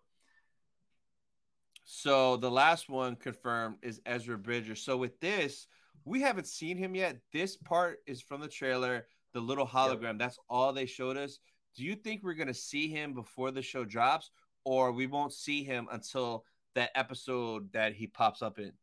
So 1.86 2.38
the 2.38 2.52
last 2.52 2.88
one 2.90 3.16
confirmed 3.16 3.78
is 3.82 4.00
Ezra 4.06 4.38
Bridger. 4.38 4.76
So 4.76 4.98
with 4.98 5.20
this, 5.20 5.66
we 6.06 6.22
haven't 6.22 6.46
seen 6.46 6.78
him 6.78 6.94
yet. 6.94 7.18
This 7.34 7.58
part 7.58 8.00
is 8.06 8.22
from 8.22 8.42
the 8.42 8.48
trailer, 8.48 9.08
the 9.34 9.40
little 9.40 9.66
hologram. 9.66 10.04
Yep. 10.04 10.20
That's 10.20 10.40
all 10.48 10.72
they 10.72 10.86
showed 10.86 11.18
us. 11.18 11.40
Do 11.76 11.84
you 11.84 11.96
think 11.96 12.22
we're 12.22 12.34
gonna 12.36 12.54
see 12.54 12.90
him 12.90 13.14
before 13.14 13.50
the 13.50 13.64
show 13.64 13.86
drops, 13.86 14.30
or 14.64 14.92
we 14.92 15.08
won't 15.08 15.34
see 15.34 15.64
him 15.64 15.88
until 15.92 16.44
that 16.76 16.92
episode 16.94 17.72
that 17.74 17.94
he 17.94 18.06
pops 18.06 18.44
up 18.44 18.60
in? 18.60 18.74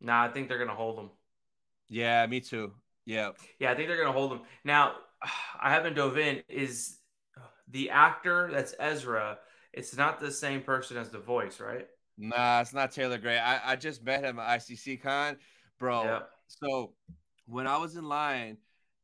Nah, 0.00 0.24
I 0.24 0.28
think 0.28 0.48
they're 0.48 0.58
gonna 0.58 0.74
hold 0.74 0.98
him. 0.98 1.10
Yeah, 1.88 2.26
me 2.26 2.40
too. 2.40 2.72
Yeah. 3.04 3.30
Yeah, 3.58 3.72
I 3.72 3.74
think 3.74 3.88
they're 3.88 3.98
gonna 3.98 4.12
hold 4.12 4.32
him. 4.32 4.40
Now, 4.64 4.94
I 5.60 5.70
haven't 5.70 5.94
dove 5.94 6.18
in. 6.18 6.42
Is 6.48 6.98
the 7.70 7.90
actor 7.90 8.48
that's 8.52 8.74
Ezra? 8.78 9.38
It's 9.72 9.96
not 9.96 10.20
the 10.20 10.30
same 10.30 10.62
person 10.62 10.96
as 10.96 11.10
the 11.10 11.18
voice, 11.18 11.60
right? 11.60 11.86
Nah, 12.16 12.60
it's 12.60 12.72
not 12.72 12.90
Taylor 12.90 13.18
Gray. 13.18 13.38
I, 13.38 13.72
I 13.72 13.76
just 13.76 14.04
met 14.04 14.24
him 14.24 14.38
at 14.38 14.60
ICC 14.60 15.00
Con, 15.02 15.36
bro. 15.78 16.04
Yep. 16.04 16.30
So 16.48 16.92
when 17.46 17.66
I 17.66 17.76
was 17.76 17.96
in 17.96 18.04
line, 18.04 18.56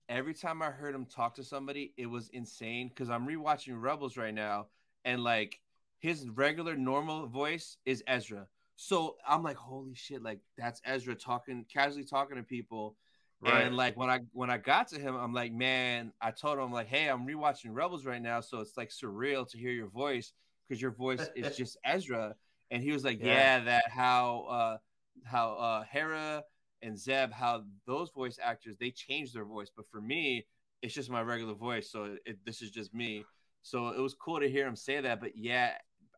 every 0.08 0.34
time 0.34 0.62
I 0.62 0.66
heard 0.66 0.94
him 0.94 1.06
talk 1.06 1.34
to 1.36 1.44
somebody, 1.44 1.92
it 1.96 2.06
was 2.06 2.28
insane. 2.30 2.88
Because 2.88 3.10
I'm 3.10 3.26
rewatching 3.26 3.80
Rebels 3.80 4.16
right 4.16 4.34
now, 4.34 4.66
and 5.04 5.22
like 5.22 5.60
his 5.98 6.28
regular 6.28 6.76
normal 6.76 7.26
voice 7.26 7.76
is 7.86 8.02
Ezra. 8.06 8.46
So 8.76 9.16
I'm 9.26 9.42
like, 9.42 9.56
holy 9.56 9.94
shit, 9.94 10.22
like 10.22 10.40
that's 10.56 10.80
Ezra 10.84 11.14
talking, 11.14 11.64
casually 11.72 12.04
talking 12.04 12.36
to 12.36 12.42
people. 12.42 12.96
Right. 13.40 13.66
And 13.66 13.76
like 13.76 13.96
when 13.96 14.08
I 14.10 14.20
when 14.32 14.50
I 14.50 14.58
got 14.58 14.88
to 14.88 15.00
him, 15.00 15.14
I'm 15.14 15.34
like, 15.34 15.52
man, 15.52 16.12
I 16.20 16.30
told 16.30 16.58
him 16.58 16.64
I'm 16.64 16.72
like, 16.72 16.88
hey, 16.88 17.08
I'm 17.08 17.26
rewatching 17.26 17.70
Rebels 17.72 18.06
right 18.06 18.22
now, 18.22 18.40
so 18.40 18.60
it's 18.60 18.76
like 18.76 18.90
surreal 18.90 19.48
to 19.50 19.58
hear 19.58 19.72
your 19.72 19.88
voice 19.88 20.32
because 20.66 20.80
your 20.80 20.92
voice 20.92 21.28
is 21.36 21.56
just 21.56 21.76
Ezra 21.84 22.34
and 22.70 22.82
he 22.82 22.92
was 22.92 23.04
like, 23.04 23.20
yeah, 23.20 23.26
yeah 23.26 23.64
that 23.64 23.88
how 23.88 24.46
uh 24.50 24.76
how 25.24 25.52
uh 25.54 25.84
Hera 25.84 26.42
and 26.82 26.98
Zeb 26.98 27.32
how 27.32 27.64
those 27.86 28.10
voice 28.10 28.38
actors 28.42 28.76
they 28.78 28.90
change 28.90 29.32
their 29.32 29.44
voice, 29.44 29.70
but 29.74 29.88
for 29.90 30.00
me 30.00 30.46
it's 30.82 30.94
just 30.94 31.10
my 31.10 31.22
regular 31.22 31.54
voice, 31.54 31.90
so 31.90 32.16
it, 32.26 32.38
this 32.44 32.60
is 32.60 32.70
just 32.70 32.92
me. 32.92 33.24
So 33.62 33.88
it 33.88 34.00
was 34.00 34.14
cool 34.14 34.40
to 34.40 34.48
hear 34.50 34.66
him 34.66 34.76
say 34.76 35.00
that, 35.00 35.20
but 35.20 35.36
yeah, 35.36 35.72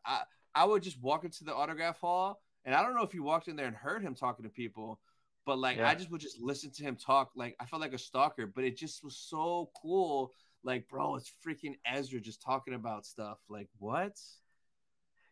I 0.05 0.23
I 0.55 0.65
would 0.65 0.83
just 0.83 1.01
walk 1.01 1.23
into 1.23 1.43
the 1.43 1.53
autograph 1.53 1.99
hall, 1.99 2.41
and 2.67 2.75
I 2.75 2.83
don't 2.83 2.93
know 2.93 3.01
if 3.03 3.13
you 3.15 3.23
walked 3.23 3.47
in 3.47 3.55
there 3.55 3.65
and 3.65 3.75
heard 3.75 4.03
him 4.03 4.13
talking 4.13 4.43
to 4.43 4.49
people, 4.49 4.99
but 5.45 5.57
like 5.57 5.77
Yeah. 5.77 5.87
I 5.89 5.95
just 5.95 6.11
would 6.11 6.21
just 6.21 6.39
listen 6.39 6.69
to 6.73 6.83
him 6.83 6.97
talk. 6.97 7.31
Like 7.35 7.55
I 7.59 7.65
felt 7.65 7.81
like 7.81 7.93
a 7.93 7.97
stalker, 7.97 8.45
but 8.45 8.63
it 8.65 8.77
just 8.77 9.03
was 9.03 9.15
so 9.17 9.71
cool. 9.81 10.33
Like, 10.63 10.87
bro, 10.89 11.15
it's 11.15 11.31
freaking 11.45 11.77
Ezra 11.85 12.19
just 12.19 12.41
talking 12.41 12.73
about 12.73 13.05
stuff. 13.05 13.37
Like, 13.47 13.69
what? 13.79 14.17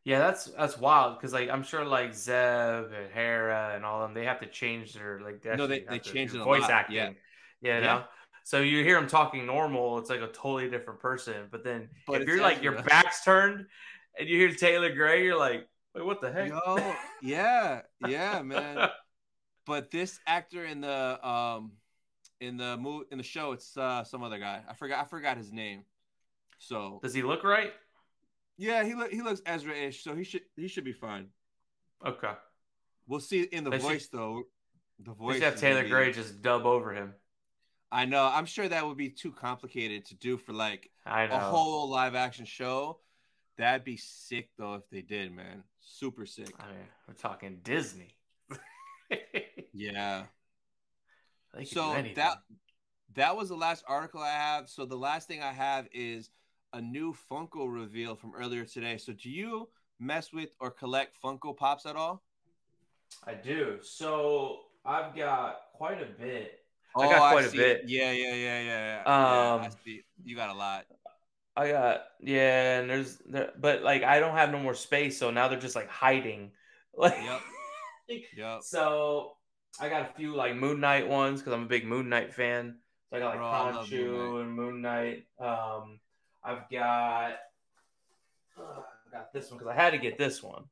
Yeah, 0.05 0.19
that's 0.19 0.45
that's 0.45 0.77
wild 0.77 1.17
because 1.17 1.33
like 1.33 1.49
I'm 1.49 1.63
sure 1.63 1.83
like 1.83 2.13
Zeb 2.13 2.91
and 2.93 3.11
Hera 3.13 3.73
and 3.75 3.83
all 3.83 4.01
of 4.01 4.07
them 4.07 4.13
they 4.13 4.25
have 4.27 4.39
to 4.39 4.45
change 4.47 4.93
their 4.93 5.19
like 5.19 5.43
No, 5.43 5.67
they- 5.67 5.81
they 5.81 5.99
changed 5.99 6.33
do 6.33 6.43
voice 6.43 6.61
lot, 6.61 6.71
acting. 6.71 6.95
yeah. 6.95 7.09
Yeah, 7.61 7.79
Yeah. 7.79 8.03
So 8.43 8.61
you 8.61 8.83
hear 8.83 8.95
them 8.99 9.07
talking 9.07 9.47
normal, 9.47 9.97
it's 9.97 10.11
like 10.11 10.21
a 10.21 10.27
totally 10.27 10.69
different 10.69 10.99
person. 10.99 11.47
But 11.49 11.63
then 11.63 11.89
But 12.05 12.21
if 12.21 12.27
you're 12.27 12.39
like 12.41 12.61
your 12.61 12.81
back's 12.83 13.23
turned 13.25 13.65
and 14.17 14.29
you 14.29 14.37
hear 14.37 14.53
Taylor 14.53 14.93
Gray, 14.93 15.23
you're 15.23 15.37
like, 15.39 15.67
wait, 15.95 16.05
what 16.05 16.21
the 16.21 16.31
heck? 16.31 16.49
Yo, 16.49 16.93
yeah, 17.21 17.81
yeah, 18.07 18.41
man. 18.41 18.89
But 19.67 19.89
this 19.89 20.19
actor 20.27 20.63
in 20.63 20.81
the 20.81 21.27
um 21.27 21.71
in 22.39 22.55
the 22.55 22.77
movie 22.77 23.05
in 23.11 23.17
the 23.17 23.23
show, 23.23 23.51
it's 23.53 23.75
uh 23.75 24.03
some 24.03 24.21
other 24.21 24.37
guy. 24.37 24.61
I 24.69 24.75
forgot 24.75 25.03
I 25.03 25.07
forgot 25.07 25.37
his 25.37 25.51
name. 25.51 25.85
So 26.59 26.99
Does 27.01 27.15
he 27.15 27.23
look 27.23 27.43
right? 27.43 27.73
yeah, 28.59 28.83
he 28.83 28.93
look 28.93 29.11
he 29.11 29.23
looks 29.23 29.41
Ezra-ish, 29.43 30.03
so 30.03 30.13
he 30.15 30.23
should 30.23 30.41
he 30.55 30.67
should 30.67 30.83
be 30.83 30.93
fine. 30.93 31.29
Okay. 32.05 32.33
We'll 33.07 33.19
see 33.21 33.41
in 33.41 33.63
the 33.63 33.71
They 33.71 33.77
should- 33.79 33.83
voice 33.87 34.07
though. 34.09 34.43
The 34.99 35.13
voice. 35.13 35.33
should 35.35 35.43
have 35.43 35.55
Taylor 35.59 35.87
Gray 35.87 36.11
just 36.11 36.43
dub 36.43 36.67
over 36.67 36.93
him. 36.93 37.15
I 37.91 38.05
know. 38.05 38.23
I'm 38.31 38.45
sure 38.45 38.67
that 38.67 38.85
would 38.85 38.97
be 38.97 39.09
too 39.09 39.31
complicated 39.31 40.05
to 40.05 40.15
do 40.15 40.37
for 40.37 40.53
like 40.53 40.91
a 41.07 41.39
whole 41.39 41.89
live 41.89 42.13
action 42.13 42.45
show. 42.45 42.99
That'd 43.57 43.83
be 43.83 43.97
sick 43.97 44.49
though 44.59 44.75
if 44.75 44.87
they 44.91 45.01
did, 45.01 45.31
man. 45.31 45.63
Super 45.85 46.25
sick. 46.25 46.51
I 46.59 46.67
mean, 46.67 46.75
we're 47.07 47.13
talking 47.13 47.59
Disney. 47.63 48.15
Yeah. 49.77 50.23
They 51.53 51.65
could 51.65 51.69
do 51.69 51.75
so 51.75 52.03
that 52.15 52.37
that 53.15 53.35
was 53.35 53.49
the 53.49 53.55
last 53.57 53.83
article 53.87 54.21
I 54.21 54.29
have. 54.29 54.69
So 54.69 54.85
the 54.85 54.95
last 54.95 55.27
thing 55.27 55.43
I 55.43 55.51
have 55.51 55.87
is 55.91 56.29
a 56.73 56.81
new 56.81 57.13
Funko 57.29 57.71
reveal 57.71 58.15
from 58.15 58.33
earlier 58.35 58.63
today. 58.63 58.97
So 58.97 59.11
do 59.13 59.29
you 59.29 59.67
mess 59.99 60.31
with 60.31 60.55
or 60.61 60.71
collect 60.71 61.21
Funko 61.21 61.55
Pops 61.55 61.85
at 61.85 61.95
all? 61.97 62.23
I 63.25 63.33
do. 63.33 63.79
So 63.81 64.61
I've 64.85 65.15
got 65.15 65.57
quite 65.73 66.01
a 66.01 66.05
bit. 66.05 66.59
Oh, 66.95 67.01
I 67.03 67.11
got 67.11 67.31
quite 67.31 67.45
a 67.45 67.49
see 67.49 67.57
bit. 67.57 67.81
it. 67.81 67.89
Yeah, 67.89 68.11
yeah, 68.13 68.33
yeah, 68.33 68.33
yeah. 68.33 68.61
yeah. 68.63 69.03
yeah 69.05 69.55
I 69.55 69.65
Um, 69.65 69.71
see. 69.83 70.03
You 70.23 70.35
got 70.37 70.49
a 70.49 70.53
lot. 70.53 70.85
I 71.57 71.69
got 71.71 72.01
yeah, 72.21 72.79
and 72.79 72.89
there's 72.89 73.17
there, 73.29 73.51
but 73.57 73.81
like 73.81 74.03
I 74.03 74.19
don't 74.19 74.35
have 74.35 74.51
no 74.51 74.59
more 74.59 74.73
space, 74.75 75.17
so 75.17 75.31
now 75.31 75.47
they're 75.47 75.59
just 75.59 75.75
like 75.75 75.89
hiding. 75.89 76.51
Like, 76.97 77.17
Yep. 77.21 77.41
Yep. 78.37 78.63
so 78.63 79.33
I 79.81 79.89
got 79.89 80.09
a 80.09 80.13
few 80.13 80.33
like 80.33 80.55
Moon 80.55 80.79
Knight 80.79 81.09
ones 81.09 81.41
because 81.41 81.51
I'm 81.51 81.63
a 81.63 81.67
big 81.67 81.85
Moon 81.85 82.07
Knight 82.07 82.33
fan. 82.33 82.77
So 83.09 83.17
I 83.17 83.19
got 83.19 83.35
like 83.37 83.91
Moon 83.91 84.41
and 84.41 84.53
Moon 84.53 84.81
Knight. 84.81 85.25
Um, 85.37 85.99
I've 86.41 86.69
got 86.71 87.33
uh, 88.57 88.61
I 88.61 89.11
got 89.11 89.33
this 89.33 89.49
one 89.49 89.59
because 89.59 89.71
I 89.71 89.75
had 89.75 89.91
to 89.91 89.97
get 89.97 90.17
this 90.17 90.41
one. 90.41 90.63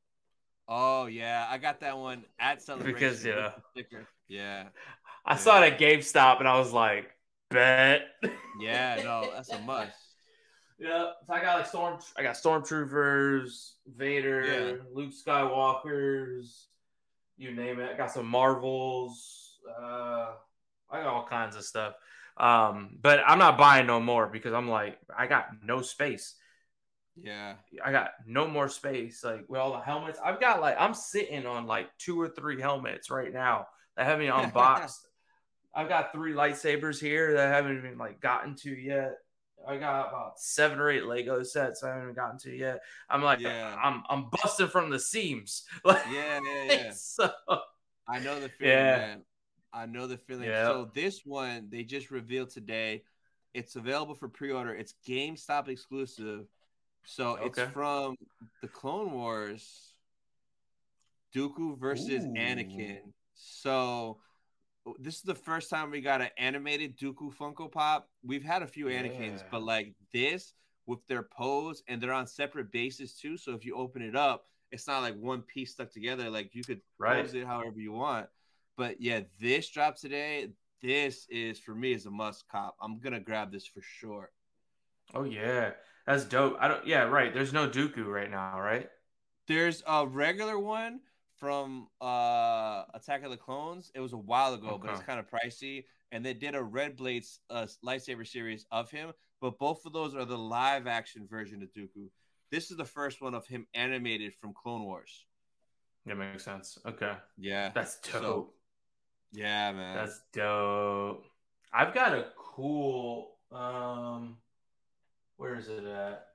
Oh 0.66 1.06
yeah, 1.06 1.46
I 1.50 1.58
got 1.58 1.80
that 1.80 1.98
one 1.98 2.24
at 2.38 2.62
celebration 2.62 2.94
Because, 2.94 3.24
yeah. 3.24 3.52
Yeah, 4.28 4.68
I 5.26 5.36
saw 5.36 5.62
it 5.62 5.74
at 5.74 5.78
GameStop 5.78 6.38
and 6.38 6.48
I 6.48 6.58
was 6.58 6.72
like, 6.72 7.10
bet. 7.50 8.06
yeah. 8.60 9.02
No, 9.04 9.30
that's 9.34 9.50
a 9.50 9.60
must. 9.60 10.03
Yeah, 10.78 11.12
so 11.26 11.32
I 11.32 11.40
got 11.40 11.58
like 11.58 11.66
storm. 11.66 11.98
I 12.16 12.22
got 12.22 12.34
stormtroopers, 12.34 13.72
Vader, 13.86 14.44
Yeah. 14.44 14.82
Luke 14.92 15.12
Skywalker's, 15.12 16.68
you 17.36 17.52
name 17.52 17.80
it. 17.80 17.90
I 17.92 17.96
got 17.96 18.10
some 18.10 18.26
Marvels. 18.26 19.58
Uh, 19.68 20.32
I 20.90 21.02
got 21.02 21.06
all 21.06 21.26
kinds 21.26 21.56
of 21.56 21.64
stuff. 21.64 21.94
Um, 22.36 22.98
but 23.00 23.20
I'm 23.24 23.38
not 23.38 23.56
buying 23.56 23.86
no 23.86 24.00
more 24.00 24.26
because 24.26 24.52
I'm 24.52 24.68
like, 24.68 24.98
I 25.16 25.26
got 25.26 25.46
no 25.62 25.82
space. 25.82 26.34
Yeah. 27.16 27.54
I 27.84 27.92
got 27.92 28.10
no 28.26 28.48
more 28.48 28.68
space. 28.68 29.22
Like 29.22 29.44
with 29.48 29.60
all 29.60 29.72
the 29.72 29.80
helmets, 29.80 30.18
I've 30.24 30.40
got 30.40 30.60
like 30.60 30.76
I'm 30.78 30.94
sitting 30.94 31.46
on 31.46 31.66
like 31.66 31.88
two 31.98 32.20
or 32.20 32.28
three 32.28 32.60
helmets 32.60 33.10
right 33.10 33.32
now 33.32 33.68
that 33.96 34.06
haven't 34.06 34.28
unboxed. 34.30 35.06
I've 35.72 35.88
got 35.88 36.12
three 36.12 36.32
lightsabers 36.32 37.00
here 37.00 37.34
that 37.34 37.46
I 37.46 37.50
haven't 37.50 37.78
even 37.78 37.98
like 37.98 38.20
gotten 38.20 38.56
to 38.56 38.70
yet. 38.70 39.12
I 39.68 39.76
got 39.78 40.08
about 40.08 40.38
seven 40.40 40.78
or 40.78 40.90
eight 40.90 41.04
Lego 41.04 41.42
sets 41.42 41.82
I 41.82 41.94
haven't 41.96 42.14
gotten 42.14 42.38
to 42.40 42.54
yet. 42.54 42.80
I'm 43.08 43.22
like, 43.22 43.40
Yeah. 43.40 43.76
I'm 43.82 44.02
I'm 44.08 44.28
busting 44.30 44.68
from 44.68 44.90
the 44.90 44.98
seams. 44.98 45.64
Like, 45.84 46.02
Yeah, 46.12 46.40
yeah, 46.44 46.64
yeah. 46.72 46.90
so 46.94 47.30
I 48.08 48.18
know 48.20 48.40
the 48.40 48.48
feeling, 48.48 48.74
Yeah. 48.76 48.96
man. 48.96 49.22
I 49.72 49.86
know 49.86 50.06
the 50.06 50.18
feeling. 50.18 50.48
Yeah. 50.48 50.66
So 50.66 50.90
this 50.94 51.22
one 51.24 51.68
they 51.70 51.82
just 51.84 52.10
revealed 52.10 52.50
today. 52.50 53.02
It's 53.54 53.76
available 53.76 54.14
for 54.14 54.28
pre-order. 54.28 54.74
It's 54.74 54.94
GameStop 55.06 55.68
exclusive. 55.68 56.46
So 57.04 57.36
it's 57.36 57.58
Okay. 57.58 57.70
from 57.72 58.16
the 58.62 58.68
Clone 58.68 59.12
Wars. 59.12 59.92
Dooku 61.34 61.78
versus 61.78 62.24
Ooh. 62.24 62.34
Anakin. 62.36 63.00
So 63.34 64.20
this 64.98 65.16
is 65.16 65.22
the 65.22 65.34
first 65.34 65.70
time 65.70 65.90
we 65.90 66.00
got 66.00 66.20
an 66.20 66.28
animated 66.38 66.98
Dooku 66.98 67.34
Funko 67.34 67.70
Pop. 67.70 68.08
We've 68.22 68.44
had 68.44 68.62
a 68.62 68.66
few 68.66 68.86
Anakins, 68.86 69.38
Yeah. 69.38 69.46
but 69.50 69.62
like 69.62 69.94
this 70.12 70.54
with 70.86 70.98
their 71.08 71.22
pose 71.22 71.82
and 71.88 72.00
they're 72.00 72.12
on 72.12 72.26
separate 72.26 72.70
bases 72.70 73.14
too. 73.14 73.36
So 73.36 73.52
if 73.54 73.64
you 73.64 73.74
open 73.76 74.02
it 74.02 74.14
up, 74.14 74.46
it's 74.70 74.86
not 74.86 75.00
like 75.00 75.16
one 75.16 75.42
piece 75.42 75.72
stuck 75.72 75.90
together. 75.90 76.28
Like 76.30 76.54
you 76.54 76.62
could 76.64 76.80
Right. 76.98 77.22
pose 77.22 77.34
it 77.34 77.46
however 77.46 77.78
you 77.80 77.92
want. 77.92 78.28
But 78.76 79.00
yeah, 79.00 79.20
this 79.40 79.68
dropped 79.70 80.00
today. 80.00 80.50
This 80.82 81.26
is 81.30 81.58
for 81.58 81.74
me 81.74 81.92
is 81.92 82.04
a 82.06 82.10
must 82.10 82.46
cop. 82.48 82.76
I'm 82.80 82.98
gonna 82.98 83.20
grab 83.20 83.50
this 83.52 83.66
for 83.66 83.80
sure. 83.80 84.30
oh 85.14 85.24
yeah, 85.24 85.72
that's 86.06 86.24
dope. 86.24 86.56
I 86.58 86.66
don't. 86.68 86.86
Yeah, 86.86 87.04
right. 87.04 87.32
There's 87.32 87.52
no 87.52 87.68
Dooku 87.68 88.04
right 88.06 88.30
now, 88.30 88.58
right? 88.60 88.90
There's 89.46 89.82
a 89.86 90.06
regular 90.06 90.58
one 90.58 91.00
from 91.38 91.88
uh 92.00 92.84
Attack 92.94 93.24
of 93.24 93.30
the 93.30 93.36
Clones. 93.36 93.90
It 93.94 94.00
was 94.00 94.12
a 94.12 94.18
while 94.18 94.54
ago, 94.54 94.78
but 94.80 94.90
it's 94.90 95.02
kind 95.02 95.18
of 95.20 95.26
pricey. 95.28 95.84
And 96.12 96.24
they 96.24 96.34
did 96.34 96.54
a 96.54 96.62
Red 96.62 96.96
Blades 96.96 97.40
uh, 97.50 97.66
lightsaber 97.84 98.26
series 98.26 98.66
of 98.70 98.88
him, 98.90 99.12
but 99.40 99.58
both 99.58 99.84
of 99.84 99.92
those 99.92 100.14
are 100.14 100.24
the 100.24 100.38
live 100.38 100.86
action 100.86 101.26
version 101.28 101.62
of 101.62 101.72
Dooku. 101.72 102.08
This 102.52 102.70
is 102.70 102.76
the 102.76 102.84
first 102.84 103.20
one 103.20 103.34
of 103.34 103.46
him 103.48 103.66
animated 103.74 104.32
from 104.34 104.52
Clone 104.54 104.84
Wars. 104.84 105.26
That 106.06 106.16
makes 106.16 106.44
sense. 106.44 106.78
Okay, 106.86 107.14
Yeah, 107.36 107.70
that's 107.74 107.98
dope. 108.00 108.12
So, 108.22 108.50
yeah, 109.32 109.72
man. 109.72 109.96
That's 109.96 110.20
dope. 110.32 111.24
I've 111.72 111.92
got 111.92 112.14
a 112.14 112.26
cool. 112.36 113.32
Um, 113.50 114.36
where 115.36 115.56
is 115.56 115.68
it 115.68 115.84
at? 115.84 116.26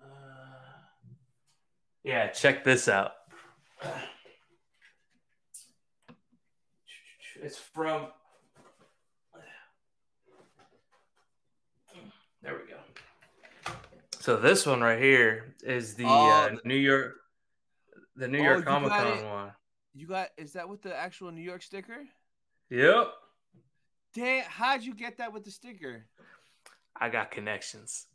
Uh, 0.00 0.06
yeah, 2.04 2.28
check 2.28 2.62
this 2.62 2.86
out. 2.86 3.12
It's 7.40 7.58
from. 7.58 8.08
There 12.42 12.54
we 12.54 12.70
go. 12.70 13.72
So 14.20 14.36
this 14.36 14.66
one 14.66 14.80
right 14.80 15.00
here 15.00 15.54
is 15.62 15.94
the 15.94 16.04
Oh, 16.06 16.30
uh, 16.30 16.48
the- 16.54 16.60
New 16.64 16.76
York, 16.76 17.16
the 18.16 18.28
New 18.28 18.38
Oh, 18.40 18.42
York 18.44 18.64
Comic 18.64 18.90
Con 18.90 19.24
one. 19.24 19.54
you 19.94 20.06
got 20.06 20.30
is 20.36 20.52
that 20.52 20.68
with 20.68 20.82
the 20.82 20.94
actual 20.94 21.30
New 21.32 21.42
York 21.42 21.62
sticker? 21.62 22.04
Yep, 22.70 23.12
Damn, 24.14 24.44
how'd 24.44 24.82
you 24.82 24.94
get 24.94 25.18
that 25.18 25.32
with 25.32 25.44
the 25.44 25.50
sticker? 25.50 26.06
I 26.96 27.08
got 27.08 27.30
connections. 27.30 28.06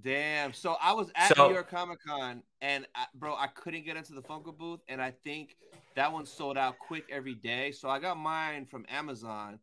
Damn. 0.00 0.52
So 0.52 0.76
I 0.80 0.92
was 0.92 1.10
at 1.14 1.34
So- 1.36 1.48
New 1.48 1.54
York 1.54 1.68
Comic 1.70 1.98
Con, 2.06 2.42
and 2.60 2.86
I, 2.94 3.06
bro, 3.14 3.34
I 3.36 3.48
couldn't 3.48 3.84
get 3.84 3.96
into 3.96 4.12
the 4.14 4.22
Funko 4.22 4.56
booth, 4.56 4.80
and 4.88 5.02
I 5.02 5.10
think 5.10 5.56
that 5.98 6.12
one 6.12 6.24
sold 6.24 6.56
out 6.56 6.78
quick 6.78 7.06
every 7.10 7.34
day. 7.34 7.72
So 7.72 7.88
I 7.90 7.98
got 7.98 8.16
mine 8.16 8.66
from 8.66 8.86
Amazon, 8.88 9.58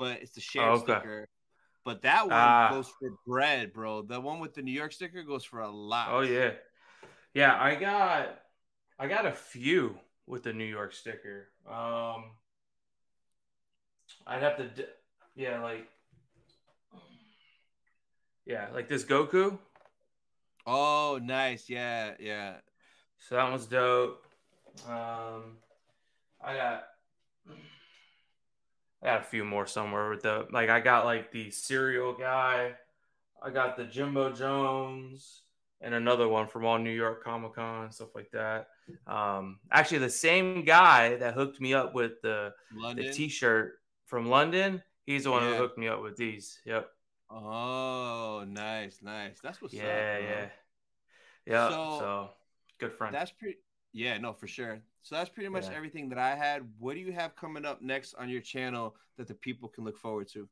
but 0.00 0.20
it's 0.20 0.32
the 0.32 0.40
share 0.40 0.64
Oh, 0.64 0.74
okay. 0.74 0.94
sticker. 0.94 1.28
But 1.84 2.02
that 2.02 2.26
one 2.26 2.34
Ah. 2.34 2.70
goes 2.72 2.92
for 2.98 3.10
bread, 3.24 3.72
bro. 3.72 4.02
The 4.02 4.20
one 4.20 4.40
with 4.40 4.52
the 4.52 4.62
New 4.62 4.72
York 4.72 4.90
sticker 4.92 5.22
goes 5.22 5.44
for 5.44 5.60
a 5.60 5.70
lot. 5.70 6.08
Oh 6.10 6.22
yeah, 6.22 6.54
yeah. 7.34 7.56
I 7.62 7.76
got 7.76 8.40
I 8.98 9.06
got 9.06 9.26
a 9.26 9.30
few 9.32 9.96
with 10.26 10.42
the 10.42 10.52
New 10.52 10.64
York 10.64 10.92
sticker. 10.92 11.50
Um, 11.68 12.32
I'd 14.26 14.42
have 14.42 14.56
to, 14.56 14.66
d- 14.66 14.86
yeah, 15.36 15.62
like, 15.62 15.86
yeah, 18.44 18.66
like 18.74 18.88
this 18.88 19.04
Goku. 19.04 19.56
Oh, 20.66 21.20
nice. 21.22 21.68
Yeah, 21.68 22.14
yeah. 22.18 22.56
So 23.18 23.36
that 23.36 23.48
one's 23.48 23.66
dope. 23.66 24.24
Um, 24.88 25.58
I 26.46 26.54
got. 26.54 26.84
I 29.02 29.06
got 29.06 29.20
a 29.20 29.24
few 29.24 29.44
more 29.44 29.66
somewhere 29.66 30.08
with 30.08 30.22
the 30.22 30.46
like 30.50 30.70
I 30.70 30.80
got 30.80 31.04
like 31.04 31.30
the 31.30 31.50
cereal 31.50 32.14
guy, 32.14 32.72
I 33.42 33.50
got 33.50 33.76
the 33.76 33.84
Jimbo 33.84 34.32
Jones, 34.32 35.42
and 35.80 35.94
another 35.94 36.28
one 36.28 36.48
from 36.48 36.64
all 36.64 36.78
New 36.78 36.90
York 36.90 37.22
Comic 37.22 37.54
Con 37.54 37.92
stuff 37.92 38.14
like 38.14 38.30
that. 38.32 38.68
Um, 39.06 39.58
actually, 39.70 39.98
the 39.98 40.10
same 40.10 40.64
guy 40.64 41.16
that 41.16 41.34
hooked 41.34 41.60
me 41.60 41.74
up 41.74 41.94
with 41.94 42.22
the 42.22 42.54
London? 42.74 43.06
the 43.06 43.12
T-shirt 43.12 43.74
from 44.06 44.26
London, 44.26 44.82
he's 45.04 45.24
the 45.24 45.30
one 45.30 45.42
yeah. 45.42 45.50
who 45.50 45.56
hooked 45.56 45.78
me 45.78 45.88
up 45.88 46.02
with 46.02 46.16
these. 46.16 46.60
Yep. 46.64 46.88
Oh, 47.28 48.44
nice, 48.48 49.00
nice. 49.02 49.38
That's 49.42 49.60
what's 49.60 49.74
yeah, 49.74 49.82
up. 49.82 49.88
Yeah, 49.88 50.18
yeah, 50.18 50.46
yeah. 51.46 51.68
So, 51.68 51.98
so, 51.98 52.30
good 52.78 52.92
friend. 52.92 53.14
That's 53.14 53.32
pretty. 53.32 53.58
Yeah, 53.96 54.18
no, 54.18 54.34
for 54.34 54.46
sure. 54.46 54.82
So 55.00 55.14
that's 55.14 55.30
pretty 55.30 55.48
much 55.48 55.68
yeah. 55.70 55.74
everything 55.74 56.10
that 56.10 56.18
I 56.18 56.36
had. 56.36 56.68
What 56.78 56.94
do 56.94 57.00
you 57.00 57.12
have 57.12 57.34
coming 57.34 57.64
up 57.64 57.80
next 57.80 58.12
on 58.14 58.28
your 58.28 58.42
channel 58.42 58.94
that 59.16 59.26
the 59.26 59.32
people 59.32 59.70
can 59.70 59.84
look 59.84 59.96
forward 59.96 60.28
to? 60.34 60.46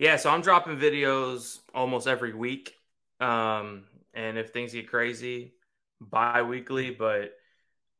Yeah, 0.00 0.16
so 0.16 0.30
I'm 0.30 0.40
dropping 0.40 0.76
videos 0.76 1.60
almost 1.72 2.08
every 2.08 2.34
week. 2.34 2.74
Um, 3.20 3.84
and 4.14 4.36
if 4.36 4.50
things 4.50 4.72
get 4.72 4.88
crazy, 4.88 5.54
bi-weekly, 6.00 6.90
but 6.90 7.34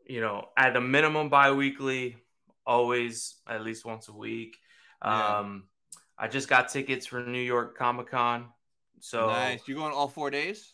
you 0.05 0.21
know, 0.21 0.49
at 0.57 0.75
the 0.75 0.81
minimum 0.81 1.29
bi-weekly, 1.29 2.17
always 2.67 3.37
at 3.47 3.63
least 3.63 3.85
once 3.85 4.09
a 4.09 4.13
week. 4.13 4.57
Yeah. 5.05 5.39
Um, 5.39 5.69
I 6.19 6.27
just 6.27 6.49
got 6.49 6.71
tickets 6.71 7.07
for 7.07 7.23
New 7.23 7.39
York 7.39 7.79
Comic 7.79 8.11
Con. 8.11 8.49
So 8.99 9.29
nice. 9.29 9.69
You 9.69 9.77
going 9.77 9.93
all 9.93 10.09
four 10.09 10.29
days? 10.29 10.73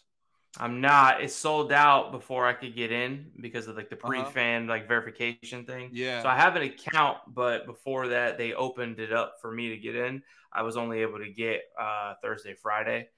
I'm 0.58 0.80
not. 0.80 1.22
It's 1.22 1.34
sold 1.34 1.72
out 1.72 2.12
before 2.12 2.46
I 2.46 2.52
could 2.52 2.74
get 2.74 2.90
in 2.90 3.26
because 3.40 3.68
of 3.68 3.76
like 3.76 3.90
the 3.90 3.96
uh-huh. 3.96 4.08
pre-fan 4.08 4.62
uh-huh. 4.62 4.70
like 4.70 4.88
verification 4.88 5.64
thing. 5.64 5.90
Yeah. 5.92 6.22
So 6.22 6.28
I 6.28 6.36
have 6.36 6.56
an 6.56 6.62
account, 6.62 7.18
but 7.28 7.66
before 7.66 8.08
that, 8.08 8.38
they 8.38 8.54
opened 8.54 8.98
it 8.98 9.12
up 9.12 9.36
for 9.40 9.50
me 9.50 9.70
to 9.70 9.76
get 9.76 9.94
in. 9.94 10.22
I 10.52 10.62
was 10.62 10.76
only 10.76 11.02
able 11.02 11.18
to 11.18 11.30
get 11.30 11.62
uh, 11.78 12.14
Thursday, 12.22 12.54
Friday. 12.54 13.08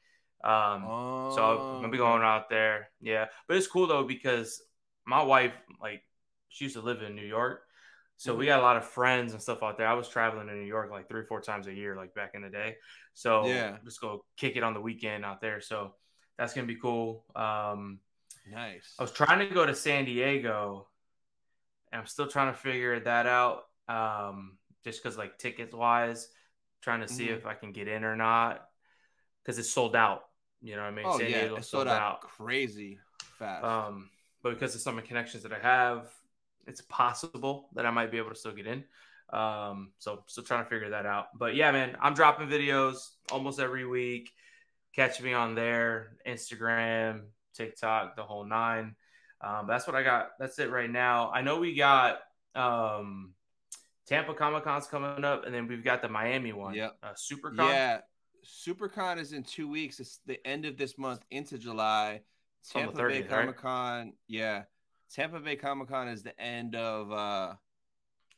Um, 0.43 0.85
oh. 0.87 1.33
So 1.35 1.43
I'm 1.43 1.81
gonna 1.81 1.89
be 1.89 1.99
going 1.99 2.23
out 2.23 2.49
there. 2.49 2.91
Yeah, 3.01 3.27
but 3.47 3.57
it's 3.57 3.67
cool 3.67 3.87
though 3.87 4.05
because 4.05 4.61
my 5.05 5.23
wife, 5.23 5.53
like, 5.81 6.03
she 6.49 6.65
used 6.65 6.77
to 6.77 6.83
live 6.83 7.03
in 7.03 7.15
New 7.15 7.27
York, 7.27 7.63
so 8.17 8.31
mm-hmm. 8.31 8.41
we 8.41 8.47
got 8.47 8.61
a 8.61 8.63
lot 8.63 8.77
of 8.77 8.85
friends 8.85 9.33
and 9.33 9.41
stuff 9.43 9.63
out 9.63 9.79
there. 9.79 9.87
I 9.87 9.95
was 9.95 10.09
traveling 10.09 10.47
to 10.49 10.55
New 10.55 10.67
York 10.67 10.91
like 10.91 11.09
three, 11.09 11.25
four 11.25 11.41
times 11.41 11.67
a 11.67 11.75
year, 11.75 11.97
like 11.97 12.15
back 12.15 12.33
in 12.35 12.43
the 12.43 12.51
day. 12.51 12.77
So 13.15 13.47
yeah, 13.47 13.77
just 13.85 14.01
go 14.01 14.25
kick 14.37 14.57
it 14.57 14.63
on 14.63 14.75
the 14.75 14.81
weekend 14.81 15.25
out 15.25 15.41
there. 15.41 15.61
So 15.61 15.95
that's 16.39 16.55
gonna 16.55 16.67
be 16.67 16.77
cool. 16.77 17.25
Um, 17.37 17.99
nice. 18.51 18.95
I 18.99 19.03
was 19.03 19.13
trying 19.13 19.47
to 19.47 19.55
go 19.55 19.67
to 19.67 19.75
San 19.75 20.05
Diego, 20.05 20.87
and 21.93 22.01
I'm 22.01 22.07
still 22.07 22.29
trying 22.29 22.53
to 22.53 22.59
figure 22.59 23.01
that 23.01 23.27
out. 23.27 23.65
Um, 23.89 24.59
just 24.85 25.03
because 25.03 25.19
like 25.19 25.39
tickets 25.39 25.75
wise, 25.75 26.29
trying 26.81 27.01
to 27.01 27.09
see 27.09 27.27
mm-hmm. 27.27 27.35
if 27.35 27.47
I 27.47 27.55
can 27.55 27.73
get 27.73 27.89
in 27.89 28.05
or 28.05 28.17
not 28.17 28.69
because 29.43 29.59
it's 29.59 29.71
sold 29.71 29.97
out. 29.97 30.25
You 30.61 30.77
know 30.77 30.83
what 30.83 30.89
I 30.89 30.95
mean? 30.95 31.05
Oh 31.07 31.19
San 31.19 31.31
yeah, 31.31 31.57
it's 31.57 31.69
sold, 31.69 31.89
out, 31.89 32.01
out 32.01 32.21
crazy 32.21 32.99
fast. 33.39 33.65
Um, 33.65 34.11
but 34.43 34.51
because 34.51 34.75
of 34.75 34.81
some 34.81 34.99
of 34.99 35.05
the 35.05 35.09
connections 35.09 35.43
that 35.43 35.53
I 35.53 35.59
have, 35.59 36.11
it's 36.67 36.83
possible 36.83 37.69
that 37.75 37.87
I 37.87 37.91
might 37.91 38.11
be 38.11 38.19
able 38.19 38.31
to 38.31 38.37
still 38.37 38.53
get 38.53 38.67
in. 38.67 38.85
Um, 39.33 39.93
so 39.99 40.23
still 40.27 40.45
trying 40.45 40.65
to 40.65 40.71
figure 40.71 40.91
that 40.91 41.07
out. 41.07 41.29
But 41.39 41.55
yeah, 41.55 41.71
man, 41.71 41.97
I'm 42.01 42.15
dropping 42.15 42.49
videos 42.49 43.09
almost 43.31 43.61
every 43.61 43.87
week. 43.87 44.31
Catch 44.99 45.23
me 45.23 45.33
on 45.33 45.55
there, 45.55 46.17
Instagram, 46.27 47.27
TikTok, 47.55 48.17
the 48.17 48.25
whole 48.25 48.45
nine. 48.45 48.97
Um, 49.41 49.69
that's 49.69 49.87
what 49.87 49.95
I 49.95 50.03
got. 50.03 50.31
That's 50.41 50.59
it 50.59 50.73
right 50.73 50.91
now. 50.91 51.31
I 51.31 51.41
know 51.41 51.61
we 51.61 51.77
got 51.77 52.19
um, 52.57 53.33
Tampa 54.09 54.35
Comic 54.35 54.65
Con's 54.65 54.89
coming 54.89 55.25
up, 55.25 55.47
and 55.47 55.55
then 55.55 55.69
we've 55.69 55.85
got 55.85 56.03
the 56.03 56.09
Miami 56.09 56.53
one. 56.53 56.75
Yeah, 56.75 56.89
uh, 57.01 57.13
SuperCon. 57.13 57.59
Yeah, 57.59 58.01
SuperCon 58.45 59.21
is 59.21 59.33
in 59.33 59.45
two 59.45 59.69
weeks. 59.71 60.01
It's 60.01 60.19
the 60.27 60.45
end 60.45 60.65
of 60.65 60.77
this 60.77 60.99
month 60.99 61.21
into 61.31 61.59
July. 61.59 62.23
Tampa 62.69 62.99
30th, 62.99 63.09
Bay 63.09 63.23
Comic 63.23 63.57
Con, 63.57 64.05
right? 64.07 64.15
yeah. 64.27 64.63
Tampa 65.15 65.39
Bay 65.39 65.55
Comic 65.55 65.91
Con 65.91 66.09
is 66.09 66.25
the 66.25 66.37
end 66.41 66.75
of 66.75 67.13
uh 67.13 67.55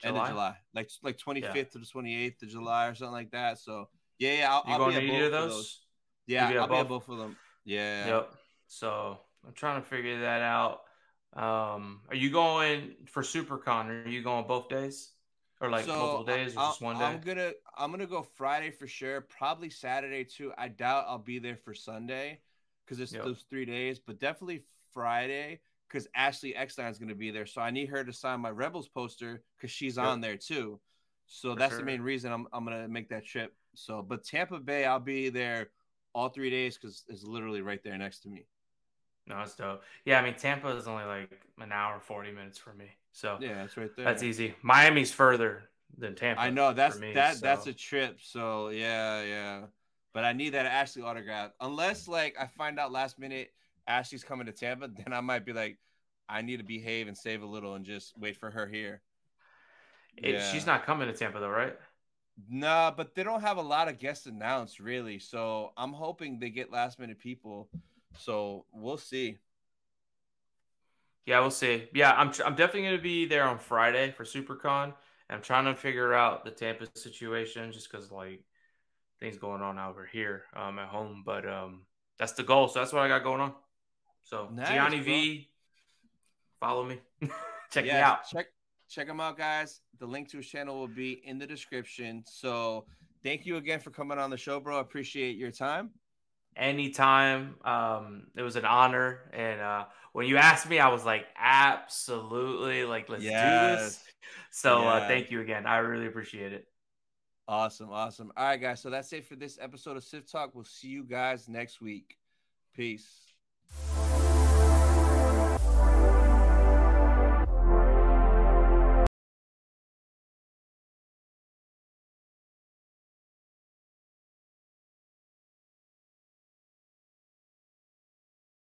July? 0.02 0.10
end 0.10 0.16
of 0.18 0.28
July, 0.28 0.56
like 0.74 0.90
like 1.02 1.16
25th 1.16 1.54
yeah. 1.54 1.62
to 1.64 1.78
the 1.78 1.86
28th 1.86 2.42
of 2.42 2.48
July 2.50 2.88
or 2.88 2.94
something 2.94 3.14
like 3.14 3.30
that. 3.30 3.58
So 3.58 3.88
yeah, 4.18 4.34
yeah, 4.34 4.52
I'll, 4.52 4.62
you 4.66 4.72
I'll 4.74 4.78
going 4.78 5.00
be 5.00 5.06
to 5.06 5.16
either 5.16 5.24
of 5.24 5.32
those? 5.32 5.52
those? 5.52 5.80
Yeah, 6.30 6.60
I'll 6.60 6.66
both? 6.66 6.70
be 6.70 6.80
at 6.80 6.88
both 6.88 7.08
of 7.08 7.18
them. 7.18 7.36
Yeah. 7.64 8.06
Yep. 8.06 8.34
So 8.68 9.18
I'm 9.46 9.52
trying 9.52 9.80
to 9.80 9.86
figure 9.86 10.20
that 10.20 10.42
out. 10.42 10.82
Um, 11.34 12.00
are 12.08 12.16
you 12.16 12.30
going 12.30 12.94
for 13.06 13.22
SuperCon? 13.22 14.06
Are 14.06 14.08
you 14.08 14.22
going 14.22 14.46
both 14.46 14.68
days? 14.68 15.12
or 15.60 15.70
like 15.70 15.84
so 15.84 15.96
multiple 15.96 16.24
days 16.24 16.52
or 16.56 16.60
just 16.60 16.80
one 16.80 16.98
day? 16.98 17.04
I'm 17.04 17.20
gonna 17.20 17.52
I'm 17.76 17.90
gonna 17.90 18.06
go 18.06 18.22
Friday 18.22 18.70
for 18.70 18.86
sure. 18.86 19.20
Probably 19.20 19.70
Saturday 19.70 20.24
too. 20.24 20.52
I 20.56 20.68
doubt 20.68 21.04
I'll 21.08 21.18
be 21.18 21.38
there 21.38 21.56
for 21.56 21.74
Sunday 21.74 22.40
because 22.84 23.00
it's 23.00 23.12
yep. 23.12 23.24
those 23.24 23.44
three 23.48 23.64
days, 23.64 23.98
but 23.98 24.18
definitely 24.18 24.64
Friday 24.92 25.60
because 25.88 26.08
Ashley 26.14 26.56
Eckstein 26.56 26.90
is 26.90 26.98
gonna 26.98 27.14
be 27.14 27.30
there. 27.30 27.46
So 27.46 27.60
I 27.60 27.70
need 27.70 27.90
her 27.90 28.02
to 28.04 28.12
sign 28.12 28.40
my 28.40 28.50
Rebels 28.50 28.88
poster 28.88 29.42
because 29.56 29.70
she's 29.70 29.96
yep. 29.96 30.06
on 30.06 30.20
there 30.20 30.36
too. 30.36 30.80
So 31.26 31.52
for 31.52 31.58
that's 31.58 31.72
sure. 31.72 31.80
the 31.80 31.86
main 31.86 32.00
reason 32.00 32.32
I'm 32.32 32.46
I'm 32.52 32.64
gonna 32.64 32.88
make 32.88 33.10
that 33.10 33.24
trip. 33.24 33.54
So, 33.74 34.02
but 34.02 34.24
Tampa 34.24 34.58
Bay, 34.58 34.84
I'll 34.84 34.98
be 34.98 35.28
there 35.28 35.70
all 36.14 36.28
three 36.28 36.50
days 36.50 36.76
because 36.76 37.04
it's 37.08 37.24
literally 37.24 37.62
right 37.62 37.82
there 37.82 37.96
next 37.96 38.20
to 38.20 38.28
me. 38.28 38.46
No, 39.26 39.40
it's 39.42 39.54
dope. 39.54 39.82
Yeah, 40.04 40.18
I 40.18 40.22
mean 40.22 40.34
Tampa 40.34 40.68
is 40.76 40.88
only 40.88 41.04
like 41.04 41.40
an 41.60 41.72
hour 41.72 42.00
forty 42.00 42.32
minutes 42.32 42.58
for 42.58 42.72
me. 42.72 42.86
So 43.12 43.38
yeah, 43.40 43.54
that's 43.54 43.76
right 43.76 43.94
there. 43.94 44.04
That's 44.04 44.22
easy. 44.22 44.54
Miami's 44.62 45.12
further 45.12 45.64
than 45.96 46.14
Tampa. 46.14 46.40
I 46.40 46.50
know 46.50 46.72
that's 46.72 46.98
me, 46.98 47.12
that 47.14 47.36
so. 47.36 47.40
that's 47.46 47.66
a 47.66 47.72
trip. 47.72 48.18
So 48.22 48.68
yeah, 48.68 49.22
yeah. 49.22 49.60
But 50.12 50.24
I 50.24 50.32
need 50.32 50.50
that 50.50 50.66
Ashley 50.66 51.02
autograph. 51.02 51.52
Unless 51.60 52.08
like 52.08 52.36
I 52.40 52.46
find 52.46 52.78
out 52.78 52.90
last 52.92 53.18
minute 53.18 53.52
Ashley's 53.86 54.24
coming 54.24 54.46
to 54.46 54.52
Tampa, 54.52 54.88
then 54.96 55.12
I 55.12 55.20
might 55.20 55.44
be 55.44 55.52
like, 55.52 55.78
I 56.28 56.42
need 56.42 56.58
to 56.58 56.64
behave 56.64 57.08
and 57.08 57.16
save 57.16 57.42
a 57.42 57.46
little 57.46 57.74
and 57.74 57.84
just 57.84 58.18
wait 58.18 58.36
for 58.36 58.50
her 58.50 58.66
here. 58.66 59.02
It, 60.16 60.34
yeah. 60.34 60.52
She's 60.52 60.66
not 60.66 60.84
coming 60.84 61.08
to 61.08 61.14
Tampa 61.14 61.40
though, 61.40 61.48
right? 61.48 61.76
Nah, 62.48 62.90
but 62.90 63.14
they 63.14 63.22
don't 63.22 63.40
have 63.40 63.56
a 63.56 63.62
lot 63.62 63.88
of 63.88 63.98
guests 63.98 64.26
announced 64.26 64.80
really. 64.80 65.18
So 65.18 65.72
I'm 65.76 65.92
hoping 65.92 66.38
they 66.38 66.50
get 66.50 66.70
last 66.70 66.98
minute 66.98 67.18
people. 67.18 67.68
So 68.18 68.64
we'll 68.72 68.98
see. 68.98 69.38
Yeah, 71.26 71.40
we'll 71.40 71.50
see. 71.50 71.88
Yeah, 71.92 72.12
I'm 72.12 72.32
I'm 72.44 72.54
definitely 72.54 72.82
going 72.82 72.96
to 72.96 73.02
be 73.02 73.26
there 73.26 73.44
on 73.44 73.58
Friday 73.58 74.12
for 74.12 74.24
SuperCon. 74.24 74.94
I'm 75.28 75.42
trying 75.42 75.64
to 75.66 75.74
figure 75.74 76.12
out 76.12 76.44
the 76.44 76.50
Tampa 76.50 76.86
situation 76.94 77.70
just 77.72 77.90
because 77.90 78.10
like 78.10 78.42
things 79.20 79.36
going 79.38 79.62
on 79.62 79.78
over 79.78 80.06
here 80.06 80.44
um, 80.56 80.78
at 80.78 80.88
home. 80.88 81.22
But 81.24 81.48
um, 81.48 81.82
that's 82.18 82.32
the 82.32 82.42
goal. 82.42 82.68
So 82.68 82.80
that's 82.80 82.92
what 82.92 83.02
I 83.02 83.08
got 83.08 83.22
going 83.22 83.40
on. 83.40 83.54
So 84.24 84.48
nice, 84.52 84.68
Gianni 84.68 84.96
bro. 84.96 85.04
V, 85.04 85.48
follow 86.58 86.84
me. 86.84 87.00
check 87.70 87.84
yeah, 87.84 87.94
me 87.94 88.00
out. 88.00 88.28
Check 88.28 88.46
check 88.90 89.08
him 89.08 89.20
out, 89.20 89.38
guys. 89.38 89.80
The 89.98 90.06
link 90.06 90.28
to 90.30 90.38
his 90.38 90.46
channel 90.46 90.78
will 90.78 90.88
be 90.88 91.22
in 91.24 91.38
the 91.38 91.46
description. 91.46 92.24
So 92.26 92.86
thank 93.22 93.46
you 93.46 93.56
again 93.56 93.80
for 93.80 93.90
coming 93.90 94.18
on 94.18 94.30
the 94.30 94.36
show, 94.36 94.60
bro. 94.60 94.78
I 94.78 94.80
appreciate 94.80 95.36
your 95.36 95.50
time 95.50 95.90
anytime. 96.56 97.56
Um, 97.64 98.26
it 98.36 98.42
was 98.42 98.56
an 98.56 98.64
honor. 98.64 99.30
And 99.32 99.60
uh, 99.60 99.84
when 100.12 100.26
you 100.26 100.36
asked 100.36 100.68
me, 100.68 100.78
I 100.78 100.88
was 100.88 101.04
like, 101.04 101.26
absolutely, 101.38 102.84
like, 102.84 103.08
let's 103.08 103.22
yes. 103.22 103.78
do 103.78 103.84
this. 103.84 104.04
So 104.50 104.86
uh, 104.86 105.06
thank 105.06 105.30
you 105.30 105.40
again. 105.40 105.66
I 105.66 105.78
really 105.78 106.06
appreciate 106.06 106.52
it. 106.52 106.66
Awesome. 107.48 107.90
Awesome. 107.90 108.32
All 108.36 108.44
right, 108.44 108.60
guys. 108.60 108.80
So 108.80 108.90
that's 108.90 109.12
it 109.12 109.26
for 109.26 109.36
this 109.36 109.58
episode 109.60 109.96
of 109.96 110.04
Sith 110.04 110.30
Talk. 110.30 110.54
We'll 110.54 110.64
see 110.64 110.88
you 110.88 111.04
guys 111.04 111.48
next 111.48 111.80
week. 111.80 112.16
Peace. 112.74 113.08